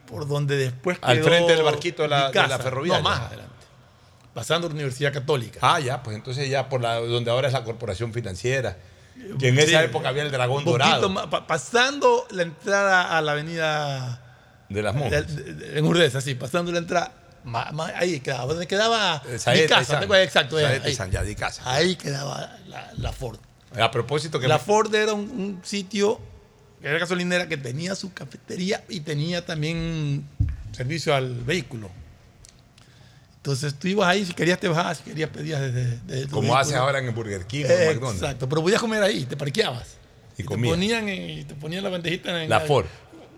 por 0.06 0.28
donde 0.28 0.56
después 0.56 0.98
Al 1.00 1.22
frente 1.22 1.54
del 1.54 1.62
barquito 1.64 2.02
de 2.02 2.08
la, 2.08 2.30
de 2.30 2.46
la 2.46 2.58
ferroviaria. 2.58 3.02
No, 3.02 3.08
más 3.08 3.20
adelante. 3.20 3.52
Pasando 4.34 4.68
la 4.68 4.74
Universidad 4.74 5.12
Católica. 5.12 5.60
Ah, 5.62 5.80
ya, 5.80 6.02
pues 6.02 6.16
entonces 6.16 6.48
ya 6.48 6.68
por 6.68 6.80
la, 6.80 6.96
donde 6.96 7.30
ahora 7.30 7.46
es 7.46 7.52
la 7.54 7.64
corporación 7.64 8.12
financiera. 8.12 8.76
Que 9.38 9.48
en 9.48 9.58
esa 9.58 9.82
época 9.84 10.08
había 10.08 10.24
el 10.24 10.30
dragón 10.32 10.64
dorado 10.64 11.08
más, 11.08 11.26
pasando 11.46 12.26
la 12.30 12.42
entrada 12.42 13.16
a 13.16 13.20
la 13.22 13.32
avenida 13.32 14.20
de 14.68 14.82
las 14.82 14.94
monjas. 14.94 15.34
de- 15.34 15.54
de- 15.54 15.78
en 15.78 15.84
Urdesa, 15.84 16.20
sí, 16.20 16.34
pasando 16.34 16.72
la 16.72 16.78
entrada. 16.78 17.12
ma- 17.44 17.70
ma- 17.72 17.92
ahí 17.96 18.20
quedaba, 18.20 18.46
donde 18.46 18.66
quedaba 18.66 19.22
Eh, 19.26 19.32
mi 19.32 19.38
Saeta 19.38 19.64
y 19.64 19.68
casa, 19.68 19.84
San. 19.84 19.98
¿te 20.00 20.04
acuerdas? 20.06 20.26
exacto, 20.26 20.58
Saeta 20.58 20.86
y 20.86 20.90
ahí. 20.90 20.94
San, 20.96 21.10
ya, 21.10 21.22
di 21.22 21.34
casa. 21.34 21.62
Ahí 21.70 21.94
quedaba 21.96 22.56
la, 22.68 22.90
la 22.96 23.12
Ford. 23.12 23.38
A 23.78 23.90
propósito 23.90 24.40
que 24.40 24.48
La 24.48 24.56
me- 24.58 24.64
Ford 24.64 24.94
era 24.94 25.12
un, 25.12 25.28
un 25.30 25.60
sitio 25.62 26.18
era 26.82 26.98
gasolinera 26.98 27.46
que 27.48 27.56
tenía 27.58 27.94
su 27.94 28.12
cafetería 28.14 28.82
y 28.88 29.00
tenía 29.00 29.44
también 29.44 30.26
servicio 30.72 31.14
al 31.14 31.34
vehículo. 31.44 31.90
Entonces 33.36 33.74
tú 33.74 33.88
ibas 33.88 34.08
ahí, 34.08 34.24
si 34.24 34.32
querías 34.32 34.58
te 34.58 34.68
bajabas, 34.68 34.98
si 34.98 35.04
querías 35.04 35.28
pedías 35.30 35.60
desde, 35.60 35.98
desde 36.06 36.26
tu 36.26 36.30
Como 36.36 36.56
hace 36.56 36.70
vehículo. 36.70 36.86
ahora 36.86 36.98
en 37.00 37.04
el 37.06 37.10
Burger 37.12 37.46
King 37.46 37.64
o 37.64 37.68
en 37.72 37.88
McDonald's. 37.88 38.22
Exacto, 38.22 38.48
pero 38.48 38.62
podías 38.62 38.80
comer 38.80 39.02
ahí, 39.02 39.24
te 39.26 39.36
parqueabas. 39.36 39.96
Y 40.34 40.36
te 40.38 40.44
comías. 40.46 40.72
ponían, 40.74 41.08
en- 41.08 41.30
y 41.40 41.44
te 41.44 41.54
ponían 41.54 41.84
la 41.84 41.90
bandejita 41.90 42.42
en 42.42 42.48
La 42.48 42.60
Ford. 42.60 42.86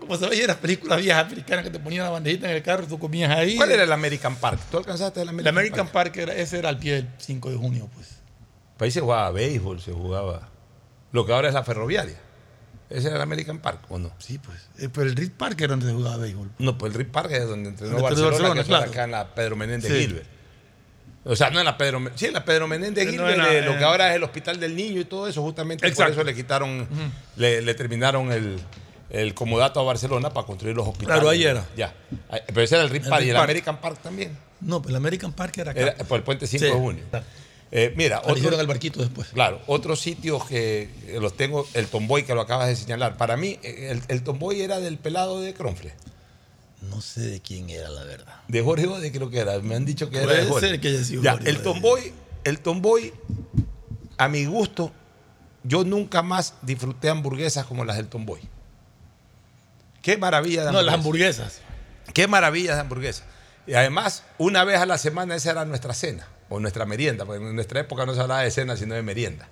Como 0.07 0.17
se 0.17 0.29
veía 0.29 0.41
en 0.43 0.47
las 0.47 0.57
películas 0.57 1.01
viejas 1.01 1.25
americanas 1.25 1.65
que 1.65 1.71
te 1.71 1.79
ponían 1.79 2.05
la 2.05 2.11
bandejita 2.11 2.49
en 2.49 2.55
el 2.55 2.63
carro 2.63 2.83
y 2.83 2.87
tú 2.87 2.97
comías 2.97 3.29
ahí. 3.29 3.57
¿Cuál 3.57 3.71
era 3.71 3.83
el 3.83 3.91
American 3.91 4.35
Park? 4.37 4.59
¿Tú 4.71 4.77
alcanzaste 4.77 5.21
el 5.21 5.27
El 5.27 5.29
American, 5.29 5.53
American 5.57 5.87
Park? 5.87 6.13
Park, 6.13 6.17
era, 6.17 6.33
ese 6.35 6.59
era 6.59 6.69
al 6.69 6.79
pie 6.79 6.93
del 6.95 7.07
5 7.17 7.49
de 7.51 7.57
junio, 7.57 7.89
pues. 7.93 8.17
Ahí 8.79 8.91
se 8.91 9.01
jugaba 9.01 9.29
béisbol, 9.31 9.81
se 9.81 9.91
jugaba. 9.91 10.49
Lo 11.11 11.25
que 11.25 11.33
ahora 11.33 11.47
es 11.49 11.53
la 11.53 11.63
ferroviaria. 11.63 12.17
¿Ese 12.89 13.07
era 13.07 13.17
el 13.17 13.21
American 13.21 13.59
Park 13.59 13.81
o 13.89 13.99
no? 13.99 14.11
Sí, 14.17 14.37
pues. 14.39 14.57
Eh, 14.79 14.87
pero 14.93 15.07
el 15.07 15.15
Reed 15.15 15.31
Park 15.31 15.59
era 15.59 15.71
donde 15.71 15.87
se 15.87 15.93
jugaba 15.93 16.17
béisbol. 16.17 16.51
No, 16.59 16.77
pues 16.77 16.93
el 16.93 16.99
Rick 16.99 17.11
Park 17.11 17.31
es 17.31 17.45
donde 17.47 17.69
entrenó 17.69 17.91
Donde 17.93 18.03
Barcelona, 18.03 18.31
Barcelona, 18.31 18.61
que 18.61 18.67
claro. 18.67 18.91
acá 18.91 19.03
en 19.03 19.11
la 19.11 19.35
Pedro 19.35 19.55
Menéndez 19.57 19.91
Sí. 19.91 19.99
Gilbert. 19.99 20.27
O 21.25 21.35
sea, 21.35 21.49
no 21.49 21.59
en 21.59 21.65
la 21.65 21.77
Pedro, 21.77 21.99
sí, 22.15 22.27
en 22.27 22.33
la 22.33 22.45
Pedro 22.45 22.69
Menéndez 22.69 23.05
No, 23.05 23.11
Gilbert, 23.11 23.51
eh, 23.51 23.61
lo 23.61 23.77
que 23.77 23.83
ahora 23.83 24.11
es 24.11 24.15
el 24.15 24.23
Hospital 24.23 24.61
del 24.61 24.73
Niño 24.77 25.01
y 25.01 25.05
todo 25.05 25.27
eso, 25.27 25.41
justamente 25.41 25.85
Exacto. 25.85 26.13
por 26.13 26.21
eso 26.21 26.23
le 26.23 26.33
quitaron, 26.33 26.87
le, 27.35 27.61
le 27.61 27.73
terminaron 27.73 28.31
el, 28.31 28.57
el 29.09 29.33
comodato 29.33 29.79
a 29.79 29.83
Barcelona 29.83 30.29
para 30.31 30.45
construir 30.45 30.75
los 30.75 30.87
hospitales. 30.87 31.15
Claro, 31.21 31.29
ahí 31.29 31.43
era. 31.43 31.65
Ya. 31.77 31.93
Pero 32.47 32.61
ese 32.61 32.75
era 32.75 32.83
el 32.85 32.95
El 32.95 33.01
Park 33.01 33.23
y 33.25 33.29
el. 33.29 33.35
American 33.37 33.79
Park 33.81 33.99
también. 34.01 34.37
No, 34.61 34.81
pero 34.81 34.91
el 34.91 34.95
American 34.97 35.33
Park 35.33 35.57
era 35.57 35.71
acá. 35.71 35.79
Era 35.79 35.95
por 36.03 36.17
el 36.17 36.23
puente 36.23 36.47
5 36.47 36.59
Sí. 36.59 36.65
de 36.71 36.77
junio. 36.77 37.03
Eh, 37.69 37.93
mira, 37.97 38.21
hicieron 38.35 38.59
el 38.59 38.67
barquito 38.67 39.01
después. 39.01 39.27
Claro, 39.33 39.61
otros 39.67 39.99
sitios 39.99 40.45
que 40.45 40.89
los 41.19 41.35
tengo, 41.35 41.67
el 41.73 41.87
Tomboy 41.87 42.23
que 42.23 42.33
lo 42.33 42.41
acabas 42.41 42.67
de 42.69 42.75
señalar. 42.77 43.17
Para 43.17 43.35
mí, 43.35 43.59
eh, 43.61 43.89
el, 43.91 44.01
el 44.07 44.23
Tomboy 44.23 44.61
era 44.61 44.79
del 44.79 44.97
pelado 44.97 45.41
de 45.41 45.53
Cronfle. 45.53 45.93
No 46.89 47.01
sé 47.01 47.21
de 47.21 47.41
quién 47.41 47.69
era, 47.69 47.89
la 47.89 48.03
verdad. 48.05 48.41
De 48.47 48.61
Jorge 48.61 48.87
Ode 48.87 49.11
creo 49.11 49.29
que 49.29 49.39
era. 49.39 49.59
Me 49.59 49.75
han 49.75 49.83
dicho 49.85 50.09
que 50.09 50.17
era 50.19 50.33
de 50.33 50.45
Jorge. 50.45 50.67
ser 50.69 50.79
que 50.79 50.87
haya 50.89 51.03
sido 51.03 51.23
Ya, 51.23 51.33
Jorge 51.33 51.49
el. 51.49 51.61
Tomboy, 51.61 52.13
el 52.45 52.59
Tomboy, 52.59 53.13
a 54.17 54.27
mi 54.29 54.45
gusto, 54.45 54.91
yo 55.63 55.83
nunca 55.83 56.21
más 56.21 56.53
disfruté 56.61 57.09
hamburguesas 57.09 57.65
como 57.65 57.83
las 57.83 57.97
del 57.97 58.07
Tomboy. 58.07 58.39
Qué 60.01 60.17
maravilla 60.17 60.65
de 60.65 60.71
No, 60.71 60.81
las 60.81 60.95
hamburguesas. 60.95 61.39
hamburguesas. 61.39 62.13
Qué 62.13 62.27
maravillas 62.27 62.75
de 62.75 62.81
hamburguesas. 62.81 63.23
Y 63.65 63.73
además, 63.73 64.23
una 64.37 64.63
vez 64.63 64.79
a 64.79 64.85
la 64.85 64.97
semana 64.97 65.35
esa 65.35 65.51
era 65.51 65.65
nuestra 65.65 65.93
cena 65.93 66.27
o 66.49 66.59
nuestra 66.59 66.85
merienda, 66.85 67.25
porque 67.25 67.43
en 67.43 67.53
nuestra 67.55 67.81
época 67.81 68.05
no 68.05 68.13
se 68.13 68.21
hablaba 68.21 68.41
de 68.41 68.51
cena, 68.51 68.77
sino 68.77 68.95
de 68.95 69.01
merienda. 69.01 69.47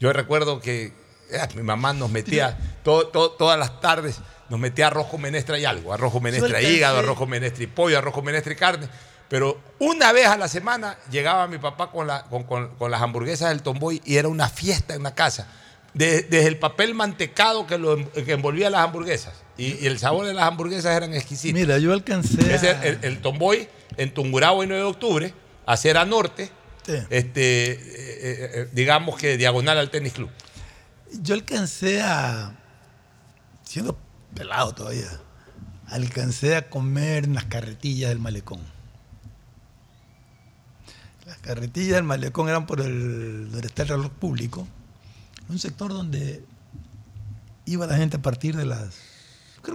Yo 0.00 0.12
recuerdo 0.12 0.60
que 0.60 0.92
eh, 1.30 1.48
mi 1.54 1.62
mamá 1.62 1.92
nos 1.92 2.10
metía 2.10 2.58
todo- 2.82 3.08
todo- 3.08 3.32
todas 3.32 3.58
las 3.58 3.80
tardes, 3.80 4.16
nos 4.48 4.58
metía 4.58 4.88
arroz 4.88 5.06
con 5.06 5.20
menestra 5.20 5.58
y 5.58 5.64
algo, 5.64 5.92
arroz 5.92 6.12
con 6.12 6.22
menestra 6.24 6.60
y 6.60 6.66
hígado, 6.66 6.98
arroz 6.98 7.16
con 7.16 7.30
menestra 7.30 7.62
y 7.62 7.68
pollo, 7.68 7.98
arroz 7.98 8.12
con 8.14 8.24
menestra 8.24 8.52
y 8.52 8.56
carne. 8.56 8.88
Pero 9.28 9.58
una 9.78 10.12
vez 10.12 10.26
a 10.26 10.36
la 10.36 10.48
semana 10.48 10.98
llegaba 11.10 11.46
mi 11.46 11.58
papá 11.58 11.90
con, 11.90 12.06
la- 12.08 12.24
con- 12.24 12.42
con- 12.42 12.74
con 12.76 12.90
las 12.90 13.00
hamburguesas 13.00 13.48
del 13.50 13.62
tomboy 13.62 14.02
y 14.04 14.16
era 14.16 14.28
una 14.28 14.48
fiesta 14.48 14.94
en 14.94 15.04
la 15.04 15.14
casa. 15.14 15.46
De- 15.94 16.22
desde 16.22 16.46
el 16.48 16.58
papel 16.58 16.94
mantecado 16.94 17.66
que, 17.66 17.76
lo, 17.78 17.96
que 18.12 18.32
envolvía 18.32 18.70
las 18.70 18.80
hamburguesas. 18.82 19.34
Y, 19.58 19.74
y 19.84 19.86
el 19.86 19.98
sabor 19.98 20.26
de 20.26 20.32
las 20.34 20.44
hamburguesas 20.48 20.96
eran 20.96 21.12
exquisitos. 21.14 21.60
Mira, 21.60 21.78
yo 21.78 21.92
alcancé. 21.92 22.54
Ese, 22.54 22.70
el, 22.88 22.98
el 23.02 23.20
Tomboy 23.20 23.68
en 23.98 24.12
Tungurahua 24.14 24.64
y 24.64 24.68
9 24.68 24.82
de 24.82 24.88
octubre, 24.88 25.34
Acera 25.66 26.04
Norte, 26.04 26.50
Sí. 26.86 26.94
este, 27.10 27.72
eh, 27.72 27.76
eh, 27.76 28.50
eh, 28.54 28.68
digamos 28.72 29.16
que 29.16 29.36
diagonal 29.36 29.78
al 29.78 29.90
tenis 29.90 30.14
club. 30.14 30.30
Yo 31.20 31.34
alcancé 31.34 32.00
a. 32.02 32.58
Siendo 33.62 33.96
pelado 34.34 34.74
todavía. 34.74 35.06
Alcancé 35.86 36.56
a 36.56 36.68
comer 36.70 37.28
las 37.28 37.44
carretillas 37.44 38.08
del 38.08 38.18
malecón. 38.18 38.60
Las 41.26 41.36
carretillas 41.38 41.94
del 41.96 42.04
malecón 42.04 42.48
eran 42.48 42.66
por 42.66 42.80
el. 42.80 43.50
donde 43.52 43.66
está 43.68 43.82
el 43.82 43.88
reloj 43.90 44.10
público. 44.10 44.66
Un 45.48 45.58
sector 45.58 45.92
donde 45.92 46.44
iba 47.66 47.86
la 47.86 47.96
gente 47.96 48.16
a 48.16 48.22
partir 48.22 48.56
de 48.56 48.64
las. 48.66 48.94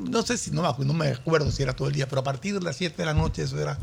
no 0.09 0.21
sé 0.23 0.37
si, 0.37 0.51
no, 0.51 0.61
no 0.77 0.93
me 0.93 1.07
acuerdo 1.07 1.51
si 1.51 1.63
era 1.63 1.73
todo 1.73 1.87
el 1.87 1.93
día, 1.93 2.07
pero 2.07 2.21
a 2.21 2.23
partir 2.23 2.53
de 2.53 2.61
las 2.61 2.75
7 2.77 2.95
de 2.97 3.05
la 3.05 3.13
noche 3.13 3.43
eso 3.43 3.59
era 3.59 3.77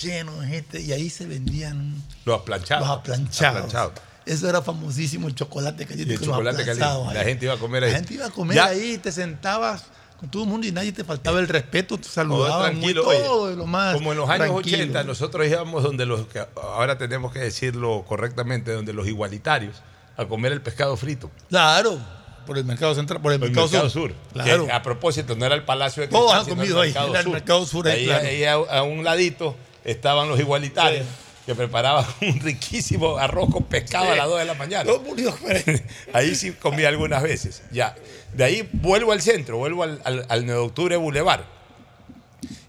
lleno 0.00 0.40
de 0.40 0.46
gente 0.48 0.80
y 0.80 0.92
ahí 0.92 1.10
se 1.10 1.26
vendían 1.26 1.94
Los 2.24 2.40
aplanchados. 2.40 2.86
los 2.86 2.98
aplanchados. 2.98 3.56
Aplanchados. 3.58 3.92
Eso 4.26 4.48
era 4.48 4.62
famosísimo, 4.62 5.26
el 5.28 5.34
chocolate 5.34 5.86
caliente. 5.86 6.14
El 6.14 6.20
chocolate 6.20 6.64
caliente. 6.64 7.14
La 7.14 7.24
gente 7.24 7.46
iba 7.46 7.54
a 7.54 7.58
comer 7.58 7.84
ahí. 7.84 7.90
La 7.90 7.96
gente 7.98 8.14
iba 8.14 8.26
a 8.26 8.30
comer 8.30 8.56
Ya. 8.56 8.66
ahí, 8.66 8.98
te 8.98 9.10
sentabas 9.10 9.84
con 10.20 10.28
todo 10.30 10.42
el 10.44 10.48
mundo 10.50 10.66
y 10.66 10.72
nadie 10.72 10.92
te 10.92 11.02
faltaba 11.02 11.40
el 11.40 11.48
respeto, 11.48 11.96
te 11.96 12.06
saludaban 12.06 12.78
muy 12.78 12.92
todo 12.92 13.08
Oye, 13.08 13.56
lo 13.56 13.66
más 13.66 13.94
como 13.94 14.12
en 14.12 14.18
los 14.18 14.28
años 14.28 14.48
tranquilo. 14.48 14.76
80, 14.76 15.04
nosotros 15.04 15.46
íbamos 15.46 15.82
donde 15.82 16.04
los, 16.04 16.26
que 16.26 16.46
ahora 16.62 16.98
tenemos 16.98 17.32
que 17.32 17.38
decirlo 17.38 18.04
correctamente, 18.06 18.70
donde 18.72 18.92
los 18.92 19.08
igualitarios, 19.08 19.76
a 20.16 20.24
comer 20.26 20.52
el 20.52 20.60
pescado 20.60 20.96
frito. 20.96 21.30
Claro, 21.48 21.98
por 22.46 22.58
el 22.58 22.64
mercado 22.64 22.94
central, 22.94 23.20
por 23.20 23.32
el 23.32 23.36
El 23.42 23.48
mercado, 23.50 23.66
mercado 23.68 23.90
sur. 23.90 24.10
sur. 24.10 24.16
Claro. 24.32 24.66
Que, 24.66 24.72
a 24.72 24.82
propósito, 24.82 25.36
no 25.36 25.46
era 25.46 25.54
el 25.54 25.62
Palacio 25.64 26.02
de 26.02 26.08
Todos 26.08 26.32
Cristal, 26.32 26.38
han 26.40 26.44
sino 26.44 26.56
comido 26.56 26.80
ahí, 26.80 26.90
era 27.10 27.20
el 27.20 27.28
Mercado 27.28 27.66
Sur 27.66 27.88
ahí, 27.88 28.00
Ahí, 28.00 28.06
claro. 28.06 28.26
ahí 28.26 28.44
a, 28.44 28.52
a 28.78 28.82
un 28.82 29.04
ladito 29.04 29.56
estaban 29.84 30.28
los 30.28 30.38
igualitarios. 30.40 31.06
Que 31.46 31.54
preparaban 31.54 32.04
un 32.20 32.38
riquísimo 32.40 33.16
arroz 33.16 33.50
con 33.50 33.64
pescado 33.64 34.04
Sí. 34.04 34.10
a 34.12 34.16
las 34.16 34.26
2 34.28 34.38
de 34.40 34.44
la 34.44 34.54
mañana. 34.54 34.84
Todo 34.84 35.00
murió, 35.00 35.34
Ahí 36.12 36.34
sí 36.34 36.52
comí 36.52 36.84
algunas 36.84 37.22
veces. 37.22 37.62
Ya. 37.72 37.96
De 38.34 38.44
ahí 38.44 38.68
vuelvo 38.72 39.10
al 39.12 39.22
centro, 39.22 39.56
vuelvo 39.56 39.82
al, 39.82 40.00
al, 40.04 40.26
al 40.28 40.44
9 40.46 40.60
de 40.60 40.66
octubre 40.66 40.96
Boulevard. 40.96 41.40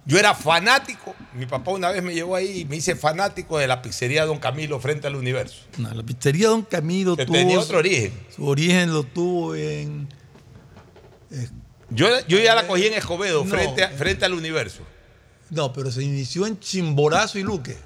Yo 0.05 0.17
era 0.17 0.33
fanático. 0.33 1.13
Mi 1.33 1.45
papá 1.45 1.71
una 1.71 1.91
vez 1.91 2.01
me 2.01 2.13
llevó 2.13 2.35
ahí 2.35 2.61
y 2.61 2.65
me 2.65 2.75
hice 2.77 2.95
fanático 2.95 3.57
de 3.59 3.67
la 3.67 3.81
pizzería 3.83 4.25
Don 4.25 4.39
Camilo 4.39 4.79
frente 4.79 5.05
al 5.07 5.15
universo. 5.15 5.63
No, 5.77 5.93
la 5.93 6.01
pizzería 6.03 6.47
Don 6.47 6.63
Camilo 6.63 7.15
Que 7.15 7.25
tuvo 7.27 7.35
tenía 7.35 7.59
otro 7.59 7.77
origen. 7.77 8.11
Su 8.35 8.47
origen 8.47 8.91
lo 8.93 9.03
tuvo 9.03 9.55
en 9.55 10.07
Yo, 11.89 12.07
yo 12.27 12.39
ya 12.39 12.55
la 12.55 12.67
cogí 12.67 12.87
en 12.87 12.93
Escobedo, 12.93 13.43
No. 13.43 13.49
frente, 13.49 13.83
a- 13.83 13.89
frente 13.89 14.25
al 14.25 14.33
universo. 14.33 14.81
No, 15.49 15.73
pero 15.73 15.91
se 15.91 16.01
inició 16.03 16.47
en 16.47 16.59
Chimborazo 16.59 17.37
y 17.37 17.43
Luque. 17.43 17.77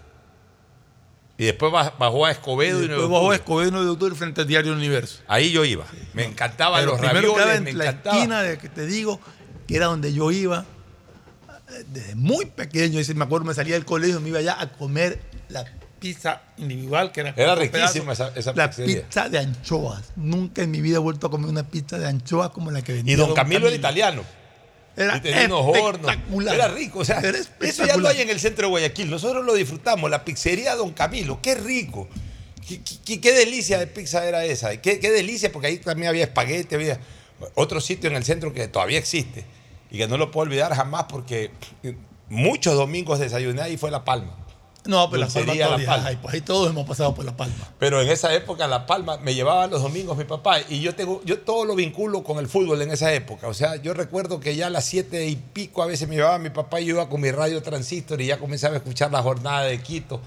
Y 1.38 1.46
después 1.46 1.72
ba- 1.72 1.94
bajó 2.00 2.26
a 2.26 2.32
Escobedo 2.32 2.78
y, 2.84 2.88
después 2.88 3.08
de 3.08 3.14
bajó 3.14 3.32
a. 3.32 3.36
Escobedo 3.36 3.68
y 3.68 3.72
9 3.72 3.86
de 3.88 3.92
octubre 3.92 4.16
frente 4.16 4.42
al 4.42 4.48
diario 4.48 4.72
Universo. 4.74 5.22
Ahí 5.28 5.52
yo 5.52 5.66
iba. 5.66 5.86
Me 6.14 6.24
encantaban 6.24 6.80
Pero 6.80 6.92
los 6.94 7.02
ravioles, 7.02 7.62
me 7.62 7.72
en 7.72 7.78
la 7.78 7.86
encantaba. 7.86 8.16
esquina 8.18 8.42
de 8.44 8.58
que 8.58 8.70
te 8.70 8.86
digo, 8.86 9.20
que 9.68 9.76
era 9.76 9.88
donde 9.88 10.14
yo 10.14 10.32
iba. 10.32 10.66
Desde 11.88 12.16
muy 12.16 12.46
pequeño, 12.46 13.00
y 13.02 13.14
me 13.16 13.24
acuerdo, 13.24 13.46
me 13.48 13.54
salía 13.54 13.74
del 13.74 13.86
colegio, 13.86 14.22
me 14.22 14.30
iba 14.30 14.40
allá 14.40 14.60
a 14.62 14.72
comer 14.72 15.20
la 15.50 15.66
pizza 16.00 16.42
individual, 16.58 17.12
que 17.12 17.22
era, 17.22 17.34
Era 17.36 17.56
riquísima 17.56 18.14
esa- 18.14 18.32
esa 18.36 18.54
La 18.54 18.70
pizzería. 18.70 19.02
pizza 19.08 19.30
de 19.30 19.40
anchoas. 19.40 20.12
Nunca 20.16 20.62
en 20.62 20.70
mi 20.72 20.82
vida 20.82 20.98
he 20.98 21.00
vuelto 21.00 21.28
a 21.28 21.32
comer 21.32 21.50
una 21.50 21.68
pizza 21.68 21.98
de 21.98 22.06
anchoas 22.08 22.52
como 22.52 22.70
la 22.70 22.84
que 22.84 22.94
vendía. 22.94 23.14
Y 23.16 23.18
don 23.18 23.34
Camilo 23.34 23.68
era 23.68 23.76
italiano. 23.76 24.24
Era 24.96 25.18
y 25.18 25.22
tenía 25.22 25.46
unos 25.48 25.62
hornos. 25.76 26.12
espectacular. 26.12 26.56
Era 26.56 26.68
rico. 26.70 27.00
O 27.00 27.06
sea, 27.06 27.20
eso 27.20 27.86
ya 27.86 27.98
lo 27.98 28.08
hay 28.08 28.22
en 28.22 28.30
el 28.30 28.40
centro 28.40 28.68
de 28.68 28.70
Guayaquil. 28.70 29.10
Nosotros 29.10 29.44
lo 29.44 29.54
disfrutamos. 29.56 30.10
La 30.10 30.24
pizzería 30.24 30.76
Don 30.76 30.92
Camilo. 30.94 31.42
Qué 31.42 31.56
rico. 31.56 32.08
Qué, 32.66 32.80
qué- 33.04 33.20
qué 33.20 33.32
delicia 33.34 33.78
de 33.80 33.88
pizza 33.88 34.24
era 34.26 34.46
esa. 34.46 34.78
Qué, 34.82 35.00
qué 35.00 35.12
delicia, 35.12 35.52
porque 35.52 35.68
ahí 35.68 35.78
también 35.80 36.10
había 36.10 36.24
espagueti, 36.26 36.76
había 36.76 37.00
otro 37.56 37.82
sitio 37.82 38.10
en 38.10 38.16
el 38.16 38.24
centro 38.24 38.54
que 38.54 38.68
todavía 38.70 38.98
existe 39.00 39.44
y 39.92 39.98
que 39.98 40.08
no 40.08 40.18
lo 40.18 40.32
puedo 40.32 40.44
olvidar 40.44 40.74
jamás 40.74 41.06
porque 41.10 41.52
muchos 42.30 42.76
domingos 42.76 43.20
desayuné 43.20 43.62
ahí 43.62 43.78
fue 43.78 43.92
La 43.92 44.04
Palma. 44.04 44.46
No, 44.86 45.10
pero 45.10 45.22
la 45.22 45.28
Palma 45.28 45.54
La 45.56 45.86
Palma. 45.86 46.20
pues 46.22 46.34
ahí 46.36 46.42
todos 46.42 46.70
hemos 46.70 46.88
pasado 46.88 47.16
por 47.16 47.26
La 47.26 47.36
Palma. 47.36 47.56
Pero 47.80 48.02
en 48.02 48.10
esa 48.10 48.34
época 48.34 48.68
La 48.68 48.86
Palma 48.86 49.18
me 49.18 49.34
llevaba 49.34 49.68
los 49.68 49.82
domingos 49.82 50.18
mi 50.18 50.26
papá 50.26 50.60
y 50.70 50.82
yo 50.82 50.94
tengo 50.94 51.22
yo 51.26 51.40
todo 51.40 51.66
lo 51.66 51.76
vinculo 51.76 52.24
con 52.24 52.38
el 52.38 52.48
fútbol 52.48 52.82
en 52.82 52.92
esa 52.92 53.14
época. 53.14 53.48
O 53.48 53.54
sea, 53.54 53.76
yo 53.78 53.94
recuerdo 53.94 54.40
que 54.40 54.56
ya 54.56 54.68
a 54.68 54.70
las 54.70 54.86
siete 54.86 55.28
y 55.28 55.36
pico 55.36 55.82
a 55.82 55.88
veces 55.88 56.08
me 56.08 56.16
llevaba 56.16 56.38
mi 56.38 56.50
papá 56.50 56.82
y 56.82 56.86
yo 56.86 56.96
iba 56.96 57.10
con 57.10 57.22
mi 57.22 57.32
radio 57.32 57.62
transistor 57.62 58.22
y 58.22 58.28
ya 58.28 58.38
comenzaba 58.38 58.76
a 58.76 58.78
escuchar 58.78 59.12
la 59.12 59.22
jornada 59.24 59.64
de 59.64 59.82
Quito, 59.82 60.22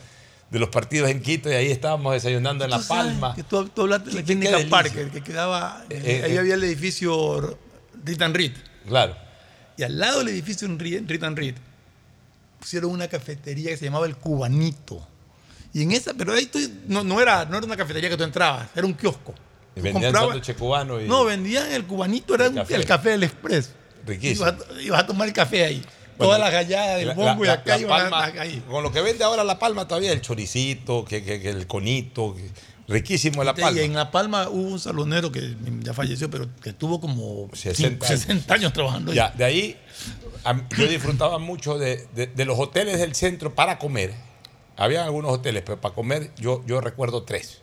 de 0.51 0.59
los 0.59 0.71
partidos 0.71 1.09
en 1.11 1.23
Quito 1.23 1.51
y 1.51 1.55
ahí 1.55 1.71
estábamos 1.71 2.13
desayunando 2.13 2.65
en 2.65 2.71
La 2.71 2.81
Palma. 2.81 3.35
Que 3.35 3.45
tú, 3.45 3.69
tú 3.69 3.83
hablaste 3.83 4.11
de 4.11 4.17
la 4.17 4.23
clínica. 4.23 4.59
Parker, 4.69 5.11
que 5.11 5.23
quedaba. 5.23 5.85
Eh, 5.89 6.23
ahí 6.25 6.33
eh, 6.33 6.39
había 6.39 6.55
el 6.55 6.65
edificio 6.65 7.57
Rit 8.05 8.23
and. 8.23 8.37
Claro. 8.89 9.28
Y 9.79 9.85
al 9.85 9.99
lado 9.99 10.19
del 10.19 10.29
edificio 10.29 10.67
en 10.67 10.79
Rit 10.79 11.23
and 11.23 11.55
pusieron 12.59 12.91
una 12.91 13.09
cafetería 13.09 13.71
que 13.71 13.77
se 13.77 13.85
llamaba 13.85 14.07
El 14.07 14.17
Cubanito. 14.17 15.07
Y 15.73 15.83
en 15.83 15.93
esa, 15.93 16.13
pero 16.15 16.33
ahí 16.33 16.47
tú- 16.47 16.59
no, 16.89 17.05
no 17.05 17.21
era, 17.21 17.45
no 17.45 17.57
era 17.57 17.65
una 17.67 17.77
cafetería 17.77 18.11
que 18.11 18.17
tú 18.17 18.25
entrabas, 18.25 18.69
era 18.75 18.85
un 18.87 18.95
kiosco. 18.95 19.35
Y 19.77 19.81
vendían 19.81 20.13
sándwiches 20.13 20.57
cubanos 20.57 21.03
y 21.03 21.07
No, 21.07 21.25
vendían 21.25 21.71
el 21.71 21.85
cubanito, 21.85 22.35
era 22.35 22.47
El 22.47 22.51
un- 22.53 22.57
café. 22.59 22.75
el 22.75 22.85
café 22.85 23.11
del 23.11 23.23
Express. 23.23 23.71
riquísimo. 24.05 24.47
Ibas 24.81 25.01
a, 25.01 25.03
a 25.05 25.07
tomar 25.07 25.29
el 25.29 25.35
café 25.35 25.65
ahí. 25.65 25.85
Todas 26.17 26.41
las 26.41 26.51
galladas 26.51 26.99
del 26.99 27.09
la- 27.09 27.15
bombo 27.15 27.45
y 27.45 27.49
acá 27.49 27.77
la 27.77 27.79
iban 27.81 28.07
a- 28.07 28.11
Palma, 28.11 28.25
a- 28.25 28.43
ahí. 28.43 28.61
Con 28.69 28.83
lo 28.83 28.91
que 28.91 29.01
vende 29.03 29.23
ahora 29.23 29.45
La 29.45 29.59
Palma 29.61 29.87
todavía, 29.87 30.11
el 30.11 30.21
choricito, 30.21 31.05
que, 31.05 31.23
que- 31.23 31.41
que 31.41 31.51
el 31.51 31.69
conito, 31.69 32.35
que- 32.35 32.51
riquísimo 32.89 33.45
La 33.45 33.53
Y 33.57 33.61
Palma. 33.61 33.81
en 33.81 33.95
La 33.95 34.11
Palma 34.11 34.49
hubo 34.49 34.69
un 34.73 34.81
salonero 34.81 35.31
que 35.31 35.55
ya 35.81 35.93
falleció, 35.95 36.31
pero 36.31 36.49
que 36.63 36.73
tuvo 36.73 37.01
como 37.01 37.49
60 37.53 38.07
60, 38.07 38.07
60 38.07 38.55
años 38.55 38.73
trabajando. 38.73 39.11
ahí. 39.13 39.17
Ya, 39.17 39.31
de 39.31 39.45
ahí 39.45 39.77
a 40.45 40.55
mí- 40.55 40.63
yo 40.77 40.87
disfrutaba 40.89 41.39
mucho 41.39 41.79
de, 41.79 42.07
de- 42.15 42.27
de 42.29 42.45
los 42.45 42.59
hoteles 42.59 42.99
del 42.99 43.15
centro 43.15 43.55
para 43.55 43.79
comer. 43.79 44.15
Había 44.77 45.05
algunos 45.05 45.33
hoteles, 45.33 45.63
pero 45.67 45.81
para 45.81 45.95
comer 45.95 46.31
yo, 46.39 46.63
yo 46.67 46.81
recuerdo 46.81 47.23
tres. 47.25 47.61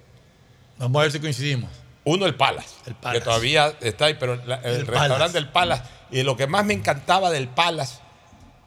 Vamos 0.78 1.00
a 1.00 1.04
ver 1.04 1.12
si 1.12 1.20
coincidimos. 1.20 1.70
Uno, 2.04 2.26
el 2.28 2.36
Palace, 2.36 2.70
que 3.14 3.20
todavía 3.22 3.74
está 3.82 4.06
ahí, 4.06 4.16
pero 4.20 4.36
la- 4.46 4.58
el, 4.58 4.76
El 4.82 4.88
restaurante 4.88 5.10
Palace. 5.18 5.34
del 5.34 5.48
Palace. 5.50 5.84
Y 6.12 6.22
lo 6.24 6.38
que 6.38 6.46
más 6.46 6.64
me 6.66 6.74
encantaba 6.74 7.32
del 7.32 7.48
Palace, 7.48 7.96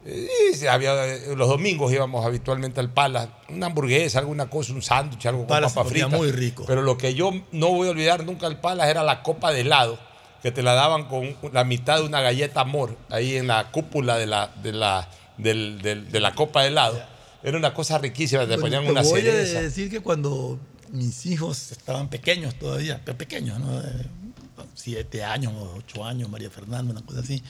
eh, 0.05 0.29
sí, 0.55 0.67
había, 0.67 1.07
eh, 1.07 1.35
los 1.37 1.49
domingos 1.49 1.93
íbamos 1.93 2.25
habitualmente 2.25 2.81
al 2.81 2.91
Palace, 2.91 3.29
una 3.49 3.67
hamburguesa, 3.67 4.21
alguna 4.21 4.49
cosa, 4.49 4.73
un 4.73 4.83
sándwich, 4.83 5.27
algo 5.27 5.47
con 5.47 5.61
papa 5.61 5.85
frita. 5.85 6.09
muy 6.09 6.31
rico. 6.31 6.65
Pero 6.67 6.83
lo 6.83 6.97
que 6.97 7.15
yo 7.15 7.33
no 7.53 7.69
voy 7.69 7.89
a 7.89 7.91
olvidar 7.91 8.25
nunca 8.25 8.49
del 8.49 8.59
Palace 8.59 8.91
era 8.91 9.03
la 9.03 9.23
copa 9.23 9.51
de 9.53 9.63
helado, 9.63 9.99
que 10.43 10.53
te 10.53 10.63
la 10.63 10.75
daban 10.75 11.05
con 11.09 11.35
la 11.53 11.65
mitad 11.65 11.99
de 11.99 12.05
una 12.05 12.21
galleta 12.21 12.61
amor, 12.61 12.97
ahí 13.11 13.37
en 13.37 13.49
la 13.49 13.71
cúpula 13.73 14.17
de 14.17 14.27
la, 14.27 14.51
de 14.63 14.73
la, 14.73 15.09
del- 15.37 15.83
del- 15.83 16.11
de 16.11 16.21
la 16.21 16.35
copa 16.35 16.63
de 16.63 16.69
helado. 16.69 17.03
Era 17.43 17.57
una 17.59 17.75
cosa 17.75 17.99
riquísima, 17.99 18.43
te 18.43 18.47
Bueno, 18.57 18.63
ponían 18.63 18.85
te 18.85 18.91
una 18.93 19.03
voy 19.03 19.21
cereza. 19.23 19.59
a 19.59 19.63
decir 19.63 19.91
que 19.91 20.01
cuando 20.01 20.59
mis 20.93 21.27
hijos 21.27 21.71
estaban 21.73 22.09
pequeños 22.09 22.55
todavía, 22.55 23.05
pe- 23.05 23.15
pequeños, 23.15 23.59
¿no? 23.61 23.81
Eh, 23.81 23.85
siete 24.75 25.23
años, 25.25 25.53
ocho 25.77 26.05
años, 26.05 26.29
María 26.31 26.51
Fernanda, 26.51 26.93
una 26.93 27.03
cosa 27.05 27.21
así. 27.21 27.43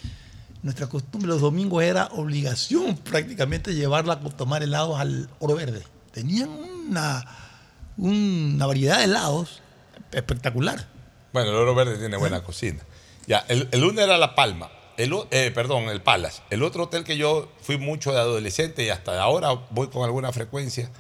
Nuestra 0.62 0.89
costumbre 0.89 1.28
los 1.28 1.40
domingos 1.40 1.82
era 1.82 2.06
obligación 2.12 2.97
prácticamente 2.97 3.74
llevarla 3.74 4.14
a 4.14 4.20
tomar 4.30 4.62
helados 4.62 4.98
al 4.98 5.28
oro 5.39 5.55
verde. 5.55 5.82
Tenían 6.12 6.48
una, 6.48 7.24
una 7.97 8.66
variedad 8.66 8.98
de 8.98 9.05
helados 9.05 9.62
espectacular. 10.12 10.86
Bueno, 11.32 11.51
el 11.51 11.56
Oro 11.56 11.74
Verde 11.74 11.98
tiene 11.98 12.16
buena 12.16 12.43
cocina. 12.43 12.80
Ya, 13.26 13.44
el, 13.48 13.68
el 13.70 13.85
uno 13.85 14.01
era 14.01 14.16
La 14.16 14.35
Palma, 14.35 14.70
el, 14.97 15.14
eh, 15.30 15.52
perdón, 15.55 15.85
el 15.85 16.01
Palace. 16.01 16.43
El 16.51 16.62
otro 16.62 16.85
hotel 16.85 17.05
que 17.05 17.16
yo 17.16 17.52
fui 17.60 17.76
mucho 17.76 18.12
de 18.12 18.18
adolescente 18.18 18.85
y 18.85 18.89
hasta 18.89 19.20
ahora 19.20 19.52
voy 19.70 19.89
con 19.89 20.05
alguna 20.05 20.32
frecuencia, 20.32 20.90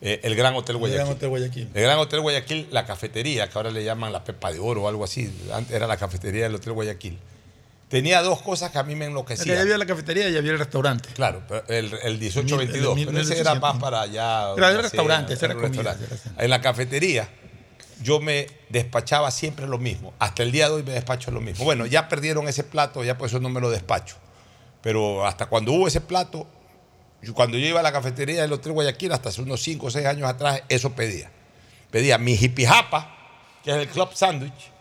eh, 0.00 0.20
el 0.24 0.34
Gran 0.34 0.54
Hotel 0.56 0.74
El 0.74 0.80
Guayaquil. 0.80 1.04
Gran 1.04 1.16
Hotel 1.16 1.28
Guayaquil. 1.28 1.70
El 1.72 1.82
Gran 1.82 1.98
Hotel 1.98 2.20
Guayaquil, 2.20 2.68
la 2.72 2.84
cafetería, 2.84 3.48
que 3.48 3.56
ahora 3.56 3.70
le 3.70 3.84
llaman 3.84 4.12
la 4.12 4.24
Pepa 4.24 4.52
de 4.52 4.58
Oro 4.58 4.82
o 4.82 4.88
algo 4.88 5.04
así, 5.04 5.32
antes 5.52 5.74
era 5.74 5.86
la 5.86 5.96
cafetería 5.96 6.42
del 6.42 6.56
Hotel 6.56 6.72
Guayaquil. 6.72 7.18
Tenía 7.92 8.22
dos 8.22 8.40
cosas 8.40 8.70
que 8.70 8.78
a 8.78 8.82
mí 8.84 8.94
me 8.94 9.04
Ya 9.04 9.08
enloquecían. 9.10 9.58
había 9.58 9.76
la 9.76 9.84
cafetería 9.84 10.26
y 10.30 10.36
había 10.38 10.52
el 10.52 10.58
restaurante. 10.58 11.10
Claro, 11.12 11.42
pero 11.46 11.62
el, 11.68 11.92
el 12.02 12.18
1822, 12.18 12.74
El 12.74 12.82
de 12.88 12.94
mil- 12.94 13.06
pero 13.06 13.20
ese 13.20 13.38
era 13.38 13.52
1800. 13.54 13.60
más 13.60 13.78
para 13.78 14.00
allá. 14.00 14.54
Pero 14.54 14.66
era 14.66 14.72
una 14.78 14.82
restaurante, 14.82 15.34
ese 15.34 15.44
era 15.44 15.54
un 15.56 15.60
comida, 15.60 15.92
restaurante. 15.92 16.30
En 16.44 16.48
la 16.50 16.60
cafetería 16.62 17.28
yo 18.02 18.18
me 18.18 18.46
despachaba 18.70 19.30
siempre 19.30 19.66
lo 19.66 19.76
mismo. 19.76 20.14
Hasta 20.18 20.42
el 20.42 20.50
día 20.52 20.68
de 20.70 20.74
hoy 20.76 20.82
me 20.84 20.92
despacho 20.92 21.30
lo 21.30 21.42
mismo. 21.42 21.64
Bueno, 21.66 21.84
ya 21.84 22.08
perdieron 22.08 22.48
ese 22.48 22.64
plato, 22.64 23.04
ya 23.04 23.18
por 23.18 23.28
eso 23.28 23.38
no 23.40 23.50
me 23.50 23.60
lo 23.60 23.70
despacho. 23.70 24.16
Pero 24.80 25.26
hasta 25.26 25.46
cuando 25.46 25.72
hubo 25.72 25.86
ese 25.86 26.00
plato, 26.00 26.46
yo- 27.20 27.34
cuando 27.34 27.58
yo 27.58 27.66
iba 27.66 27.80
a 27.80 27.82
la 27.82 27.92
cafetería 27.92 28.40
del 28.40 28.52
Hotel 28.54 28.72
Guayaquil, 28.72 29.12
hasta 29.12 29.28
hace 29.28 29.42
unos 29.42 29.62
5 29.62 29.88
o 29.88 29.90
6 29.90 30.06
años 30.06 30.28
atrás, 30.30 30.62
eso 30.70 30.92
pedía. 30.94 31.30
Pedía 31.90 32.16
mi 32.16 32.38
jipijapa, 32.38 33.14
que 33.62 33.70
es 33.70 33.76
el 33.76 33.86
club 33.88 34.08
sandwich. 34.14 34.71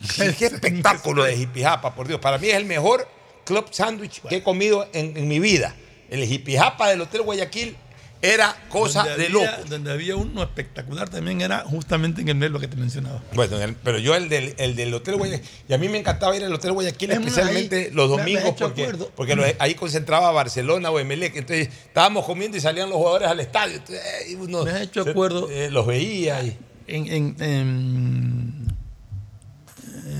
Qué 0.38 0.46
espectáculo 0.46 1.24
de 1.24 1.36
jipijapa, 1.36 1.94
por 1.94 2.08
Dios. 2.08 2.20
Para 2.20 2.38
mí 2.38 2.48
es 2.48 2.54
el 2.56 2.64
mejor 2.64 3.06
club 3.44 3.66
sandwich 3.70 4.20
que 4.28 4.36
he 4.36 4.42
comido 4.42 4.88
en, 4.92 5.16
en 5.16 5.28
mi 5.28 5.38
vida. 5.40 5.74
El 6.08 6.24
jipijapa 6.24 6.88
del 6.88 7.00
Hotel 7.02 7.22
Guayaquil 7.22 7.76
era 8.22 8.54
cosa 8.68 9.04
Donde 9.04 9.16
de 9.16 9.26
había- 9.28 9.50
loco. 9.56 9.68
Donde 9.68 9.92
había 9.92 10.16
uno 10.16 10.42
espectacular 10.42 11.08
también 11.08 11.40
era 11.40 11.60
justamente 11.60 12.20
en 12.20 12.28
el 12.28 12.34
Melo 12.34 12.60
que 12.60 12.68
te 12.68 12.76
mencionaba. 12.76 13.22
Bueno, 13.34 13.58
el- 13.60 13.74
pero 13.76 13.98
yo 13.98 14.14
el 14.14 14.28
del, 14.28 14.54
el 14.58 14.76
del 14.76 14.92
Hotel 14.92 15.16
Guayaquil, 15.16 15.48
y 15.68 15.72
a 15.72 15.78
mí 15.78 15.88
me 15.88 15.98
encantaba 15.98 16.36
ir 16.36 16.44
al 16.44 16.52
Hotel 16.52 16.72
Guayaquil, 16.72 17.10
Es 17.12 17.18
especialmente 17.18 17.76
ahí 17.86 17.90
los 17.92 18.10
domingos, 18.10 18.54
porque, 18.58 18.82
acuerdo. 18.82 19.10
porque 19.16 19.36
los- 19.36 19.46
ahí 19.58 19.74
concentraba 19.74 20.30
Barcelona 20.32 20.90
o 20.90 20.98
Emelec. 20.98 21.34
Entonces 21.36 21.68
estábamos 21.68 22.26
comiendo 22.26 22.56
y 22.56 22.60
salían 22.60 22.88
los 22.90 22.98
jugadores 22.98 23.28
al 23.28 23.40
estadio. 23.40 23.76
Entonces, 23.76 24.02
eh, 24.28 24.36
uno 24.36 24.64
Me 24.64 24.70
has 24.72 24.80
hecho 24.82 25.04
se- 25.04 25.10
acuerdo. 25.10 25.48
eh, 25.50 25.70
los 25.70 25.86
veía. 25.86 26.42
Y, 26.42 26.58
En, 26.88 27.06
en, 27.06 27.36
en- 27.40 28.76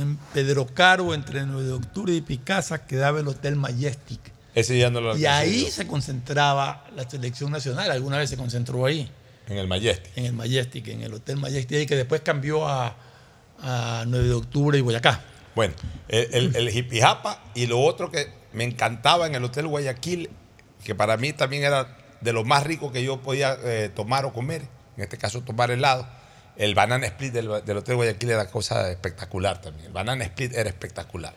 en 0.01 0.17
Pedro 0.35 0.67
Caro, 0.67 1.15
entre 1.15 1.45
9 1.47 1.67
de 1.67 1.73
octubre 1.73 2.15
y 2.15 2.21
Picasa, 2.21 2.87
quedaba 2.87 3.21
el 3.21 3.29
Hotel 3.29 3.57
Majestic. 3.57 4.21
ese 4.55 4.79
ya 4.79 4.91
no 4.91 5.01
lo 5.01 5.17
Y 5.17 5.27
ahí 5.27 5.71
se 5.71 5.87
concentraba 5.87 6.85
la 6.95 7.09
selección 7.09 7.53
nacional. 7.53 7.91
Alguna 7.91 8.19
vez 8.19 8.31
se 8.31 8.37
concentró 8.37 8.87
ahí, 8.87 9.11
en 9.49 9.59
el 9.59 9.69
Majestic. 9.69 10.11
en 10.17 10.27
el 10.27 10.33
Majestic, 10.33 10.89
en 10.89 11.03
el 11.03 11.15
Hotel 11.15 11.37
Majestic, 11.37 11.89
que 11.89 11.97
después 11.97 12.21
cambió 12.23 12.67
a, 12.67 12.97
a 13.63 14.05
9 14.07 14.27
de 14.27 14.35
octubre 14.35 14.79
y 14.79 14.81
Boyacá. 14.81 15.23
Bueno, 15.55 15.75
el, 16.09 16.29
el, 16.33 16.57
el 16.57 16.71
jipijapa 16.71 17.43
y 17.55 17.67
lo 17.67 17.81
otro 17.81 18.11
que 18.11 18.33
me 18.53 18.65
encantaba 18.65 19.27
en 19.27 19.35
el 19.35 19.45
Hotel 19.45 19.67
Guayaquil, 19.67 20.31
que 20.85 20.95
para 20.95 21.17
mí 21.17 21.33
también 21.33 21.65
era 21.65 21.97
de 22.21 22.33
lo 22.33 22.45
más 22.45 22.65
rico 22.65 22.93
que 22.93 23.03
yo 23.03 23.21
podía 23.21 23.57
eh, 23.65 23.91
tomar 23.95 24.25
o 24.25 24.33
comer, 24.33 24.63
en 24.97 25.03
este 25.03 25.19
caso 25.19 25.43
tomar 25.43 25.71
helado, 25.71 26.07
el 26.65 26.75
banana 26.75 27.07
split 27.07 27.33
del, 27.33 27.65
del 27.65 27.77
Hotel 27.77 27.97
Guayaquil 27.97 28.31
era 28.31 28.51
cosa 28.51 28.91
espectacular 28.91 29.61
también. 29.61 29.87
El 29.87 29.93
banana 29.93 30.25
split 30.25 30.53
era 30.55 30.69
espectacular. 30.69 31.35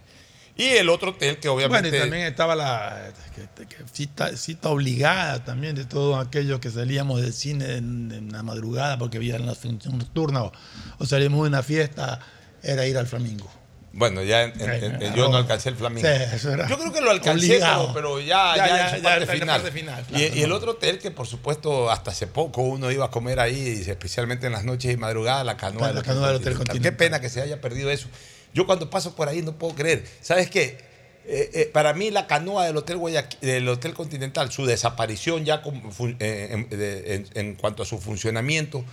Y 0.55 0.65
el 0.65 0.89
otro 0.89 1.11
hotel 1.11 1.39
que 1.39 1.49
obviamente... 1.49 1.89
Bueno, 1.89 1.97
y 1.97 1.99
también 2.01 2.27
estaba 2.27 2.55
la 2.55 3.11
que- 3.33 3.65
que 3.65 3.75
cita, 3.91 4.35
cita 4.37 4.69
obligada 4.69 5.43
también 5.43 5.75
de 5.75 5.85
todos 5.85 6.23
aquellos 6.23 6.59
que 6.59 6.69
salíamos 6.69 7.21
del 7.21 7.33
cine 7.33 7.77
en, 7.77 8.11
en 8.11 8.31
la 8.31 8.43
madrugada 8.43 8.99
porque 8.99 9.17
había 9.17 9.39
la 9.39 9.55
función 9.55 9.97
nocturna 9.97 10.43
o, 10.43 10.51
o 10.99 11.05
salíamos 11.07 11.41
de 11.43 11.47
una 11.49 11.63
fiesta, 11.63 12.19
era 12.61 12.85
ir 12.85 12.97
al 12.99 13.07
Flamingo. 13.07 13.49
Bueno, 13.95 14.23
ya 14.23 14.41
en- 14.43 15.13
yo 15.15 15.29
no 15.29 15.37
alcancé 15.37 15.69
el 15.69 15.75
Flamingo. 15.75 16.07
Sí, 16.07 16.47
yo 16.67 16.79
creo 16.79 16.91
que 16.91 16.99
lo 17.01 17.11
alcancé, 17.11 17.59
pero, 17.59 17.91
pero 17.93 18.19
ya, 18.19 18.55
Ya, 18.55 18.67
ya, 18.67 18.67
ya, 18.67 18.89
en 18.89 18.95
su 18.95 19.01
ya, 19.03 19.09
parte 19.09 19.27
final. 19.27 19.61
parte 19.61 19.71
final, 19.79 20.01
y, 20.01 20.05
claro, 20.13 20.35
y 20.35 20.41
el 20.41 20.51
otro 20.51 20.71
hotel 20.71 20.97
que, 20.97 21.11
por 21.11 21.27
supuesto, 21.27 21.91
hasta 21.91 22.09
hace 22.09 22.25
poco 22.25 22.63
uno 22.63 22.89
iba 22.89 23.05
a 23.05 23.11
comer 23.11 23.39
ahí, 23.39 23.83
especialmente 23.87 24.47
en 24.47 24.53
las 24.53 24.63
noches 24.65 24.91
y 24.91 24.97
madrugadas, 24.97 25.45
la 25.45 25.57
canoa, 25.57 25.91
La 25.93 26.01
canoa 26.01 26.27
del 26.29 26.37
Hotel 26.37 26.53
Qué 26.53 26.57
Continental. 26.57 26.95
pena 26.95 27.21
que 27.21 27.29
se 27.29 27.41
haya 27.41 27.61
perdido 27.61 27.91
eso. 27.91 28.07
Yo 28.53 28.65
cuando 28.65 28.89
paso 28.89 29.15
por 29.15 29.29
ahí 29.29 29.43
no 29.43 29.57
puedo 29.59 29.75
creer. 29.75 30.03
¿Sabes 30.21 30.49
qué? 30.49 30.77
Eh, 31.25 31.51
eh, 31.53 31.69
para 31.71 31.93
mí 31.93 32.09
la 32.09 32.25
canoa 32.25 32.65
del 32.65 32.75
Hotel, 32.75 32.97
Guayaquil- 32.97 33.39
del 33.41 33.69
Hotel 33.69 33.93
Continental, 33.93 34.51
su 34.51 34.65
desaparición 34.65 35.45
ya 35.45 35.61
fun- 35.91 36.17
eh, 36.19 36.65
en- 36.71 37.27
en 37.35 37.55
cuanto 37.55 37.83
a 37.83 37.85
su 37.85 37.99
funcionamiento, 37.99 38.83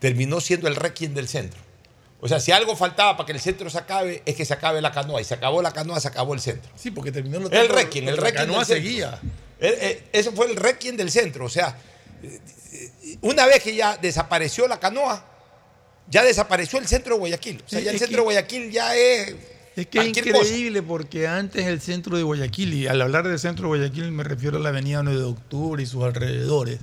terminó 0.00 0.38
siendo 0.40 0.68
el 0.68 0.76
requiem 0.76 1.14
del 1.14 1.28
centro. 1.28 1.58
O 2.22 2.28
sea, 2.28 2.38
si 2.40 2.52
algo 2.52 2.76
faltaba 2.76 3.16
para 3.16 3.26
que 3.26 3.32
el 3.32 3.40
centro 3.40 3.70
se 3.70 3.78
acabe, 3.78 4.22
es 4.26 4.34
que 4.36 4.44
se 4.44 4.52
acabe 4.52 4.80
la 4.82 4.92
canoa. 4.92 5.20
Y 5.20 5.24
se 5.24 5.34
acabó 5.34 5.62
la 5.62 5.72
canoa, 5.72 6.00
se 6.00 6.08
acabó 6.08 6.34
el 6.34 6.40
centro. 6.40 6.70
Sí, 6.76 6.90
porque 6.90 7.10
terminó 7.12 7.38
el 7.38 7.52
El 7.52 7.68
requiem, 7.68 8.08
el 8.08 8.16
la 8.16 8.22
requiem 8.22 8.42
canoa 8.46 8.58
del 8.58 8.66
centro. 8.66 8.84
seguía. 8.84 9.18
Eh, 9.60 9.78
eh, 9.80 10.02
Eso 10.12 10.32
fue 10.32 10.46
el 10.46 10.56
requiem 10.56 10.96
del 10.96 11.10
centro. 11.10 11.46
O 11.46 11.48
sea, 11.48 11.76
eh, 12.22 12.38
una 13.22 13.46
vez 13.46 13.62
que 13.62 13.74
ya 13.74 13.96
desapareció 13.96 14.68
la 14.68 14.78
canoa, 14.78 15.24
ya 16.08 16.22
desapareció 16.22 16.78
el 16.78 16.86
centro 16.86 17.14
de 17.14 17.20
Guayaquil. 17.20 17.62
O 17.66 17.68
sea, 17.68 17.80
ya 17.80 17.90
el 17.90 17.98
centro 17.98 18.18
de 18.18 18.22
Guayaquil 18.24 18.70
ya 18.70 18.94
es. 18.96 19.34
Es 19.76 19.86
que 19.86 19.98
es 20.00 20.08
cosa. 20.08 20.20
increíble 20.20 20.82
porque 20.82 21.26
antes 21.28 21.64
el 21.64 21.80
centro 21.80 22.16
de 22.16 22.22
Guayaquil, 22.24 22.74
y 22.74 22.86
al 22.86 23.00
hablar 23.00 23.26
del 23.26 23.38
centro 23.38 23.62
de 23.70 23.78
Guayaquil 23.78 24.10
me 24.12 24.24
refiero 24.24 24.58
a 24.58 24.60
la 24.60 24.70
avenida 24.70 25.02
9 25.02 25.18
de 25.18 25.24
octubre 25.24 25.82
y 25.82 25.86
sus 25.86 26.02
alrededores, 26.02 26.80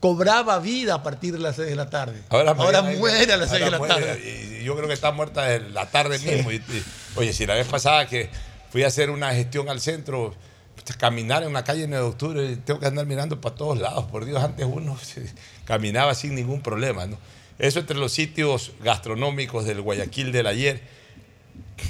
cobraba 0.00 0.58
vida 0.60 0.94
a 0.94 1.02
partir 1.02 1.32
de 1.34 1.38
las 1.38 1.56
6 1.56 1.68
de 1.68 1.76
la 1.76 1.90
tarde. 1.90 2.20
Ahora, 2.30 2.54
Mariana, 2.54 2.90
muere 2.98 3.32
a 3.32 3.36
las 3.36 3.50
6 3.50 3.58
de 3.60 3.64
ahora 3.66 3.70
la 3.70 3.78
muere, 3.78 3.94
tarde. 4.06 4.58
Y 4.60 4.64
yo 4.64 4.74
creo 4.74 4.88
que 4.88 4.94
está 4.94 5.12
muerta 5.12 5.46
la 5.58 5.90
tarde 5.90 6.18
mismo. 6.18 6.50
Y- 6.50 6.56
y- 6.56 6.84
oye, 7.16 7.32
si 7.32 7.46
la 7.46 7.54
vez 7.54 7.66
pasada 7.66 8.06
que 8.06 8.30
fui 8.70 8.82
a 8.82 8.86
hacer 8.86 9.10
una 9.10 9.32
gestión 9.34 9.68
al 9.68 9.80
centro, 9.80 10.34
pues, 10.74 10.96
caminar 10.96 11.42
en 11.42 11.50
una 11.50 11.64
calle 11.64 11.84
en 11.84 11.92
el 11.92 12.00
octubre, 12.00 12.56
tengo 12.64 12.80
que 12.80 12.86
andar 12.86 13.04
mirando 13.04 13.40
para 13.40 13.54
todos 13.54 13.78
lados. 13.78 14.06
Por 14.06 14.24
Dios, 14.24 14.42
antes 14.42 14.66
uno 14.68 14.98
caminaba 15.66 16.14
sin 16.14 16.34
ningún 16.34 16.62
problema. 16.62 17.06
¿no? 17.06 17.18
Eso 17.58 17.78
entre 17.80 17.96
los 17.98 18.12
sitios 18.12 18.72
gastronómicos 18.82 19.66
del 19.66 19.82
Guayaquil 19.82 20.32
del 20.32 20.46
ayer. 20.46 20.80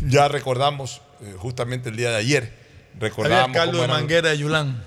Ya 0.06 0.26
recordamos, 0.28 1.00
eh, 1.22 1.34
justamente 1.38 1.90
el 1.90 1.96
día 1.96 2.10
de 2.10 2.16
ayer, 2.16 2.52
caldo 3.52 3.72
cómo 3.78 3.82
de 3.82 3.88
manguera 3.88 4.30
de 4.30 4.38
Yulán. 4.38 4.84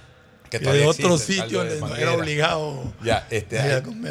Que 0.59 0.71
de 0.71 0.85
otro 0.85 1.17
sitio 1.17 1.59
donde 1.59 1.79
no 1.79 1.95
era 1.95 2.13
obligado. 2.13 2.93
Ya, 3.03 3.27
este, 3.29 3.59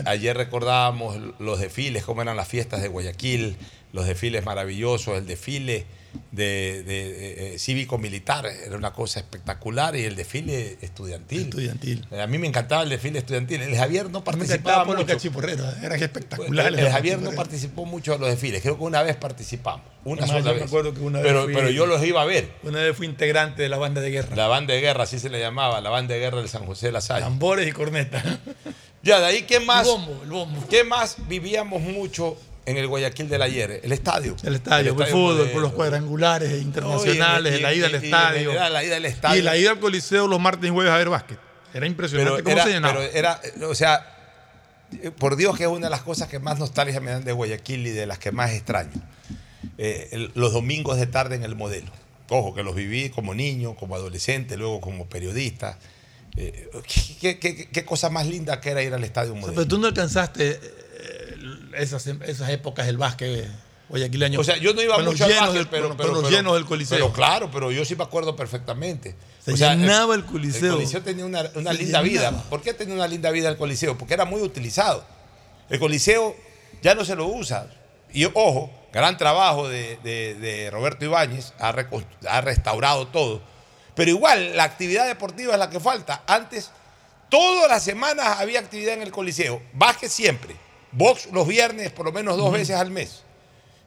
ayer 0.06 0.36
recordábamos 0.36 1.18
los 1.38 1.60
desfiles, 1.60 2.04
cómo 2.04 2.22
eran 2.22 2.36
las 2.36 2.48
fiestas 2.48 2.82
de 2.82 2.88
Guayaquil, 2.88 3.56
los 3.92 4.06
desfiles 4.06 4.44
maravillosos, 4.44 5.18
el 5.18 5.26
desfile 5.26 5.86
de, 6.30 6.82
de, 6.84 7.54
eh, 7.54 7.58
cívico-militar, 7.58 8.46
era 8.46 8.76
una 8.76 8.92
cosa 8.92 9.20
espectacular, 9.20 9.96
y 9.96 10.04
el 10.04 10.16
desfile 10.16 10.78
estudiantil. 10.80 11.42
Estudiantil. 11.42 12.06
A 12.18 12.26
mí 12.26 12.38
me 12.38 12.46
encantaba 12.46 12.82
el 12.82 12.88
desfile 12.88 13.18
estudiantil. 13.18 13.60
El 13.62 13.76
Javier 13.76 14.10
no 14.10 14.20
Me 14.20 14.24
participaba 14.24 14.54
encantaba 14.56 14.84
por 14.86 14.94
los 14.96 15.04
mucho. 15.04 15.14
cachiporreros, 15.16 15.76
eran 15.82 16.02
espectaculares. 16.02 16.80
El 16.80 16.90
Javier 16.90 17.18
no 17.20 17.32
participó 17.32 17.84
mucho 17.84 18.14
en 18.14 18.20
los 18.20 18.30
desfiles, 18.30 18.62
creo 18.62 18.76
que 18.78 18.84
una 18.84 19.02
vez 19.02 19.16
participamos, 19.16 19.86
una 20.04 20.22
Además, 20.22 20.28
sola 20.42 20.50
yo 20.50 20.54
me 20.54 20.60
vez. 20.60 20.68
acuerdo 20.68 20.94
que 20.94 21.00
una 21.00 21.18
vez 21.20 21.26
pero, 21.28 21.44
fui- 21.44 21.54
pero 21.54 21.70
yo 21.70 21.86
los 21.86 22.02
iba 22.04 22.22
a 22.22 22.24
ver. 22.24 22.50
Una 22.62 22.80
vez 22.80 22.96
fui 22.96 23.06
integrante 23.06 23.62
de 23.62 23.68
la 23.68 23.76
banda 23.78 24.00
de 24.00 24.10
guerra. 24.10 24.34
La 24.36 24.48
banda 24.48 24.74
de 24.74 24.80
guerra, 24.80 25.04
así 25.04 25.18
se 25.18 25.28
le 25.30 25.38
llamaba, 25.40 25.80
la 25.80 25.90
banda 25.90 26.14
de 26.14 26.20
guerra 26.20 26.38
del 26.38 26.48
San 26.48 26.64
José 26.66 26.86
de 26.86 26.92
la 26.92 27.00
Salle. 27.00 27.22
Tambores 27.22 27.68
y 27.68 27.72
cornetas. 27.72 28.24
Ya, 29.02 29.18
de 29.20 29.26
ahí, 29.26 29.42
¿qué 29.42 29.58
más? 29.60 29.86
El 29.86 29.92
bombo, 29.94 30.20
el 30.22 30.30
bombo. 30.30 30.64
¿Qué 30.70 30.84
más 30.84 31.16
vivíamos 31.28 31.82
mucho 31.82 32.36
en 32.66 32.76
el 32.76 32.86
Guayaquil 32.86 33.28
del 33.28 33.42
ayer? 33.42 33.80
El 33.82 33.92
estadio. 33.92 34.36
El 34.44 34.54
estadio, 34.56 34.94
por 34.96 35.06
fútbol, 35.06 35.48
por 35.50 35.62
los 35.62 35.72
cuadrangulares 35.72 36.60
internacionales, 36.62 37.52
No, 37.52 37.56
y 37.56 37.56
en- 37.58 37.62
la 37.62 37.74
ida 37.74 37.86
al 37.86 37.94
estadio. 37.96 38.52
la 38.54 38.84
ida 38.84 38.96
al 38.96 39.04
estadio. 39.04 39.38
Y 39.40 39.42
la 39.42 39.56
ida 39.56 39.70
al 39.72 39.80
Coliseo 39.80 40.26
los 40.28 40.40
martes 40.40 40.68
y 40.68 40.72
jueves 40.72 40.92
a 40.92 40.96
ver 40.98 41.08
básquet. 41.08 41.38
Era 41.74 41.86
impresionante 41.86 42.30
pero 42.32 42.44
cómo 42.44 42.54
era, 42.56 42.64
se 42.64 42.70
llenaba. 42.70 42.94
pero 43.00 43.12
era, 43.12 43.40
o 43.68 43.74
sea, 43.74 44.06
por 45.18 45.36
Dios 45.36 45.56
que 45.56 45.64
es 45.64 45.68
una 45.70 45.86
de 45.86 45.90
las 45.90 46.02
cosas 46.02 46.28
que 46.28 46.38
más 46.38 46.58
nostalgia 46.58 47.00
me 47.00 47.10
dan 47.10 47.24
de 47.24 47.32
Guayaquil 47.32 47.86
y 47.86 47.90
de 47.90 48.06
las 48.06 48.18
que 48.18 48.30
más 48.30 48.50
extraño. 48.52 48.92
Eh, 49.78 50.08
el- 50.12 50.32
los 50.34 50.52
domingos 50.52 50.98
de 50.98 51.06
tarde 51.06 51.34
en 51.36 51.44
el 51.44 51.54
modelo. 51.54 51.90
Ojo, 52.28 52.54
que 52.54 52.62
los 52.62 52.74
viví 52.74 53.08
como 53.10 53.34
niño, 53.34 53.74
como 53.74 53.94
adolescente, 53.94 54.56
luego 54.56 54.80
como 54.80 55.06
periodista. 55.06 55.78
Eh, 56.36 56.68
¿qué, 57.20 57.38
qué- 57.38 57.54
qué- 57.56 57.68
qué 57.70 57.84
cosa 57.84 58.08
más 58.10 58.26
linda 58.26 58.60
que 58.60 58.70
era 58.70 58.82
ir 58.82 58.92
al 58.94 59.04
estadio 59.04 59.32
O 59.32 59.34
sea, 59.34 59.40
modelo? 59.40 59.56
pero 59.56 59.68
tú 59.68 59.78
no 59.78 59.86
alcanzaste 59.86 60.50
eh, 60.50 60.60
esas, 61.74 62.06
esas 62.06 62.48
épocas 62.50 62.86
del 62.86 62.96
básquet 62.98 63.48
guayaquileño. 63.88 64.40
O 64.40 64.44
sea, 64.44 64.56
yo 64.56 64.72
no 64.74 64.80
iba 64.82 64.94
con 64.94 65.04
los 65.04 65.14
mucho 65.14 65.24
al 65.24 65.30
llenos 65.30 65.44
básquet, 65.48 65.58
del, 65.62 65.68
pero, 65.68 65.88
con, 65.88 65.96
pero- 65.96 66.08
con 66.10 66.14
los 66.22 66.24
pero- 66.30 66.36
llenos 66.36 66.54
del 66.54 66.64
Coliseo. 66.64 66.96
Pero 66.98 67.12
claro, 67.12 67.50
pero 67.50 67.70
yo 67.70 67.84
sí 67.84 67.94
me 67.96 68.04
acuerdo 68.04 68.34
perfectamente. 68.36 69.14
Se 69.44 69.52
O 69.52 69.56
sea, 69.56 69.74
llenaba 69.74 70.14
el 70.14 70.24
Coliseo. 70.24 70.64
El 70.70 70.74
Coliseo 70.76 71.02
tenía 71.02 71.24
una, 71.26 71.50
una 71.54 71.72
linda 71.72 72.00
vida. 72.00 72.30
¿Por 72.48 72.62
qué 72.62 72.72
tenía 72.74 72.94
una 72.94 73.08
linda 73.08 73.30
vida 73.30 73.48
el 73.48 73.56
Coliseo? 73.56 73.98
Porque 73.98 74.14
era 74.14 74.24
muy 74.24 74.40
utilizado. 74.40 75.04
El 75.68 75.78
Coliseo 75.78 76.34
ya 76.82 76.94
no 76.94 77.04
se 77.04 77.14
lo 77.16 77.26
usa. 77.26 77.66
Y 78.14 78.24
ojo, 78.26 78.70
gran 78.92 79.16
trabajo 79.16 79.68
de, 79.68 79.98
de- 80.04 80.34
de 80.34 80.70
Roberto 80.70 81.04
Ibáñez, 81.04 81.52
ha, 81.58 81.74
ha 82.28 82.40
restaurado 82.40 83.08
todo. 83.08 83.42
Pero 83.94 84.10
igual, 84.10 84.56
la 84.56 84.64
actividad 84.64 85.06
deportiva 85.06 85.52
es 85.52 85.58
la 85.58 85.68
que 85.70 85.80
falta. 85.80 86.22
Antes, 86.26 86.70
todas 87.30 87.68
las 87.68 87.82
semanas 87.82 88.38
había 88.38 88.60
actividad 88.60 88.94
en 88.94 89.02
el 89.02 89.10
Coliseo. 89.10 89.60
Básquet 89.74 90.10
siempre. 90.10 90.56
Box 90.92 91.28
los 91.32 91.46
viernes, 91.48 91.90
por 91.90 92.04
lo 92.06 92.12
menos 92.12 92.36
dos 92.36 92.52
veces 92.52 92.76
al 92.76 92.90
mes. 92.90 93.22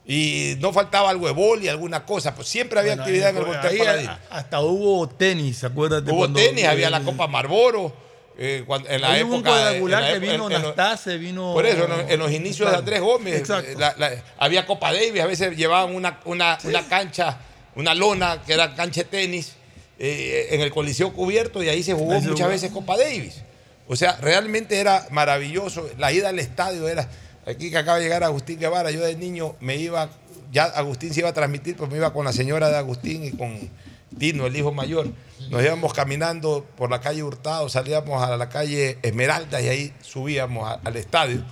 Y 0.08 0.54
no 0.60 0.72
faltaba 0.72 1.10
algo 1.10 1.26
de 1.26 1.32
bol 1.32 1.62
y 1.64 1.68
alguna 1.68 2.04
cosa. 2.06 2.34
Pues 2.34 2.46
siempre 2.46 2.78
había 2.78 2.92
Bueno, 2.92 3.02
actividad 3.02 3.30
en 3.30 3.36
el 3.38 3.44
ahí 3.56 3.78
Paladín. 3.78 4.10
Hasta 4.30 4.60
hubo 4.60 5.08
tenis, 5.08 5.64
acuérdate. 5.64 6.10
Hubo 6.10 6.18
cuando- 6.18 6.38
tenis, 6.38 6.64
había 6.64 6.90
la 6.90 7.00
Copa 7.02 7.26
Marlboro. 7.26 7.92
eh, 8.38 8.64
cuando- 8.66 8.88
en 8.90 9.00
la 9.00 9.18
época. 9.18 9.72
en 9.74 9.90
la 9.90 10.12
que 10.12 10.18
vino 10.18 10.50
en- 10.50 10.60
Nastase, 10.62 11.16
vino. 11.16 11.54
Por 11.54 11.64
eso, 11.64 11.84
en 11.84 11.90
los, 11.90 12.10
en 12.10 12.18
los 12.20 12.30
inicios 12.32 12.70
de 12.70 12.76
Andrés 12.76 13.00
Gómez, 13.00 13.48
eh, 13.48 13.74
la- 13.78 13.94
la- 13.96 14.12
había 14.38 14.66
Copa 14.66 14.92
Davis, 14.92 15.22
a 15.22 15.26
veces 15.26 15.56
llevaban 15.56 15.94
una, 15.94 16.20
una, 16.26 16.58
una 16.64 16.86
cancha, 16.86 17.38
una 17.76 17.94
lona 17.94 18.42
que 18.46 18.52
era 18.52 18.74
cancha 18.74 19.00
de 19.04 19.08
tenis 19.08 19.54
eh, 19.98 20.48
en 20.50 20.60
el 20.60 20.70
Coliseo 20.70 21.14
cubierto 21.14 21.62
y 21.62 21.70
ahí 21.70 21.82
se 21.82 21.94
jugó 21.94 22.12
Ahí 22.12 22.20
se 22.20 22.28
muchas 22.28 22.40
jugó. 22.44 22.50
veces 22.50 22.70
Copa 22.72 22.98
Davis. 22.98 23.40
O 23.88 23.96
sea, 23.96 24.16
realmente 24.16 24.80
era 24.80 25.06
maravilloso. 25.10 25.88
La 25.98 26.12
ida 26.12 26.28
al 26.30 26.38
estadio 26.38 26.88
era. 26.88 27.08
Aquí 27.46 27.70
que 27.70 27.78
acaba 27.78 27.98
de 27.98 28.04
llegar 28.04 28.24
Agustín 28.24 28.58
Guevara, 28.58 28.90
yo 28.90 29.02
de 29.02 29.14
niño 29.14 29.54
me 29.60 29.76
iba, 29.76 30.10
ya 30.50 30.64
Agustín 30.64 31.14
se 31.14 31.20
iba 31.20 31.28
a 31.28 31.32
transmitir, 31.32 31.76
pues 31.76 31.88
me 31.88 31.96
iba 31.96 32.12
con 32.12 32.24
la 32.24 32.32
señora 32.32 32.68
de 32.70 32.76
Agustín 32.76 33.24
y 33.24 33.30
con 33.30 33.70
Tino, 34.18 34.46
el 34.46 34.56
hijo 34.56 34.72
mayor. 34.72 35.08
Nos 35.50 35.62
íbamos 35.62 35.92
caminando 35.94 36.66
por 36.76 36.90
la 36.90 37.00
calle 37.00 37.22
Hurtado, 37.22 37.68
salíamos 37.68 38.20
a 38.20 38.36
la 38.36 38.48
calle 38.48 38.98
Esmeralda 39.02 39.60
y 39.60 39.68
ahí 39.68 39.92
subíamos 40.00 40.76
al 40.82 40.96
estadio 40.96 41.44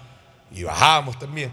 y 0.52 0.64
bajábamos 0.64 1.18
también. 1.18 1.52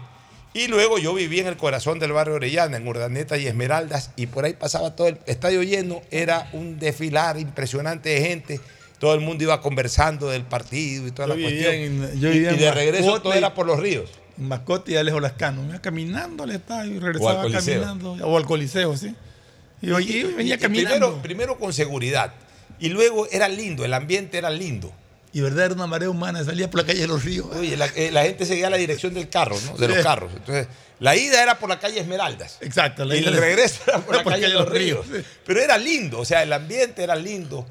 Y 0.54 0.66
luego 0.66 0.98
yo 0.98 1.14
viví 1.14 1.40
en 1.40 1.46
el 1.46 1.56
corazón 1.56 1.98
del 1.98 2.12
barrio 2.12 2.34
Orellana, 2.34 2.76
en 2.76 2.86
Urdaneta 2.86 3.38
y 3.38 3.46
Esmeraldas, 3.46 4.10
y 4.16 4.26
por 4.26 4.44
ahí 4.44 4.52
pasaba 4.52 4.94
todo 4.94 5.06
el 5.06 5.18
estadio 5.26 5.62
lleno, 5.62 6.02
era 6.10 6.50
un 6.52 6.78
desfilar 6.78 7.38
impresionante 7.38 8.10
de 8.10 8.20
gente, 8.20 8.60
todo 9.02 9.14
el 9.14 9.20
mundo 9.20 9.42
iba 9.42 9.60
conversando 9.60 10.28
del 10.28 10.44
partido 10.44 11.08
y 11.08 11.10
toda 11.10 11.26
Yo 11.26 11.34
la 11.34 11.42
cuestión. 11.42 11.74
en- 11.74 12.20
yo 12.20 12.32
y, 12.32 12.38
de 12.38 12.70
regreso 12.70 13.20
todo 13.20 13.32
era 13.34 13.52
por 13.52 13.66
los 13.66 13.80
ríos. 13.80 14.08
En 14.38 14.46
Mascote 14.46 14.92
y 14.92 14.96
Alejo 14.96 15.18
Lascano. 15.18 15.64
Iba 15.68 15.80
caminando 15.80 16.44
al 16.44 16.52
estadio 16.52 16.94
y 16.94 16.98
O 16.98 17.00
regresaba 17.00 17.42
Coliseo. 17.42 17.80
caminando. 17.82 18.12
O 18.24 18.36
al 18.36 18.44
Coliseo, 18.46 18.96
sí. 18.96 19.12
Y, 19.80 19.88
yo 19.88 19.96
allí 19.96 20.22
venía 20.22 20.54
Y- 20.54 20.56
y 20.56 20.60
caminando. 20.60 20.98
Primero, 20.98 21.22
primero 21.22 21.58
con 21.58 21.72
seguridad, 21.72 22.32
y 22.78 22.90
luego 22.90 23.26
era 23.32 23.48
lindo, 23.48 23.84
el 23.84 23.92
ambiente 23.92 24.38
era 24.38 24.50
lindo. 24.50 24.92
Y 25.32 25.40
verdad 25.40 25.64
era 25.64 25.74
una 25.74 25.88
marea 25.88 26.08
humana, 26.08 26.44
salía 26.44 26.70
por 26.70 26.78
la 26.82 26.86
calle 26.86 27.00
de 27.00 27.08
los 27.08 27.24
ríos. 27.24 27.46
Oye, 27.56 27.76
la, 27.76 27.86
eh, 27.96 28.12
la 28.12 28.22
gente 28.22 28.46
seguía 28.46 28.70
la 28.70 28.76
dirección 28.76 29.14
del 29.14 29.28
carro, 29.28 29.56
¿no? 29.66 29.76
De 29.78 29.88
los 29.88 29.98
carros. 29.98 30.30
Entonces, 30.36 30.68
la 31.00 31.16
ida 31.16 31.42
era 31.42 31.58
por 31.58 31.68
la 31.68 31.80
calle 31.80 31.98
Esmeraldas. 31.98 32.58
Exacto, 32.60 33.04
la 33.04 33.16
y 33.16 33.18
ida 33.18 33.30
el 33.30 33.36
regreso 33.38 33.80
era 33.88 33.98
por 33.98 34.14
la 34.14 34.22
por 34.22 34.32
calle 34.34 34.46
de 34.46 34.54
los 34.54 34.68
ríos. 34.68 35.04
sí. 35.12 35.24
Pero 35.44 35.60
era 35.60 35.76
lindo, 35.76 36.20
o 36.20 36.24
sea, 36.24 36.44
el 36.44 36.52
ambiente 36.52 37.02
era 37.02 37.16
lindo. 37.16 37.66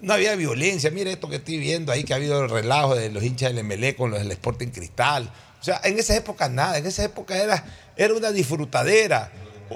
No 0.00 0.14
había 0.14 0.34
violencia. 0.36 0.90
Mire 0.90 1.12
esto 1.12 1.28
que 1.28 1.36
estoy 1.36 1.58
viendo 1.58 1.90
ahí, 1.92 2.04
que 2.04 2.12
ha 2.12 2.16
habido 2.16 2.42
el 2.42 2.50
relajo 2.50 2.94
de 2.94 3.10
los 3.10 3.22
hinchas 3.22 3.54
del 3.54 3.64
MLE 3.64 3.96
con 3.96 4.10
los 4.10 4.20
del 4.20 4.30
Sporting 4.32 4.68
Cristal. 4.68 5.30
O 5.60 5.64
sea, 5.64 5.80
en 5.84 5.98
esa 5.98 6.14
época 6.16 6.48
nada, 6.48 6.78
en 6.78 6.86
esa 6.86 7.02
época 7.04 7.36
era, 7.36 7.64
era 7.96 8.14
una 8.14 8.30
disfrutadera. 8.30 9.32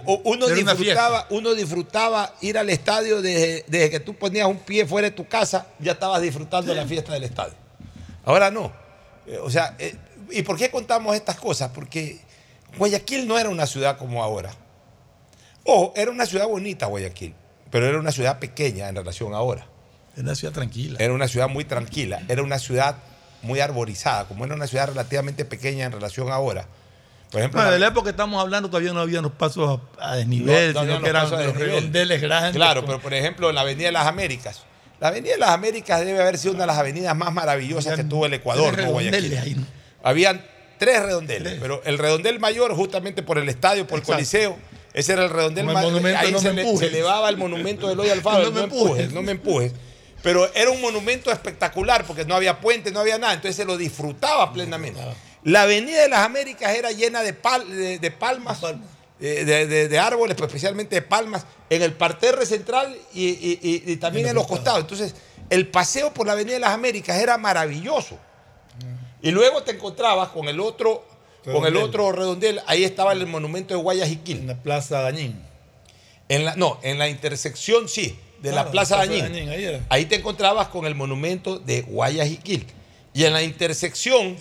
O- 0.06 0.20
Uno 0.24 0.46
Era 0.46 0.54
una 0.62 0.74
disfrutaba, 0.74 1.26
uno 1.30 1.54
disfrutaba 1.54 2.34
ir 2.40 2.56
al 2.56 2.70
estadio 2.70 3.20
desde, 3.20 3.64
desde 3.66 3.90
que 3.90 4.00
tú 4.00 4.14
ponías 4.14 4.46
un 4.46 4.58
pie 4.58 4.86
fuera 4.86 5.10
de 5.10 5.14
tu 5.16 5.26
casa, 5.26 5.66
ya 5.80 5.92
estabas 5.92 6.22
disfrutando 6.22 6.72
la 6.74 6.86
fiesta 6.86 7.12
del 7.12 7.24
estadio. 7.24 7.54
Ahora 8.24 8.50
no. 8.50 8.72
Eh, 9.26 9.38
O 9.38 9.50
sea, 9.50 9.74
eh, 9.78 9.94
¿y 10.30 10.42
por 10.42 10.56
qué 10.56 10.70
contamos 10.70 11.14
estas 11.16 11.36
cosas? 11.36 11.70
Porque 11.74 12.20
Guayaquil 12.78 13.26
no 13.26 13.38
era 13.38 13.48
una 13.50 13.66
ciudad 13.66 13.98
como 13.98 14.22
ahora. 14.22 14.54
Ojo, 15.64 15.92
era 15.96 16.10
una 16.10 16.26
ciudad 16.26 16.46
bonita 16.46 16.86
Guayaquil, 16.86 17.34
pero 17.70 17.86
era 17.88 17.98
una 17.98 18.12
ciudad 18.12 18.38
pequeña 18.38 18.88
en 18.88 18.96
relación 18.96 19.34
a 19.34 19.38
ahora. 19.38 19.66
Era 20.14 20.22
una 20.24 20.34
ciudad 20.34 20.52
tranquila. 20.54 20.96
Era 21.00 21.12
una 21.12 21.28
ciudad 21.28 21.48
muy 21.48 21.64
tranquila, 21.64 22.22
era 22.28 22.42
una 22.42 22.58
ciudad 22.58 22.96
muy 23.42 23.60
arborizada, 23.60 24.26
como 24.26 24.44
era 24.44 24.54
una 24.54 24.66
ciudad 24.66 24.88
relativamente 24.88 25.44
pequeña 25.44 25.86
en 25.86 25.92
relación 25.92 26.30
a 26.30 26.34
ahora. 26.34 26.66
Por 27.30 27.40
ejemplo, 27.40 27.64
de 27.70 27.78
la 27.78 27.86
época 27.86 28.04
que 28.04 28.10
estamos 28.10 28.40
hablando 28.42 28.68
todavía 28.68 28.92
no 28.92 29.00
había 29.00 29.22
los 29.22 29.32
pasos 29.32 29.80
a, 29.98 30.10
a 30.10 30.16
desnivel, 30.16 30.74
no, 30.74 30.84
no 30.84 30.86
sino 30.92 31.02
que 31.02 31.08
eran 31.08 31.30
los 31.30 31.56
redondeles 31.56 32.20
grandes. 32.20 32.52
Claro, 32.54 32.84
pero 32.84 33.00
por 33.00 33.14
ejemplo, 33.14 33.48
en 33.48 33.54
la 33.54 33.62
Avenida 33.62 33.86
de 33.86 33.92
las 33.92 34.06
Américas. 34.06 34.60
La 35.00 35.08
Avenida 35.08 35.32
de 35.32 35.38
las 35.38 35.48
Américas 35.50 36.04
debe 36.04 36.20
haber 36.20 36.36
sido 36.38 36.52
una 36.54 36.64
de 36.64 36.66
las 36.68 36.78
avenidas 36.78 37.16
más 37.16 37.32
maravillosas 37.32 37.96
que 37.96 38.04
tuvo 38.04 38.26
el 38.26 38.34
Ecuador, 38.34 38.74
tres 38.74 38.84
¿no? 38.86 38.92
Guayaquil. 38.92 39.20
redondeles 39.22 39.44
ahí, 39.44 39.54
¿no? 39.54 39.66
Habían 40.04 40.44
tres 40.78 41.02
redondeles, 41.02 41.58
pero 41.60 41.80
el 41.84 41.96
redondel 41.98 42.38
mayor, 42.38 42.74
justamente 42.76 43.22
por 43.22 43.38
el 43.38 43.48
estadio, 43.48 43.86
por 43.86 43.98
el. 44.00 44.04
Coliseo, 44.04 44.58
ese 44.92 45.14
era 45.14 45.24
el 45.24 45.30
redondel 45.30 45.64
mayor. 45.64 46.04
Ahí 46.16 46.32
No 46.32 46.38
se, 46.38 46.48
me 46.50 46.54
le- 46.56 46.62
empujes. 46.62 46.80
se 46.90 46.94
elevaba 46.94 47.30
el 47.30 47.38
monumento 47.38 47.86
de 47.86 47.94
Eloy 47.94 48.10
Alfaro, 48.10 48.44
No 48.44 48.44
no, 48.50 48.52
me 48.52 48.58
me 48.60 48.64
empujes, 48.64 48.84
empujes. 48.90 49.12
no 49.12 49.22
me 49.22 49.32
empujes. 49.32 49.72
Pero 50.22 50.52
era 50.54 50.70
un 50.70 50.80
monumento 50.80 51.30
espectacular 51.32 52.04
porque 52.06 52.24
no 52.24 52.34
había 52.34 52.60
puente, 52.60 52.90
no 52.92 53.00
había 53.00 53.18
nada, 53.18 53.32
entonces 53.34 53.56
se 53.56 53.64
lo 53.64 53.76
disfrutaba 53.76 54.52
plenamente. 54.52 55.00
La 55.44 55.62
Avenida 55.62 56.00
de 56.02 56.08
las 56.08 56.20
Américas 56.20 56.74
era 56.74 56.92
llena 56.92 57.22
de, 57.22 57.34
pal- 57.34 57.66
de- 57.66 57.98
de 57.98 58.10
palmas, 58.12 58.60
eh, 59.20 59.44
de, 59.44 59.66
de- 59.66 59.88
de 59.88 59.98
árboles, 59.98 60.36
pues, 60.36 60.48
especialmente 60.48 60.94
de 60.94 61.02
palmas, 61.02 61.44
en 61.68 61.82
el 61.82 61.92
parterre 61.94 62.46
central 62.46 62.96
y, 63.12 63.28
y- 63.28 63.58
y- 63.62 63.92
y 63.92 63.96
también 63.96 64.28
en 64.28 64.34
los 64.36 64.46
costados. 64.46 64.80
Entonces, 64.82 65.14
el 65.50 65.66
paseo 65.68 66.14
por 66.14 66.26
la 66.26 66.32
Avenida 66.34 66.54
de 66.54 66.60
las 66.60 66.70
Américas 66.70 67.18
era 67.20 67.36
maravilloso. 67.38 68.18
Y 69.20 69.30
luego 69.30 69.62
te 69.62 69.72
encontrabas 69.72 70.28
con 70.30 70.48
el 70.48 70.58
otro, 70.60 71.04
con 71.44 71.56
el 71.56 71.62
Redondel. 71.74 71.82
otro 71.82 72.12
redondel, 72.12 72.60
ahí 72.66 72.84
estaba 72.84 73.12
el 73.12 73.26
monumento 73.26 73.74
de 73.74 73.80
Guayaquil. 73.80 74.38
En 74.38 74.46
la 74.48 74.56
Plaza 74.62 75.00
Dañín. 75.02 75.40
En 76.28 76.44
la, 76.44 76.56
no, 76.56 76.78
en 76.82 76.98
la 76.98 77.08
intersección 77.08 77.88
sí, 77.88 78.18
de 78.42 78.50
Claro, 78.50 78.66
la 78.66 78.70
Plaza 78.72 78.96
Dañín. 78.96 79.20
Dañín, 79.48 79.82
ahí 79.88 80.04
te 80.06 80.16
encontrabas 80.16 80.68
con 80.68 80.84
el 80.86 80.94
monumento 80.94 81.58
de 81.58 81.82
Guayaquil. 81.82 82.66
Y 83.14 83.24
en 83.24 83.34
la 83.34 83.42
intersección 83.42 84.36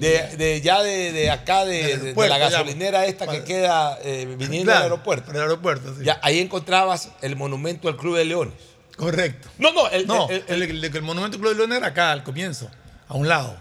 de, 0.00 0.36
de 0.36 0.60
ya 0.60 0.82
de, 0.82 1.12
de 1.12 1.30
acá, 1.30 1.64
de, 1.64 2.12
la 2.16 2.26
ya. 2.28 2.38
gasolinera 2.38 3.06
esta 3.06 3.28
que 3.28 3.44
queda 3.44 3.98
eh, 4.02 4.26
viniendo 4.36 4.64
Claro, 4.72 4.82
del 4.84 4.92
aeropuerto. 4.92 5.30
El 5.30 5.40
aeropuerto, 5.40 5.94
sí. 5.96 6.04
Ya, 6.04 6.18
ahí 6.22 6.40
encontrabas 6.40 7.10
el 7.22 7.36
monumento 7.36 7.86
del 7.86 7.96
Club 7.96 8.16
de 8.16 8.24
Leones. 8.24 8.54
Correcto. 8.96 9.48
No, 9.58 9.72
no, 9.72 9.88
el, 9.90 10.06
No, 10.08 10.28
el- 10.28 10.42
el, 10.48 10.62
el- 10.62 10.84
el 10.96 11.02
monumento 11.02 11.38
Club 11.38 11.50
de 11.50 11.56
León 11.56 11.72
era 11.72 11.86
acá, 11.88 12.10
al 12.10 12.24
comienzo, 12.24 12.68
a 13.08 13.14
un 13.14 13.28
lado, 13.28 13.56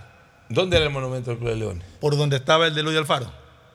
¿Dónde 0.49 0.77
era 0.77 0.85
el 0.87 0.91
monumento 0.91 1.29
del 1.29 1.37
Club 1.39 1.49
de 1.51 1.55
Leones? 1.57 1.83
por 1.99 2.17
donde 2.17 2.35
estaba 2.37 2.65
el 2.67 2.73
de 2.73 2.81
Eloy 2.81 2.97
Alfaro. 2.97 3.31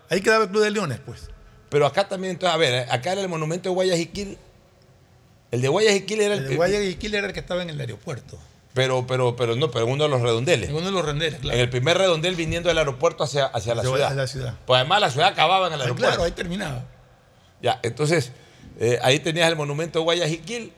Ahí 0.09 0.21
quedaba 0.21 0.45
el 0.45 0.51
Club 0.51 0.63
de 0.65 0.71
Leones, 0.73 0.99
pues. 1.07 1.29
Pero 1.69 1.87
acá 1.87 2.09
también, 2.09 2.33
entonces, 2.33 2.53
a 2.53 2.59
ver, 2.59 2.91
acá 2.91 3.13
era 3.13 3.21
el 3.21 3.29
monumento 3.29 3.69
de 3.69 3.75
Guayaquil. 3.77 4.39
El 5.51 5.61
de 5.63 5.69
Guayaquil 5.69 6.21
era 6.21 6.35
el, 6.35 6.41
El 6.45 6.49
de 6.51 6.57
Guayaquil 6.57 7.15
era 7.15 7.27
el 7.27 7.33
que 7.33 7.41
estaba 7.41 7.63
en 7.63 7.71
el 7.71 7.81
aeropuerto. 7.81 8.39
Pero, 8.73 9.05
pero, 9.07 9.35
pero 9.35 9.57
no, 9.57 9.71
pero 9.71 9.85
en 9.87 9.93
uno 9.93 10.05
de 10.05 10.11
los 10.11 10.21
redondeles. 10.23 10.69
En 10.71 10.77
uno 10.77 10.87
de 10.87 10.93
los 10.93 11.05
renderes, 11.05 11.41
claro. 11.41 11.57
En 11.57 11.61
el 11.63 11.71
primer 11.71 11.99
redondel 11.99 12.37
viniendo 12.37 12.69
del 12.69 12.79
aeropuerto 12.79 13.25
hacia, 13.25 13.47
hacia 13.47 13.75
la 13.75 13.83
ciudad. 13.83 14.15
la 14.15 14.27
ciudad. 14.29 14.55
Pues 14.65 14.79
además 14.79 15.01
la 15.01 15.11
ciudad 15.11 15.29
acababa 15.29 15.67
en 15.67 15.73
el 15.73 15.81
Ah, 15.81 15.85
aeropuerto. 15.85 16.09
claro, 16.11 16.23
ahí 16.25 16.31
terminaba. 16.33 16.85
Ya, 17.63 17.81
entonces, 17.83 18.33
Eh, 18.83 18.99
ahí 19.03 19.19
tenías 19.19 19.47
el 19.51 19.57
monumento 19.57 19.99
de 19.99 20.05
Guayaquil, 20.05 20.73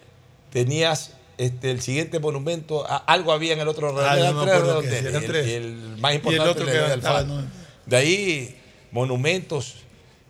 tenías 0.50 1.12
este, 1.38 1.70
el 1.70 1.80
siguiente 1.82 2.18
monumento, 2.18 2.84
a- 2.90 2.96
algo 2.96 3.30
había 3.32 3.52
en 3.52 3.60
el 3.60 3.68
otro 3.68 3.88
Ah, 3.90 4.14
redondel, 4.14 4.18
eran 4.22 4.34
no 4.34 4.42
tres 4.44 4.60
redondeles, 4.60 5.04
eran 5.04 5.22
el- 5.22 5.28
tres. 5.30 5.46
y 5.46 5.52
el, 5.52 5.74
más 5.98 6.10
Y 6.12 6.14
el 6.16 6.20
importante 6.22 6.50
otro 6.50 6.64
el 6.66 6.72
que 6.72 6.92
Alfaro. 6.92 7.26
¿no? 7.26 7.44
De 7.86 7.96
ahí 7.96 8.60
monumentos 8.90 9.76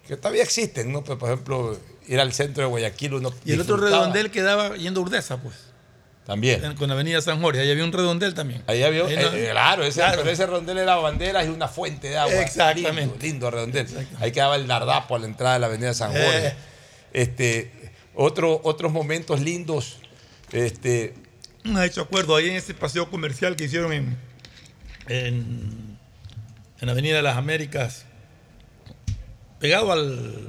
que 0.06 0.16
todavía 0.16 0.42
existen, 0.42 0.92
¿no? 0.92 1.02
Pues, 1.02 1.18
por 1.18 1.28
ejemplo, 1.30 1.78
ir 2.12 2.20
al 2.20 2.32
centro 2.32 2.62
de 2.62 2.68
Guayaquil 2.68 3.14
uno 3.14 3.32
Y 3.44 3.52
el 3.52 3.60
otro 3.60 3.76
redondel 3.76 4.30
quedaba 4.30 4.76
yendo 4.76 5.00
a 5.00 5.02
Urdesa, 5.04 5.38
pues. 5.38 5.54
También. 6.26 6.64
en- 6.64 6.76
Con 6.76 6.88
la 6.88 6.94
avenida 6.94 7.20
San 7.20 7.40
Jorge. 7.40 7.60
Ahí 7.62 7.70
había 7.70 7.84
un 7.84 7.92
redondel 7.92 8.32
también. 8.34 8.62
Ahí 8.68 8.82
había, 8.84 9.04
Ahí 9.04 9.14
eh, 9.14 9.16
no- 9.22 9.32
eh, 9.36 9.48
claro, 9.50 9.82
ese, 9.84 9.98
Claro. 10.00 10.18
pero 10.18 10.30
ese 10.30 10.46
redondel 10.46 10.78
era 10.78 10.94
banderas 10.96 11.46
y 11.46 11.48
una 11.48 11.66
fuente 11.68 12.10
de 12.10 12.16
agua. 12.18 12.34
Exactamente. 12.42 13.00
Lindo, 13.00 13.16
lindo 13.20 13.50
redondel. 13.50 13.86
Ahí 14.20 14.30
quedaba 14.30 14.54
el 14.56 14.66
Dardapo 14.68 15.16
a 15.16 15.18
la 15.18 15.26
entrada 15.26 15.54
de 15.54 15.60
la 15.60 15.66
avenida 15.66 15.92
San 15.94 16.12
Jorge. 16.12 16.46
Eh. 16.48 16.54
Este, 17.12 17.72
otro, 18.14 18.60
otros 18.62 18.92
momentos 18.92 19.40
lindos. 19.40 19.98
Este, 20.52 21.14
Me 21.64 21.80
ha 21.80 21.86
hecho 21.86 22.02
acuerdo 22.02 22.36
ahí 22.36 22.50
en 22.50 22.56
ese 22.56 22.72
paseo 22.74 23.10
comercial 23.10 23.56
que 23.56 23.64
hicieron 23.64 23.92
en, 23.92 24.16
en, 25.08 25.98
en 26.80 26.88
Avenida 26.88 27.16
de 27.16 27.22
las 27.22 27.36
Américas, 27.36 28.04
pegado 29.58 29.90
al. 29.92 30.48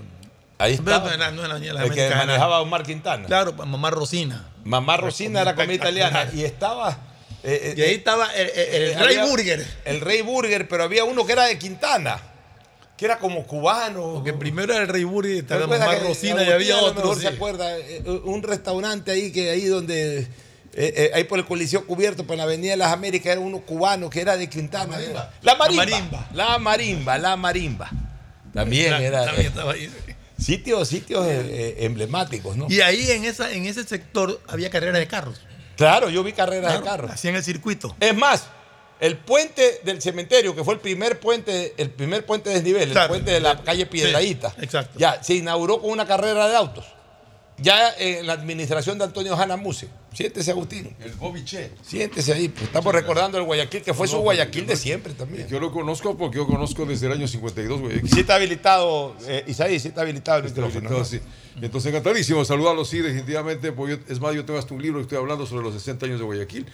Ahí 0.58 0.74
estaba. 0.74 1.18
no, 1.18 1.32
no, 1.32 1.48
no, 1.48 1.56
en 1.58 1.74
la 1.74 1.84
el 1.84 1.92
que 1.94 2.02
era- 2.02 2.18
manejaba 2.18 2.62
Omar 2.62 2.84
Quintana. 2.84 3.26
Claro, 3.26 3.54
Mamá 3.54 3.90
Rosina. 3.90 4.48
Mamá 4.64 4.98
Rosina 4.98 5.42
era 5.42 5.56
comida 5.56 5.74
italiana 5.76 6.30
y 6.34 6.44
estaba. 6.44 6.98
eh, 7.44 7.74
Y 7.76 7.82
ahí 7.82 7.96
estaba 7.96 8.32
el, 8.34 8.50
el- 8.50 8.84
el 8.92 9.00
Rey 9.00 9.18
había- 9.18 9.26
Burger. 9.26 9.68
El 9.86 10.02
Rey 10.02 10.22
Burger, 10.22 10.68
pero 10.68 10.84
había 10.84 11.04
uno 11.04 11.26
que 11.26 11.34
era 11.34 11.46
de 11.46 11.58
Quintana, 11.60 12.18
que 12.96 13.04
era 13.06 13.18
como 13.20 13.46
cubano. 13.46 14.14
Porque 14.14 14.32
primero 14.34 14.72
era 14.74 14.84
el 14.84 14.88
Rey 14.88 15.04
Burger 15.04 15.36
y 15.36 15.38
estaba 15.40 15.62
¿Recuerda 15.62 15.86
Mamá 15.88 16.00
Rosina 16.00 16.44
y 16.44 16.52
había 16.52 16.78
otro. 16.78 17.02
mejor 17.02 17.16
sí. 17.18 17.22
se 17.24 17.28
acuerda? 17.30 17.78
Eh, 17.78 18.04
Un 18.24 18.42
restaurante 18.44 19.12
ahí 19.12 19.32
que 19.34 19.50
ahí 19.50 19.66
donde. 19.66 20.20
eh, 20.20 20.28
eh, 20.76 21.12
ahí 21.14 21.26
por 21.26 21.38
el 21.40 21.46
Coliseo 21.46 21.86
Cubierto, 21.86 22.26
por 22.26 22.38
la 22.38 22.44
Avenida 22.44 22.72
de 22.72 22.78
las 22.78 22.94
Américas, 22.94 23.32
era 23.34 23.42
uno 23.42 23.60
cubano 23.60 24.10
que 24.10 24.22
era 24.22 24.38
de 24.38 24.48
Quintana. 24.50 24.98
La 25.42 25.56
marimba. 25.56 26.28
La 26.34 26.58
marimba. 26.60 27.18
La 27.18 27.36
marimba, 27.36 27.90
También 28.54 28.86
Exacto, 28.94 29.06
era. 29.08 29.26
también 29.26 29.46
eh, 29.46 29.50
estaba 29.50 29.74
ahí. 29.74 29.90
Sitios 30.44 30.88
sitios 30.88 31.26
eh, 31.26 31.42
eh, 31.42 31.76
emblemáticos, 31.80 32.56
¿no? 32.58 32.68
Y 32.70 32.82
ahí 32.82 33.10
en, 33.12 33.26
esa, 33.26 33.52
en 33.52 33.66
ese 33.66 33.84
sector 33.84 34.42
había 34.48 34.70
carreras 34.70 35.00
de 35.00 35.08
carros. 35.08 35.42
Claro, 35.76 36.10
yo 36.10 36.24
vi 36.24 36.34
carreras 36.34 36.72
Claro, 36.72 36.84
de 36.84 36.90
carros. 36.90 37.12
Hacían 37.12 37.36
el 37.36 37.44
circuito. 37.44 37.96
Es 38.00 38.16
más, 38.16 38.48
el 39.00 39.18
puente 39.18 39.82
del 39.84 40.02
cementerio, 40.02 40.56
que 40.56 40.64
fue 40.64 40.76
el 40.76 40.80
primer 40.80 41.20
puente, 41.20 41.74
el 41.78 41.90
primer 41.90 42.26
puente 42.26 42.50
de 42.50 42.56
desnivel, 42.56 42.96
el 42.96 43.08
puente 43.08 43.32
de 43.32 43.40
la 43.40 43.62
calle 43.62 43.86
Piedradita, 43.86 44.54
exacto. 44.62 44.98
ya 44.98 45.22
se 45.24 45.36
inauguró 45.36 45.82
con 45.82 45.92
una 45.92 46.06
carrera 46.06 46.48
de 46.48 46.56
autos. 46.56 46.86
Ya 47.64 47.94
en 47.98 48.28
la 48.28 48.34
administración 48.34 48.98
de 48.98 49.06
Antonio 49.06 49.36
Hanna 49.36 49.56
Muse. 49.58 49.88
Siéntese, 50.14 50.52
Agustín. 50.52 50.96
El 51.00 51.14
Bobby 51.14 51.44
Che. 51.44 51.72
Siéntese 51.82 52.34
ahí. 52.34 52.50
pues, 52.50 52.66
estamos 52.66 52.94
recordando 52.94 53.38
el 53.38 53.46
Guayaquil, 53.46 53.82
que 53.82 53.94
fue 53.94 54.08
su 54.08 54.18
Guayaquil 54.20 54.68
de 54.68 54.76
siempre 54.76 55.14
también. 55.14 55.48
Yo 55.48 55.60
lo 55.60 55.72
conozco 55.72 56.16
porque 56.18 56.38
yo 56.38 56.46
conozco 56.46 56.86
desde 56.86 57.08
el 57.08 57.14
año 57.14 57.28
52 57.28 57.80
Guayaquil. 57.82 58.10
Sí 58.10 58.20
está 58.20 58.36
habilitado, 58.36 59.16
eh, 59.28 59.44
Isaí, 59.48 59.80
sí 59.80 59.88
está 59.88 60.02
habilitado 60.02 60.40
el 60.40 60.44
micrófono. 60.46 60.76
habilitado, 60.90 61.00
¿no? 61.00 61.06
sí. 61.06 61.20
Entonces, 61.62 61.90
encantadísimo 61.90 62.44
saludarlos, 62.46 62.90
sí, 62.90 63.00
definitivamente. 63.00 63.72
porque 63.72 63.98
yo- 63.98 64.04
es 64.14 64.20
más, 64.20 64.36
yo 64.36 64.44
tengo 64.46 64.60
hasta 64.60 64.74
un 64.74 64.82
libro 64.82 65.00
que 65.00 65.04
estoy 65.04 65.18
hablando 65.18 65.46
sobre 65.46 65.64
los 65.64 65.74
60 65.74 66.06
años 66.06 66.20
de 66.20 66.26
Guayaquil. 66.26 66.66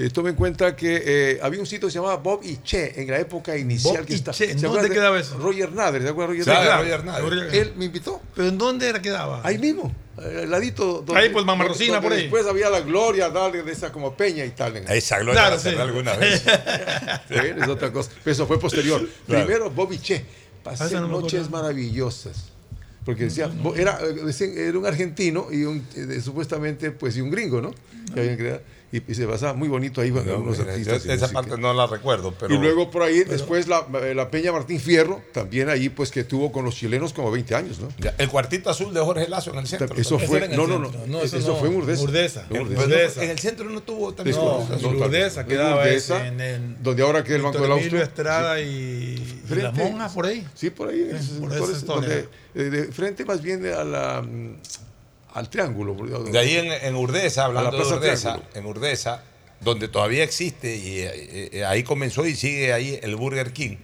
Eh, 0.00 0.10
tome 0.10 0.30
en 0.30 0.36
cuenta 0.36 0.76
que 0.76 1.02
eh, 1.04 1.38
había 1.42 1.58
un 1.58 1.66
sitio 1.66 1.88
que 1.88 1.92
se 1.92 1.98
llamaba 1.98 2.18
Bob 2.18 2.40
y 2.44 2.58
Che 2.62 3.00
en 3.02 3.10
la 3.10 3.18
época 3.18 3.56
inicial 3.58 3.96
Bob 3.96 4.06
que 4.06 4.12
y 4.12 4.16
está. 4.16 4.30
Che, 4.30 4.52
¿en 4.52 4.58
¿se 4.60 4.66
dónde 4.68 4.88
quedaba 4.90 5.18
eso? 5.18 5.36
Roger 5.38 5.72
Nader, 5.72 6.02
¿se 6.02 6.08
acuerdan 6.10 6.38
de 6.38 6.44
Sí, 6.44 6.50
Roger 6.50 7.04
Nader? 7.04 7.24
Roger 7.24 7.34
Nader. 7.42 7.54
Él 7.56 7.72
me 7.76 7.86
invitó. 7.86 8.20
¿Pero 8.36 8.46
en 8.48 8.58
dónde 8.58 8.88
era 8.88 9.02
quedaba? 9.02 9.40
Ahí 9.42 9.58
mismo, 9.58 9.92
eh, 10.22 10.42
al 10.44 10.50
ladito. 10.52 11.04
Ahí, 11.16 11.30
pues, 11.30 11.44
Mamá 11.44 11.64
donde- 11.64 11.68
Rosina, 11.78 11.94
donde 11.94 12.08
por 12.08 12.16
ahí. 12.16 12.22
Después 12.22 12.46
había 12.46 12.70
la 12.70 12.80
gloria, 12.82 13.28
dale, 13.30 13.64
de 13.64 13.72
esa 13.72 13.90
como 13.90 14.14
peña 14.16 14.44
y 14.44 14.50
tal. 14.50 14.76
en- 14.76 14.88
Esa 14.88 15.18
gloria 15.18 15.40
Claro, 15.48 15.58
sí. 15.58 15.68
alguna 15.70 16.14
vez. 16.14 16.44
Sí, 17.28 17.34
es 17.60 17.68
otra 17.68 17.92
cosa. 17.92 18.10
Pero 18.22 18.32
eso 18.32 18.46
fue 18.46 18.60
posterior. 18.60 19.00
Claro. 19.26 19.44
Primero, 19.46 19.70
Bobby 19.70 19.98
Che. 19.98 20.24
Pasé 20.62 20.84
Ah, 20.84 20.86
esa 20.86 21.00
no 21.00 21.08
noches 21.08 21.50
maravillosas. 21.50 22.44
Porque 23.04 23.24
decía, 23.24 23.50
era, 23.74 23.98
eh, 24.02 24.54
era 24.68 24.78
un 24.78 24.86
argentino 24.86 25.48
y 25.50 25.64
un, 25.64 25.84
eh, 25.96 26.20
supuestamente, 26.20 26.90
pues, 26.92 27.16
y 27.16 27.20
un 27.20 27.30
gringo, 27.30 27.60
¿no? 27.60 27.72
Que 28.14 28.20
habían 28.20 28.36
creado. 28.36 28.60
Y, 28.90 29.02
y 29.12 29.14
se 29.14 29.26
pasaba 29.26 29.52
muy 29.52 29.68
bonito 29.68 30.00
ahí, 30.00 30.10
bueno, 30.10 30.32
No, 30.32 30.38
unos 30.38 30.58
mira, 30.58 30.70
artistas. 30.72 31.02
esa 31.04 31.08
y 31.12 31.16
esa 31.16 31.26
música. 31.26 31.42
parte 31.42 31.60
no 31.60 31.74
la 31.74 31.86
recuerdo, 31.86 32.32
pero. 32.40 32.54
y 32.54 32.58
luego 32.58 32.90
por 32.90 33.02
ahí, 33.02 33.22
después 33.22 33.68
la, 33.68 33.86
eh, 34.02 34.14
la 34.14 34.30
Peña 34.30 34.50
Martín 34.50 34.80
Fierro, 34.80 35.22
también 35.32 35.68
ahí, 35.68 35.90
pues, 35.90 36.10
que 36.10 36.24
tuvo 36.24 36.50
con 36.50 36.64
los 36.64 36.74
chilenos 36.74 37.12
como 37.12 37.30
20 37.30 37.54
años, 37.54 37.80
¿no? 37.80 37.88
Ya, 37.98 38.14
El 38.16 38.30
cuartito 38.30 38.70
azul 38.70 38.94
de 38.94 39.00
Jorge 39.00 39.28
Lazo 39.28 39.52
en 39.52 39.58
el 39.58 39.66
centro. 39.66 39.94
Eso 39.94 40.18
fue, 40.18 40.48
no, 40.48 40.66
no, 40.66 40.78
no, 40.78 41.20
eso, 41.22 41.36
eso 41.36 41.48
no. 41.48 41.56
fue 41.56 41.68
en 41.68 41.76
Urdesa. 41.76 42.02
Urdesa. 42.02 42.46
En 42.48 42.56
En 42.56 42.62
Urdesa. 42.62 42.82
Urdesa. 42.84 43.24
En 43.24 43.30
el 43.30 43.38
centro 43.38 43.68
no 43.68 43.82
tuvo 43.82 44.14
también. 44.14 44.36
No, 44.38 44.66
Urdesa 44.88 45.44
quedaba 45.44 45.82
Urdesa, 45.82 46.26
en 46.26 46.40
el- 46.40 46.82
donde 46.82 47.02
ahora 47.02 47.22
queda 47.22 47.36
el 47.36 47.42
Banco 47.42 47.58
del 47.60 47.72
Austro. 47.72 48.02
Estrada 48.02 48.58
y, 48.58 48.64
y 48.64 49.42
Frente- 49.46 49.64
las 49.64 49.74
monjas 49.74 50.12
por 50.14 50.24
ahí. 50.24 50.46
Sí, 50.54 50.70
por 50.70 50.88
ahí. 50.88 51.10
por 51.40 51.84
donde, 51.84 52.26
eh, 52.54 52.62
de 52.62 52.84
frente 52.84 53.24
más 53.26 53.42
bien 53.42 53.66
a 53.66 53.84
la, 53.84 54.22
mm, 54.22 54.56
al 55.34 55.48
triángulo. 55.50 55.94
De 56.24 56.38
ahí 56.38 56.56
en, 56.56 56.72
en 56.72 56.96
Urdesa, 56.96 57.44
hablando 57.46 57.76
de 57.76 57.84
Urdesa, 57.94 58.40
en 58.54 58.66
Urdesa, 58.66 59.22
donde 59.60 59.88
todavía 59.88 60.22
existe, 60.24 60.76
y 60.76 60.98
eh, 61.00 61.50
eh, 61.52 61.64
ahí 61.64 61.82
comenzó 61.82 62.24
y 62.26 62.34
sigue 62.34 62.72
ahí 62.72 62.98
el 63.02 63.16
Burger 63.16 63.52
King, 63.52 63.76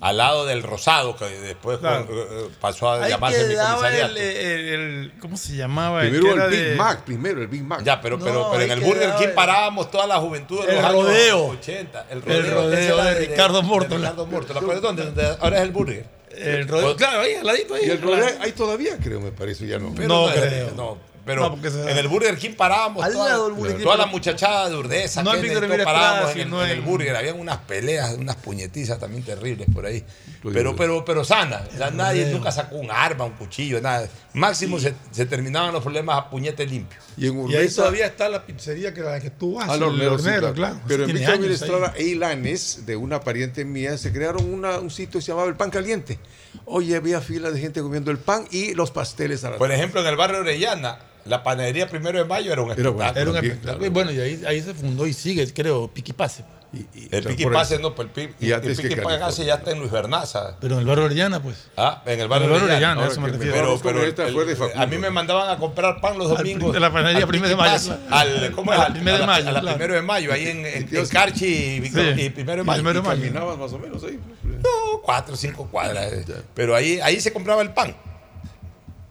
al 0.00 0.16
lado 0.16 0.44
del 0.46 0.64
Rosado, 0.64 1.16
que 1.16 1.26
después 1.26 1.78
Claro. 1.78 2.06
eh, 2.10 2.26
eh, 2.30 2.48
pasó 2.60 2.90
a 2.90 3.04
Ahí 3.04 3.10
llamarse 3.10 3.46
mi 3.46 3.54
comisariato. 3.54 4.16
el, 4.16 4.18
el- 4.18 4.68
el- 4.68 5.12
¿Cómo 5.20 5.36
se 5.36 5.54
llamaba? 5.54 6.00
Primero 6.00 6.24
que 6.24 6.30
era 6.32 6.44
el 6.46 6.50
Big 6.50 6.60
de- 6.60 6.74
Mac, 6.74 7.02
primero 7.04 7.40
el 7.40 7.46
Big 7.46 7.62
Mac. 7.62 7.82
Ya, 7.84 8.00
pero, 8.00 8.18
pero, 8.18 8.32
No, 8.34 8.50
pero 8.50 8.64
en 8.64 8.70
ahí 8.72 8.78
el 8.78 8.84
Burger 8.84 9.14
King 9.14 9.26
el- 9.28 9.32
parábamos 9.34 9.92
toda 9.92 10.08
la 10.08 10.16
juventud 10.18 10.60
de 10.66 10.70
El 10.70 10.76
los 10.76 10.84
años 10.84 11.04
rodeo. 11.04 11.46
80. 11.46 12.06
El 12.10 12.18
El 12.18 12.22
rodeo, 12.24 12.54
rodeo 12.54 12.78
esa 12.78 12.92
era 12.94 13.04
de 13.04 13.26
Ricardo 13.28 13.62
Morton. 13.62 13.98
Ricardo 14.00 14.26
Morton. 14.26 14.54
¿La 14.56 14.60
acuerdas 14.60 14.82
dónde? 14.82 15.36
Ahora 15.40 15.56
es 15.58 15.62
el 15.62 15.70
Burger. 15.70 16.04
El 16.36 16.68
rodeo. 16.68 16.96
Claro, 16.96 17.20
ahí, 17.20 17.34
al 17.34 17.46
ladito 17.46 17.74
ahí. 17.74 17.86
Y 17.86 17.90
el 17.90 17.98
claro. 17.98 18.16
rodeo 18.22 18.36
ahí 18.40 18.52
todavía, 18.52 18.96
creo, 19.02 19.20
me 19.20 19.32
parece, 19.32 19.66
ya 19.66 19.78
no. 19.78 19.92
Pero 19.94 20.08
No 20.08 20.28
creo. 20.32 20.70
no, 20.76 20.98
pero 21.24 21.50
No, 21.56 21.70
se- 21.70 21.90
en 21.90 21.98
el 21.98 22.08
Burger 22.08 22.36
King 22.36 22.54
parábamos 22.56 23.04
Al 23.04 23.12
toda, 23.12 23.28
lado 23.28 23.44
del 23.46 23.54
Burger 23.54 23.76
King, 23.76 23.84
toda 23.84 23.96
la 23.96 24.06
muchachada 24.06 24.68
de 24.68 24.76
Urdesa, 24.76 25.22
No 25.22 25.32
Kennedy, 25.32 25.56
Emilio 25.56 25.84
parábamos 25.84 26.32
en, 26.32 26.38
el, 26.38 26.44
sino 26.44 26.64
en 26.64 26.70
el 26.70 26.80
Burger. 26.80 27.14
Habían 27.16 27.38
unas 27.38 27.58
peleas, 27.58 28.14
unas 28.14 28.36
puñetizas 28.36 28.98
también 28.98 29.22
terribles 29.22 29.68
por 29.72 29.86
ahí. 29.86 30.04
Pero, 30.52 30.74
pero, 30.74 31.04
pero 31.04 31.24
sana. 31.24 31.62
O 31.72 31.76
sea, 31.76 31.90
nadie 31.92 32.26
nunca 32.26 32.50
sacó 32.50 32.76
un 32.76 32.90
arma, 32.90 33.24
un 33.24 33.32
cuchillo, 33.34 33.80
nada. 33.80 34.08
Máximo 34.34 34.80
se, 34.80 34.92
se 35.12 35.24
terminaban 35.26 35.72
los 35.72 35.82
problemas 35.82 36.18
a 36.18 36.28
puñete 36.30 36.66
limpio. 36.66 36.98
Y 37.16 37.28
en 37.28 37.34
Y 37.34 37.36
ahí 37.36 37.44
Urdesa, 37.66 37.76
todavía 37.82 38.06
está 38.06 38.28
la 38.28 38.44
pizzería 38.44 38.92
que, 38.92 39.02
la 39.02 39.20
que 39.20 39.30
tú 39.30 39.54
vas. 39.54 39.68
al 39.68 39.76
el 39.76 39.82
hornero, 39.84 40.18
sí, 40.18 40.24
claro. 40.24 40.52
claro. 40.52 40.80
Pero 40.88 41.04
en 41.04 41.12
Víctor. 41.14 41.50
Estrada 41.52 41.94
e 41.96 42.02
Ilanes, 42.04 42.84
de 42.86 42.96
una 42.96 43.20
pariente 43.20 43.64
mía, 43.64 43.96
se 43.98 44.12
crearon 44.12 44.52
una- 44.52 44.80
un 44.80 44.90
sitio 44.90 45.20
que 45.20 45.24
se 45.26 45.30
llamaba 45.30 45.48
El 45.48 45.54
Pan 45.56 45.70
Caliente. 45.70 46.18
Oye, 46.64 46.96
había 46.96 47.20
filas 47.20 47.54
de 47.54 47.60
gente 47.60 47.80
comiendo 47.80 48.10
el 48.10 48.18
pan 48.18 48.46
y 48.50 48.74
los 48.74 48.90
pasteles 48.90 49.44
a 49.44 49.50
la 49.50 49.58
Por 49.58 49.70
ejemplo, 49.70 50.00
en 50.00 50.06
el 50.06 50.16
barrio 50.16 50.38
Orellana, 50.40 50.98
la 51.24 51.42
panadería 51.42 51.88
primero 51.88 52.18
de 52.18 52.24
mayo 52.24 52.52
era 52.52 52.62
un 52.62 52.70
espectáculo. 52.70 53.04
Era 53.20 53.30
un 53.30 53.36
espectáculo. 53.36 53.60
claro. 53.78 53.86
Y 53.86 53.88
bueno, 53.88 54.10
y 54.12 54.20
ahí, 54.20 54.42
ahí 54.46 54.60
se 54.62 54.74
fundó 54.74 55.06
y 55.06 55.12
sigue, 55.12 55.52
creo, 55.52 55.88
Piquipase. 55.88 56.44
Y- 56.74 56.78
y- 56.98 57.02
El 57.02 57.08
claro, 57.10 57.28
piqui 57.28 57.42
por 57.44 57.52
pase 57.52 57.74
eso. 57.74 57.82
no, 57.82 57.94
pues 57.94 58.08
el 58.16 58.34
Y 58.40 58.50
antes 58.50 58.78
el 58.78 58.88
piqui 58.88 58.98
pase 59.02 59.44
ya 59.44 59.56
está 59.56 59.72
en 59.72 59.78
Luis 59.80 59.90
Bernaza. 59.92 60.56
Pero 60.58 60.76
en 60.76 60.80
el 60.80 60.86
barrio 60.86 61.04
Orellana, 61.04 61.42
pues. 61.42 61.68
Ah, 61.76 62.02
en 62.06 62.18
el 62.18 62.28
barrio 62.28 62.46
En 62.48 62.54
el 62.54 62.60
barrio 62.60 62.74
Orellana. 62.74 63.06
Eso 63.08 63.20
me 63.20 63.28
refiero. 63.28 63.52
Pero, 63.52 63.80
pero 63.82 64.02
el- 64.02 64.78
a 64.80 64.86
mí 64.86 64.96
me 64.96 65.10
mandaban 65.10 65.50
a 65.50 65.58
comprar 65.58 66.00
pan 66.00 66.16
los 66.16 66.30
domingos. 66.30 66.72
de 66.72 66.80
la 66.80 66.90
panadería 66.90 67.26
Primero 67.26 67.50
de 67.50 67.56
Mayo. 67.56 67.94
Al, 68.08 68.52
¿Cómo 68.52 68.72
es? 68.72 68.78
Al 68.78 68.92
Primero 68.94 69.18
de 69.18 69.22
a 69.24 69.26
la- 69.26 69.32
Mayo, 69.34 69.48
A 69.50 69.52
la 69.52 69.60
primero 69.74 69.94
de 69.94 70.02
mayo, 70.02 70.32
ahí 70.32 70.46
en, 70.48 70.64
en, 70.64 71.06
Carchi 71.08 71.44
y, 71.46 71.90
Sí. 71.90 72.00
y 72.16 72.30
primero 72.30 72.56
de 72.56 72.62
Y 72.62 72.66
mayo. 72.66 72.82
Primero 72.82 73.02
de 73.02 73.06
Y 73.06 73.08
Mayo. 73.08 73.20
caminabas 73.22 73.58
más 73.58 73.72
o 73.74 73.78
menos 73.78 74.02
ahí. 74.04 74.18
No, 74.42 75.00
cuatro 75.02 75.34
o 75.34 75.36
cinco 75.36 75.68
cuadras. 75.70 76.10
eh. 76.10 76.24
Pero 76.54 76.74
ahí, 76.74 77.00
ahí 77.02 77.20
se 77.20 77.34
compraba 77.34 77.60
el 77.60 77.74
pan. 77.74 77.94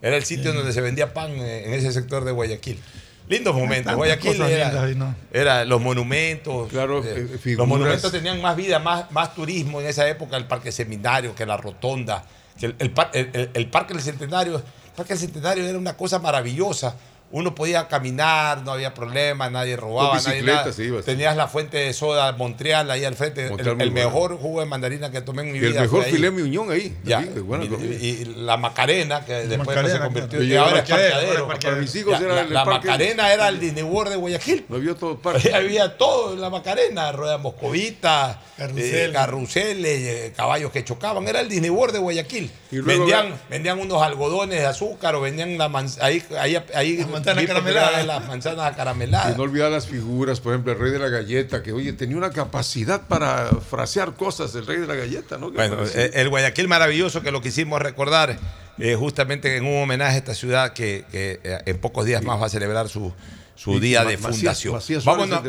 Era 0.02 0.18
el 0.18 0.24
sitio 0.26 0.52
donde 0.54 0.74
se 0.74 0.82
vendía 0.82 1.14
pan 1.14 1.32
eh, 1.32 1.66
en 1.68 1.74
ese 1.74 1.92
sector 1.92 2.26
de 2.26 2.32
Guayaquil. 2.32 2.80
Lindos 3.30 3.56
momentos. 3.56 3.94
Guayaquil 3.96 4.42
era, 4.42 4.84
ahí, 4.84 4.96
¿no? 4.96 5.16
era 5.32 5.64
los 5.66 5.80
monumentos. 5.82 6.70
Claro, 6.70 7.04
eh, 7.04 7.28
eh, 7.46 7.56
los 7.56 7.68
monumentos 7.68 8.12
tenían 8.12 8.42
más 8.42 8.56
vida, 8.58 8.80
más, 8.80 9.10
más 9.12 9.34
turismo 9.36 9.80
en 9.80 9.88
esa 9.88 10.08
época. 10.10 10.36
El 10.38 10.46
Parque 10.46 10.72
Seminario, 10.72 11.34
que 11.36 11.46
la 11.46 11.56
Rotonda, 11.56 12.26
que 12.60 12.66
el, 12.68 12.76
el- 12.80 12.94
el- 13.14 13.50
el 13.54 13.68
Parque 13.70 13.94
del 13.94 14.04
Centenario. 14.04 14.58
El 14.58 14.92
Parque 14.96 15.14
del 15.14 15.20
Centenario 15.22 15.66
era 15.66 15.78
una 15.78 15.96
cosa 15.96 16.20
maravillosa. 16.20 16.96
Uno 17.34 17.56
podía 17.56 17.88
caminar, 17.88 18.64
no 18.64 18.72
había 18.74 18.94
problema, 18.94 19.50
nadie 19.50 19.78
robaba, 19.78 20.20
nadie 20.22 20.42
nada. 20.42 20.72
sí. 20.74 20.90
Tenías 21.06 21.38
la 21.38 21.48
fuente 21.48 21.78
de 21.78 21.94
soda 21.94 22.34
Montreal 22.34 22.92
ahí 22.92 23.06
al 23.06 23.16
frente. 23.16 23.44
El, 23.46 23.50
Montreal 23.52 23.82
el 23.82 23.90
bueno. 23.92 24.08
mejor 24.10 24.38
jugo 24.38 24.60
de 24.60 24.66
mandarina 24.66 25.12
que 25.12 25.22
tomé 25.22 25.44
en 25.44 25.54
mi 25.54 25.60
Y 25.60 25.64
el 25.64 25.72
vida. 25.72 25.82
mejor 25.82 26.00
fue 26.00 26.06
ahí. 26.08 26.12
filé 26.14 26.32
miñón 26.32 26.72
ahí. 26.72 26.98
Ya, 27.04 27.20
Ahí, 27.20 27.26
de 27.30 27.40
buena 27.42 27.64
y, 27.64 27.68
y- 27.68 28.06
y 28.22 28.26
la 28.44 28.58
Macarena, 28.58 29.24
que 29.26 29.34
después 29.34 29.60
Macarena, 29.68 29.94
se 29.94 30.00
convirtió 30.00 30.44
y 30.44 30.56
ahora 30.56 30.80
es 30.80 30.90
Parqueadero, 30.90 31.48
Para 31.48 31.76
mis 31.78 31.96
hijos 31.96 32.20
Ya, 32.20 32.26
era 32.26 32.36
la, 32.36 32.42
el 32.42 32.54
la 32.54 32.66
parque- 32.66 32.88
Macarena 32.88 33.34
era 33.34 33.48
el 33.48 33.60
Disney 33.60 33.84
World 33.84 34.12
de 34.12 34.18
Guayaquil. 34.18 34.66
Lo 34.68 34.80
vio 34.80 34.96
todo 34.96 35.12
el 35.14 35.18
parque. 35.20 35.48
Ahí 35.48 35.54
había 35.54 35.98
todo 35.98 36.34
en 36.34 36.42
la 36.42 36.50
Macarena, 36.50 37.12
ruedas 37.14 37.40
moscovitas, 37.40 38.38
Carruseles. 38.58 38.94
eh, 38.94 39.12
carruseles, 39.14 40.02
eh, 40.02 40.34
caballos 40.36 40.72
que 40.72 40.84
chocaban. 40.84 41.28
Era 41.28 41.40
el 41.42 41.48
Disney 41.50 41.70
World 41.70 41.94
de 41.94 42.00
Guayaquil. 42.00 42.52
Y 42.72 42.76
luego- 42.78 43.06
vendían, 43.06 43.34
vendían 43.50 43.80
unos 43.80 44.02
algodones 44.02 44.60
de 44.60 44.66
azúcar 44.66 45.16
o 45.16 45.22
vendían 45.22 45.58
la 45.58 45.72
ahí, 46.02 46.24
ahí, 46.38 46.58
ahí 46.74 47.06
manzanas 47.26 48.06
las 48.06 48.28
manzanas 48.28 48.76
carameladas. 48.76 49.34
Y 49.34 49.38
no 49.38 49.44
olvidar 49.44 49.72
las 49.72 49.88
figuras, 49.88 50.40
por 50.40 50.54
ejemplo, 50.54 50.74
el 50.74 50.80
rey 50.80 50.92
de 50.92 51.00
la 51.00 51.10
galleta, 51.10 51.62
que 51.64 51.72
oye, 51.72 51.94
tenía 51.94 52.18
una 52.18 52.32
capacidad 52.32 53.02
para 53.08 53.50
frasear 53.70 54.14
cosas, 54.16 54.54
el 54.56 54.66
rey 54.66 54.78
de 54.78 54.88
la 54.88 54.96
galleta, 54.96 55.38
¿no? 55.38 55.52
Bueno, 55.52 55.78
eh, 55.96 56.12
el 56.16 56.30
Guayaquil 56.30 56.68
maravilloso 56.68 57.22
que 57.22 57.32
lo 57.32 57.42
quisimos 57.42 57.82
recordar 57.82 58.38
eh, 58.78 58.96
justamente 58.96 59.58
en 59.58 59.66
un 59.66 59.84
homenaje 59.84 60.16
a 60.16 60.18
esta 60.18 60.34
ciudad 60.34 60.74
que, 60.74 61.06
que, 61.12 61.40
eh, 61.44 61.60
en 61.66 61.78
pocos 61.80 62.06
días 62.06 62.24
más 62.24 62.42
va 62.42 62.46
a 62.48 62.50
celebrar 62.50 62.90
su, 62.90 63.14
su 63.56 63.74
Y 63.76 63.80
día 63.80 64.04
de 64.04 64.18
Macías- 64.18 64.36
fundación. 64.38 64.74
Macías 64.74 65.04
Suárez, 65.04 65.30
vámonos, 65.30 65.44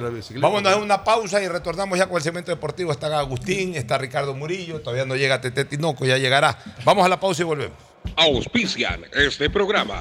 de 0.65 0.71
a 0.71 0.77
una 0.77 1.03
pausa 1.05 1.43
y 1.43 1.49
retornamos 1.49 1.99
ya 1.99 2.07
con 2.07 2.17
el 2.17 2.23
segmento 2.23 2.51
deportivo. 2.51 2.93
Está 2.93 3.19
Agustín, 3.19 3.75
está 3.75 3.97
Ricardo 3.97 4.35
Murillo, 4.35 4.81
todavía 4.81 5.05
no 5.07 5.17
llega 5.17 5.41
Tete 5.41 5.65
Tinoco, 5.65 6.05
ya 6.05 6.19
llegará. 6.19 6.59
Vamos 6.85 7.07
a 7.07 7.09
la 7.09 7.19
pausa 7.19 7.43
y 7.43 7.45
volvemos. 7.47 7.77
Auspician 8.17 9.05
este 9.15 9.49
programa. 9.49 10.01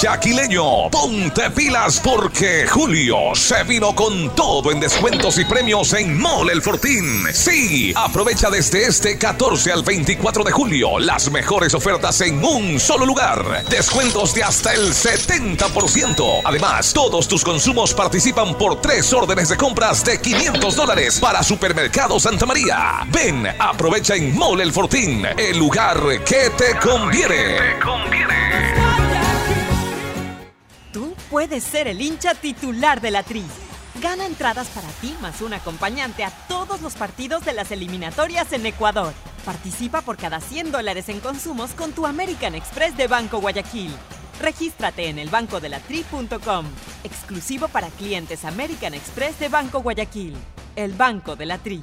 Guayaquileño, 0.00 0.90
ponte 0.90 1.50
pilas 1.50 1.98
porque 1.98 2.68
Julio 2.68 3.34
se 3.34 3.64
vino 3.64 3.96
con 3.96 4.32
todo 4.32 4.70
en 4.70 4.78
descuentos 4.78 5.38
y 5.38 5.44
premios 5.44 5.92
en 5.92 6.16
Mole 6.16 6.52
El 6.52 6.62
Fortín. 6.62 7.24
Sí, 7.32 7.92
aprovecha 7.96 8.48
desde 8.48 8.84
este 8.84 9.18
14 9.18 9.72
al 9.72 9.82
24 9.82 10.44
de 10.44 10.52
julio 10.52 11.00
las 11.00 11.32
mejores 11.32 11.74
ofertas 11.74 12.20
en 12.20 12.44
un 12.44 12.78
solo 12.78 13.06
lugar. 13.06 13.64
Descuentos 13.68 14.34
de 14.34 14.44
hasta 14.44 14.72
el 14.72 14.92
70%. 14.92 16.42
Además, 16.44 16.92
todos 16.92 17.26
tus 17.26 17.42
consumos 17.42 17.92
participan 17.92 18.56
por 18.56 18.80
tres 18.80 19.12
órdenes 19.12 19.48
de 19.48 19.56
compras 19.56 20.04
de 20.04 20.20
500 20.20 20.76
dólares 20.76 21.18
para 21.18 21.42
Supermercado 21.42 22.20
Santa 22.20 22.46
María. 22.46 23.00
Ven, 23.08 23.48
aprovecha 23.58 24.14
en 24.14 24.32
Mole 24.36 24.62
El 24.62 24.72
Fortín, 24.72 25.26
el 25.36 25.58
lugar 25.58 25.98
que 26.24 26.50
te 26.50 26.78
conviene. 26.78 27.56
Tú 27.82 28.77
puedes 31.30 31.64
ser 31.64 31.88
el 31.88 32.00
hincha 32.00 32.34
titular 32.34 33.00
de 33.00 33.10
la 33.10 33.22
Tri. 33.22 33.44
Gana 34.00 34.26
entradas 34.26 34.68
para 34.68 34.88
ti 35.00 35.16
más 35.20 35.40
un 35.40 35.52
acompañante 35.52 36.24
a 36.24 36.30
todos 36.48 36.80
los 36.80 36.94
partidos 36.94 37.44
de 37.44 37.52
las 37.52 37.70
eliminatorias 37.70 38.52
en 38.52 38.64
Ecuador. 38.66 39.12
Participa 39.44 40.02
por 40.02 40.16
cada 40.16 40.40
100 40.40 40.72
dólares 40.72 41.08
en 41.08 41.20
consumos 41.20 41.72
con 41.72 41.92
tu 41.92 42.06
American 42.06 42.54
Express 42.54 42.96
de 42.96 43.08
Banco 43.08 43.40
Guayaquil. 43.40 43.92
Regístrate 44.40 45.08
en 45.08 45.18
elbancodelatri.com. 45.18 46.66
Exclusivo 47.02 47.68
para 47.68 47.88
clientes 47.88 48.44
American 48.44 48.94
Express 48.94 49.38
de 49.40 49.48
Banco 49.48 49.80
Guayaquil. 49.80 50.36
El 50.76 50.92
Banco 50.92 51.34
de 51.34 51.46
la 51.46 51.58
Tri. 51.58 51.82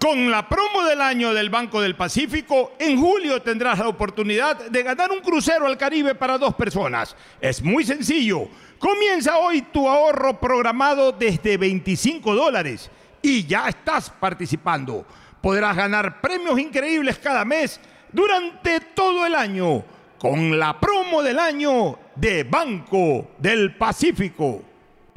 Con 0.00 0.30
la 0.30 0.48
promo 0.48 0.82
del 0.84 1.02
año 1.02 1.34
del 1.34 1.50
Banco 1.50 1.82
del 1.82 1.94
Pacífico, 1.94 2.72
en 2.78 2.98
julio 2.98 3.42
tendrás 3.42 3.78
la 3.78 3.88
oportunidad 3.88 4.70
de 4.70 4.82
ganar 4.82 5.10
un 5.10 5.20
crucero 5.20 5.66
al 5.66 5.76
Caribe 5.76 6.14
para 6.14 6.38
dos 6.38 6.54
personas. 6.54 7.14
Es 7.38 7.62
muy 7.62 7.84
sencillo. 7.84 8.48
Comienza 8.78 9.36
hoy 9.36 9.60
tu 9.60 9.86
ahorro 9.86 10.40
programado 10.40 11.12
desde 11.12 11.58
25 11.58 12.34
dólares 12.34 12.90
y 13.20 13.44
ya 13.44 13.68
estás 13.68 14.08
participando. 14.08 15.04
Podrás 15.42 15.76
ganar 15.76 16.22
premios 16.22 16.58
increíbles 16.58 17.18
cada 17.18 17.44
mes 17.44 17.78
durante 18.10 18.80
todo 18.80 19.26
el 19.26 19.34
año 19.34 19.84
con 20.18 20.58
la 20.58 20.80
promo 20.80 21.22
del 21.22 21.38
año 21.38 21.98
de 22.16 22.44
Banco 22.44 23.32
del 23.36 23.76
Pacífico. 23.76 24.62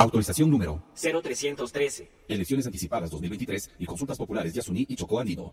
Autorización 0.00 0.50
número 0.50 0.82
0313. 0.94 2.10
Elecciones 2.26 2.64
anticipadas 2.64 3.10
2023 3.10 3.72
y 3.80 3.84
consultas 3.84 4.16
populares 4.16 4.54
Yasuní 4.54 4.86
y 4.88 4.96
Chocó 4.96 5.20
Andino. 5.20 5.52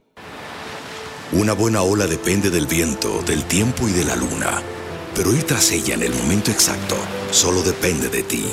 Una 1.34 1.52
buena 1.52 1.82
ola 1.82 2.08
depende 2.08 2.50
del 2.50 2.66
viento, 2.66 3.22
del 3.24 3.44
tiempo 3.44 3.90
y 3.90 3.92
de 3.92 4.06
la 4.06 4.16
luna. 4.16 4.62
Pero 5.14 5.36
ir 5.36 5.44
tras 5.44 5.70
ella 5.74 5.96
en 5.96 6.04
el 6.04 6.14
momento 6.14 6.50
exacto 6.50 6.96
solo 7.32 7.62
depende 7.62 8.08
de 8.08 8.24
ti. 8.24 8.46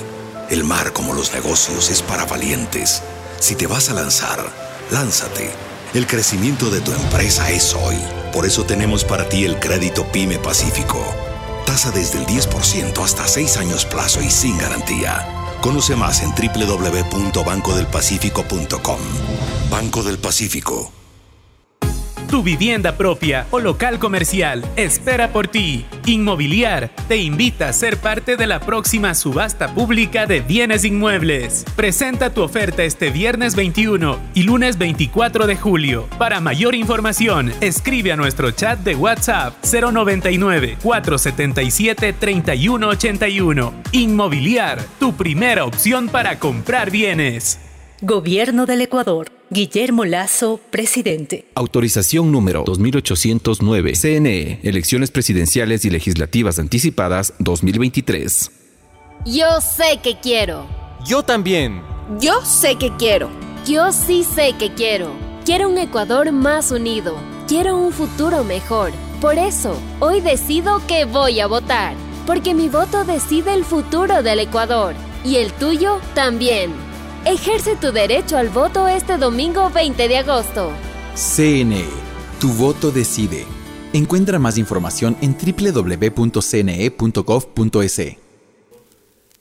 El 0.50 0.64
mar, 0.64 0.92
como 0.92 1.14
los 1.14 1.32
negocios, 1.32 1.88
es 1.90 2.02
para 2.02 2.24
valientes. 2.24 3.00
Si 3.38 3.54
te 3.54 3.68
vas 3.68 3.88
a 3.88 3.94
lanzar, 3.94 4.50
lánzate. 4.90 5.48
El 5.94 6.08
crecimiento 6.08 6.70
de 6.70 6.80
tu 6.80 6.90
empresa 6.90 7.52
es 7.52 7.72
hoy. 7.72 7.98
Por 8.32 8.46
eso 8.46 8.64
tenemos 8.64 9.04
para 9.04 9.28
ti 9.28 9.44
el 9.44 9.60
crédito 9.60 10.04
Pyme 10.10 10.40
Pacífico. 10.40 11.00
Tasa 11.66 11.92
desde 11.92 12.18
el 12.18 12.26
10% 12.26 12.98
hasta 12.98 13.28
6 13.28 13.56
años 13.58 13.84
plazo 13.84 14.20
y 14.20 14.28
sin 14.28 14.58
garantía. 14.58 15.43
Conoce 15.65 15.97
más 15.97 16.20
en 16.20 16.35
www.bancodelpacifico.com. 16.35 19.01
Banco 19.70 20.03
del 20.03 20.19
Pacífico. 20.19 20.93
Tu 22.35 22.43
vivienda 22.43 22.97
propia 22.97 23.47
o 23.52 23.61
local 23.61 24.01
comercial 24.01 24.65
espera 24.74 25.28
por 25.28 25.47
ti. 25.47 25.86
Inmobiliar 26.05 26.90
te 27.06 27.19
invita 27.19 27.69
a 27.69 27.73
ser 27.73 27.97
parte 27.97 28.36
de 28.36 28.48
la 28.48 28.59
próxima 28.59 29.15
subasta 29.15 29.73
pública 29.73 30.27
de 30.27 30.40
bienes 30.40 30.85
inmuebles. 30.85 31.65
Presenta 31.77 32.31
tu 32.31 32.43
oferta 32.43 32.82
este 32.82 33.11
viernes 33.11 33.55
21 33.55 34.19
y 34.35 34.43
lunes 34.43 34.78
24 34.78 35.47
de 35.47 35.55
julio. 35.55 36.09
Para 36.19 36.40
mayor 36.40 36.74
información, 36.74 37.52
escribe 37.61 38.11
a 38.11 38.16
nuestro 38.16 38.51
chat 38.51 38.81
de 38.81 38.97
WhatsApp 38.97 39.55
099 39.62 40.78
477 40.82 42.15
3181. 42.15 43.74
Inmobiliar, 43.93 44.82
tu 44.98 45.15
primera 45.15 45.65
opción 45.65 46.09
para 46.09 46.40
comprar 46.40 46.90
bienes. 46.90 47.61
Gobierno 48.06 48.66
del 48.66 48.82
Ecuador. 48.82 49.32
Guillermo 49.48 50.05
Lazo, 50.05 50.60
presidente. 50.70 51.47
Autorización 51.55 52.31
número 52.31 52.62
2809. 52.66 53.94
CNE. 53.94 54.60
Elecciones 54.62 55.10
presidenciales 55.10 55.86
y 55.86 55.90
legislativas 55.90 56.59
anticipadas 56.59 57.32
2023. 57.39 58.51
Yo 59.24 59.47
sé 59.62 60.01
que 60.02 60.18
quiero. 60.20 60.66
Yo 61.06 61.22
también. 61.22 61.81
Yo 62.20 62.43
sé 62.44 62.76
que 62.76 62.94
quiero. 62.98 63.31
Yo 63.66 63.90
sí 63.90 64.22
sé 64.22 64.52
que 64.59 64.74
quiero. 64.74 65.10
Quiero 65.47 65.70
un 65.70 65.78
Ecuador 65.78 66.31
más 66.31 66.72
unido. 66.72 67.16
Quiero 67.48 67.78
un 67.78 67.90
futuro 67.90 68.44
mejor. 68.44 68.93
Por 69.22 69.39
eso, 69.39 69.81
hoy 70.01 70.20
decido 70.20 70.86
que 70.86 71.06
voy 71.06 71.40
a 71.40 71.47
votar. 71.47 71.94
Porque 72.26 72.52
mi 72.52 72.68
voto 72.68 73.05
decide 73.05 73.55
el 73.55 73.64
futuro 73.64 74.22
del 74.22 74.40
Ecuador. 74.40 74.94
Y 75.24 75.36
el 75.36 75.55
tuyo 75.55 76.01
también. 76.14 76.93
Ejerce 77.26 77.74
tu 77.76 77.90
derecho 77.90 78.36
al 78.36 78.51
voto 78.51 78.86
este 78.86 79.16
domingo 79.16 79.70
20 79.70 80.09
de 80.09 80.18
agosto. 80.18 80.70
CNE. 81.14 81.86
Tu 82.38 82.51
voto 82.51 82.90
decide. 82.90 83.46
Encuentra 83.94 84.38
más 84.38 84.59
información 84.59 85.16
en 85.22 85.34
www.cne.gov.es. 85.34 86.42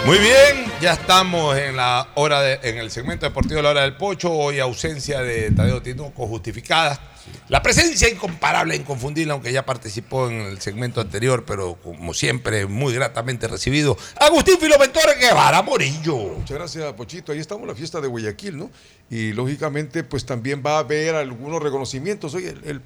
Muy 0.05 0.19
bien, 0.19 0.71
ya 0.81 0.93
estamos 0.93 1.57
en 1.57 1.77
la 1.77 2.09
hora 2.15 2.41
de- 2.43 2.61
en 2.63 2.79
el 2.79 2.91
segmento 2.91 3.27
deportivo 3.27 3.57
de 3.57 3.63
la 3.63 3.71
hora 3.71 3.83
del 3.83 3.95
pocho. 3.95 4.33
Hoy 4.33 4.59
ausencia 4.61 5.21
de 5.23 5.51
Tadeo 5.53 5.81
Tinoco 5.83 6.27
justificada. 6.27 6.99
La 7.49 7.63
presencia 7.63 8.09
incomparable, 8.09 8.75
inconfundible, 8.75 9.33
aunque 9.33 9.53
ya 9.53 9.65
participó 9.65 10.29
en 10.29 10.41
el 10.41 10.61
segmento 10.61 11.01
anterior, 11.01 11.45
pero 11.47 11.77
como 11.83 12.13
siempre, 12.13 12.67
muy 12.67 12.93
gratamente 12.93 13.47
recibido. 13.47 13.97
Agustín 14.21 14.59
Filomentore 14.59 15.15
Guevara 15.21 15.63
Morillo. 15.63 16.17
Muchas 16.17 16.57
gracias, 16.59 16.93
Pochito. 16.95 17.31
Ahí 17.33 17.39
estamos 17.39 17.63
en 17.63 17.69
la 17.69 17.75
fiesta 17.75 18.01
de 18.01 18.09
Guayaquil, 18.09 18.57
¿no? 18.59 18.71
Y 19.11 19.33
lógicamente, 19.33 20.03
pues 20.03 20.27
también 20.27 20.63
va 20.67 20.77
a 20.77 20.79
haber 20.81 21.15
algunos 21.15 21.63
reconocimientos. 21.63 22.35
Oye, 22.35 22.49
el, 22.51 22.61
el- 22.65 22.83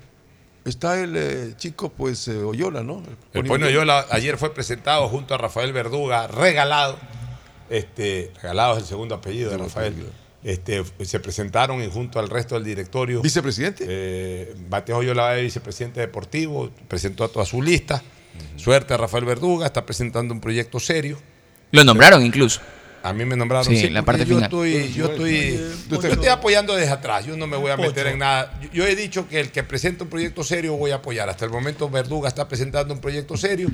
está 0.66 1.00
el 1.00 1.14
eh, 1.16 1.54
chico, 1.56 1.88
pues, 1.88 2.28
eh, 2.28 2.36
Oyola, 2.36 2.82
¿no? 2.82 3.02
El 3.32 3.44
Poño 3.46 3.70
Yola 3.70 4.04
ayer 4.10 4.36
fue 4.36 4.52
presentado 4.52 5.08
junto 5.08 5.34
a 5.34 5.38
Rafael 5.38 5.72
Verduga, 5.72 6.26
regalado. 6.26 6.98
Este, 7.70 8.32
regalado 8.42 8.74
es 8.76 8.80
el 8.82 8.84
segundo 8.88 9.14
apellido 9.14 9.50
de 9.50 9.56
Rafael. 9.58 9.94
Este, 10.42 10.82
se 11.04 11.20
presentaron 11.20 11.82
y 11.82 11.88
junto 11.90 12.18
al 12.18 12.30
resto 12.30 12.54
del 12.54 12.64
directorio. 12.64 13.20
¿Vicepresidente? 13.20 13.84
Eh, 13.86 14.54
Mateo 14.70 15.02
Yola 15.02 15.34
vicepresidente 15.34 16.00
deportivo, 16.00 16.70
presentó 16.88 17.24
a 17.24 17.28
toda 17.28 17.44
su 17.44 17.60
lista. 17.60 18.02
Suerte 18.56 18.94
a 18.94 18.96
Rafael 18.96 19.24
Verduga, 19.24 19.66
está 19.66 19.84
presentando 19.84 20.32
un 20.32 20.40
proyecto 20.40 20.80
serio. 20.80 21.18
Lo 21.72 21.84
nombraron 21.84 22.24
incluso. 22.24 22.60
A 23.02 23.12
mí 23.12 23.24
me 23.24 23.36
nombraron. 23.36 23.64
Sí, 23.66 23.86
en 23.86 23.94
la 23.94 24.02
parte 24.02 24.20
yo 24.24 24.34
final. 24.36 24.44
Estoy, 24.44 24.92
yo 24.92 25.06
estoy, 25.06 25.60
yo 25.90 26.02
estoy 26.02 26.26
apoyando 26.28 26.74
desde 26.74 26.92
atrás. 26.92 27.24
Yo 27.26 27.36
no 27.36 27.46
me 27.46 27.56
voy 27.56 27.70
a 27.70 27.76
meter 27.76 28.06
en 28.06 28.18
nada. 28.18 28.58
Yo, 28.62 28.68
yo 28.72 28.86
he 28.86 28.94
dicho 28.96 29.26
que 29.28 29.40
el 29.40 29.50
que 29.50 29.62
presenta 29.62 30.04
un 30.04 30.10
proyecto 30.10 30.42
serio 30.44 30.74
voy 30.76 30.90
a 30.90 30.96
apoyar. 30.96 31.28
Hasta 31.28 31.44
el 31.46 31.50
momento 31.50 31.88
Verduga 31.90 32.28
está 32.28 32.46
presentando 32.48 32.92
un 32.94 33.00
proyecto 33.00 33.36
serio. 33.36 33.68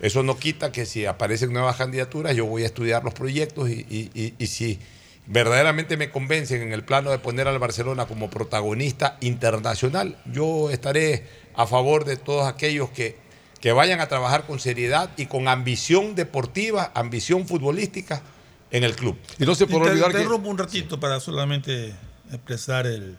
Eso 0.00 0.22
no 0.22 0.36
quita 0.36 0.70
que 0.72 0.86
si 0.86 1.06
aparecen 1.06 1.52
nuevas 1.52 1.76
candidaturas, 1.76 2.34
yo 2.36 2.46
voy 2.46 2.64
a 2.64 2.66
estudiar 2.66 3.04
los 3.04 3.14
proyectos 3.14 3.68
y, 3.70 3.86
y- 3.88 4.10
y- 4.14 4.34
y 4.38 4.46
si 4.48 4.78
verdaderamente 5.26 5.96
me 5.96 6.10
convencen 6.10 6.62
en 6.62 6.72
el 6.72 6.84
plano 6.84 7.10
de 7.10 7.18
poner 7.18 7.48
al 7.48 7.58
Barcelona 7.58 8.06
como 8.06 8.30
protagonista 8.30 9.16
internacional, 9.20 10.18
yo 10.30 10.70
estaré 10.70 11.26
a 11.54 11.66
favor 11.66 12.04
de 12.04 12.16
todos 12.16 12.46
aquellos 12.46 12.90
que, 12.90 13.16
que 13.60 13.72
vayan 13.72 14.00
a 14.00 14.08
trabajar 14.08 14.46
con 14.46 14.58
seriedad 14.60 15.10
y 15.16 15.26
con 15.26 15.48
ambición 15.48 16.14
deportiva, 16.14 16.92
ambición 16.94 17.46
futbolística 17.46 18.22
en 18.70 18.84
el 18.84 18.94
club. 18.96 19.16
Y 19.38 19.44
no 19.44 19.54
se 19.54 19.64
Inter- 19.64 19.96
interrumpo 19.96 20.48
un 20.48 20.58
ratito 20.58 21.00
para 21.00 21.20
solamente 21.20 21.94
expresar 22.30 22.86
el, 22.86 23.16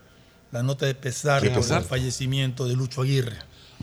la 0.51 0.63
nota 0.63 0.85
de 0.85 0.95
pesar 0.95 1.41
¿Qué 1.41 1.49
por 1.49 1.63
el 1.71 1.83
fallecimiento 1.83 2.67
de 2.67 2.75
Lucho 2.75 3.01
Aguirre. 3.01 3.37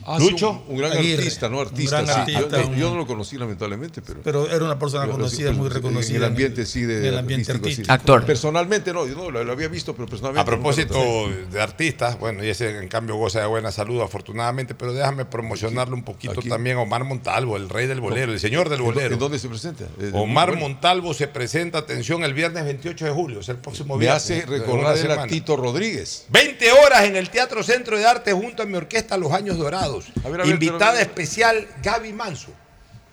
Ah, 0.05 0.17
sí, 0.19 0.35
un, 0.43 0.61
un 0.67 0.77
gran 0.77 0.91
Aguirre, 0.91 1.19
artista, 1.23 1.47
¿no? 1.47 1.59
un 1.59 1.67
Artista. 1.67 2.01
gran 2.01 2.25
sí. 2.25 2.33
artista, 2.35 2.61
yo, 2.61 2.67
un- 2.67 2.75
yo 2.75 2.89
no 2.89 2.97
lo 2.97 3.07
conocí 3.07 3.37
lamentablemente, 3.37 4.01
pero. 4.01 4.21
Pero 4.21 4.49
era 4.49 4.65
una 4.65 4.77
persona 4.77 5.07
conocida, 5.09 5.51
muy 5.53 5.69
pero 5.69 5.75
reconocida. 5.75 6.17
En 6.17 6.23
el 6.23 6.29
ambiente, 6.29 6.65
sí, 6.65 6.81
de. 6.81 7.07
el 7.07 7.17
ambiente 7.17 7.51
artístico, 7.53 7.85
sí. 7.85 7.91
artístico. 7.91 8.25
Personalmente, 8.25 8.91
no, 8.91 9.07
yo 9.07 9.15
no, 9.15 9.31
lo, 9.31 9.43
lo 9.43 9.51
había 9.53 9.69
visto, 9.69 9.93
pero 9.95 10.05
personalmente. 10.07 10.41
A 10.41 10.45
propósito 10.45 10.99
de 11.51 11.61
artistas, 11.61 12.19
bueno, 12.19 12.43
y 12.43 12.49
ese 12.49 12.77
en 12.79 12.89
cambio 12.89 13.15
goza 13.15 13.39
de 13.39 13.45
buena 13.45 13.71
salud 13.71 14.01
afortunadamente, 14.01 14.75
pero 14.75 14.91
déjame 14.93 15.23
promocionarle 15.25 15.93
un 15.93 16.03
poquito 16.03 16.41
también 16.41 16.77
a 16.77 16.81
Omar 16.81 17.05
Montalvo, 17.05 17.55
el 17.55 17.69
rey 17.69 17.87
del 17.87 18.01
bolero, 18.01 18.33
el 18.33 18.39
señor 18.41 18.67
del 18.69 18.79
¿En 18.79 18.85
dó- 18.85 18.93
bolero. 18.93 19.13
¿En 19.13 19.19
dónde 19.19 19.39
se 19.39 19.47
presenta? 19.47 19.85
Eh, 20.01 20.11
Omar 20.13 20.49
bueno. 20.49 20.63
Montalvo 20.67 21.13
se 21.13 21.29
presenta, 21.29 21.77
atención, 21.77 22.23
el 22.25 22.33
viernes 22.33 22.65
28 22.65 23.05
de 23.05 23.11
julio, 23.11 23.39
es 23.39 23.47
el 23.49 23.57
próximo 23.57 23.95
Me 23.95 24.01
viernes. 24.01 24.23
hace 24.23 24.33
de 24.41 24.47
una 24.47 24.57
recordar 24.93 25.19
a 25.19 25.27
Tito 25.27 25.55
Rodríguez. 25.55 26.25
20 26.29 26.71
horas 26.73 27.03
en 27.05 27.15
el 27.15 27.29
Teatro 27.29 27.63
Centro 27.63 27.97
de 27.97 28.05
Arte 28.05 28.33
junto 28.33 28.63
a 28.63 28.65
mi 28.65 28.75
orquesta 28.75 29.15
Los 29.17 29.31
Años 29.31 29.57
Dorados. 29.57 29.82
A 30.23 30.29
ver, 30.29 30.41
a 30.41 30.43
ver, 30.43 30.53
Invitada 30.53 31.01
especial 31.01 31.67
Gaby 31.81 32.13
Manso. 32.13 32.51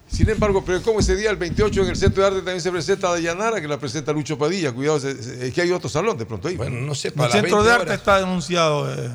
Sin 0.07 0.29
embargo, 0.29 0.65
pero 0.65 0.83
como 0.83 0.99
ese 0.99 1.15
día, 1.15 1.31
el 1.31 1.37
28, 1.37 1.83
en 1.83 1.89
el 1.89 1.97
Centro 1.97 2.23
de 2.23 2.27
Arte 2.29 2.39
también 2.41 2.61
se 2.61 2.73
presenta 2.73 3.11
Dayanara, 3.11 3.61
que 3.61 3.69
la 3.69 3.79
presenta 3.79 4.13
Lucho 4.13 4.37
Padilla. 4.37 4.73
Cuidado, 4.73 4.97
es 5.09 5.55
que 5.55 5.61
hay 5.63 5.71
otro 5.71 5.89
salón 5.89 6.19
de 6.19 6.27
pronto 6.27 6.49
ahí. 6.49 6.57
Bueno, 6.57 6.81
no 6.81 6.95
sé, 6.97 7.13
El 7.17 7.31
centro 7.31 7.63
de 7.63 7.73
arte 7.73 7.95
está 7.95 8.19
denunciado. 8.19 8.93
eh. 8.93 9.09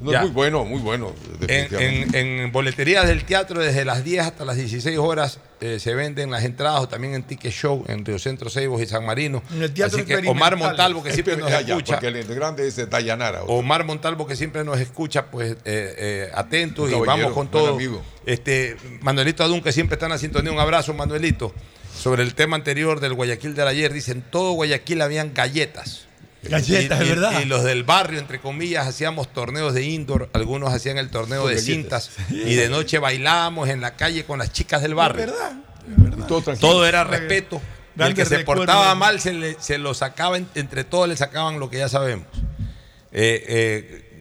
No, 0.00 0.20
muy 0.22 0.30
bueno, 0.30 0.64
muy 0.64 0.80
bueno. 0.80 1.12
En, 1.32 1.40
definitivamente. 1.40 2.18
en- 2.20 2.40
en 2.44 2.52
boleterías 2.52 3.06
del 3.06 3.24
teatro 3.24 3.60
desde 3.60 3.84
las 3.84 4.02
10 4.02 4.24
hasta 4.26 4.44
las 4.44 4.56
16 4.56 4.96
horas 4.98 5.38
eh, 5.60 5.78
se 5.78 5.94
venden 5.94 6.30
las 6.30 6.42
entradas 6.44 6.80
o 6.80 6.88
también 6.88 7.14
en 7.14 7.22
Ticket 7.22 7.52
Show 7.52 7.84
en 7.86 8.04
Río 8.04 8.18
Centro, 8.18 8.50
Ceibos 8.50 8.82
y 8.82 8.86
San 8.86 9.04
Marino. 9.06 9.42
En 9.54 9.62
el 9.62 9.72
Teatro 9.72 9.98
Así 9.98 10.06
que 10.06 10.16
Omar. 10.28 10.56
Montalvo, 10.56 11.02
que 11.02 11.12
siempre 11.12 11.36
nos 11.38 11.50
Ya, 11.50 11.60
escucha. 11.60 12.00
porque 12.00 12.08
el 12.08 12.24
grande 12.34 12.66
es 12.66 12.90
Dayanara. 12.90 13.42
otro. 13.42 13.54
Omar 13.54 13.84
Montalvo, 13.84 14.26
que 14.26 14.34
siempre 14.36 14.64
nos 14.64 14.80
escucha, 14.80 15.26
pues 15.30 15.52
eh, 15.52 15.56
eh, 15.64 16.30
atentos 16.34 16.90
y 16.90 16.94
vamos 16.94 17.32
con 17.32 17.48
todo. 17.50 17.74
amigo. 17.74 18.02
Este, 18.26 18.76
Manuelito 19.02 19.44
Adún, 19.44 19.60
que 19.62 19.72
siempre 19.72 19.94
está 19.94 20.06
en 20.06 20.12
la 20.12 20.18
sintonía. 20.18 20.50
Un 20.52 20.58
abrazo, 20.58 20.94
Manuelito. 20.94 21.52
Sobre 21.96 22.22
el 22.22 22.34
tema 22.34 22.56
anterior 22.56 22.98
del 23.00 23.12
Guayaquil 23.14 23.54
del 23.54 23.68
ayer, 23.68 23.92
dicen, 23.92 24.24
todo 24.30 24.52
Guayaquil 24.52 25.00
habían 25.02 25.34
galletas. 25.34 26.08
Galletas, 26.42 26.98
Y- 27.00 27.02
es 27.02 27.06
y- 27.06 27.10
verdad. 27.10 27.40
Y 27.40 27.44
los 27.44 27.62
del 27.64 27.84
barrio, 27.84 28.18
entre 28.18 28.40
comillas, 28.40 28.86
hacíamos 28.86 29.32
torneos 29.32 29.74
de 29.74 29.84
indoor, 29.84 30.28
algunos 30.32 30.72
hacían 30.74 30.98
el 30.98 31.08
torneo 31.10 31.46
de 31.46 31.58
cintas 31.58 32.10
y 32.30 32.54
de 32.54 32.68
noche 32.68 32.98
bailábamos 32.98 33.68
en 33.68 33.80
la 33.80 33.94
calle 33.96 34.24
con 34.24 34.38
las 34.40 34.52
chicas 34.52 34.82
del 34.82 34.94
barrio. 34.94 35.32
Todo 36.28 36.42
tranquilo. 36.42 36.68
Todo 36.72 36.86
era 36.86 37.04
respeto. 37.04 37.60
Y 37.98 38.02
el 38.02 38.14
que 38.14 38.24
se 38.24 38.38
portaba 38.40 38.94
mal 38.94 39.20
se, 39.20 39.32
le- 39.34 39.56
se 39.60 39.78
lo 39.78 39.92
sacaban, 39.94 40.48
entre 40.54 40.82
todos 40.84 41.08
le 41.08 41.16
sacaban 41.16 41.60
lo 41.60 41.68
que 41.70 41.78
ya 41.78 41.88
sabemos. 41.88 42.26
Eh, 43.12 43.44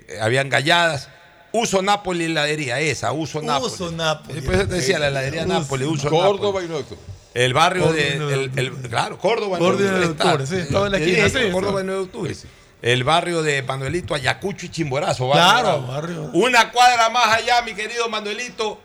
eh, 0.10 0.18
habían 0.22 0.50
galladas. 0.50 1.08
Uso 1.54 1.82
Napoli 1.82 2.26
heladería, 2.26 2.80
esa, 2.80 3.12
Uso 3.12 3.42
Napoli. 3.42 3.74
Uso 3.74 3.92
Napoli. 3.92 4.36
Después 4.36 4.58
te 4.60 4.66
decía 4.76 5.00
la 5.00 5.08
heladería 5.08 5.46
Napoli, 5.46 5.86
Uso 5.86 6.10
Córdoba 6.10 6.62
Napoli. 6.62 6.66
y 6.66 6.70
no 6.70 6.76
otro. 6.78 6.98
El 7.34 7.54
barrio 7.54 7.84
Córdoba 7.84 8.02
de. 8.04 8.10
y 8.16 8.18
9 8.20 8.38
de 8.38 8.62
el- 8.62 8.68
el- 8.84 8.90
claro, 8.90 9.18
Córdoba. 9.18 9.58
Córdoba 9.58 9.84
y 9.84 9.90
9 9.90 10.00
de 10.00 10.12
octubre, 10.12 10.48
sí, 10.48 10.56
la 10.90 10.98
esquina, 10.98 11.30
sí, 11.30 11.52
Córdoba 11.52 11.80
sí. 11.80 11.84
y 11.84 11.88
9 11.88 12.00
de 12.00 12.06
octubre. 12.06 12.36
El 12.82 13.04
barrio 13.04 13.42
de 13.44 13.62
Manuelito, 13.62 14.16
Ayacucho 14.16 14.66
y 14.66 14.70
Chimborazo. 14.70 15.30
Claro, 15.32 15.82
barrio. 15.84 16.30
Una 16.34 16.72
cuadra 16.72 17.10
más 17.10 17.28
allá, 17.38 17.62
mi 17.62 17.74
querido 17.76 18.10
Manuelito. 18.10 18.82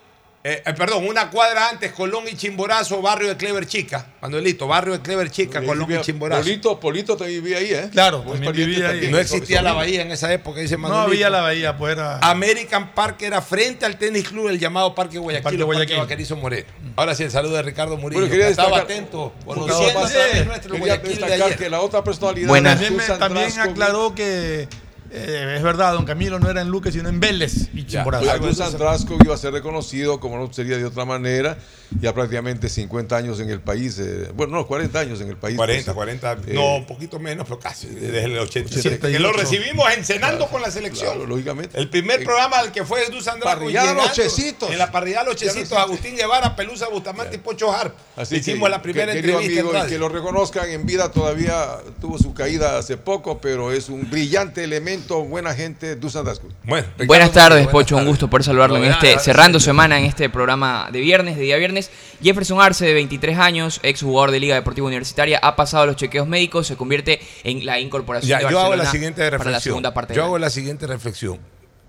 Eh, 0.49 0.63
eh, 0.65 0.73
perdón, 0.75 1.07
una 1.09 1.29
cuadra 1.29 1.69
antes, 1.71 1.91
Colón 1.93 2.25
y 2.31 2.37
Chimborazo, 2.37 3.03
barrio 3.03 3.29
de 3.31 3.37
Clever 3.37 3.67
Chica. 3.67 4.07
Manuelito, 4.21 4.69
barrio 4.69 4.93
de 4.93 5.01
Clever 5.01 5.29
Chica, 5.29 5.61
Colón 5.65 5.91
y 5.93 6.01
Chimborazo. 6.03 6.43
Polito, 6.43 6.79
Polito 6.79 7.17
también 7.17 7.43
vivía 7.43 7.59
ahí, 7.59 7.73
¿eh? 7.73 7.89
Claro, 7.91 8.23
vivía 8.53 8.91
ahí. 8.91 9.09
No 9.11 9.19
existía 9.19 9.61
la 9.61 9.73
bahía 9.73 10.03
en 10.03 10.13
esa 10.13 10.33
época, 10.33 10.61
dice 10.61 10.77
No 10.77 10.83
Manuelito. 10.83 11.11
había 11.11 11.31
la 11.31 11.41
bahía, 11.41 11.77
pues 11.77 11.95
era. 11.95 12.19
American 12.21 12.93
Park 12.95 13.23
era 13.23 13.43
frente 13.43 13.85
al 13.87 13.99
tenis 13.99 14.29
club, 14.29 14.49
el 14.49 14.59
llamado 14.61 14.95
Parque 14.95 15.19
Guayaquil, 15.19 15.43
Parque 15.43 15.63
o 15.63 15.67
Parque 15.67 15.95
Guayaquil. 15.97 16.37
Moreno. 16.37 16.69
Ahora 16.95 17.15
sí, 17.17 17.25
el 17.25 17.31
saludo 17.33 17.57
de 17.57 17.63
Ricardo 17.63 17.97
Murillo. 17.97 18.21
Bueno, 18.21 18.31
quería 18.31 18.47
que 18.47 18.51
estaba 18.53 18.79
atento, 18.79 19.33
conociendo 19.45 20.01
nuestro 20.01 20.73
quería 20.73 20.79
Guayaquil 20.79 21.09
de 21.09 21.15
destacar 21.17 21.43
ayer. 21.47 21.59
que 21.59 21.71
la 21.71 21.81
otra 21.81 22.05
personalidad 22.05 22.49
Buenas. 22.49 22.81
También, 22.81 22.97
me- 22.97 23.19
también 23.19 23.61
aclaró 23.61 24.15
que 24.15 24.69
eh, 25.11 25.55
es 25.57 25.63
verdad, 25.63 25.93
don 25.95 26.05
Camilo 26.05 26.39
no 26.39 26.51
era 26.51 26.61
en 26.61 26.69
Luque, 26.69 26.91
sino 26.93 27.09
en 27.09 27.21
Vélez 27.21 27.69
y. 27.75 27.87
Algo 27.97 28.53
Sandrasco 28.53 29.17
iba 29.25 29.35
a 29.35 29.39
ser 29.39 29.53
reconocido, 29.53 30.21
como 30.21 30.37
no 30.39 30.53
sería 30.53 30.77
de 30.77 30.85
otra 30.85 31.05
manera, 31.05 31.57
ya 32.01 32.13
prácticamente 32.15 32.69
50 32.69 33.17
años 33.17 33.41
en 33.41 33.51
el 33.51 33.61
país, 33.61 33.99
eh, 33.99 34.31
bueno, 34.35 34.57
no, 34.57 34.67
40 34.67 34.99
años 34.99 35.21
en 35.21 35.29
el 35.29 35.37
país. 35.37 35.57
40, 35.57 35.85
pues, 35.85 35.95
40, 35.95 36.33
eh, 36.33 36.55
no, 36.55 36.77
un 36.77 36.87
poquito 36.87 37.19
menos, 37.19 37.47
pero 37.47 37.59
casi, 37.61 37.87
desde 37.89 38.25
el 38.25 38.39
87. 38.39 38.89
88. 38.97 39.13
Que 39.13 39.19
lo 39.21 39.33
recibimos 39.33 39.87
encenando 39.97 40.47
con 40.49 40.61
la 40.63 40.71
selección. 40.71 41.11
Claro, 41.15 41.27
lógicamente. 41.27 41.79
El 41.79 41.89
primer 41.89 42.23
Eh, 42.23 42.25
programa 42.25 42.59
al 42.59 42.73
que 42.73 42.85
fue 42.85 43.09
Dusan 43.11 43.39
Draco. 43.41 43.59
Parrillada 43.61 43.87
llegando, 43.93 44.03
Los 44.09 44.13
Chesitos. 44.17 44.71
En 44.71 44.79
la 44.79 44.91
parrillada 44.91 45.25
Los 45.27 45.37
Ya 45.37 45.47
no 45.49 45.53
Chesitos. 45.55 45.79
Agustín 45.79 46.17
Guevara, 46.17 46.57
Pelusa 46.57 46.89
Bustamante 46.89 47.37
y 47.37 47.39
Pocho 47.39 47.73
Harp. 47.73 47.95
Así 48.17 48.37
Hicimos 48.37 48.67
que, 48.69 48.71
la 48.71 48.83
primera 48.83 49.13
que- 49.13 49.21
querido 49.21 49.39
entrevista 49.41 49.61
en 49.61 49.67
amigo, 49.67 49.73
y 49.79 49.81
radio. 49.83 49.91
que 49.95 49.99
lo 49.99 50.09
reconozcan 50.09 50.71
en 50.71 50.87
vida 50.87 51.11
todavía 51.11 51.79
tuvo 52.01 52.19
su 52.19 52.33
caída 52.35 52.79
hace 52.79 52.97
poco, 52.97 53.41
pero 53.41 53.73
es 53.73 53.89
un 53.89 54.09
brillante 54.11 54.65
elemento, 54.65 54.96
buena 55.29 55.55
gente, 55.55 55.97
Dusan. 55.97 56.25
Bueno, 56.65 56.87
Buenas 57.07 57.33
tardes, 57.33 57.65
buenas 57.65 57.73
Pocho. 57.73 57.97
Un 57.97 58.07
gusto 58.07 58.29
poder 58.29 58.45
saludarlo 58.45 58.77
en 58.77 58.85
este, 58.85 59.19
cerrando 59.19 59.61
semana 59.61 59.99
en 59.99 60.05
este 60.05 60.29
programa 60.31 60.89
de 60.93 61.01
viernes, 61.01 61.37
de 61.37 61.43
día 61.43 61.57
viernes. 61.57 61.91
Jefferson 62.23 62.61
Arce, 62.61 62.85
de 62.85 62.95
23 62.95 63.39
años, 63.39 63.81
ex 63.83 64.03
jugador 64.03 64.31
de 64.31 64.41
Liga 64.41 64.55
Deportiva 64.55 64.87
Universitaria, 64.87 65.39
ha 65.43 65.57
pasado 65.57 65.87
los 65.87 65.97
chequeos 65.97 66.27
médicos, 66.27 66.67
se 66.67 66.77
convierte 66.77 67.21
en 67.45 67.65
la 67.67 67.79
incorporación 67.81 68.29
Ya, 68.41 68.47
de 68.47 68.53
yo 68.53 68.61
hago 68.61 68.77
la 68.77 68.91
siguiente 68.91 69.23
reflexión. 69.23 69.39
para 69.39 69.51
la 69.51 69.61
segunda 69.61 69.95
parte. 69.95 70.15
yo 70.15 70.25
hago 70.25 70.39
la 70.39 70.51
siguiente 70.51 70.87
reflexión. 70.87 71.39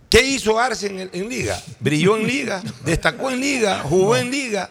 ¿Qué 0.10 0.22
hizo 0.22 0.60
Arce 0.60 0.88
en 0.88 1.30
Liga? 1.30 1.62
Brilló 1.80 2.16
en 2.18 2.28
Liga, 2.28 2.62
destacó 2.86 3.30
en 3.30 3.40
Liga, 3.42 3.82
jugó 3.84 4.16
en 4.16 4.32
Liga. 4.32 4.70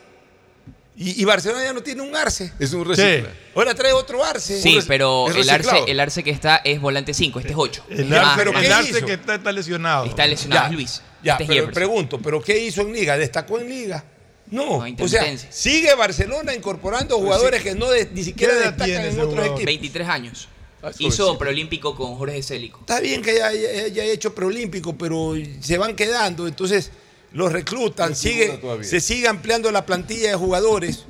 Y, 0.98 1.20
y 1.20 1.24
Barcelona 1.26 1.62
ya 1.64 1.72
no 1.74 1.82
tiene 1.82 2.00
un 2.02 2.16
Arce. 2.16 2.52
Es 2.58 2.72
un 2.72 2.84
recicla. 2.86 3.30
Ahora 3.54 3.74
trae 3.74 3.92
otro 3.92 4.24
Arce. 4.24 4.60
Sí, 4.60 4.78
pero 4.88 5.28
el 5.28 5.48
Arce, 5.50 5.84
el 5.86 6.00
Arce 6.00 6.22
que 6.24 6.30
está 6.30 6.56
es 6.64 6.80
volante 6.80 7.12
5, 7.12 7.40
este 7.40 7.52
es 7.52 7.58
8. 7.58 7.84
El 7.90 8.14
Arce, 8.14 8.32
pero 8.36 8.50
el 8.52 8.60
¿qué 8.66 8.72
Arce 8.72 8.90
hizo? 8.90 9.06
que 9.06 9.12
está, 9.12 9.34
está 9.34 9.52
lesionado. 9.52 10.06
Está 10.06 10.26
lesionado, 10.26 10.62
Ya, 10.62 10.68
es 10.70 10.74
Luis. 10.74 11.02
Ya, 11.22 11.32
este 11.32 11.44
es 11.44 11.48
pero 11.50 11.70
pregunto, 11.72 12.18
¿pero 12.20 12.40
qué 12.40 12.58
hizo 12.64 12.80
en 12.82 12.92
Liga? 12.92 13.18
¿Destacó 13.18 13.58
en 13.58 13.68
Liga? 13.68 14.04
No, 14.50 14.86
No, 14.86 15.04
o 15.04 15.08
sea, 15.08 15.24
sigue 15.50 15.92
Barcelona 15.96 16.54
incorporando 16.54 17.16
jugadores 17.18 17.62
que 17.62 17.74
no 17.74 17.90
de- 17.90 18.08
ni 18.14 18.22
siquiera 18.22 18.52
¿Qué 18.54 18.58
edad 18.60 18.72
destacan 18.74 19.04
en 19.04 19.10
otros 19.14 19.26
jugador? 19.30 19.46
equipos. 19.48 19.64
23 19.64 20.08
años. 20.08 20.48
Ah, 20.82 20.92
Hizo 20.98 21.36
preolímpico 21.36 21.96
con 21.96 22.14
Jorge 22.16 22.42
Célico. 22.42 22.78
Está 22.80 23.00
bien 23.00 23.22
que 23.22 23.32
haya, 23.32 23.48
haya- 23.48 23.84
haya 23.86 24.04
hecho 24.04 24.34
preolímpico, 24.34 24.96
pero 24.96 25.34
se 25.60 25.76
van 25.78 25.96
quedando, 25.96 26.46
entonces 26.46 26.92
los 27.36 27.52
reclutan, 27.52 28.16
sigue, 28.16 28.60
se 28.82 29.00
sigue 29.00 29.28
ampliando 29.28 29.70
la 29.70 29.84
plantilla 29.84 30.30
de 30.30 30.36
jugadores, 30.36 31.04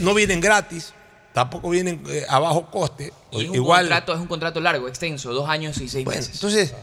no 0.00 0.12
vienen 0.14 0.40
gratis, 0.40 0.92
tampoco 1.32 1.70
vienen 1.70 2.02
eh, 2.08 2.24
a 2.28 2.38
bajo 2.38 2.70
coste, 2.70 3.12
Y 3.30 3.44
es 3.44 3.48
un, 3.50 3.54
igual. 3.56 3.80
contrato, 3.82 4.12
es 4.14 4.20
un 4.20 4.26
contrato 4.26 4.60
largo, 4.60 4.88
extenso, 4.88 5.32
dos 5.32 5.48
años 5.48 5.78
y 5.78 5.88
seis 5.88 6.04
Bueno, 6.04 6.20
meses. 6.20 6.34
entonces, 6.34 6.74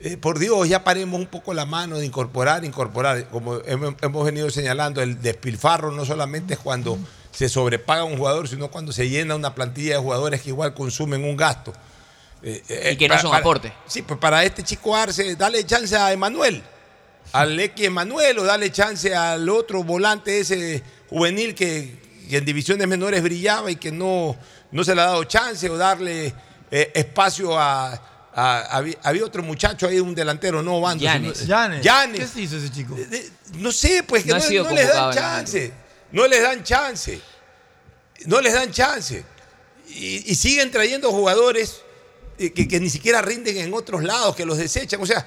eh, 0.00 0.16
por 0.16 0.38
Dios, 0.38 0.68
ya 0.68 0.82
paremos 0.84 1.18
un 1.20 1.26
poco 1.26 1.54
la 1.54 1.64
mano 1.64 1.98
de 1.98 2.06
incorporar, 2.06 2.64
incorporar. 2.64 3.28
Como 3.28 3.58
hemos, 3.66 3.94
hemos 4.00 4.24
venido 4.24 4.50
señalando, 4.50 5.00
el 5.02 5.20
despilfarro 5.22 5.90
no 5.92 6.04
solamente 6.04 6.54
es 6.54 6.60
cuando 6.60 6.98
se 7.32 7.48
sobrepaga 7.48 8.04
un 8.04 8.16
jugador, 8.16 8.48
sino 8.48 8.68
cuando 8.70 8.90
se 8.92 9.08
llena 9.08 9.34
una 9.36 9.54
plantilla 9.54 9.94
de 9.94 10.00
jugadores 10.02 10.42
que 10.42 10.48
igual 10.50 10.74
consumen 10.74 11.24
un 11.24 11.36
gasto. 11.36 11.72
Eh, 12.42 12.62
eh, 12.68 12.90
Y 12.92 12.96
que 12.96 13.08
no 13.08 13.12
para- 13.12 13.22
son 13.22 13.30
para- 13.30 13.40
aporte. 13.40 13.72
Sí, 13.86 14.02
pues 14.02 14.18
para 14.20 14.44
este 14.44 14.62
chico 14.62 14.94
Arce, 14.96 15.34
dale 15.36 15.64
chance 15.66 15.96
a 15.96 16.12
Emanuel, 16.12 16.62
al 17.32 17.58
X 17.58 17.86
Emanuel, 17.86 18.38
o 18.38 18.44
dale 18.44 18.70
chance 18.72 19.14
al 19.14 19.48
otro 19.48 19.82
volante 19.84 20.40
ese 20.40 20.82
juvenil 21.08 21.54
que, 21.54 21.98
que 22.28 22.36
en 22.38 22.44
divisiones 22.44 22.86
menores 22.88 23.22
brillaba 23.22 23.70
y 23.70 23.76
que 23.76 23.90
no, 23.92 24.36
no 24.72 24.84
se 24.84 24.94
le 24.94 25.00
ha 25.02 25.06
dado 25.06 25.24
chance, 25.24 25.68
o 25.68 25.76
darle 25.76 26.34
eh, 26.70 26.92
espacio 26.94 27.58
a, 27.58 27.92
a- 28.34 28.60
había, 28.76 28.96
había 29.02 29.24
otro 29.24 29.42
muchacho 29.42 29.86
ahí, 29.86 29.98
un 30.00 30.14
delantero, 30.14 30.62
no 30.62 30.80
Bando. 30.80 31.02
Yanes. 31.04 31.38
sino- 31.38 31.48
Yanes. 31.48 31.82
Yanes. 31.84 32.20
¿Qué 32.20 32.26
se 32.26 32.40
hizo 32.42 32.56
ese 32.56 32.70
chico? 32.70 32.96
Eh, 32.96 33.30
No 33.54 33.72
sé, 33.72 34.02
pues 34.06 34.24
que 34.24 34.30
No 34.30 34.70
les 34.74 34.88
dan 34.88 35.14
chance. 35.14 35.72
No 36.12 36.26
les 36.26 36.42
dan 36.42 36.62
chance. 36.64 37.20
No 38.26 38.40
les 38.40 38.52
dan 38.54 38.70
chance. 38.72 39.24
Y, 39.88 40.30
y 40.30 40.34
siguen 40.34 40.70
trayendo 40.70 41.10
jugadores 41.10 41.80
eh, 42.38 42.52
que, 42.52 42.68
que 42.68 42.78
ni 42.80 42.90
siquiera 42.90 43.22
rinden 43.22 43.56
en 43.56 43.72
otros 43.74 44.02
lados, 44.04 44.36
que 44.36 44.44
los 44.44 44.58
desechan. 44.58 45.00
O 45.00 45.06
sea, 45.06 45.26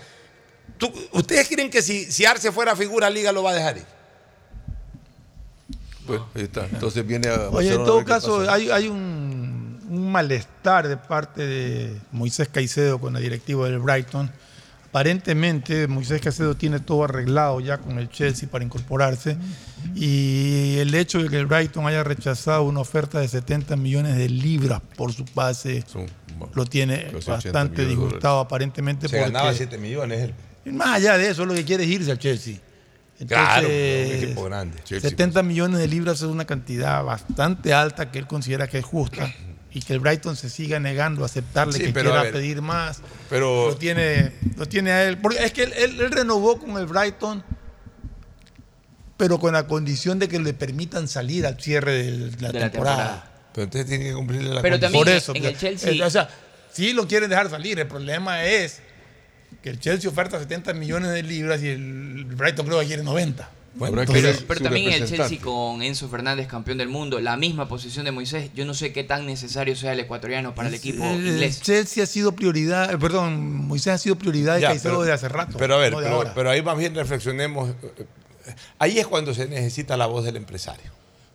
tú- 0.82 0.92
¿ustedes 1.14 1.48
creen 1.48 1.70
que 1.70 1.82
si, 1.84 2.12
si 2.12 2.26
Arce 2.26 2.52
fuera 2.52 2.76
figura 2.76 3.10
liga 3.10 3.32
lo 3.32 3.44
va 3.44 3.52
a 3.52 3.54
dejar 3.54 3.78
ir? 3.78 3.86
Bueno, 6.08 6.28
ahí 6.36 6.42
está. 6.44 6.66
Entonces 6.66 7.06
viene 7.06 7.30
a. 7.30 7.50
Oye, 7.50 7.74
en 7.74 7.82
a 7.82 7.86
todo 7.86 8.04
caso, 8.04 8.50
hay, 8.50 8.70
hay 8.72 8.88
un, 8.88 9.80
un 9.88 10.12
malestar 10.12 10.88
de 10.88 10.98
parte 10.98 11.46
de 11.46 11.98
Moisés 12.12 12.50
Caicedo 12.50 13.00
con 13.00 13.14
la 13.14 13.20
directiva 13.20 13.68
del 13.70 13.80
Brighton. 13.80 14.32
Aparentemente, 14.90 15.88
Moisés 15.88 16.20
Caicedo 16.20 16.56
tiene 16.56 16.80
todo 16.82 17.06
arreglado 17.06 17.62
ya 17.62 17.78
con 17.78 17.98
el 17.98 18.10
Chelsea 18.10 18.50
para 18.50 18.66
incorporarse. 18.66 19.38
Y 19.96 20.78
el 20.80 20.94
hecho 20.96 21.24
de 21.24 21.30
que 21.30 21.38
el 21.38 21.46
Brighton 21.46 21.88
haya 21.88 22.04
rechazado 22.04 22.64
una 22.64 22.82
oferta 22.82 23.20
de 23.20 23.28
70 23.30 23.78
millones 23.78 24.18
de 24.18 24.28
libras 24.28 24.82
por 24.98 25.14
su 25.14 25.24
pase 25.26 25.86
lo 26.56 26.66
tiene 26.66 27.04
casi 27.06 27.16
80 27.16 27.32
bastante 27.32 27.86
disgustado, 27.86 28.40
aparentemente. 28.40 29.08
Se 29.08 29.18
porque- 29.18 29.32
ganaba 29.32 29.54
7 29.54 29.78
millones 29.78 30.20
él. 30.24 30.34
Más 30.66 30.98
allá 30.98 31.18
de 31.18 31.30
eso, 31.30 31.46
lo 31.46 31.54
que 31.54 31.66
quiere 31.66 31.84
es 31.84 31.90
irse 31.90 32.12
al 32.12 32.20
Chelsea. 32.20 32.58
Claro, 33.28 33.68
Entonces, 33.68 34.10
un 34.20 34.24
equipo 34.24 34.44
grande. 34.46 34.78
70 34.86 35.44
millones 35.44 35.80
de 35.80 35.88
libras 35.88 36.18
es 36.18 36.24
una 36.24 36.46
cantidad 36.46 37.04
bastante 37.04 37.74
alta 37.74 38.12
que 38.12 38.18
él 38.20 38.26
considera 38.28 38.68
que 38.68 38.80
es 38.80 38.86
justa 38.86 39.32
y 39.72 39.80
que 39.82 39.94
el 39.94 40.00
Brighton 40.00 40.36
se 40.36 40.50
siga 40.50 40.80
negando 40.80 41.22
a 41.22 41.28
aceptarle 41.28 41.74
Sí, 41.74 41.84
que 41.86 41.94
pero 41.94 42.10
a 42.10 42.14
quiera 42.14 42.24
ver, 42.24 42.34
pedir 42.34 42.62
más. 42.64 43.02
pero- 43.30 43.70
lo 43.70 43.78
tiene, 43.78 44.32
lo 44.58 44.66
tiene 44.68 44.92
a 44.92 45.04
él. 45.08 45.20
Porque 45.20 45.44
es 45.44 45.52
que 45.54 45.64
él, 45.64 45.74
él- 45.78 46.02
él 46.02 46.12
renovó 46.12 46.58
con 46.60 46.78
el 46.78 46.88
Brighton, 46.88 47.44
pero 49.18 49.40
con 49.40 49.54
la 49.54 49.68
condición 49.68 50.18
de 50.18 50.28
que 50.28 50.40
le 50.40 50.54
permitan 50.54 51.08
salir 51.08 51.46
al 51.46 51.60
cierre 51.62 51.92
de 52.04 52.12
la, 52.40 52.52
De 52.52 52.60
temporada. 52.60 52.60
la 52.60 52.72
temporada. 52.72 53.32
Pero 53.54 53.64
entonces 53.66 53.88
tiene 53.90 54.04
que 54.06 54.14
cumplirle 54.14 54.50
la 54.54 54.62
Pero 54.62 54.80
condición. 54.80 54.82
también 54.82 55.04
Por 55.04 55.10
en- 55.12 55.18
eso, 55.18 55.36
en 55.36 55.42
pues, 55.42 55.54
el 55.54 55.60
Chelsea- 55.60 55.92
eh, 55.92 56.04
O 56.04 56.10
sea, 56.10 56.30
sí 56.72 56.94
lo 56.94 57.08
quieren 57.08 57.30
dejar 57.30 57.50
salir. 57.52 57.80
El 57.80 57.88
problema 57.88 58.44
es 58.44 58.82
que 59.62 59.70
el 59.70 59.80
Chelsea 59.80 60.10
oferta 60.10 60.40
70 60.40 60.74
millones 60.74 61.12
de 61.12 61.24
libras 61.24 61.62
y 61.62 61.68
el 61.70 62.26
Brighton 62.26 62.66
creo 62.66 62.80
que 62.80 62.88
quiere 62.88 63.04
90. 63.04 63.50
Habrá 63.80 64.06
que 64.06 64.12
Pero, 64.48 64.62
también 64.62 64.92
el. 64.92 65.08
Chelsea 65.08 65.40
con 65.40 65.82
Enzo 65.82 66.10
Fernández, 66.10 66.46
campeón 66.48 66.78
del 66.78 66.90
mundo, 66.90 67.22
la 67.22 67.38
misma 67.38 67.70
posición 67.70 68.04
de 68.04 68.12
Moisés, 68.12 68.52
yo 68.54 68.66
no 68.66 68.74
sé 68.74 68.92
qué 68.92 69.06
tan 69.06 69.26
necesario 69.26 69.78
sea 69.78 69.94
el 69.94 70.02
ecuatoriano 70.02 70.54
para 70.54 70.68
el 70.68 70.74
equipo 70.76 71.06
El 71.06 71.26
inglés. 71.26 71.62
Chelsea 71.62 72.04
ha 72.04 72.08
sido 72.08 72.34
prioridad, 72.34 72.92
eh, 72.92 72.98
perdón, 72.98 73.40
Moisés 73.68 73.94
ha 73.94 73.98
sido 73.98 74.18
prioridad 74.18 74.56
de 74.56 74.62
Ya, 74.62 74.68
Caicedo 74.70 74.96
pero- 74.96 75.04
de 75.06 75.14
hace 75.14 75.30
rato. 75.30 75.58
Pero 75.58 75.76
a 75.76 75.78
ver, 75.78 75.94
no 75.94 76.24
pero, 76.36 76.50
ahí 76.50 76.62
más 76.62 76.78
bien 76.78 76.94
reflexionemos. 76.96 77.70
eh, 77.98 78.06
Ahí 78.80 79.00
es 79.00 79.08
cuando 79.08 79.34
se 79.34 79.48
necesita 79.48 79.96
la 79.96 80.08
voz 80.08 80.26
del 80.26 80.36
empresario. 80.36 80.92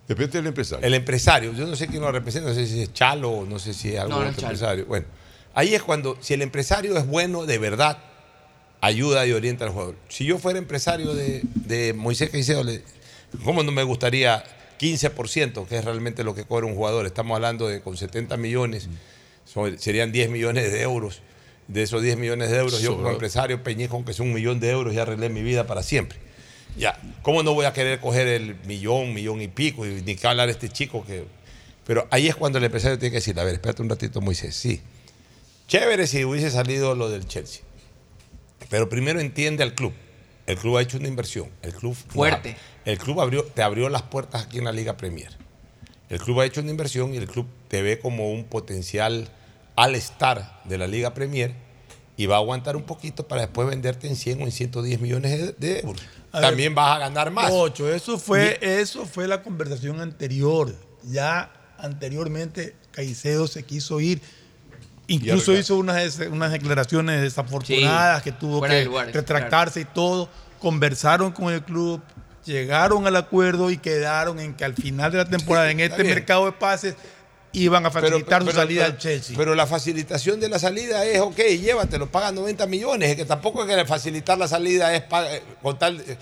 Depende 0.08 0.32
del 0.38 0.48
empresario. 0.48 0.86
El 0.86 0.92
empresario, 0.92 1.52
yo 1.54 1.66
no 1.66 1.74
sé 1.74 1.86
quién 1.86 2.02
lo 2.02 2.12
representa, 2.12 2.48
no 2.50 2.54
sé 2.54 2.66
si 2.66 2.82
es 2.82 2.92
Chalo 2.92 3.30
o 3.30 3.46
no 3.46 3.58
sé 3.58 3.72
si 3.72 3.94
es 3.94 3.98
algún 4.00 4.10
No, 4.16 4.24
no 4.24 4.28
otro 4.30 4.40
Chalo. 4.42 4.52
empresario. 4.52 4.86
Bueno, 4.86 5.06
ahí 5.54 5.74
es 5.74 5.82
cuando, 5.82 6.18
si 6.20 6.34
el 6.34 6.42
empresario 6.42 6.96
es 6.98 7.06
bueno 7.06 7.46
de 7.46 7.58
verdad, 7.58 7.96
ayuda 8.86 9.26
y 9.26 9.32
orienta 9.32 9.64
al 9.64 9.70
jugador. 9.72 9.96
Si 10.08 10.24
yo 10.24 10.38
fuera 10.38 10.58
empresario 10.58 11.14
de, 11.14 11.42
de 11.54 11.92
Moisés 11.92 12.30
Caicedo, 12.30 12.64
¿cómo 13.44 13.62
no 13.62 13.72
me 13.72 13.82
gustaría 13.82 14.44
15%, 14.80 15.66
que 15.66 15.78
es 15.78 15.84
realmente 15.84 16.24
lo 16.24 16.34
que 16.34 16.44
cobra 16.44 16.66
un 16.66 16.74
jugador? 16.74 17.06
Estamos 17.06 17.34
hablando 17.36 17.68
de 17.68 17.80
con 17.80 17.96
70 17.96 18.36
millones, 18.36 18.88
son- 19.44 19.78
serían 19.78 20.12
10 20.12 20.30
millones 20.30 20.72
de 20.72 20.82
euros. 20.82 21.20
De 21.68 21.82
esos 21.82 22.00
10 22.00 22.16
millones 22.16 22.48
de 22.50 22.58
euros, 22.58 22.80
yo 22.80 22.90
como 22.94 23.10
empresario 23.10 23.64
peñejo, 23.64 23.96
aunque 23.96 24.12
sea 24.12 24.24
un 24.24 24.32
millón 24.32 24.60
de 24.60 24.70
euros, 24.70 24.94
y 24.94 24.98
arreglé 25.00 25.28
mi 25.30 25.42
vida 25.42 25.66
para 25.66 25.82
siempre. 25.82 26.16
Ya, 26.78 26.96
¿cómo 27.22 27.42
no 27.42 27.54
voy 27.54 27.66
a 27.66 27.72
querer 27.72 27.98
coger 27.98 28.28
el 28.28 28.54
millón, 28.66 29.12
millón 29.14 29.42
y 29.42 29.48
pico, 29.48 29.84
y 29.84 30.00
ni 30.02 30.14
que 30.14 30.26
hablar 30.28 30.48
este 30.48 30.68
chico 30.68 31.04
que... 31.04 31.24
Pero 31.84 32.06
ahí 32.12 32.28
es 32.28 32.36
cuando 32.36 32.58
el 32.58 32.64
empresario 32.64 32.98
tiene 32.98 33.10
que 33.10 33.16
decir, 33.16 33.38
a 33.40 33.42
ver, 33.44 33.54
espérate 33.54 33.82
un 33.82 33.88
ratito, 33.88 34.20
Moisés, 34.20 34.54
sí. 34.54 34.80
Chévere 35.66 36.06
si 36.06 36.24
hubiese 36.24 36.50
salido 36.52 36.94
lo 36.94 37.08
del 37.10 37.26
Chelsea. 37.26 37.62
Pero 38.68 38.88
primero 38.88 39.20
entiende 39.20 39.62
al 39.62 39.74
club. 39.74 39.92
El 40.46 40.56
club 40.56 40.76
ha 40.76 40.82
hecho 40.82 40.98
una 40.98 41.08
inversión. 41.08 41.50
El 41.62 41.74
club 41.74 41.94
Fuerte. 41.94 42.56
El 42.84 42.98
club 42.98 43.20
abrió, 43.20 43.44
te 43.44 43.62
abrió 43.62 43.88
las 43.88 44.02
puertas 44.02 44.44
aquí 44.44 44.58
en 44.58 44.64
la 44.64 44.72
Liga 44.72 44.96
Premier. 44.96 45.36
El 46.08 46.20
club 46.20 46.40
ha 46.40 46.44
hecho 46.44 46.60
una 46.60 46.70
inversión 46.70 47.14
y 47.14 47.16
el 47.16 47.26
club 47.26 47.46
te 47.68 47.82
ve 47.82 47.98
como 47.98 48.30
un 48.30 48.44
potencial 48.44 49.28
al-star 49.74 50.60
de 50.64 50.78
la 50.78 50.86
Liga 50.86 51.14
Premier 51.14 51.54
y 52.16 52.26
va 52.26 52.36
a 52.36 52.38
aguantar 52.38 52.76
un 52.76 52.84
poquito 52.84 53.26
para 53.26 53.42
después 53.42 53.68
venderte 53.68 54.06
en 54.06 54.16
100 54.16 54.42
o 54.42 54.44
en 54.44 54.52
110 54.52 55.00
millones 55.00 55.32
de, 55.32 55.52
de 55.52 55.80
euros. 55.80 56.02
A 56.32 56.40
ver, 56.40 56.50
También 56.50 56.74
vas 56.74 56.96
a 56.96 56.98
ganar 57.00 57.30
más. 57.30 57.50
Ocho, 57.52 57.92
eso 57.92 58.18
fue, 58.18 58.58
eso 58.62 59.04
fue 59.04 59.26
la 59.26 59.42
conversación 59.42 60.00
anterior. 60.00 60.74
Ya 61.02 61.52
anteriormente 61.78 62.74
Caicedo 62.92 63.46
se 63.46 63.64
quiso 63.64 64.00
ir. 64.00 64.22
Incluso 65.08 65.52
hizo 65.56 65.76
unas, 65.76 66.18
unas 66.30 66.50
declaraciones 66.52 67.20
desafortunadas 67.22 68.18
Sí, 68.22 68.24
que 68.24 68.32
tuvo 68.32 68.60
que 68.62 68.84
lugar, 68.84 69.12
retractarse 69.12 69.80
y 69.80 69.84
todo. 69.84 70.28
Conversaron 70.60 71.32
con 71.32 71.52
el 71.52 71.62
club, 71.62 72.00
llegaron 72.44 73.06
al 73.06 73.16
acuerdo 73.16 73.70
y 73.70 73.78
quedaron 73.78 74.40
en 74.40 74.54
que 74.54 74.64
al 74.64 74.74
final 74.74 75.12
de 75.12 75.18
la 75.18 75.28
temporada, 75.28 75.70
en 75.70 75.80
este 75.80 76.02
bien. 76.02 76.14
mercado 76.14 76.46
de 76.46 76.52
pases, 76.52 76.96
iban 77.52 77.86
a 77.86 77.90
facilitar 77.90 78.42
su 78.42 78.46
pero- 78.48 78.58
salida 78.58 78.82
pero- 78.84 78.94
al 78.94 78.98
Chelsea. 78.98 79.36
Pero 79.36 79.54
la 79.54 79.66
facilitación 79.66 80.40
de 80.40 80.48
la 80.48 80.58
salida 80.58 81.04
es, 81.04 81.20
ok, 81.20 81.36
llévatelo, 81.60 82.10
paga 82.10 82.32
90 82.32 82.66
millones. 82.66 83.10
Es 83.10 83.16
que 83.16 83.24
tampoco 83.24 83.64
es 83.64 83.74
que 83.74 83.84
facilitar 83.86 84.36
la 84.38 84.48
salida 84.48 84.94
es 84.94 85.02
eh, 85.30 85.42
con 85.62 85.78
tal, 85.78 86.00
eh, 86.00 86.18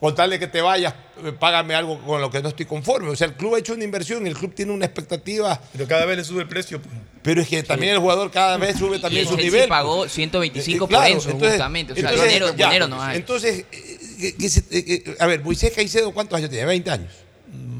con 0.00 0.14
tal 0.14 0.30
de 0.30 0.38
que 0.38 0.46
te 0.46 0.60
vayas, 0.60 0.94
eh, 1.24 1.32
págame 1.32 1.74
algo 1.74 1.98
con 2.04 2.20
lo 2.20 2.30
que 2.30 2.42
no 2.42 2.48
estoy 2.50 2.66
conforme. 2.66 3.08
O 3.10 3.16
sea, 3.16 3.26
el 3.28 3.34
club 3.34 3.54
ha 3.54 3.58
hecho 3.58 3.72
una 3.74 3.84
inversión, 3.84 4.26
el 4.26 4.34
club 4.34 4.54
tiene 4.54 4.72
una 4.72 4.84
expectativa. 4.84 5.60
Pero 5.72 5.86
cada 5.88 6.04
vez 6.04 6.18
le 6.18 6.24
sube 6.24 6.42
el 6.42 6.48
precio. 6.48 6.80
pues. 6.80 6.94
Pero 7.22 7.40
es 7.40 7.48
que 7.48 7.62
también 7.62 7.92
el 7.94 7.98
jugador 7.98 8.30
cada 8.30 8.56
vez 8.56 8.76
sube 8.78 8.98
Y 8.98 9.00
también 9.00 9.22
el 9.22 9.28
su 9.28 9.36
nivel. 9.36 9.68
pagó 9.68 10.08
125 10.08 10.84
Eh, 10.84 10.88
claro, 10.88 11.02
por 11.04 11.12
Enzo, 11.12 11.30
entonces- 11.30 11.50
justamente. 11.52 11.92
O 11.92 11.96
sea, 11.96 12.10
entonces, 12.10 12.28
dinero, 12.32 12.54
ya, 12.56 12.66
dinero 12.66 12.88
no 12.88 13.02
hay. 13.02 13.16
Entonces, 13.16 13.64
eh, 13.72 13.98
que- 14.20 14.36
que 14.36 14.48
se- 14.48 14.60
eh, 14.70 15.02
eh, 15.06 15.16
a 15.18 15.26
ver, 15.26 15.42
Moisés 15.42 15.72
Caicedo, 15.74 16.12
¿cuántos 16.12 16.36
años 16.38 16.50
tiene? 16.50 16.66
20 16.66 16.90
años. 16.90 17.12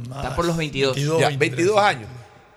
Está 0.05 0.35
por 0.35 0.45
los 0.47 0.57
22. 0.57 0.97
Ya, 1.21 1.29
22 1.37 1.79
años. 1.79 2.09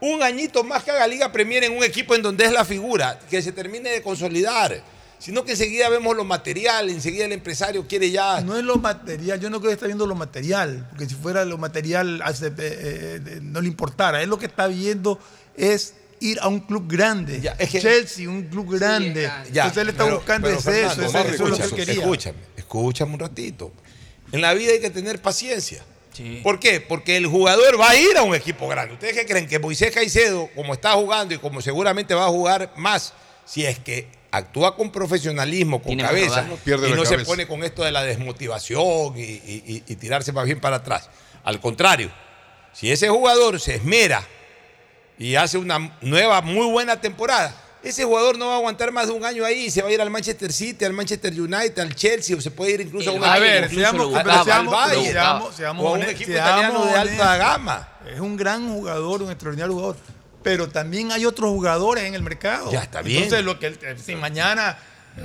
Un 0.02 0.24
añito 0.24 0.64
más 0.64 0.84
que 0.84 0.92
haga 0.92 1.06
Liga 1.06 1.30
Premier 1.32 1.64
en 1.66 1.76
un 1.76 1.84
equipo 1.84 2.16
en 2.16 2.22
donde 2.22 2.46
es 2.46 2.54
la 2.54 2.64
figura, 2.64 3.20
que 3.30 3.42
se 3.42 3.52
termine 3.52 3.90
de 3.90 4.02
consolidar. 4.02 4.82
Sino 5.20 5.44
que 5.44 5.52
enseguida 5.52 5.90
vemos 5.90 6.16
lo 6.16 6.24
material, 6.24 6.90
enseguida 6.90 7.26
el 7.26 7.34
empresario 7.34 7.86
quiere 7.88 8.10
ya. 8.10 8.40
No 8.42 8.58
es 8.58 8.64
lo 8.64 8.78
material, 8.78 9.40
yo 9.40 9.50
no 9.50 9.60
creo 9.60 9.70
que 9.70 9.74
está 9.74 9.86
viendo 9.86 10.08
lo 10.08 10.16
material, 10.16 10.88
porque 10.90 11.08
si 11.08 11.16
fuera 11.16 11.44
lo 11.46 11.58
material 11.58 12.22
hace- 12.24 12.48
eh, 12.48 12.52
eh, 12.58 13.40
no 13.42 13.60
le 13.62 13.68
importara. 13.68 14.22
Él 14.24 14.30
lo 14.30 14.40
que 14.40 14.46
está 14.46 14.68
viendo 14.68 15.20
es 15.58 15.94
ir 16.22 16.40
a 16.42 16.48
un 16.48 16.62
club 16.62 16.86
grande. 16.90 17.42
Chelsea, 17.70 18.30
un 18.30 18.44
club 18.44 18.78
grande. 18.80 19.24
Ya, 19.52 19.64
Entonces 19.66 19.78
él 19.84 19.90
está 19.90 20.04
pero- 20.06 20.16
buscando 20.18 20.48
pero, 20.48 20.60
ese, 20.60 20.82
eso, 20.86 20.96
Fernando, 20.96 21.20
eso, 21.20 21.30
eso 21.30 21.44
es 21.46 21.50
lo 21.50 21.56
que 21.56 21.56
él 21.56 21.62
escúchame, 21.64 21.86
quería. 21.86 22.02
Escúchame, 22.04 22.38
escúchame 22.56 23.14
un 23.14 23.20
ratito. 23.20 23.72
En 24.32 24.42
la 24.42 24.54
vida 24.54 24.72
hay 24.72 24.80
que 24.80 24.90
tener 24.90 25.22
paciencia. 25.22 25.84
¿Por 26.44 26.60
qué? 26.60 26.82
Porque 26.82 27.16
el 27.18 27.28
jugador 27.28 27.80
va 27.80 27.92
a 27.92 27.96
ir 27.96 28.18
a 28.18 28.24
un 28.24 28.36
equipo 28.36 28.68
grande. 28.68 28.94
¿Ustedes 28.94 29.14
qué 29.16 29.26
creen? 29.26 29.48
Que 29.48 29.58
Moisés 29.60 29.92
Caicedo, 29.94 30.50
como 30.54 30.74
está 30.74 30.92
jugando 30.94 31.34
y 31.34 31.38
como 31.38 31.62
seguramente 31.62 32.14
va 32.14 32.26
a 32.26 32.30
jugar 32.30 32.74
más, 32.76 33.14
si 33.46 33.66
es 33.66 33.80
que 33.80 34.08
actúa 34.32 34.76
con 34.76 34.92
profesionalismo, 34.92 35.80
con 35.82 35.88
Tiene 35.88 36.04
cabeza. 36.04 36.46
Pierde 36.64 36.90
y 36.90 36.94
no 36.94 37.04
se 37.06 37.18
pone 37.26 37.48
con 37.48 37.64
esto 37.64 37.84
de 37.84 37.92
la 37.92 38.04
desmotivación 38.04 39.18
y, 39.18 39.22
y- 39.22 39.64
y- 39.68 39.84
y 39.88 39.96
tirarse 39.96 40.32
más 40.32 40.46
bien 40.46 40.60
para 40.60 40.78
atrás. 40.78 41.10
Al 41.44 41.60
contrario, 41.60 42.12
si 42.74 42.92
ese 42.92 43.10
jugador 43.10 43.60
se 43.60 43.76
esmera 43.76 44.24
y 45.18 45.36
hace 45.36 45.58
una 45.58 45.98
nueva, 46.02 46.42
muy 46.42 46.68
buena 46.68 47.02
temporada, 47.02 47.54
ese 47.82 48.04
jugador 48.04 48.38
no 48.38 48.48
va 48.48 48.54
a 48.56 48.58
aguantar 48.58 48.92
más 48.92 49.08
de 49.08 49.14
un 49.14 49.24
año 49.26 49.46
ahí, 49.46 49.72
se 49.72 49.82
va 49.82 49.88
a 49.88 49.92
ir 49.92 50.02
al 50.02 50.10
Manchester 50.10 50.52
City, 50.52 50.84
al 50.86 50.92
Manchester 50.94 51.32
United, 51.40 51.80
al 51.80 51.96
Chelsea, 51.96 52.36
o 52.36 52.42
se 52.42 52.52
puede 52.52 52.74
ir 52.74 52.82
incluso 52.82 53.10
a 53.10 53.14
un 53.14 53.24
A 53.24 53.40
ver, 53.40 53.64
seamos, 54.44 54.74
seamos- 55.14 55.56
seamos- 55.56 55.86
o 55.86 55.92
un 55.94 56.04
equipo 56.04 56.32
italiano 56.32 56.86
de 56.86 56.94
alta 56.96 57.38
gama. 57.38 57.88
Es 58.14 58.20
un 58.20 58.36
gran 58.38 58.70
jugador, 58.74 59.24
un 59.24 59.32
extraordinario 59.32 59.74
jugador. 59.74 59.96
Pero 60.44 60.70
también 60.70 61.12
hay 61.12 61.26
otros 61.26 61.50
jugadores 61.52 62.06
en 62.06 62.16
el 62.16 62.22
mercado. 62.24 62.72
Ya, 62.72 62.82
está 62.84 63.02
bien. 63.02 63.24
Entonces, 63.24 63.46
lo 63.46 63.60
que 63.60 63.78
si 64.04 64.16
mañana, 64.16 64.78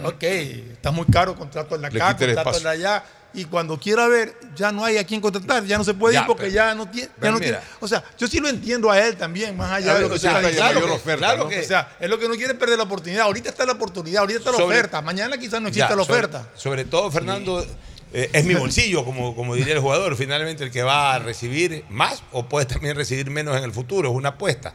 ok, 0.04 0.22
está 0.22 0.90
muy 0.90 1.06
caro 1.06 1.34
contrato 1.36 1.76
en 1.76 1.82
la 1.82 1.90
Le 1.90 2.02
acá, 2.02 2.16
contrato 2.16 2.60
la 2.60 2.70
allá. 2.70 3.04
Y 3.36 3.46
cuando 3.46 3.80
quiera 3.80 4.06
ver, 4.06 4.36
ya 4.54 4.70
no 4.70 4.84
hay 4.84 4.96
a 4.96 5.04
quien 5.04 5.20
contratar, 5.20 5.64
ya 5.64 5.76
no 5.76 5.82
se 5.82 5.92
puede 5.92 6.14
Ya, 6.14 6.20
ir 6.20 6.26
porque 6.28 6.42
pero- 6.44 6.54
ya 6.54 6.74
no 6.76 6.88
tiene. 6.88 7.08
ya 7.20 7.30
no 7.32 7.40
tiene- 7.40 7.58
o 7.80 7.88
sea, 7.88 8.04
yo 8.16 8.28
sí 8.28 8.38
lo 8.38 8.48
entiendo 8.48 8.88
a 8.92 9.00
él 9.04 9.16
también, 9.16 9.56
más 9.56 9.72
allá 9.72 9.94
de 9.94 10.02
lo 10.02 10.08
que 10.08 10.14
o 10.14 10.18
sea, 10.18 10.40
tú 10.40 10.46
estás 10.46 10.52
claro 10.54 10.86
que- 10.86 10.92
oferta, 10.92 11.18
claro 11.26 11.42
¿no? 11.44 11.48
que- 11.50 11.58
O 11.60 11.64
sea, 11.64 11.96
es 11.98 12.08
lo 12.08 12.16
que 12.16 12.28
no 12.28 12.34
quiere 12.36 12.54
perder 12.54 12.76
la 12.78 12.84
oportunidad. 12.84 13.22
Ahorita 13.24 13.48
está 13.48 13.66
la 13.66 13.72
oportunidad, 13.72 14.20
ahorita 14.20 14.38
está 14.38 14.52
la 14.52 14.58
Sobre- 14.58 14.76
oferta. 14.76 15.02
Mañana 15.02 15.36
quizás 15.36 15.60
no 15.60 15.66
exista 15.66 15.88
Ya, 15.90 15.96
la 15.96 16.02
oferta. 16.02 16.48
Sobre, 16.54 16.84
todo, 16.84 17.10
Fernando, 17.10 17.66
eh, 18.12 18.30
es 18.32 18.44
mi 18.44 18.54
bolsillo, 18.54 19.04
como, 19.04 19.34
como 19.34 19.56
diría 19.56 19.74
el 19.74 19.80
jugador. 19.80 20.14
Finalmente, 20.16 20.62
el 20.62 20.70
que 20.70 20.84
va 20.84 21.14
a 21.14 21.18
recibir 21.18 21.84
más 21.88 22.22
o 22.30 22.48
puede 22.48 22.66
también 22.66 22.94
recibir 22.94 23.28
menos 23.30 23.56
en 23.56 23.64
el 23.64 23.72
futuro. 23.72 24.10
Es 24.10 24.14
una 24.14 24.28
apuesta. 24.28 24.74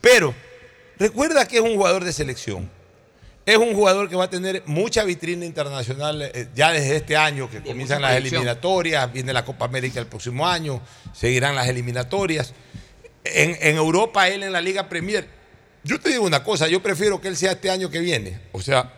Pero 0.00 0.34
recuerda 0.98 1.46
que 1.46 1.56
es 1.56 1.62
un 1.62 1.74
jugador 1.74 2.04
de 2.04 2.12
selección. 2.12 2.70
Es 3.46 3.56
un 3.56 3.74
jugador 3.74 4.08
que 4.08 4.16
va 4.16 4.24
a 4.24 4.30
tener 4.30 4.62
mucha 4.66 5.02
vitrina 5.02 5.44
internacional 5.44 6.22
eh, 6.22 6.48
ya 6.54 6.72
desde 6.72 6.96
este 6.96 7.16
año, 7.16 7.50
que 7.50 7.62
comienzan 7.62 8.02
las 8.02 8.14
eliminatorias, 8.14 9.12
viene 9.12 9.32
la 9.32 9.44
Copa 9.44 9.64
América 9.64 9.98
el 9.98 10.06
próximo 10.06 10.46
año, 10.46 10.80
seguirán 11.14 11.54
las 11.54 11.66
eliminatorias. 11.66 12.52
En, 13.24 13.56
en 13.60 13.76
Europa, 13.76 14.28
él 14.28 14.42
en 14.42 14.52
la 14.52 14.60
Liga 14.60 14.88
Premier. 14.88 15.26
Yo 15.82 15.98
te 15.98 16.10
digo 16.10 16.24
una 16.24 16.44
cosa, 16.44 16.68
yo 16.68 16.82
prefiero 16.82 17.20
que 17.20 17.28
él 17.28 17.36
sea 17.36 17.52
este 17.52 17.70
año 17.70 17.90
que 17.90 18.00
viene. 18.00 18.38
O 18.52 18.60
sea, 18.60 18.92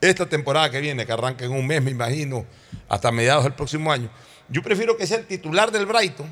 esta 0.00 0.26
temporada 0.26 0.70
que 0.70 0.80
viene, 0.80 1.06
que 1.06 1.12
arranca 1.12 1.44
en 1.44 1.52
un 1.52 1.66
mes, 1.66 1.82
me 1.82 1.90
imagino, 1.90 2.46
hasta 2.88 3.12
mediados 3.12 3.44
del 3.44 3.52
próximo 3.52 3.92
año. 3.92 4.10
Yo 4.48 4.62
prefiero 4.62 4.96
que 4.96 5.06
sea 5.06 5.18
el 5.18 5.26
titular 5.26 5.70
del 5.70 5.86
Brighton 5.86 6.26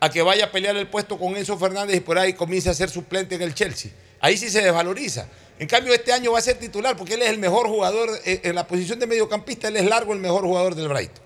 a 0.00 0.10
que 0.10 0.22
vaya 0.22 0.46
a 0.46 0.50
pelear 0.52 0.76
el 0.76 0.86
puesto 0.88 1.18
con 1.18 1.36
Enzo 1.36 1.58
Fernández 1.58 1.96
y 1.96 2.00
por 2.00 2.18
ahí 2.18 2.32
comience 2.32 2.70
a 2.70 2.74
ser 2.74 2.88
suplente 2.90 3.34
en 3.34 3.42
el 3.42 3.54
Chelsea. 3.54 3.90
Ahí 4.20 4.36
sí 4.36 4.50
se 4.50 4.62
desvaloriza. 4.62 5.26
En 5.58 5.68
cambio, 5.68 5.92
este 5.92 6.12
año 6.12 6.32
va 6.32 6.38
a 6.38 6.42
ser 6.42 6.56
titular 6.58 6.96
porque 6.96 7.14
él 7.14 7.22
es 7.22 7.28
el 7.28 7.38
mejor 7.38 7.66
jugador 7.68 8.08
eh, 8.24 8.40
en 8.44 8.54
la 8.54 8.66
posición 8.66 8.98
de 8.98 9.06
mediocampista, 9.06 9.68
él 9.68 9.76
es 9.76 9.84
largo 9.84 10.12
el 10.14 10.18
mejor 10.20 10.42
jugador 10.44 10.74
del 10.74 10.88
Brighton. 10.88 11.22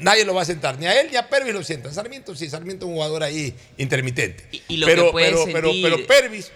Nadie 0.00 0.24
lo 0.26 0.34
va 0.34 0.42
a 0.42 0.44
sentar, 0.44 0.78
ni 0.78 0.86
a 0.86 1.00
él 1.00 1.08
ni 1.10 1.16
a 1.16 1.28
Pervis 1.30 1.54
lo 1.54 1.64
sientan. 1.64 1.94
Sarmiento 1.94 2.34
sí, 2.36 2.50
Sarmiento 2.50 2.84
es 2.84 2.88
un 2.90 2.96
jugador 2.96 3.22
ahí 3.22 3.54
intermitente. 3.78 4.44
y 4.68 4.76
lo 4.76 4.86
pero, 4.86 5.06
que 5.06 5.12
pero, 5.14 5.44
pero, 5.50 5.70
sentir- 5.70 5.82
pero 5.82 6.06
Pervis, 6.06 6.50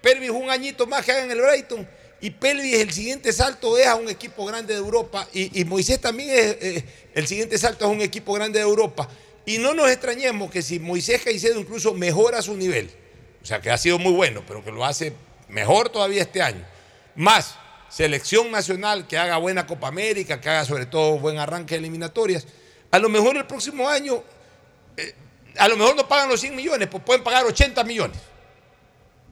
Pervis 0.00 0.30
un 0.30 0.48
añito 0.50 0.86
más 0.86 1.04
que 1.04 1.12
haga 1.12 1.24
en 1.24 1.30
el 1.32 1.40
Brighton 1.40 1.86
y 2.20 2.30
Pervis 2.30 2.74
el 2.80 2.90
siguiente 2.92 3.32
salto 3.32 3.76
es 3.76 3.86
a 3.86 3.96
un 3.96 4.08
equipo 4.08 4.46
grande 4.46 4.72
de 4.74 4.78
Europa 4.78 5.28
y, 5.34 5.60
y 5.60 5.64
Moisés 5.64 6.00
también 6.00 6.30
es 6.30 6.56
eh, 6.60 6.84
el 7.14 7.26
siguiente 7.26 7.58
salto 7.58 7.84
es 7.84 7.90
a 7.90 7.92
un 7.92 8.00
equipo 8.00 8.32
grande 8.32 8.58
de 8.60 8.64
Europa 8.64 9.08
y 9.44 9.58
no 9.58 9.74
nos 9.74 9.90
extrañemos 9.90 10.50
que 10.50 10.62
si 10.62 10.78
Moisés 10.78 11.22
Caicedo 11.22 11.58
incluso 11.58 11.94
mejora 11.94 12.42
su 12.42 12.56
nivel, 12.56 12.90
o 13.42 13.46
sea 13.46 13.60
que 13.60 13.70
ha 13.70 13.78
sido 13.78 13.98
muy 13.98 14.12
bueno, 14.12 14.42
pero 14.46 14.64
que 14.64 14.70
lo 14.70 14.84
hace 14.84 15.12
mejor 15.48 15.88
todavía 15.88 16.22
este 16.22 16.42
año, 16.42 16.64
más 17.16 17.56
selección 17.88 18.50
nacional 18.50 19.06
que 19.06 19.18
haga 19.18 19.36
buena 19.36 19.66
Copa 19.66 19.88
América, 19.88 20.40
que 20.40 20.48
haga 20.48 20.64
sobre 20.64 20.86
todo 20.86 21.18
buen 21.18 21.38
arranque 21.38 21.74
de 21.74 21.80
eliminatorias, 21.80 22.46
a 22.90 22.98
lo 22.98 23.08
mejor 23.08 23.36
el 23.36 23.46
próximo 23.46 23.88
año, 23.88 24.22
eh, 24.96 25.14
a 25.58 25.68
lo 25.68 25.76
mejor 25.76 25.96
no 25.96 26.06
pagan 26.06 26.28
los 26.28 26.40
100 26.40 26.54
millones, 26.54 26.88
pues 26.88 27.02
pueden 27.02 27.22
pagar 27.22 27.44
80 27.44 27.84
millones. 27.84 28.18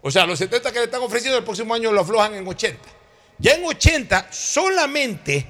O 0.03 0.11
sea, 0.11 0.27
los 0.27 0.39
70 0.39 0.73
que 0.73 0.78
le 0.78 0.85
están 0.87 1.03
ofreciendo 1.03 1.39
el 1.39 1.45
próximo 1.45 1.74
año 1.74 1.93
lo 1.93 2.01
aflojan 2.01 2.35
en 2.35 2.47
80. 2.47 2.81
Ya 3.39 3.53
en 3.53 3.65
80, 3.65 4.28
solamente 4.31 5.47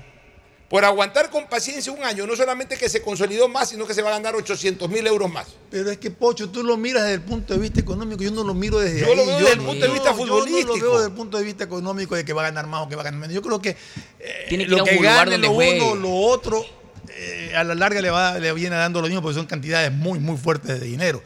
por 0.71 0.85
aguantar 0.85 1.31
con 1.31 1.49
paciencia 1.49 1.91
un 1.91 2.05
año, 2.05 2.29
no 2.29 2.37
solamente 2.37 2.77
que 2.79 2.89
se 2.89 3.03
consolidó 3.03 3.49
más, 3.49 3.71
sino 3.71 3.89
que 3.89 3.93
se 3.93 4.03
va 4.03 4.11
a 4.11 4.13
ganar 4.13 4.37
800 4.37 4.89
mil 4.89 5.05
euros 5.05 5.29
más. 5.31 5.49
Pero 5.69 5.91
es 5.91 5.99
que, 5.99 6.13
Pocho, 6.13 6.49
tú 6.49 6.63
lo 6.63 6.77
miras 6.77 7.03
desde 7.03 7.15
el 7.17 7.23
punto 7.23 7.55
de 7.55 7.59
vista 7.59 7.81
económico, 7.81 8.23
yo 8.23 8.31
no 8.31 8.45
lo 8.45 8.55
miro 8.55 8.79
desde 8.79 9.01
Yo 9.01 9.07
ahí. 9.09 9.17
lo 9.17 9.27
veo 9.27 9.39
desde 9.41 9.53
el 9.55 9.59
punto 9.59 9.85
de 9.85 9.93
vista 9.93 10.11
Yo 10.13 10.17
no 10.17 10.17
futbolístico. 10.17 10.77
lo 10.77 10.83
veo 10.85 10.93
desde 10.99 11.09
el 11.09 11.15
punto 11.17 11.39
de 11.39 11.45
vista 11.45 11.65
económico 11.65 12.15
de 12.15 12.25
que 12.25 12.33
va 12.33 12.43
a 12.43 12.45
ganar 12.45 12.69
más 12.69 12.83
o 12.87 12.89
que 12.89 12.95
va 12.95 13.03
a 13.03 13.05
ganar 13.05 13.19
menos. 13.21 13.35
Yo 13.35 13.43
creo 13.43 13.61
que 13.61 13.71
eh, 13.71 14.47
Tiene 14.49 14.65
que 14.65 14.71
lo 14.71 14.85
que 14.85 14.97
gane 14.99 15.39
lo 15.39 15.53
juegue. 15.55 15.83
uno, 15.83 15.97
lo 15.97 16.15
otro, 16.15 16.65
eh, 17.09 17.53
a 17.57 17.65
la 17.65 17.75
larga 17.75 18.01
le, 18.01 18.11
va, 18.11 18.39
le 18.39 18.53
viene 18.53 18.77
dando 18.77 19.01
lo 19.01 19.09
mismo 19.09 19.23
porque 19.23 19.35
son 19.35 19.47
cantidades 19.47 19.91
muy, 19.91 20.21
muy 20.21 20.37
fuertes 20.37 20.79
de 20.81 20.87
dinero. 20.87 21.21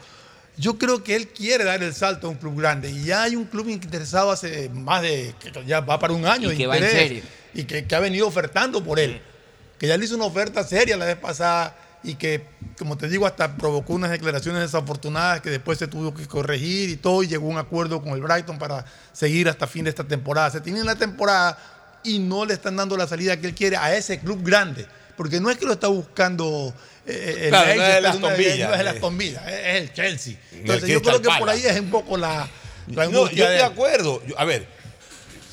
Yo 0.57 0.79
creo 0.79 1.03
que 1.03 1.15
él 1.15 1.27
quiere 1.27 1.65
dar 1.65 1.83
el 1.83 1.93
salto 1.93 2.25
a 2.25 2.29
un 2.31 2.37
club 2.37 2.59
grande 2.59 2.89
y 2.89 3.03
ya 3.03 3.21
hay 3.23 3.35
un 3.35 3.45
club 3.45 3.69
interesado 3.69 4.31
hace 4.31 4.69
más 4.69 5.03
de, 5.03 5.35
que 5.39 5.51
ya 5.67 5.81
va 5.81 5.99
para 5.99 6.13
un 6.13 6.25
año 6.25 6.47
Y 6.47 6.51
de 6.53 6.57
que 6.57 6.65
va 6.65 6.77
en 6.77 6.89
serio. 6.89 7.23
y 7.53 7.65
que, 7.65 7.85
que 7.85 7.93
ha 7.95 7.99
venido 7.99 8.25
ofertando 8.25 8.83
por 8.83 8.99
él. 8.99 9.21
Que 9.79 9.87
ya 9.87 9.97
le 9.97 10.05
hizo 10.05 10.15
una 10.15 10.25
oferta 10.25 10.63
seria 10.63 10.97
la 10.97 11.05
vez 11.05 11.17
pasada 11.17 11.75
y 12.03 12.15
que, 12.15 12.45
como 12.77 12.97
te 12.97 13.07
digo, 13.09 13.25
hasta 13.25 13.57
provocó 13.57 13.93
unas 13.93 14.11
declaraciones 14.11 14.61
desafortunadas 14.61 15.41
que 15.41 15.49
después 15.49 15.77
se 15.79 15.87
tuvo 15.87 16.13
que 16.13 16.25
corregir 16.27 16.89
y 16.89 16.97
todo 16.97 17.23
y 17.23 17.27
llegó 17.27 17.47
a 17.47 17.51
un 17.51 17.57
acuerdo 17.57 18.01
con 18.01 18.13
el 18.13 18.21
Brighton 18.21 18.57
para 18.59 18.85
seguir 19.11 19.49
hasta 19.49 19.65
fin 19.67 19.83
de 19.85 19.89
esta 19.89 20.03
temporada. 20.03 20.51
Se 20.51 20.61
tiene 20.61 20.83
la 20.83 20.95
temporada 20.95 21.57
y 22.03 22.19
no 22.19 22.45
le 22.45 22.53
están 22.53 22.75
dando 22.75 22.95
la 22.95 23.07
salida 23.07 23.37
que 23.37 23.47
él 23.47 23.55
quiere 23.55 23.77
a 23.77 23.95
ese 23.95 24.19
club 24.19 24.43
grande. 24.43 24.85
Porque 25.17 25.39
no 25.39 25.49
es 25.49 25.57
que 25.57 25.65
lo 25.65 25.73
está 25.73 25.87
buscando 25.87 26.73
eh, 27.07 27.43
el 27.43 27.49
Claro, 27.49 27.65
no 27.67 27.71
es 27.71 27.77
Leicester, 27.77 28.05
el 28.05 28.21
no 28.21 28.73
es- 28.73 28.79
el 28.81 28.85
eh. 28.85 28.89
Aston 28.89 29.17
Villa, 29.17 29.45
es 29.49 29.81
el 29.81 29.93
Chelsea. 29.93 30.35
Entonces 30.51 30.89
yo 30.89 31.01
creo 31.01 31.21
que 31.21 31.29
por 31.39 31.49
ahí 31.49 31.65
es 31.65 31.79
un 31.79 31.89
poco 31.89 32.17
la, 32.17 32.47
la 32.87 33.05
No, 33.05 33.11
yo 33.11 33.19
de 33.21 33.25
estoy 33.31 33.55
de 33.55 33.63
acuerdo. 33.63 34.21
Yo- 34.27 34.37
a 34.39 34.45
ver, 34.45 34.67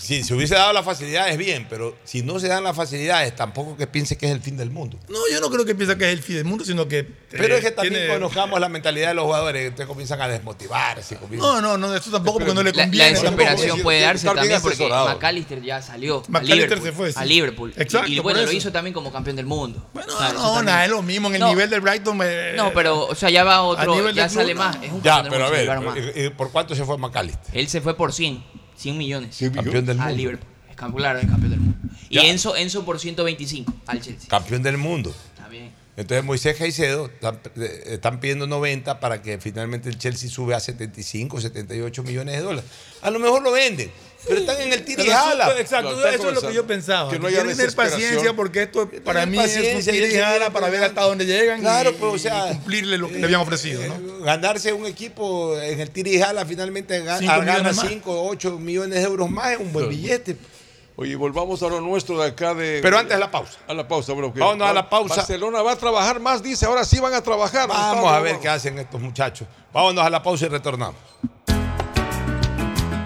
si 0.03 0.23
se 0.25 0.35
hubiese 0.35 0.55
dado 0.57 0.73
las 0.73 0.85
facilidades, 0.85 1.37
bien, 1.39 1.67
pero 1.71 1.97
si 2.05 2.23
no 2.23 2.41
se 2.41 2.49
dan 2.49 2.65
las 2.65 2.75
facilidades, 2.77 3.35
tampoco 3.37 3.77
que 3.77 3.87
piense 3.87 4.19
que 4.19 4.27
es 4.27 4.33
el 4.33 4.41
fin 4.41 4.57
del 4.57 4.71
mundo. 4.71 4.99
No, 5.09 5.19
yo 5.31 5.41
no 5.41 5.49
creo 5.51 5.65
que 5.65 5.75
piensa 5.75 5.97
que 5.97 6.07
es 6.07 6.13
el 6.13 6.23
fin 6.23 6.37
del 6.37 6.45
mundo, 6.45 6.65
sino 6.65 6.89
que. 6.89 7.05
Pero 7.31 7.55
eh, 7.55 7.59
es 7.59 7.65
que 7.65 7.71
también 7.71 7.95
tiene- 7.95 8.09
conozcamos 8.13 8.59
la 8.61 8.69
mentalidad 8.69 9.09
de 9.09 9.15
los 9.15 9.25
jugadores, 9.25 9.63
entonces 9.63 9.87
comienzan 9.87 10.21
a 10.21 10.29
desmotivarse. 10.29 11.17
comienzan- 11.17 11.39
No, 11.49 11.61
no, 11.63 11.79
no, 11.79 11.95
eso 11.95 12.11
tampoco 12.11 12.39
porque 12.41 12.53
no 12.55 12.63
le 12.63 12.73
La, 12.73 12.77
la 12.79 12.83
conviene. 12.85 13.11
desesperación 13.11 13.81
puede 13.81 14.01
darse 14.01 14.27
también 14.27 14.61
porque. 14.61 14.89
McAllister 14.89 15.63
ya 15.63 15.81
salió 15.81 16.19
a 16.27 16.31
McAllister 16.31 16.57
Liverpool. 16.79 16.83
se 16.83 16.93
fue, 16.93 17.13
sí. 17.13 17.19
A 17.19 17.25
Liverpool. 17.25 17.75
Exacto, 17.77 18.09
y, 18.11 18.19
bueno, 18.19 18.43
lo 18.43 18.51
hizo 18.53 18.73
también 18.73 18.93
como 18.95 19.13
campeón 19.13 19.37
del 19.37 19.47
mundo. 19.47 19.89
Bueno, 19.95 20.13
No, 20.35 20.63
nada, 20.63 20.85
es 20.85 20.91
lo 20.91 21.03
mismo. 21.03 21.29
En 21.29 21.35
el 21.37 21.41
No. 21.41 21.49
nivel 21.49 21.71
del 21.71 21.81
Brighton. 21.81 22.19
eh, 22.25 22.55
No, 22.57 22.73
pero, 22.73 23.07
o 23.07 23.15
sea, 23.15 23.31
ya 23.31 23.45
va 23.45 23.57
a 23.57 23.63
otro, 23.63 24.11
ya 24.11 24.27
club, 24.27 24.35
sale 24.35 24.55
no. 24.55 24.61
más. 24.61 24.77
Es 24.83 24.91
un 24.93 25.03
Ya, 25.03 25.23
pero 25.29 25.47
a 25.47 25.51
ver. 25.51 25.69
¿y- 26.17 26.25
y 26.25 26.31
¿por 26.31 26.51
cuánto 26.51 26.75
se 26.75 26.85
fue 26.85 26.99
McAllister? 26.99 27.57
Él 27.57 27.69
se 27.69 27.81
fue 27.81 27.97
por 27.97 28.13
100, 28.13 28.43
100 28.83 28.99
millones. 28.99 29.39
Campeón 29.55 29.87
del 29.87 29.99
A 30.01 30.03
mundo. 30.05 30.17
Liverpool. 30.17 30.49
Es 30.71 30.77
campeón, 30.77 30.99
claro, 31.03 31.19
es 31.21 31.27
campeón 31.27 31.51
del 31.51 31.61
mundo. 31.61 31.79
Y 32.09 32.17
Ya. 32.17 32.25
Enzo, 32.25 32.57
Enzo 32.57 32.85
por 32.85 32.99
125 33.01 33.73
al 33.87 34.01
Chelsea. 34.01 34.29
Campeón 34.29 34.63
del 34.63 34.77
mundo. 34.79 35.15
Está 35.35 35.49
bien. 35.49 35.71
Entonces 35.97 36.25
Moisés 36.25 36.57
Caicedo 36.57 37.07
están, 37.07 37.39
eh, 37.57 37.83
están 37.89 38.19
pidiendo 38.19 38.47
90 38.47 38.99
para 38.99 39.21
que 39.21 39.39
finalmente 39.39 39.91
el 39.91 39.99
Chelsea 39.99 40.31
sube 40.31 40.55
a 40.55 40.61
75, 40.61 41.41
78 41.41 42.03
millones 42.03 42.37
de 42.37 42.43
dólares. 42.43 42.71
A 43.03 43.11
lo 43.11 43.19
mejor 43.19 43.43
lo 43.43 43.53
venden, 43.53 43.91
pero 44.27 44.41
están 44.41 44.61
en 44.61 44.73
el 44.73 44.83
asunto- 44.83 45.11
jala. 45.11 45.59
Exacto, 45.59 46.07
eso 46.09 46.29
es 46.29 46.35
lo 46.35 46.41
que 46.49 46.55
yo 46.55 46.67
pensaba. 46.67 47.11
Que 47.11 47.19
no 47.19 47.29
haya 47.29 47.43
tener 47.45 47.75
paciencia 47.75 48.35
porque 48.35 48.63
esto 48.63 48.89
para 49.05 49.27
mí 49.27 49.39
es 49.39 49.87
un 49.89 49.95
él 49.95 50.21
jala 50.21 50.51
para 50.51 50.69
ver 50.69 50.85
hasta 50.85 51.03
dónde 51.03 51.27
llegan 51.27 51.61
Claro, 51.61 51.91
y, 51.91 51.95
pues, 51.95 52.15
o 52.15 52.19
sea, 52.19 52.47
y 52.51 52.55
cumplirle 52.55 52.99
lo 52.99 53.09
que 53.09 53.19
le 53.19 53.25
habían 53.25 53.41
ofrecido. 53.41 53.83
¿no? 53.87 53.95
Eh, 53.95 54.23
Ganarse 54.25 54.73
un 54.73 54.87
equipo 54.87 55.59
en 55.59 55.81
el 55.81 55.91
tira 55.91 56.09
y 56.11 56.21
jala 56.21 56.47
finalmente 56.47 57.01
gana 57.01 57.21
millones 57.21 57.77
más. 57.77 57.89
5 57.89 58.13
o 58.13 58.29
8 58.31 58.59
millones 58.59 58.99
de 58.99 59.05
euros 59.05 59.29
más, 59.31 59.53
es 59.53 59.59
un 59.59 59.73
buen 59.73 59.89
billete. 59.89 60.37
Oye, 60.95 61.17
volvamos 61.17 61.63
a 61.63 61.69
lo 61.69 61.81
nuestro 61.81 62.21
de 62.21 62.29
acá 62.29 62.55
de. 62.55 62.81
Pero 62.83 62.99
antes 62.99 63.19
la 63.19 63.31
pausa. 63.31 63.59
A 63.67 63.73
la 63.73 63.89
pausa, 63.89 64.13
bro. 64.13 64.31
Vámonos 64.31 64.69
a 64.69 64.73
la 64.75 64.89
pausa. 64.91 65.17
Barcelona 65.17 65.63
va 65.63 65.73
a 65.73 65.77
trabajar 65.77 66.21
más, 66.21 66.43
dice. 66.43 66.67
Ahora 66.67 66.85
sí 66.85 67.01
van 67.01 67.15
a 67.15 67.23
trabajar. 67.23 67.67
Vamos 67.67 68.13
a 68.13 68.21
ver 68.21 68.39
qué 68.39 68.49
hacen 68.49 68.79
estos 68.79 69.01
muchachos. 69.01 69.49
Vámonos 69.73 70.05
a 70.05 70.11
la 70.11 70.23
pausa 70.23 70.47
y 70.47 70.49
retornamos. 70.51 70.97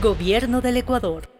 Gobierno 0.00 0.62
del 0.62 0.78
Ecuador. 0.78 1.39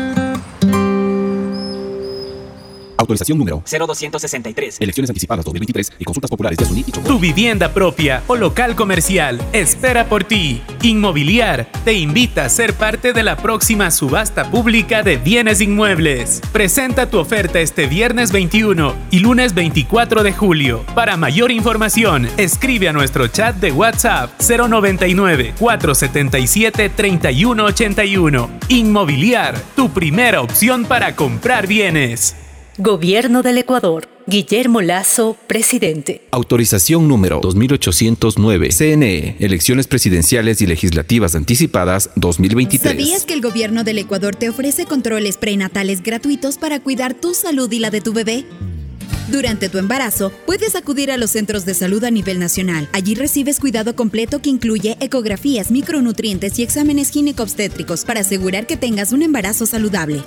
Autorización 3.01 3.37
número 3.37 3.63
0263. 3.65 4.77
Elecciones 4.79 5.09
anticipadas 5.09 5.43
2023 5.43 5.93
y 5.97 6.05
consultas 6.05 6.29
populares 6.29 6.57
de 6.57 6.65
Asuní 6.65 6.83
y 6.87 6.91
Chocó. 6.91 7.07
Tu 7.07 7.19
vivienda 7.19 7.73
propia 7.73 8.21
o 8.27 8.35
local 8.35 8.75
comercial 8.75 9.41
espera 9.53 10.07
por 10.07 10.23
ti. 10.23 10.61
Inmobiliar 10.83 11.67
te 11.83 11.93
invita 11.93 12.45
a 12.45 12.49
ser 12.49 12.73
parte 12.75 13.13
de 13.13 13.23
la 13.23 13.37
próxima 13.37 13.89
subasta 13.89 14.51
pública 14.51 15.01
de 15.01 15.17
bienes 15.17 15.61
inmuebles. 15.61 16.41
Presenta 16.51 17.09
tu 17.09 17.17
oferta 17.17 17.59
este 17.59 17.87
viernes 17.87 18.31
21 18.31 18.95
y 19.09 19.19
lunes 19.19 19.55
24 19.55 20.21
de 20.21 20.33
julio. 20.33 20.85
Para 20.93 21.17
mayor 21.17 21.51
información, 21.51 22.27
escribe 22.37 22.87
a 22.87 22.93
nuestro 22.93 23.27
chat 23.27 23.55
de 23.55 23.71
WhatsApp 23.71 24.29
099 24.39 25.55
477 25.57 26.89
3181. 26.89 28.49
Inmobiliar, 28.69 29.59
tu 29.75 29.89
primera 29.89 30.41
opción 30.41 30.85
para 30.85 31.15
comprar 31.15 31.65
bienes. 31.65 32.35
Gobierno 32.77 33.41
del 33.41 33.57
Ecuador. 33.57 34.07
Guillermo 34.27 34.81
Lazo, 34.81 35.35
presidente. 35.45 36.25
Autorización 36.31 37.05
número 37.05 37.41
2809. 37.41 38.69
CNE. 38.69 39.35
Elecciones 39.39 39.87
presidenciales 39.87 40.61
y 40.61 40.67
legislativas 40.67 41.35
anticipadas 41.35 42.11
2023. 42.15 42.93
¿Sabías 42.93 43.25
que 43.25 43.33
el 43.33 43.41
gobierno 43.41 43.83
del 43.83 43.97
Ecuador 43.97 44.37
te 44.37 44.47
ofrece 44.47 44.85
controles 44.85 45.35
prenatales 45.35 46.01
gratuitos 46.01 46.57
para 46.57 46.79
cuidar 46.79 47.13
tu 47.13 47.33
salud 47.33 47.69
y 47.69 47.79
la 47.79 47.89
de 47.89 47.99
tu 47.99 48.13
bebé? 48.13 48.45
Durante 49.27 49.67
tu 49.67 49.77
embarazo, 49.77 50.31
puedes 50.45 50.75
acudir 50.77 51.11
a 51.11 51.17
los 51.17 51.31
centros 51.31 51.65
de 51.65 51.73
salud 51.73 52.01
a 52.05 52.11
nivel 52.11 52.39
nacional. 52.39 52.87
Allí 52.93 53.15
recibes 53.15 53.59
cuidado 53.59 53.97
completo 53.97 54.41
que 54.41 54.49
incluye 54.49 54.95
ecografías, 55.01 55.71
micronutrientes 55.71 56.57
y 56.57 56.63
exámenes 56.63 57.09
ginecobstétricos 57.09 58.05
para 58.05 58.21
asegurar 58.21 58.65
que 58.65 58.77
tengas 58.77 59.11
un 59.11 59.23
embarazo 59.23 59.65
saludable. 59.65 60.23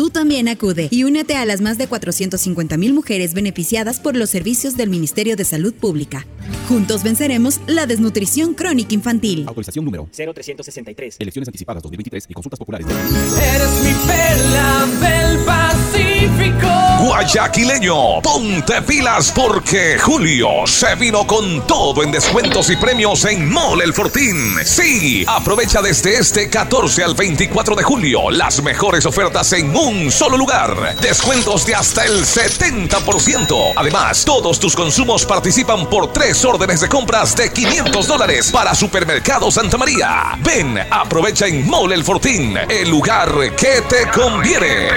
Tú 0.00 0.08
también 0.08 0.48
acude 0.48 0.88
y 0.90 1.04
únete 1.04 1.36
a 1.36 1.44
las 1.44 1.60
más 1.60 1.76
de 1.76 1.86
450 1.86 2.78
mil 2.78 2.94
mujeres 2.94 3.34
beneficiadas 3.34 4.00
por 4.00 4.16
los 4.16 4.30
servicios 4.30 4.74
del 4.78 4.88
Ministerio 4.88 5.36
de 5.36 5.44
Salud 5.44 5.74
Pública. 5.74 6.26
Juntos 6.70 7.02
venceremos 7.02 7.60
la 7.66 7.84
desnutrición 7.84 8.54
crónica 8.54 8.94
infantil. 8.94 9.44
Autorización 9.46 9.84
número 9.84 10.08
0363. 10.10 11.16
Elecciones 11.18 11.48
anticipadas 11.48 11.82
2023 11.82 12.26
y 12.30 12.32
consultas 12.32 12.58
populares. 12.58 12.86
Eres 12.86 13.70
mi 13.84 13.92
perla 14.06 14.86
del 15.02 15.38
Pacífico. 15.44 16.80
Guayaquileño, 17.04 18.22
ponte 18.22 18.82
pilas 18.82 19.32
porque 19.34 19.98
Julio 19.98 20.66
se 20.66 20.94
vino 20.96 21.26
con 21.26 21.66
todo 21.66 22.02
en 22.02 22.12
descuentos 22.12 22.70
y 22.70 22.76
premios 22.76 23.24
en 23.24 23.50
Mole 23.50 23.84
El 23.84 23.94
Fortín. 23.94 24.54
Sí, 24.64 25.24
aprovecha 25.26 25.82
desde 25.82 26.16
este 26.16 26.48
14 26.48 27.02
al 27.02 27.14
24 27.14 27.74
de 27.74 27.82
julio 27.82 28.30
las 28.30 28.62
mejores 28.62 29.06
ofertas 29.06 29.52
en 29.54 29.74
un 29.74 29.89
solo 30.10 30.36
lugar. 30.36 30.96
Descuentos 31.00 31.66
de 31.66 31.74
hasta 31.74 32.04
el 32.04 32.24
70%. 32.24 33.72
Además, 33.76 34.24
todos 34.24 34.60
tus 34.60 34.76
consumos 34.76 35.24
participan 35.24 35.88
por 35.88 36.12
tres 36.12 36.44
órdenes 36.44 36.80
de 36.80 36.88
compras 36.88 37.34
de 37.36 37.52
500 37.52 38.06
dólares 38.06 38.50
para 38.52 38.74
Supermercado 38.74 39.50
Santa 39.50 39.76
María. 39.76 40.38
Ven, 40.38 40.78
aprovecha 40.90 41.46
en 41.46 41.68
Mole 41.68 41.96
El 41.96 42.04
Fortín, 42.04 42.56
el 42.68 42.88
lugar 42.88 43.32
que 43.56 43.82
te 43.88 44.08
conviene. 44.10 44.88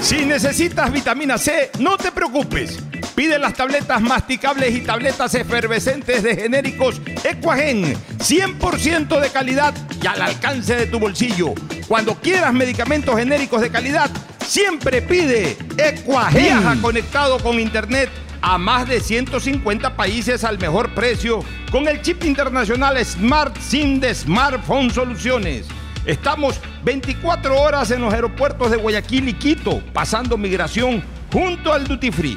Si 0.00 0.24
necesitas 0.24 0.90
vitamina 0.92 1.36
C, 1.38 1.70
no 1.78 1.96
te 1.96 2.12
preocupes. 2.12 2.78
Pide 3.14 3.38
las 3.38 3.54
tabletas 3.54 4.00
masticables 4.00 4.74
y 4.74 4.80
tabletas 4.80 5.34
efervescentes 5.36 6.24
de 6.24 6.34
genéricos 6.34 7.00
Equagen, 7.22 7.94
100% 8.18 9.20
de 9.20 9.30
calidad 9.30 9.72
y 10.02 10.06
al 10.06 10.20
alcance 10.20 10.74
de 10.74 10.86
tu 10.86 10.98
bolsillo. 10.98 11.54
Cuando 11.86 12.16
quieras 12.16 12.52
medicamentos 12.52 13.16
genéricos 13.16 13.60
de 13.60 13.70
calidad, 13.70 14.10
siempre 14.44 15.00
pide 15.00 15.56
Equagen. 15.78 16.42
Viaja 16.42 16.76
conectado 16.82 17.38
con 17.38 17.60
internet 17.60 18.10
a 18.40 18.58
más 18.58 18.88
de 18.88 18.98
150 18.98 19.96
países 19.96 20.42
al 20.42 20.58
mejor 20.58 20.92
precio 20.92 21.44
con 21.70 21.86
el 21.86 22.02
chip 22.02 22.24
internacional 22.24 23.02
Smart 23.04 23.56
SIM 23.58 24.00
de 24.00 24.12
Smartphone 24.12 24.90
Soluciones. 24.90 25.66
Estamos 26.04 26.60
24 26.84 27.58
horas 27.58 27.90
en 27.92 28.02
los 28.02 28.12
aeropuertos 28.12 28.72
de 28.72 28.76
Guayaquil 28.76 29.28
y 29.28 29.34
Quito, 29.34 29.82
pasando 29.92 30.36
migración 30.36 31.02
junto 31.32 31.72
al 31.72 31.84
Duty 31.86 32.10
Free. 32.10 32.36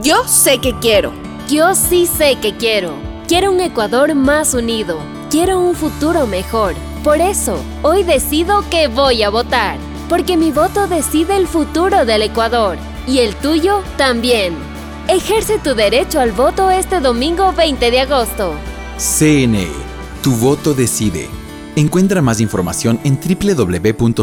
Yo 0.00 0.26
sé 0.26 0.56
que 0.58 0.72
quiero. 0.80 1.12
Yo 1.50 1.74
sí 1.74 2.06
sé 2.06 2.36
que 2.40 2.56
quiero. 2.56 2.94
Quiero 3.28 3.52
un 3.52 3.60
Ecuador 3.60 4.14
más 4.14 4.54
unido. 4.54 4.98
Quiero 5.30 5.60
un 5.60 5.74
futuro 5.74 6.26
mejor. 6.26 6.74
Por 7.04 7.20
eso, 7.20 7.62
hoy 7.82 8.02
decido 8.02 8.64
que 8.70 8.88
voy 8.88 9.22
a 9.22 9.28
votar. 9.28 9.76
Porque 10.08 10.38
mi 10.38 10.50
voto 10.50 10.86
decide 10.86 11.36
el 11.36 11.46
futuro 11.46 12.06
del 12.06 12.22
Ecuador. 12.22 12.78
Y 13.06 13.18
el 13.18 13.36
tuyo 13.36 13.82
también. 13.98 14.54
Ejerce 15.08 15.58
tu 15.58 15.74
derecho 15.74 16.20
al 16.20 16.32
voto 16.32 16.70
este 16.70 17.00
domingo 17.00 17.52
20 17.52 17.90
de 17.90 18.00
agosto. 18.00 18.54
CNE. 18.96 19.68
Tu 20.22 20.34
voto 20.36 20.72
decide. 20.72 21.28
Encuentra 21.76 22.22
más 22.22 22.40
información 22.40 22.98
en 23.04 23.20
www.cne.gov.es. 23.20 24.22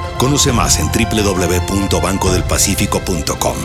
Conoce 0.21 0.53
más 0.53 0.77
en 0.77 0.85
www.bancodelpacifico.com. 0.91 3.57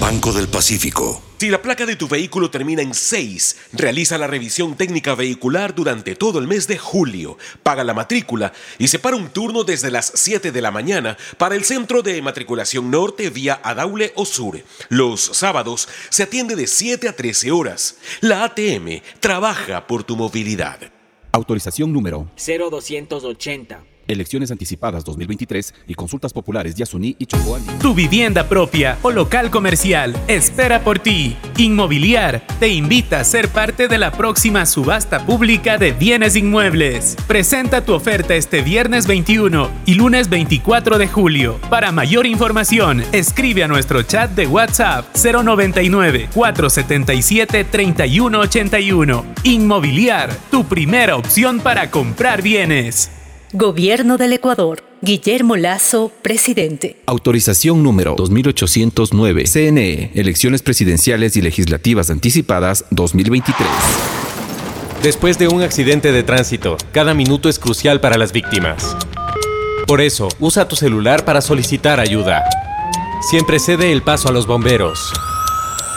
Banco 0.00 0.32
del 0.32 0.48
Pacífico. 0.48 1.22
Si 1.38 1.50
la 1.50 1.62
placa 1.62 1.86
de 1.86 1.94
tu 1.94 2.08
vehículo 2.08 2.50
termina 2.50 2.82
en 2.82 2.94
6, 2.94 3.68
realiza 3.74 4.18
la 4.18 4.26
revisión 4.26 4.76
técnica 4.76 5.14
vehicular 5.14 5.72
durante 5.72 6.16
todo 6.16 6.40
el 6.40 6.48
mes 6.48 6.66
de 6.66 6.78
julio, 6.78 7.38
paga 7.62 7.84
la 7.84 7.94
matrícula 7.94 8.52
y 8.76 8.88
separa 8.88 9.14
un 9.14 9.28
turno 9.28 9.62
desde 9.62 9.92
las 9.92 10.10
7 10.16 10.50
de 10.50 10.60
la 10.60 10.72
mañana 10.72 11.16
para 11.38 11.54
el 11.54 11.62
centro 11.62 12.02
de 12.02 12.20
matriculación 12.22 12.90
norte 12.90 13.30
vía 13.30 13.60
Adaule 13.62 14.12
o 14.16 14.24
Sur. 14.24 14.60
Los 14.88 15.20
sábados 15.20 15.88
se 16.08 16.24
atiende 16.24 16.56
de 16.56 16.66
7 16.66 17.08
a 17.08 17.14
13 17.14 17.52
horas. 17.52 17.98
La 18.20 18.42
ATM 18.42 19.00
trabaja 19.20 19.86
por 19.86 20.02
tu 20.02 20.16
movilidad. 20.16 20.80
Autorización 21.30 21.92
número 21.92 22.28
0280. 22.34 23.93
Elecciones 24.06 24.50
anticipadas 24.50 25.04
2023 25.04 25.74
y 25.88 25.94
consultas 25.94 26.32
populares 26.32 26.74
Yasuní 26.74 27.16
y 27.18 27.26
Chocó. 27.26 27.58
Tu 27.80 27.94
vivienda 27.94 28.48
propia 28.48 28.98
o 29.02 29.10
local 29.10 29.50
comercial 29.50 30.14
espera 30.28 30.82
por 30.82 30.98
ti. 30.98 31.36
Inmobiliar 31.56 32.42
te 32.60 32.68
invita 32.68 33.20
a 33.20 33.24
ser 33.24 33.48
parte 33.48 33.88
de 33.88 33.98
la 33.98 34.12
próxima 34.12 34.66
subasta 34.66 35.24
pública 35.24 35.78
de 35.78 35.92
bienes 35.92 36.36
inmuebles. 36.36 37.16
Presenta 37.26 37.84
tu 37.84 37.94
oferta 37.94 38.34
este 38.34 38.62
viernes 38.62 39.06
21 39.06 39.70
y 39.86 39.94
lunes 39.94 40.28
24 40.28 40.98
de 40.98 41.08
julio. 41.08 41.58
Para 41.70 41.92
mayor 41.92 42.26
información, 42.26 43.02
escribe 43.12 43.64
a 43.64 43.68
nuestro 43.68 44.02
chat 44.02 44.30
de 44.32 44.46
WhatsApp 44.46 45.06
099 45.16 46.28
477 46.34 47.64
3181. 47.64 49.24
Inmobiliar, 49.44 50.34
tu 50.50 50.64
primera 50.64 51.16
opción 51.16 51.60
para 51.60 51.90
comprar 51.90 52.42
bienes. 52.42 53.10
Gobierno 53.56 54.16
del 54.16 54.32
Ecuador. 54.32 54.82
Guillermo 55.00 55.54
Lazo, 55.54 56.10
presidente. 56.22 56.96
Autorización 57.06 57.84
número 57.84 58.16
2809. 58.16 59.44
CNE. 59.44 60.10
Elecciones 60.16 60.60
presidenciales 60.60 61.36
y 61.36 61.40
legislativas 61.40 62.10
anticipadas 62.10 62.84
2023. 62.90 63.68
Después 65.04 65.38
de 65.38 65.46
un 65.46 65.62
accidente 65.62 66.10
de 66.10 66.24
tránsito, 66.24 66.76
cada 66.90 67.14
minuto 67.14 67.48
es 67.48 67.60
crucial 67.60 68.00
para 68.00 68.18
las 68.18 68.32
víctimas. 68.32 68.96
Por 69.86 70.00
eso, 70.00 70.26
usa 70.40 70.66
tu 70.66 70.74
celular 70.74 71.24
para 71.24 71.40
solicitar 71.40 72.00
ayuda. 72.00 72.42
Siempre 73.30 73.60
cede 73.60 73.92
el 73.92 74.02
paso 74.02 74.30
a 74.30 74.32
los 74.32 74.48
bomberos. 74.48 75.12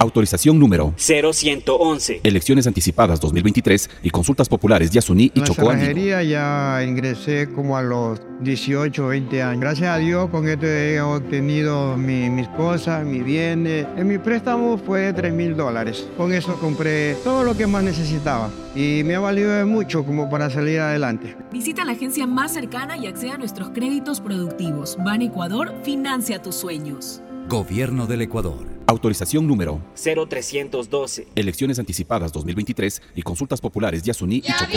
Autorización 0.00 0.58
número 0.60 0.94
0111. 0.96 2.20
Elecciones 2.22 2.66
anticipadas 2.68 3.20
2023 3.20 3.90
y 4.04 4.10
consultas 4.10 4.48
populares 4.48 4.90
Yasuní 4.90 5.24
y 5.24 5.32
En 5.34 5.40
la 5.40 5.46
Chocó 5.46 5.70
Andino. 5.70 5.86
cerrajería 5.88 6.22
ya 6.22 6.84
ingresé 6.84 7.48
como 7.52 7.76
a 7.76 7.82
los 7.82 8.20
18 8.40 9.04
o 9.04 9.08
20 9.08 9.42
años. 9.42 9.60
Gracias 9.60 9.88
a 9.90 9.96
Dios 9.98 10.30
con 10.30 10.48
esto 10.48 10.66
he 10.66 11.00
obtenido 11.00 11.96
mi- 11.96 12.30
mis 12.30 12.46
cosas, 12.48 13.04
mis 13.04 13.24
bienes. 13.24 13.86
En 13.96 14.06
mi 14.06 14.18
préstamo 14.18 14.78
fue 14.78 15.12
3 15.12 15.32
mil 15.32 15.56
dólares. 15.56 16.06
Con 16.16 16.32
eso 16.32 16.54
compré 16.60 17.14
todo 17.24 17.42
lo 17.42 17.56
que 17.56 17.66
más 17.66 17.82
necesitaba 17.82 18.50
y 18.76 19.02
me 19.04 19.16
ha 19.16 19.20
valido 19.20 19.50
de 19.50 19.64
mucho 19.64 20.04
como 20.04 20.30
para 20.30 20.48
salir 20.48 20.78
adelante. 20.78 21.36
Visita 21.52 21.84
la 21.84 21.92
agencia 21.92 22.24
más 22.26 22.52
cercana 22.52 22.96
y 22.96 23.08
acceda 23.08 23.34
a 23.34 23.38
nuestros 23.38 23.70
créditos 23.70 24.20
productivos. 24.20 24.96
Ban 25.04 25.22
Ecuador, 25.22 25.74
financia 25.82 26.40
tus 26.40 26.54
sueños. 26.54 27.20
Gobierno 27.48 28.06
del 28.06 28.20
Ecuador. 28.20 28.66
Autorización 28.86 29.46
número 29.46 29.80
0312. 29.94 31.28
Elecciones 31.34 31.78
anticipadas 31.78 32.30
2023 32.30 33.00
y 33.16 33.22
consultas 33.22 33.62
populares 33.62 34.02
Yasuní 34.02 34.36
y 34.36 34.52
Chocó. 34.52 34.76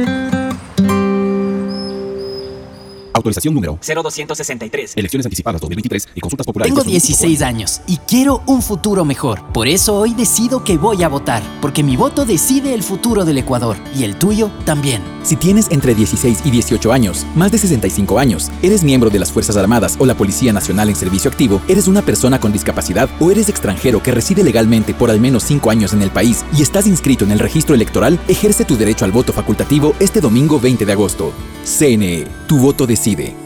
Autorización 3.13 3.53
número 3.53 3.77
0263. 3.81 4.93
Elecciones 4.95 5.25
anticipadas 5.25 5.61
2023 5.61 6.09
y 6.15 6.21
consultas 6.21 6.45
populares 6.45 6.73
Tengo 6.73 6.81
Yasuní 6.81 6.95
y 6.95 7.01
Chocó 7.01 7.27
16 7.27 7.41
años 7.41 7.81
y 7.87 7.97
quiero 7.97 8.43
un 8.45 8.61
futuro 8.61 9.05
mejor. 9.05 9.41
Por 9.53 9.67
eso 9.67 9.97
hoy 9.97 10.13
decido 10.13 10.63
que 10.63 10.77
voy 10.77 11.03
a 11.03 11.09
votar, 11.09 11.43
porque 11.61 11.83
mi 11.83 11.97
voto 11.97 12.25
decide 12.25 12.73
el 12.73 12.83
futuro 12.83 13.25
del 13.25 13.37
Ecuador 13.37 13.77
y 13.97 14.03
el 14.03 14.15
tuyo 14.15 14.49
también. 14.65 15.01
Si 15.23 15.35
tienes 15.35 15.67
entre 15.69 15.93
16 15.93 16.41
y 16.45 16.51
18 16.51 16.91
años, 16.91 17.25
más 17.35 17.51
de 17.51 17.57
65 17.57 18.17
años, 18.17 18.49
eres 18.61 18.83
miembro 18.83 19.09
de 19.09 19.19
las 19.19 19.31
Fuerzas 19.31 19.57
Armadas 19.57 19.97
o 19.99 20.05
la 20.05 20.15
Policía 20.15 20.53
Nacional 20.53 20.89
en 20.89 20.95
servicio 20.95 21.29
activo, 21.29 21.61
eres 21.67 21.87
una 21.87 22.01
persona 22.01 22.39
con 22.39 22.51
discapacidad 22.51 23.09
o 23.19 23.29
eres 23.31 23.49
extranjero 23.49 24.01
que 24.01 24.11
reside 24.11 24.43
legalmente 24.43 24.93
por 24.93 25.11
al 25.11 25.19
menos 25.19 25.43
5 25.43 25.69
años 25.69 25.93
en 25.93 26.01
el 26.01 26.11
país 26.11 26.43
y 26.57 26.61
estás 26.61 26.87
inscrito 26.87 27.25
en 27.25 27.31
el 27.31 27.39
registro 27.39 27.75
electoral, 27.75 28.19
ejerce 28.27 28.65
tu 28.65 28.77
derecho 28.77 29.05
al 29.05 29.11
voto 29.11 29.33
facultativo 29.33 29.93
este 29.99 30.21
domingo 30.21 30.59
20 30.59 30.85
de 30.85 30.91
agosto. 30.91 31.33
CNE, 31.63 32.25
tu 32.47 32.57
voto 32.57 32.87
decide. 32.87 33.00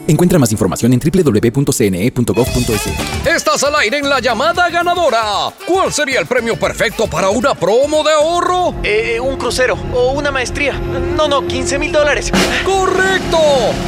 Encuentra 0.06 0.38
más 0.38 0.52
información 0.52 0.92
en 0.92 1.00
www.cne.gov.es. 1.00 2.82
Estás 3.26 3.64
al 3.64 3.74
aire 3.76 3.98
en 3.98 4.08
la 4.08 4.20
llamada 4.20 4.68
ganadora. 4.68 5.50
¿Cuál 5.66 5.94
sería 5.94 6.20
el 6.20 6.26
premio 6.26 6.58
perfecto 6.60 7.06
para 7.06 7.30
una 7.30 7.54
promo 7.54 8.04
de 8.04 8.12
ahorro? 8.12 8.74
Eh, 8.82 9.18
un 9.18 9.36
crucero 9.36 9.78
o 9.94 10.10
una 10.10 10.30
maestría. 10.30 10.74
No, 10.74 11.26
no, 11.26 11.46
15 11.46 11.78
mil 11.78 11.90
dólares. 11.90 12.30
¡Correcto! 12.66 13.38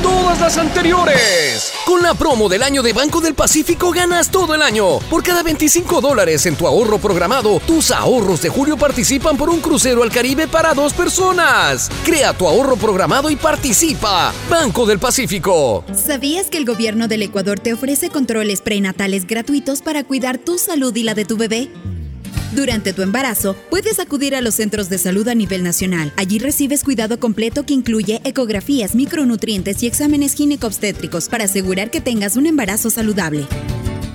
Todas 0.02 0.40
las 0.40 0.56
anteriores. 0.56 1.74
Con 1.84 2.02
la 2.02 2.14
promo 2.14 2.48
del 2.48 2.62
año 2.62 2.82
de 2.82 2.94
Banco 2.94 3.20
del 3.20 3.34
Pacífico 3.34 3.90
ganas 3.90 4.30
todo 4.30 4.54
el 4.54 4.62
año. 4.62 5.00
Por 5.10 5.22
cada 5.22 5.42
25 5.42 6.00
dólares 6.00 6.46
en 6.46 6.56
tu 6.56 6.66
ahorro 6.66 6.96
programado, 6.96 7.60
tus 7.66 7.90
ahorros 7.90 8.40
de 8.40 8.48
julio 8.48 8.78
participan 8.78 9.36
por 9.36 9.50
un 9.50 9.60
crucero 9.60 10.02
al 10.02 10.10
Caribe 10.10 10.48
para 10.48 10.72
dos 10.72 10.94
personas. 10.94 11.90
Crea 12.06 12.32
tu 12.32 12.48
ahorro 12.48 12.76
programado 12.76 13.28
y 13.28 13.36
participa. 13.36 14.32
Banco 14.48 14.86
del 14.86 14.98
Pacífico. 14.98 15.57
¿Sabías 15.92 16.50
que 16.50 16.58
el 16.58 16.64
gobierno 16.64 17.08
del 17.08 17.22
Ecuador 17.22 17.58
te 17.58 17.72
ofrece 17.72 18.10
controles 18.10 18.60
prenatales 18.60 19.26
gratuitos 19.26 19.82
para 19.82 20.04
cuidar 20.04 20.38
tu 20.38 20.56
salud 20.56 20.94
y 20.94 21.02
la 21.02 21.14
de 21.14 21.24
tu 21.24 21.36
bebé? 21.36 21.68
Durante 22.54 22.92
tu 22.92 23.02
embarazo, 23.02 23.56
puedes 23.68 23.98
acudir 23.98 24.36
a 24.36 24.40
los 24.40 24.54
centros 24.54 24.88
de 24.88 24.98
salud 24.98 25.26
a 25.26 25.34
nivel 25.34 25.64
nacional. 25.64 26.12
Allí 26.16 26.38
recibes 26.38 26.84
cuidado 26.84 27.18
completo 27.18 27.66
que 27.66 27.74
incluye 27.74 28.20
ecografías, 28.24 28.94
micronutrientes 28.94 29.82
y 29.82 29.88
exámenes 29.88 30.34
ginecobstétricos 30.34 31.28
para 31.28 31.44
asegurar 31.44 31.90
que 31.90 32.00
tengas 32.00 32.36
un 32.36 32.46
embarazo 32.46 32.88
saludable. 32.88 33.44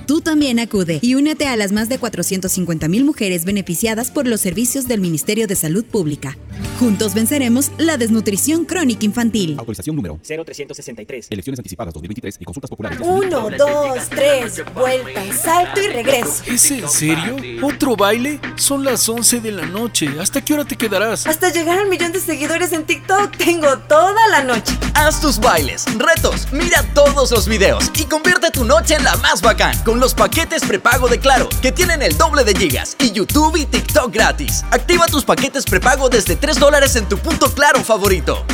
Tú 0.06 0.22
también 0.22 0.58
acude 0.58 0.98
y 1.02 1.14
únete 1.14 1.46
a 1.46 1.56
las 1.56 1.72
más 1.72 1.90
de 1.90 1.98
450 1.98 2.88
mil 2.88 3.04
mujeres 3.04 3.44
beneficiadas 3.44 4.10
por 4.10 4.26
los 4.26 4.40
servicios 4.40 4.88
del 4.88 5.00
Ministerio 5.00 5.46
de 5.46 5.56
Salud 5.56 5.84
Pública. 5.84 6.38
Juntos 6.78 7.14
venceremos 7.14 7.70
la 7.78 7.96
desnutrición 7.96 8.64
crónica 8.64 9.04
infantil. 9.04 9.56
Autorización 9.58 9.96
número 9.96 10.18
0363. 10.22 11.28
Elecciones 11.30 11.58
anticipadas 11.58 11.94
2023 11.94 12.36
y 12.40 12.44
consultas 12.44 12.70
populares 12.70 12.98
Uno, 13.00 13.48
dos, 13.56 14.08
tres, 14.10 14.62
vuelta, 14.74 15.22
salto 15.32 15.80
y 15.80 15.86
regreso. 15.86 16.42
¿Es 16.46 16.70
en 16.70 16.88
serio? 16.88 17.36
¿Otro 17.62 17.96
baile? 17.96 18.40
Son 18.56 18.84
las 18.84 19.08
11 19.08 19.40
de 19.40 19.52
la 19.52 19.66
noche. 19.66 20.08
¿Hasta 20.20 20.40
qué 20.44 20.54
hora 20.54 20.64
te 20.64 20.76
quedarás? 20.76 21.26
Hasta 21.26 21.50
llegar 21.50 21.78
al 21.78 21.88
millón 21.88 22.12
de 22.12 22.20
seguidores 22.20 22.72
en 22.72 22.84
TikTok 22.84 23.36
tengo 23.36 23.78
toda 23.88 24.28
la 24.28 24.42
noche. 24.42 24.76
Haz 24.94 25.20
tus 25.20 25.38
bailes, 25.38 25.84
retos, 25.98 26.48
mira 26.52 26.82
todos 26.94 27.30
los 27.30 27.48
videos 27.48 27.90
y 27.98 28.04
convierte 28.04 28.50
tu 28.50 28.64
noche 28.64 28.94
en 28.94 29.04
la 29.04 29.16
más 29.16 29.42
bacán 29.42 29.76
con 29.84 30.00
los 30.00 30.14
paquetes 30.14 30.62
prepago 30.64 31.08
de 31.08 31.18
Claro, 31.18 31.48
que 31.62 31.72
tienen 31.72 32.02
el 32.02 32.16
doble 32.18 32.44
de 32.44 32.54
gigas 32.54 32.96
y 33.00 33.10
YouTube 33.12 33.56
y 33.56 33.64
TikTok 33.64 34.12
gratis. 34.12 34.64
Activa 34.70 35.06
tus 35.06 35.24
paquetes 35.24 35.64
prepago 35.64 36.08
desde 36.08 36.36
3 36.44 36.60
dólares 36.60 36.94
en 36.96 37.08
tu 37.08 37.16
punto 37.16 37.46
Claro 37.54 37.80
favorito. 37.80 38.44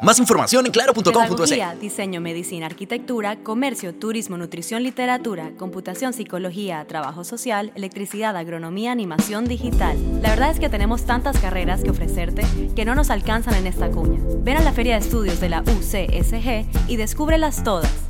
Más 0.00 0.20
información 0.20 0.64
en 0.66 0.70
claro.com.es. 0.70 1.80
Diseño, 1.80 2.20
medicina, 2.20 2.66
arquitectura, 2.66 3.34
comercio, 3.42 3.92
turismo, 3.92 4.36
nutrición, 4.36 4.84
literatura, 4.84 5.50
computación, 5.58 6.12
psicología, 6.12 6.84
trabajo 6.86 7.24
social, 7.24 7.72
electricidad, 7.74 8.36
agronomía, 8.36 8.92
animación 8.92 9.46
digital. 9.46 9.98
La 10.22 10.30
verdad 10.30 10.52
es 10.52 10.60
que 10.60 10.68
tenemos 10.68 11.06
tantas 11.06 11.36
carreras 11.40 11.82
que 11.82 11.90
ofrecerte 11.90 12.46
que 12.76 12.84
no 12.84 12.94
nos 12.94 13.10
alcanzan 13.10 13.54
en 13.54 13.66
esta 13.66 13.90
cuña. 13.90 14.20
Ven 14.44 14.58
a 14.58 14.62
la 14.62 14.72
Feria 14.72 14.94
de 14.94 15.00
Estudios 15.00 15.40
de 15.40 15.48
la 15.48 15.62
UCSG 15.62 16.88
y 16.88 16.96
descúbrelas 16.98 17.64
todas. 17.64 18.09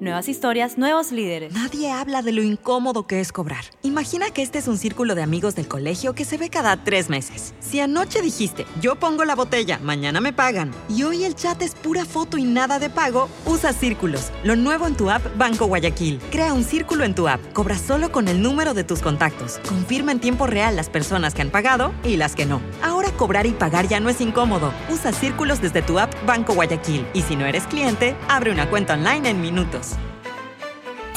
Nuevas 0.00 0.30
historias, 0.30 0.78
nuevos 0.78 1.12
líderes. 1.12 1.52
Nadie 1.52 1.92
habla 1.92 2.22
de 2.22 2.32
lo 2.32 2.42
incómodo 2.42 3.06
que 3.06 3.20
es 3.20 3.32
cobrar. 3.32 3.66
Imagina 3.82 4.30
que 4.30 4.40
este 4.40 4.58
es 4.58 4.66
un 4.66 4.78
círculo 4.78 5.14
de 5.14 5.22
amigos 5.22 5.54
del 5.54 5.68
colegio 5.68 6.14
que 6.14 6.24
se 6.24 6.38
ve 6.38 6.48
cada 6.48 6.82
tres 6.82 7.10
meses. 7.10 7.52
Si 7.60 7.80
anoche 7.80 8.22
dijiste, 8.22 8.64
yo 8.80 8.96
pongo 8.96 9.26
la 9.26 9.34
botella, 9.34 9.78
mañana 9.82 10.22
me 10.22 10.32
pagan, 10.32 10.70
y 10.88 11.02
hoy 11.02 11.24
el 11.24 11.34
chat 11.34 11.60
es 11.60 11.74
pura 11.74 12.06
foto 12.06 12.38
y 12.38 12.44
nada 12.44 12.78
de 12.78 12.88
pago, 12.88 13.28
usa 13.44 13.74
círculos. 13.74 14.30
Lo 14.42 14.56
nuevo 14.56 14.86
en 14.86 14.96
tu 14.96 15.10
app 15.10 15.22
Banco 15.36 15.66
Guayaquil. 15.66 16.18
Crea 16.30 16.54
un 16.54 16.64
círculo 16.64 17.04
en 17.04 17.14
tu 17.14 17.28
app. 17.28 17.52
Cobra 17.52 17.76
solo 17.76 18.10
con 18.10 18.28
el 18.28 18.40
número 18.40 18.72
de 18.72 18.84
tus 18.84 19.00
contactos. 19.00 19.60
Confirma 19.68 20.12
en 20.12 20.20
tiempo 20.20 20.46
real 20.46 20.76
las 20.76 20.88
personas 20.88 21.34
que 21.34 21.42
han 21.42 21.50
pagado 21.50 21.92
y 22.04 22.16
las 22.16 22.34
que 22.34 22.46
no. 22.46 22.62
Ahora 22.82 23.10
cobrar 23.12 23.44
y 23.44 23.50
pagar 23.50 23.86
ya 23.86 24.00
no 24.00 24.08
es 24.08 24.22
incómodo. 24.22 24.72
Usa 24.88 25.12
círculos 25.12 25.60
desde 25.60 25.82
tu 25.82 25.98
app 25.98 26.14
Banco 26.24 26.54
Guayaquil. 26.54 27.06
Y 27.12 27.20
si 27.20 27.36
no 27.36 27.44
eres 27.44 27.66
cliente, 27.66 28.16
abre 28.30 28.50
una 28.50 28.70
cuenta 28.70 28.94
online 28.94 29.28
en 29.28 29.42
minutos. 29.42 29.89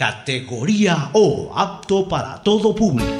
categoría 0.00 1.10
O, 1.12 1.52
apto 1.54 2.08
para 2.08 2.42
todo 2.42 2.74
público. 2.74 3.10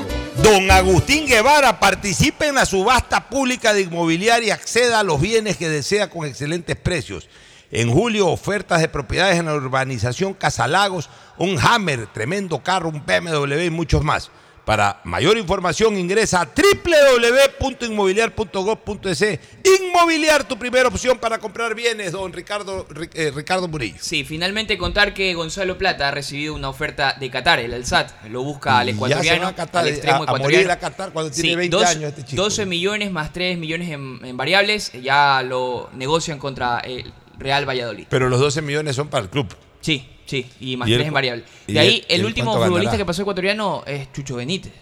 Don 0.43 0.71
Agustín 0.71 1.27
Guevara 1.27 1.79
participe 1.79 2.47
en 2.47 2.55
la 2.55 2.65
subasta 2.65 3.29
pública 3.29 3.75
de 3.75 3.83
inmobiliaria 3.83 4.49
y 4.49 4.51
acceda 4.51 5.01
a 5.01 5.03
los 5.03 5.21
bienes 5.21 5.59
que 5.59 5.69
desea 5.69 6.09
con 6.09 6.27
excelentes 6.27 6.77
precios. 6.77 7.29
En 7.71 7.93
julio, 7.93 8.29
ofertas 8.29 8.81
de 8.81 8.89
propiedades 8.89 9.39
en 9.39 9.45
la 9.45 9.57
urbanización 9.57 10.33
Casalagos, 10.33 11.11
un 11.37 11.59
Hammer, 11.61 12.07
tremendo 12.07 12.61
carro, 12.61 12.89
un 12.89 13.05
BMW 13.05 13.67
y 13.67 13.71
muchos 13.71 14.03
más. 14.03 14.31
Para 14.71 15.01
mayor 15.03 15.37
información 15.37 15.99
ingresa 15.99 16.43
a 16.43 16.47
www.inmobiliar.gov.es. 16.47 19.25
Inmobiliar, 19.65 20.47
tu 20.47 20.57
primera 20.61 20.87
opción 20.87 21.19
para 21.19 21.39
comprar 21.39 21.75
bienes, 21.75 22.13
don 22.13 22.33
Ricardo, 22.33 22.87
Ri- 22.87 23.11
eh, 23.15 23.33
Ricardo 23.35 23.67
Murillo. 23.67 23.97
Sí, 24.01 24.23
finalmente 24.23 24.79
contar 24.79 25.13
que 25.13 25.35
Gonzalo 25.35 25.77
Plata 25.77 26.07
ha 26.07 26.11
recibido 26.13 26.55
una 26.55 26.69
oferta 26.69 27.17
de 27.19 27.29
Qatar, 27.31 27.59
el 27.59 27.75
Alsat. 27.75 28.13
Lo 28.29 28.45
busca 28.45 28.79
al 28.79 28.91
Y 28.91 28.93
ya 28.93 28.99
se 28.99 29.05
ecuatoriano, 29.07 29.43
va 29.43 29.49
a 29.49 29.55
Qatar, 29.57 29.83
al 29.83 29.89
extremo 29.89 30.19
a- 30.19 30.19
a 30.19 30.39
morir 30.39 30.61
ecuatoriano. 30.61 30.73
a 30.73 30.77
Qatar 30.77 31.11
cuando 31.13 31.33
tiene 31.33 31.49
Sí, 31.51 31.57
20 31.57 31.77
dos- 31.77 31.87
años 31.87 32.05
este 32.05 32.25
chico. 32.25 32.41
12 32.41 32.65
millones 32.65 33.11
más 33.11 33.33
3 33.33 33.59
millones 33.59 33.91
en, 33.91 34.21
en 34.25 34.37
variables. 34.37 34.93
Ya 35.03 35.43
lo 35.43 35.91
negocian 35.95 36.39
contra 36.39 36.79
el 36.79 37.13
Real 37.39 37.69
Valladolid. 37.69 38.07
Pero 38.09 38.29
los 38.29 38.39
12 38.39 38.63
millones 38.63 38.95
son 38.95 39.09
para 39.09 39.25
el 39.25 39.31
club. 39.31 39.49
Sí, 39.81 40.09
sí, 40.31 40.51
y 40.61 40.77
más 40.77 40.89
¿Y 40.89 40.95
3 40.95 41.09
él 41.09 41.15
en 41.17 41.45
y 41.67 41.73
De 41.73 41.81
ahí, 41.81 42.05
el 42.09 42.25
último 42.25 42.55
futbolista 42.55 42.97
que 42.97 43.05
pasó 43.05 43.23
ecuatoriano 43.23 43.83
es 43.87 44.13
Chucho 44.13 44.37
Benítez. 44.37 44.73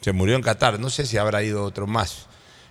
Se 0.00 0.12
murió 0.12 0.34
en 0.34 0.42
Qatar. 0.42 0.80
No 0.80 0.90
sé 0.90 1.06
si 1.06 1.16
habrá 1.16 1.42
ido 1.42 1.62
otro 1.62 1.86
más. 1.86 2.26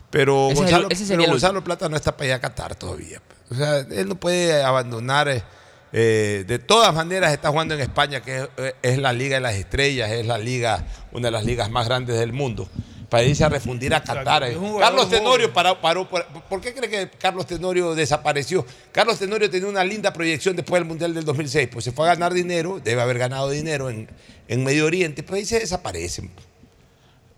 Pero 0.09 0.49
Ese 0.49 0.63
es 1.03 1.09
el- 1.11 1.25
Gonzalo, 1.27 1.59
pero 1.59 1.63
Plata 1.63 1.87
no 1.87 1.95
está 1.95 2.17
para 2.17 2.27
ir 2.27 2.33
a 2.33 2.39
Qatar 2.39 2.75
todavía. 2.75 3.21
O 3.51 3.55
sea, 3.55 3.79
él 3.79 4.07
no 4.09 4.15
puede 4.15 4.63
abandonar. 4.63 5.29
eh, 5.29 5.43
eh, 5.91 6.43
de 6.47 6.59
todas 6.59 6.93
maneras 6.93 7.31
está 7.33 7.49
jugando 7.49 7.73
en 7.73 7.79
España, 7.79 8.21
que 8.21 8.37
es, 8.37 8.49
eh, 8.57 8.75
es 8.81 8.97
la 8.99 9.13
Liga 9.13 9.35
de 9.35 9.41
las 9.41 9.55
Estrellas, 9.55 10.11
es 10.11 10.25
la 10.25 10.37
liga, 10.37 10.85
una 11.11 11.27
de 11.27 11.31
las 11.31 11.45
ligas 11.45 11.71
más 11.71 11.87
grandes 11.87 12.19
del 12.19 12.31
mundo. 12.33 12.67
Para 13.09 13.23
irse 13.23 13.43
a 13.43 13.49
refundir 13.49 13.93
a 13.93 14.03
Qatar. 14.03 14.43
eh. 14.43 14.55
Carlos. 14.79 15.09
Tenorio 15.09 15.51
paró, 15.51 15.81
paró 15.81 16.07
por, 16.07 16.25
¿Por 16.27 16.61
qué 16.61 16.73
cree 16.73 16.89
que 16.89 17.09
Carlos 17.17 17.47
Tenorio 17.47 17.95
desapareció? 17.95 18.65
Carlos 18.91 19.17
Tenorio 19.17 19.49
tenía 19.49 19.67
una 19.67 19.83
linda 19.83 20.13
proyección 20.13 20.55
después 20.55 20.79
del 20.79 20.87
Mundial 20.87 21.13
del 21.15 21.25
2006. 21.25 21.69
Pues 21.71 21.85
se 21.85 21.91
fue 21.91 22.05
a 22.05 22.13
ganar 22.13 22.33
dinero, 22.33 22.79
debe 22.83 23.01
haber 23.01 23.17
ganado 23.17 23.49
dinero 23.49 23.89
en, 23.89 24.07
en 24.47 24.63
Medio 24.63 24.85
Oriente, 24.85 25.23
pero 25.23 25.37
ahí 25.37 25.45
se 25.45 25.59
desaparecen. 25.59 26.29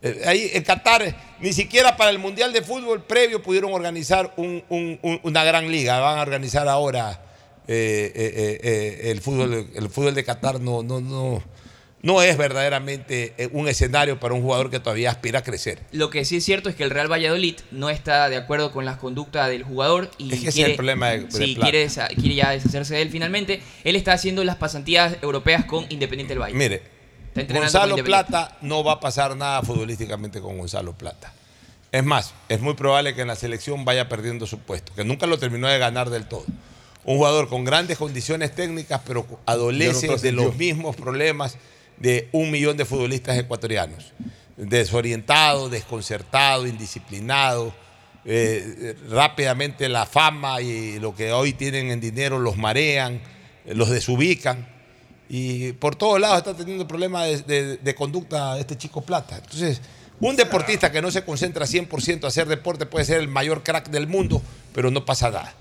Eh, 0.02 0.24
Ahí 0.26 0.50
en 0.54 0.64
Qatar, 0.64 1.16
ni 1.40 1.54
siquiera 1.54 1.96
para 1.96 2.10
el 2.10 2.20
Mundial 2.20 2.52
de 2.54 2.62
Fútbol 2.64 3.04
previo 3.04 3.42
pudieron 3.42 3.72
organizar 3.72 4.34
un- 4.36 4.64
un- 4.70 5.00
un- 5.04 5.20
una 5.24 5.44
gran 5.44 5.72
liga. 5.72 6.00
Van 6.00 6.18
a 6.18 6.22
organizar 6.24 6.68
ahora 6.68 7.22
eh, 7.68 8.12
eh, 8.16 8.34
eh, 8.36 8.60
eh, 8.64 9.12
el, 9.12 9.22
fútbol, 9.22 9.70
el 9.74 9.90
fútbol 9.90 10.16
de 10.16 10.24
Qatar. 10.24 10.60
No, 10.60 10.82
no, 10.84 11.00
no, 11.00 11.42
no 12.04 12.22
es 12.24 12.36
verdaderamente 12.38 13.34
eh, 13.38 13.50
un 13.52 13.68
escenario 13.68 14.20
para 14.20 14.34
un 14.34 14.42
jugador 14.42 14.70
que 14.72 14.80
todavía 14.80 15.12
aspira 15.12 15.40
a 15.40 15.44
crecer. 15.44 15.80
Lo 15.92 16.10
que 16.10 16.26
sí 16.26 16.38
es 16.38 16.44
cierto 16.46 16.68
es 16.70 16.76
que 16.76 16.84
el 16.84 16.90
Real 16.90 17.12
Valladolid 17.12 17.56
no 17.72 17.90
está 17.90 18.28
de 18.30 18.38
acuerdo 18.38 18.72
con 18.72 18.86
las 18.86 18.98
conductas 18.98 19.50
del 19.50 19.64
jugador 19.64 20.10
y 20.18 20.34
Es 20.34 20.40
que 20.42 20.48
ese 20.48 20.50
es 20.50 20.56
quiere, 20.56 20.72
el 20.72 20.76
problema 20.78 21.10
de- 21.12 21.20
de 21.26 21.32
sí, 21.32 21.54
Plata. 21.56 21.70
quiere, 21.72 21.88
desa- 21.88 22.08
quiere 22.16 22.36
ya 22.36 22.50
deshacerse 22.52 22.96
de 22.96 23.02
él 23.04 23.10
finalmente. 23.12 23.62
Él 23.84 23.96
está 23.96 24.14
haciendo 24.14 24.44
las 24.44 24.56
pasantías 24.56 25.18
europeas 25.22 25.66
con 25.66 25.86
Independiente 25.90 26.34
del 26.34 26.42
Valle. 26.42 26.56
Mire, 26.56 26.82
Gonzalo. 27.50 27.96
Plata 28.04 28.58
no 28.62 28.84
va 28.84 28.94
a 28.94 29.00
pasar 29.00 29.36
nada 29.38 29.62
futbolísticamente 29.62 30.42
con 30.42 30.58
Gonzalo 30.58 30.94
Plata. 30.94 31.34
Es 31.92 32.04
más, 32.04 32.34
es 32.50 32.62
muy 32.62 32.74
probable 32.74 33.14
que 33.16 33.22
en 33.22 33.28
la 33.28 33.36
selección 33.36 33.86
vaya 33.86 34.10
perdiendo 34.10 34.48
su 34.48 34.60
puesto, 34.60 34.94
que 34.96 35.04
nunca 35.04 35.28
lo 35.28 35.38
terminó 35.38 35.68
de 35.68 35.78
ganar 35.78 36.10
del 36.10 36.26
todo. 36.26 36.46
Un 37.04 37.18
jugador 37.18 37.48
con 37.50 37.64
grandes 37.66 37.98
condiciones 37.98 38.54
técnicas, 38.56 39.02
pero 39.06 39.26
adolece 39.46 40.08
no 40.08 40.18
de 40.18 40.32
los 40.32 40.56
mismos 40.56 40.96
problemas 40.96 41.58
de 41.98 42.30
un 42.32 42.50
millón 42.52 42.78
de 42.78 42.86
futbolistas 42.86 43.38
ecuatorianos. 43.38 44.14
Desorientado, 44.58 45.70
desconcertado, 45.70 46.68
indisciplinado. 46.68 47.74
eh, 48.24 48.96
rápidamente 49.10 49.90
la 49.90 50.06
fama 50.06 50.62
y 50.62 51.00
lo 51.00 51.16
que 51.16 51.32
hoy 51.32 51.54
tienen 51.54 51.90
en 51.90 52.00
dinero 52.00 52.38
los 52.38 52.56
marean, 52.56 53.16
eh, 53.66 53.74
los 53.74 53.90
desubican. 53.90 54.68
Y 55.28 55.72
por 55.74 55.96
todos 55.96 56.20
lados 56.20 56.38
está 56.38 56.54
teniendo 56.56 56.88
problemas 56.88 57.26
de, 57.26 57.42
de- 57.42 57.78
de 57.78 57.96
conducta 57.96 58.60
este 58.60 58.78
chico 58.78 59.02
Plata. 59.02 59.38
Entonces, 59.38 59.82
un 60.20 60.36
deportista 60.36 60.92
que 60.92 61.02
no 61.02 61.10
se 61.10 61.26
concentra 61.26 61.66
100% 61.66 62.26
a 62.26 62.28
hacer 62.28 62.48
deporte 62.48 62.86
puede 62.86 63.06
ser 63.06 63.22
el 63.22 63.28
mayor 63.28 63.64
crack 63.64 63.90
del 63.90 64.06
mundo, 64.06 64.40
pero 64.72 64.92
no 64.92 65.04
pasa 65.04 65.32
nada. 65.32 65.56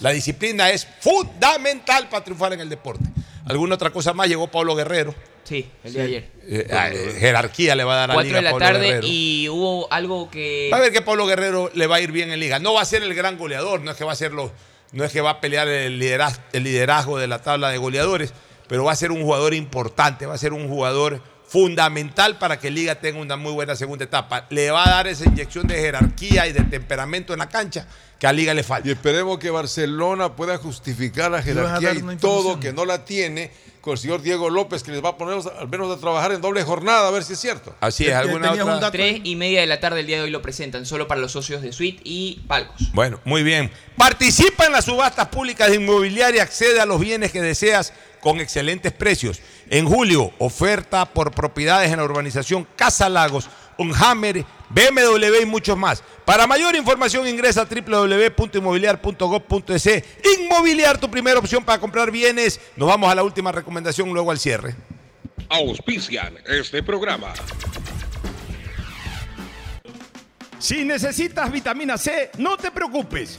La 0.00 0.10
disciplina 0.10 0.68
es 0.68 0.86
fundamental 1.00 2.10
para 2.10 2.22
triunfar 2.22 2.52
en 2.52 2.60
el 2.60 2.68
deporte. 2.68 3.04
¿Alguna 3.46 3.74
otra 3.74 3.90
cosa 3.90 4.12
más? 4.14 4.28
Llegó 4.28 4.48
Pablo 4.48 4.74
Guerrero. 4.74 5.14
Sí, 5.44 5.68
el 5.84 5.92
de 5.92 6.00
ayer. 6.02 6.30
Eh, 6.46 6.66
ah, 6.72 6.88
eh, 6.90 7.16
jerarquía 7.18 7.74
le 7.74 7.84
va 7.84 7.92
a 7.94 7.96
dar 7.96 8.10
a 8.12 8.14
4 8.14 8.26
Liga 8.28 8.38
de 8.38 8.42
la 8.44 8.50
Pablo 8.52 8.66
tarde 8.66 8.86
Guerrero. 8.86 9.06
y 9.06 9.48
hubo 9.50 9.92
algo 9.92 10.30
que... 10.30 10.70
Va 10.72 10.78
a 10.78 10.80
ver 10.80 10.90
que 10.92 11.02
Pablo 11.02 11.26
Guerrero 11.26 11.70
le 11.74 11.86
va 11.86 11.96
a 11.96 12.00
ir 12.00 12.12
bien 12.12 12.30
en 12.32 12.40
liga. 12.40 12.58
No 12.58 12.72
va 12.72 12.80
a 12.80 12.84
ser 12.86 13.02
el 13.02 13.14
gran 13.14 13.36
goleador, 13.36 13.80
no 13.82 13.90
es 13.90 13.96
que 13.96 14.04
va 14.04 14.12
a 14.12 14.16
ser 14.16 14.32
lo- 14.32 14.52
no 14.92 15.04
es 15.04 15.12
que 15.12 15.20
va 15.20 15.30
a 15.30 15.40
pelear 15.40 15.68
el 15.68 15.98
liderazgo, 15.98 16.42
el 16.52 16.64
liderazgo 16.64 17.18
de 17.18 17.26
la 17.26 17.42
tabla 17.42 17.68
de 17.70 17.76
goleadores, 17.78 18.32
pero 18.68 18.84
va 18.84 18.92
a 18.92 18.96
ser 18.96 19.10
un 19.12 19.22
jugador 19.22 19.52
importante, 19.52 20.24
va 20.24 20.34
a 20.34 20.38
ser 20.38 20.52
un 20.54 20.68
jugador 20.68 21.20
fundamental 21.46 22.38
para 22.38 22.58
que 22.58 22.70
Liga 22.70 22.96
tenga 22.96 23.20
una 23.20 23.36
muy 23.36 23.52
buena 23.52 23.76
segunda 23.76 24.04
etapa. 24.04 24.46
Le 24.50 24.70
va 24.70 24.86
a 24.86 24.90
dar 24.90 25.06
esa 25.06 25.24
inyección 25.26 25.66
de 25.66 25.76
jerarquía 25.76 26.46
y 26.46 26.52
de 26.52 26.62
temperamento 26.62 27.32
en 27.32 27.40
la 27.40 27.48
cancha 27.48 27.86
que 28.18 28.26
a 28.26 28.32
Liga 28.32 28.54
le 28.54 28.62
falta. 28.62 28.88
Y 28.88 28.92
esperemos 28.92 29.38
que 29.38 29.50
Barcelona 29.50 30.34
pueda 30.34 30.56
justificar 30.56 31.30
la 31.30 31.42
jerarquía 31.42 31.92
y 31.92 32.16
todo, 32.16 32.58
que 32.60 32.72
no 32.72 32.84
la 32.84 33.04
tiene, 33.04 33.50
con 33.80 33.92
el 33.92 33.98
señor 33.98 34.22
Diego 34.22 34.48
López, 34.48 34.82
que 34.82 34.92
les 34.92 35.04
va 35.04 35.10
a 35.10 35.18
poner 35.18 35.38
al 35.58 35.68
menos 35.68 35.94
a 35.94 36.00
trabajar 36.00 36.32
en 36.32 36.40
doble 36.40 36.62
jornada, 36.62 37.06
a 37.06 37.10
ver 37.10 37.22
si 37.22 37.34
es 37.34 37.40
cierto. 37.40 37.74
Así 37.80 38.06
es, 38.06 38.14
alguna 38.14 38.52
otra. 38.52 38.90
Tres 38.90 39.20
y 39.24 39.36
media 39.36 39.60
de 39.60 39.66
la 39.66 39.78
tarde 39.78 40.00
el 40.00 40.06
día 40.06 40.16
de 40.16 40.22
hoy 40.22 40.30
lo 40.30 40.40
presentan, 40.40 40.86
solo 40.86 41.06
para 41.06 41.20
los 41.20 41.32
socios 41.32 41.60
de 41.60 41.72
Suite 41.72 42.00
y 42.04 42.42
Palcos. 42.46 42.92
Bueno, 42.94 43.20
muy 43.24 43.42
bien. 43.42 43.70
Participa 43.96 44.66
en 44.66 44.72
las 44.72 44.86
subastas 44.86 45.28
públicas 45.28 45.68
de 45.68 45.76
inmobiliaria, 45.76 46.42
accede 46.42 46.80
a 46.80 46.86
los 46.86 46.98
bienes 46.98 47.30
que 47.30 47.42
deseas 47.42 47.92
con 48.24 48.40
excelentes 48.40 48.90
precios. 48.90 49.40
En 49.68 49.86
julio, 49.86 50.32
oferta 50.38 51.04
por 51.04 51.30
propiedades 51.30 51.92
en 51.92 51.98
la 51.98 52.04
urbanización 52.04 52.66
Casa 52.74 53.10
Lagos, 53.10 53.50
un 53.76 53.92
Hammer, 53.94 54.46
BMW 54.70 55.42
y 55.42 55.46
muchos 55.46 55.76
más. 55.76 56.02
Para 56.24 56.46
mayor 56.46 56.74
información 56.74 57.28
ingresa 57.28 57.60
a 57.60 57.66
www.inmobiliar.gov.es. 57.66 60.04
Inmobiliar, 60.40 60.96
tu 60.98 61.10
primera 61.10 61.38
opción 61.38 61.62
para 61.62 61.78
comprar 61.78 62.10
bienes. 62.10 62.58
Nos 62.76 62.88
vamos 62.88 63.12
a 63.12 63.14
la 63.14 63.22
última 63.22 63.52
recomendación, 63.52 64.10
luego 64.10 64.30
al 64.30 64.38
cierre. 64.38 64.74
Auspician 65.50 66.38
este 66.46 66.82
programa. 66.82 67.34
Si 70.58 70.82
necesitas 70.82 71.52
vitamina 71.52 71.98
C, 71.98 72.30
no 72.38 72.56
te 72.56 72.70
preocupes. 72.70 73.38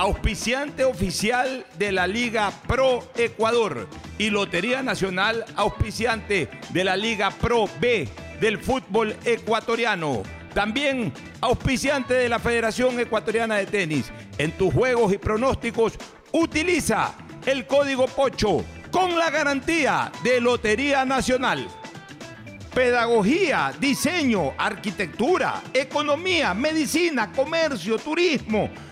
Auspiciante 0.00 0.82
oficial 0.82 1.66
de 1.78 1.92
la 1.92 2.06
Liga 2.06 2.50
Pro 2.66 3.06
Ecuador 3.16 3.86
y 4.16 4.30
Lotería 4.30 4.82
Nacional, 4.82 5.44
auspiciante 5.56 6.48
de 6.70 6.84
la 6.84 6.96
Liga 6.96 7.30
Pro 7.30 7.68
B 7.78 8.08
del 8.40 8.56
fútbol 8.56 9.14
ecuatoriano. 9.26 10.22
También 10.54 11.12
auspiciante 11.42 12.14
de 12.14 12.30
la 12.30 12.38
Federación 12.38 12.98
Ecuatoriana 12.98 13.56
de 13.56 13.66
Tenis. 13.66 14.10
En 14.38 14.52
tus 14.52 14.72
juegos 14.72 15.12
y 15.12 15.18
pronósticos, 15.18 15.92
utiliza 16.32 17.12
el 17.44 17.66
código 17.66 18.06
POCHO 18.06 18.64
con 18.90 19.18
la 19.18 19.28
garantía 19.28 20.10
de 20.24 20.40
Lotería 20.40 21.04
Nacional. 21.04 21.68
Pedagogía, 22.72 23.74
diseño, 23.78 24.54
arquitectura, 24.56 25.60
economía, 25.74 26.54
medicina, 26.54 27.30
comercio, 27.32 27.98
turismo, 27.98 28.70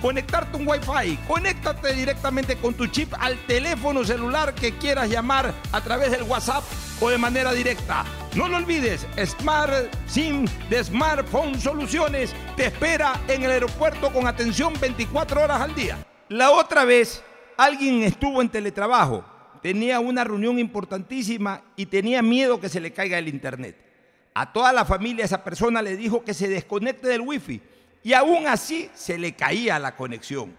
conectarte 0.00 0.56
un 0.56 0.66
Wi-Fi. 0.66 1.18
Conéctate 1.26 1.94
directamente 1.94 2.56
con 2.56 2.74
tu 2.74 2.86
chip 2.86 3.12
al 3.18 3.36
teléfono 3.46 4.04
celular 4.04 4.54
que 4.54 4.76
quieras 4.76 5.08
llamar 5.08 5.52
a 5.72 5.80
través 5.80 6.10
del 6.10 6.22
WhatsApp 6.22 6.64
o 7.00 7.10
de 7.10 7.18
manera 7.18 7.52
directa. 7.52 8.04
No 8.34 8.48
lo 8.48 8.56
olvides, 8.56 9.06
Smart 9.24 9.72
SIM 10.06 10.46
de 10.68 10.84
Smartphone 10.84 11.58
Soluciones 11.60 12.34
te 12.56 12.66
espera 12.66 13.20
en 13.28 13.42
el 13.42 13.50
aeropuerto 13.50 14.12
con 14.12 14.26
atención 14.26 14.74
24 14.80 15.42
horas 15.42 15.60
al 15.60 15.74
día. 15.74 15.98
La 16.28 16.50
otra 16.50 16.84
vez, 16.84 17.22
alguien 17.56 18.02
estuvo 18.02 18.42
en 18.42 18.48
teletrabajo, 18.48 19.24
tenía 19.62 19.98
una 20.00 20.24
reunión 20.24 20.58
importantísima 20.58 21.62
y 21.76 21.86
tenía 21.86 22.22
miedo 22.22 22.60
que 22.60 22.68
se 22.68 22.80
le 22.80 22.92
caiga 22.92 23.18
el 23.18 23.28
internet. 23.28 23.76
A 24.34 24.52
toda 24.52 24.72
la 24.72 24.84
familia 24.84 25.24
esa 25.24 25.42
persona 25.42 25.82
le 25.82 25.96
dijo 25.96 26.22
que 26.22 26.34
se 26.34 26.48
desconecte 26.48 27.08
del 27.08 27.22
wifi 27.22 27.60
y 28.02 28.12
aún 28.12 28.46
así 28.46 28.90
se 28.94 29.18
le 29.18 29.34
caía 29.34 29.78
la 29.78 29.94
conexión. 29.94 30.56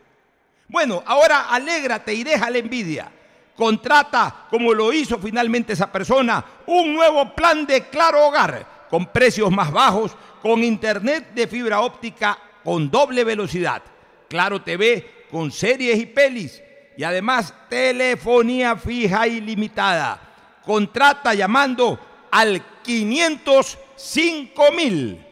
Bueno, 0.67 1.03
ahora 1.05 1.49
alégrate 1.49 2.13
y 2.13 2.23
deja 2.23 2.49
la 2.49 2.57
envidia. 2.59 3.11
Contrata, 3.55 4.47
como 4.49 4.73
lo 4.73 4.93
hizo 4.93 5.19
finalmente 5.19 5.73
esa 5.73 5.91
persona, 5.91 6.43
un 6.67 6.93
nuevo 6.93 7.33
plan 7.35 7.65
de 7.65 7.87
Claro 7.89 8.27
Hogar 8.27 8.87
con 8.89 9.07
precios 9.07 9.51
más 9.51 9.71
bajos, 9.71 10.15
con 10.41 10.63
internet 10.63 11.33
de 11.33 11.47
fibra 11.47 11.81
óptica 11.81 12.37
con 12.63 12.89
doble 12.89 13.23
velocidad, 13.23 13.81
Claro 14.27 14.61
TV 14.61 15.25
con 15.31 15.51
series 15.51 15.99
y 15.99 16.05
pelis 16.05 16.61
y 16.97 17.03
además 17.03 17.53
telefonía 17.69 18.75
fija 18.75 19.27
ilimitada. 19.27 20.19
Contrata 20.65 21.33
llamando 21.33 21.99
al 22.31 22.61
505 22.83 24.71
mil. 24.73 25.25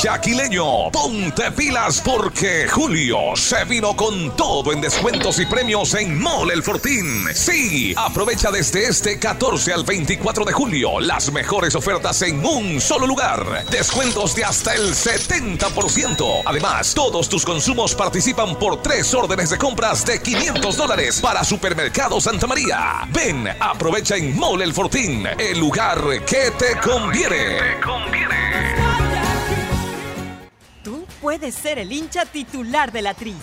Guayaquileño, 0.00 0.92
ponte 0.92 1.50
pilas 1.50 2.00
porque 2.04 2.68
Julio 2.68 3.34
se 3.34 3.64
vino 3.64 3.96
con 3.96 4.36
todo 4.36 4.72
en 4.72 4.80
descuentos 4.80 5.40
y 5.40 5.46
premios 5.46 5.92
en 5.94 6.20
Mole 6.20 6.54
El 6.54 6.62
Fortín. 6.62 7.26
Sí, 7.34 7.94
aprovecha 7.96 8.52
desde 8.52 8.84
este 8.84 9.18
14 9.18 9.72
al 9.72 9.82
24 9.82 10.44
de 10.44 10.52
julio 10.52 11.00
las 11.00 11.32
mejores 11.32 11.74
ofertas 11.74 12.22
en 12.22 12.46
un 12.46 12.80
solo 12.80 13.08
lugar. 13.08 13.64
Descuentos 13.72 14.36
de 14.36 14.44
hasta 14.44 14.72
el 14.74 14.94
70%. 14.94 16.42
Además, 16.44 16.94
todos 16.94 17.28
tus 17.28 17.44
consumos 17.44 17.96
participan 17.96 18.56
por 18.56 18.80
tres 18.80 19.12
órdenes 19.14 19.50
de 19.50 19.58
compras 19.58 20.06
de 20.06 20.22
500 20.22 20.76
dólares 20.76 21.20
para 21.20 21.42
Supermercado 21.42 22.20
Santa 22.20 22.46
María. 22.46 23.00
Ven, 23.08 23.48
aprovecha 23.58 24.14
en 24.14 24.38
Mole 24.38 24.64
El 24.64 24.74
Fortín, 24.74 25.26
el 25.36 25.58
lugar 25.58 26.24
que 26.24 26.52
te 26.56 26.78
conviene. 26.78 27.78
Tú 27.82 28.47
puedes 31.20 31.54
ser 31.54 31.78
el 31.78 31.92
hincha 31.92 32.24
titular 32.24 32.92
de 32.92 33.02
la 33.02 33.14
Tri. 33.14 33.34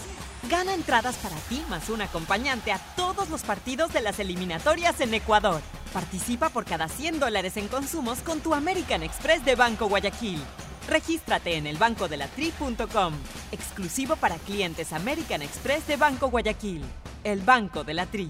Gana 0.50 0.74
entradas 0.74 1.16
para 1.16 1.36
ti 1.50 1.64
más 1.70 1.90
un 1.90 2.02
acompañante 2.02 2.72
a 2.72 2.80
todos 2.96 3.30
los 3.30 3.42
partidos 3.44 3.92
de 3.94 4.02
las 4.02 4.20
eliminatorias 4.20 5.02
en 5.02 5.14
Ecuador. 5.14 5.62
Participa 5.94 6.50
por 6.50 6.66
cada 6.66 6.88
100 6.88 7.20
dólares 7.20 7.58
en 7.58 7.68
consumos 7.68 8.20
con 8.20 8.42
tu 8.42 8.54
American 8.54 9.02
Express 9.02 9.44
de 9.44 9.56
Banco 9.56 9.88
Guayaquil. 9.88 10.40
Regístrate 10.88 11.56
en 11.56 11.66
elbancodelatri.com. 11.68 13.14
Exclusivo 13.52 14.16
para 14.18 14.36
clientes 14.38 14.94
American 14.94 15.42
Express 15.42 15.88
de 15.88 15.98
Banco 15.98 16.30
Guayaquil. 16.30 16.84
El 17.24 17.42
Banco 17.42 17.84
de 17.84 17.94
la 17.96 18.06
Tri. 18.06 18.30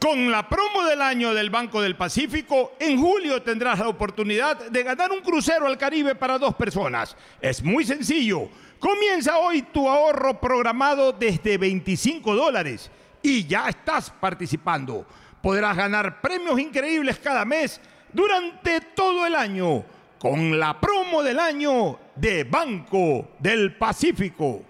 Con 0.00 0.30
la 0.30 0.46
promo 0.46 0.84
del 0.84 1.00
año 1.00 1.32
del 1.32 1.48
Banco 1.48 1.80
del 1.80 1.96
Pacífico, 1.96 2.74
en 2.78 3.00
julio 3.00 3.42
tendrás 3.42 3.78
la 3.78 3.88
oportunidad 3.88 4.70
de 4.70 4.82
ganar 4.82 5.10
un 5.10 5.20
crucero 5.20 5.66
al 5.66 5.78
Caribe 5.78 6.14
para 6.14 6.38
dos 6.38 6.54
personas. 6.54 7.16
Es 7.40 7.62
muy 7.62 7.84
sencillo. 7.84 8.48
Comienza 8.78 9.38
hoy 9.38 9.62
tu 9.62 9.88
ahorro 9.88 10.38
programado 10.38 11.12
desde 11.12 11.56
25 11.56 12.34
dólares 12.34 12.90
y 13.22 13.46
ya 13.46 13.68
estás 13.68 14.10
participando. 14.10 15.06
Podrás 15.40 15.76
ganar 15.76 16.20
premios 16.20 16.60
increíbles 16.60 17.18
cada 17.18 17.44
mes 17.44 17.80
durante 18.12 18.80
todo 18.94 19.26
el 19.26 19.34
año 19.34 19.82
con 20.18 20.58
la 20.58 20.78
promo 20.78 21.22
del 21.22 21.38
año 21.38 21.98
de 22.14 22.44
Banco 22.44 23.30
del 23.38 23.76
Pacífico. 23.76 24.62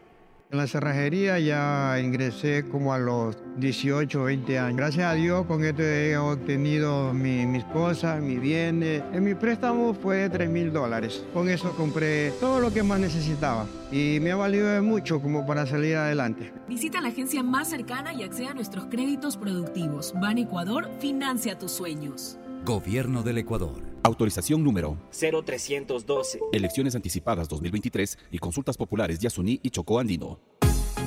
En 0.57 0.61
la 0.63 0.67
cerrajería 0.67 1.39
ya 1.39 2.01
ingresé 2.03 2.65
como 2.71 2.95
a 2.95 2.99
los 2.99 3.37
18 3.59 4.23
o 4.23 4.25
20 4.25 4.59
años. 4.59 4.79
Gracias 4.79 5.05
a 5.05 5.13
Dios 5.13 5.45
con 5.45 5.63
esto 5.63 5.83
he 5.83 6.17
obtenido 6.17 7.13
mi- 7.13 7.45
mis 7.45 7.63
cosas, 7.65 8.23
mis 8.23 8.41
bienes. 8.41 9.03
En 9.13 9.23
mi 9.23 9.35
préstamo 9.35 9.93
fue 9.93 10.17
de 10.17 10.31
3 10.31 10.49
mil 10.49 10.73
dólares. 10.73 11.23
Con 11.35 11.51
eso 11.51 11.73
compré 11.77 12.31
todo 12.41 12.59
lo 12.61 12.73
que 12.73 12.83
más 12.83 12.99
necesitaba 12.99 13.67
y 13.93 14.19
me 14.23 14.33
ha 14.33 14.37
valido 14.37 14.83
mucho 14.83 15.21
como 15.21 15.47
para 15.47 15.67
salir 15.67 15.95
adelante. 15.97 16.51
Visita 16.67 17.03
la 17.03 17.09
agencia 17.09 17.43
más 17.43 17.69
cercana 17.69 18.15
y 18.15 18.23
acceda 18.23 18.53
a 18.53 18.55
nuestros 18.55 18.87
créditos 18.87 19.37
productivos. 19.37 20.15
Ban 20.19 20.39
Ecuador 20.39 20.89
financia 21.01 21.59
tus 21.59 21.73
sueños. 21.73 22.39
Gobierno 22.67 23.23
del 23.23 23.39
Ecuador. 23.39 23.81
Autorización 24.03 24.65
número 24.65 24.99
0312. 25.13 26.41
Elecciones 26.53 26.97
anticipadas 26.97 27.49
2023 27.49 28.19
y 28.33 28.39
consultas 28.39 28.77
populares 28.77 29.21
Yasuní 29.21 29.61
y 29.63 29.71
Chocó 29.71 30.01
Andino. 30.01 30.41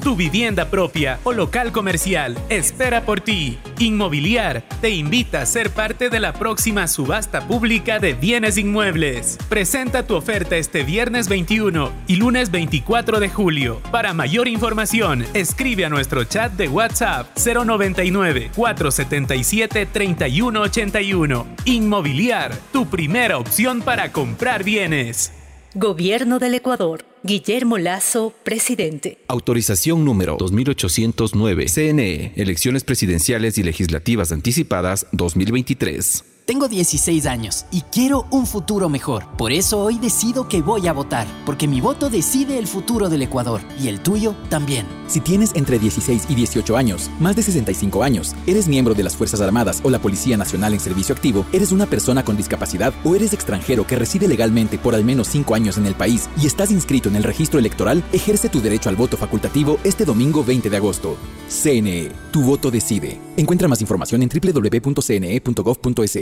Tu 0.03 0.15
vivienda 0.15 0.69
propia 0.69 1.19
o 1.25 1.33
local 1.33 1.73
comercial 1.73 2.37
espera 2.47 3.01
por 3.01 3.19
ti. 3.19 3.59
Inmobiliar 3.79 4.63
te 4.79 4.91
invita 4.91 5.41
a 5.41 5.45
ser 5.45 5.71
parte 5.71 6.09
de 6.09 6.21
la 6.21 6.31
próxima 6.31 6.87
subasta 6.87 7.45
pública 7.47 7.99
de 7.99 8.13
bienes 8.13 8.57
inmuebles. 8.57 9.37
Presenta 9.49 10.07
tu 10.07 10.15
oferta 10.15 10.55
este 10.55 10.83
viernes 10.83 11.27
21 11.27 11.91
y 12.07 12.15
lunes 12.15 12.49
24 12.49 13.19
de 13.19 13.29
julio. 13.29 13.81
Para 13.91 14.13
mayor 14.13 14.47
información, 14.47 15.25
escribe 15.33 15.83
a 15.83 15.89
nuestro 15.89 16.23
chat 16.23 16.53
de 16.53 16.69
WhatsApp 16.69 17.27
099 17.37 18.51
477 18.55 19.85
3181. 19.85 21.45
Inmobiliar, 21.65 22.55
tu 22.71 22.89
primera 22.89 23.37
opción 23.37 23.81
para 23.81 24.13
comprar 24.13 24.63
bienes. 24.63 25.38
Gobierno 25.75 26.39
del 26.39 26.55
Ecuador. 26.55 27.05
Guillermo 27.21 27.77
Lazo, 27.77 28.33
presidente. 28.43 29.19
Autorización 29.27 30.03
número 30.03 30.35
2809. 30.39 31.67
CNE. 31.67 32.33
Elecciones 32.35 32.83
presidenciales 32.83 33.59
y 33.59 33.63
legislativas 33.63 34.31
anticipadas 34.31 35.05
2023. 35.11 36.23
Tengo 36.49 36.67
16 36.67 37.27
años 37.27 37.67
y 37.69 37.81
quiero 37.81 38.25
un 38.31 38.47
futuro 38.47 38.89
mejor. 38.89 39.27
Por 39.37 39.51
eso 39.51 39.83
hoy 39.83 39.99
decido 39.99 40.47
que 40.47 40.63
voy 40.63 40.87
a 40.87 40.93
votar, 40.93 41.27
porque 41.45 41.67
mi 41.67 41.79
voto 41.79 42.09
decide 42.09 42.57
el 42.57 42.65
futuro 42.65 43.07
del 43.07 43.21
Ecuador 43.21 43.61
y 43.79 43.87
el 43.87 43.99
tuyo 43.99 44.33
también. 44.49 44.87
Si 45.05 45.19
tienes 45.19 45.51
entre 45.53 45.77
16 45.77 46.25
y 46.27 46.33
18 46.33 46.75
años, 46.75 47.11
más 47.19 47.35
de 47.35 47.43
65 47.43 48.01
años, 48.01 48.33
eres 48.47 48.67
miembro 48.67 48.95
de 48.95 49.03
las 49.03 49.15
Fuerzas 49.15 49.41
Armadas 49.41 49.79
o 49.83 49.91
la 49.91 49.99
Policía 49.99 50.37
Nacional 50.37 50.73
en 50.73 50.79
servicio 50.79 51.13
activo, 51.13 51.45
eres 51.53 51.71
una 51.71 51.85
persona 51.85 52.25
con 52.25 52.35
discapacidad 52.35 52.95
o 53.03 53.13
eres 53.13 53.31
extranjero 53.33 53.85
que 53.85 53.97
reside 53.97 54.27
legalmente 54.27 54.79
por 54.79 54.95
al 54.95 55.03
menos 55.03 55.27
5 55.27 55.53
años 55.53 55.77
en 55.77 55.85
el 55.85 55.93
país 55.93 56.31
y 56.41 56.47
estás 56.47 56.71
inscrito 56.71 57.09
en 57.09 57.15
el 57.15 57.23
registro 57.25 57.59
electoral, 57.59 58.03
ejerce 58.11 58.49
tu 58.49 58.59
derecho 58.59 58.89
al 58.89 58.95
voto 58.95 59.17
facultativo 59.17 59.77
este 59.83 60.03
domingo 60.03 60.43
20 60.43 60.67
de 60.71 60.77
agosto. 60.77 61.15
CNE, 61.47 62.11
tu 62.31 62.41
voto 62.41 62.71
decide. 62.71 63.19
Encuentra 63.39 63.67
más 63.69 63.79
información 63.79 64.21
en 64.21 64.27
www.cne.gov.es. 64.27 66.19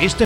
Este 0.00 0.18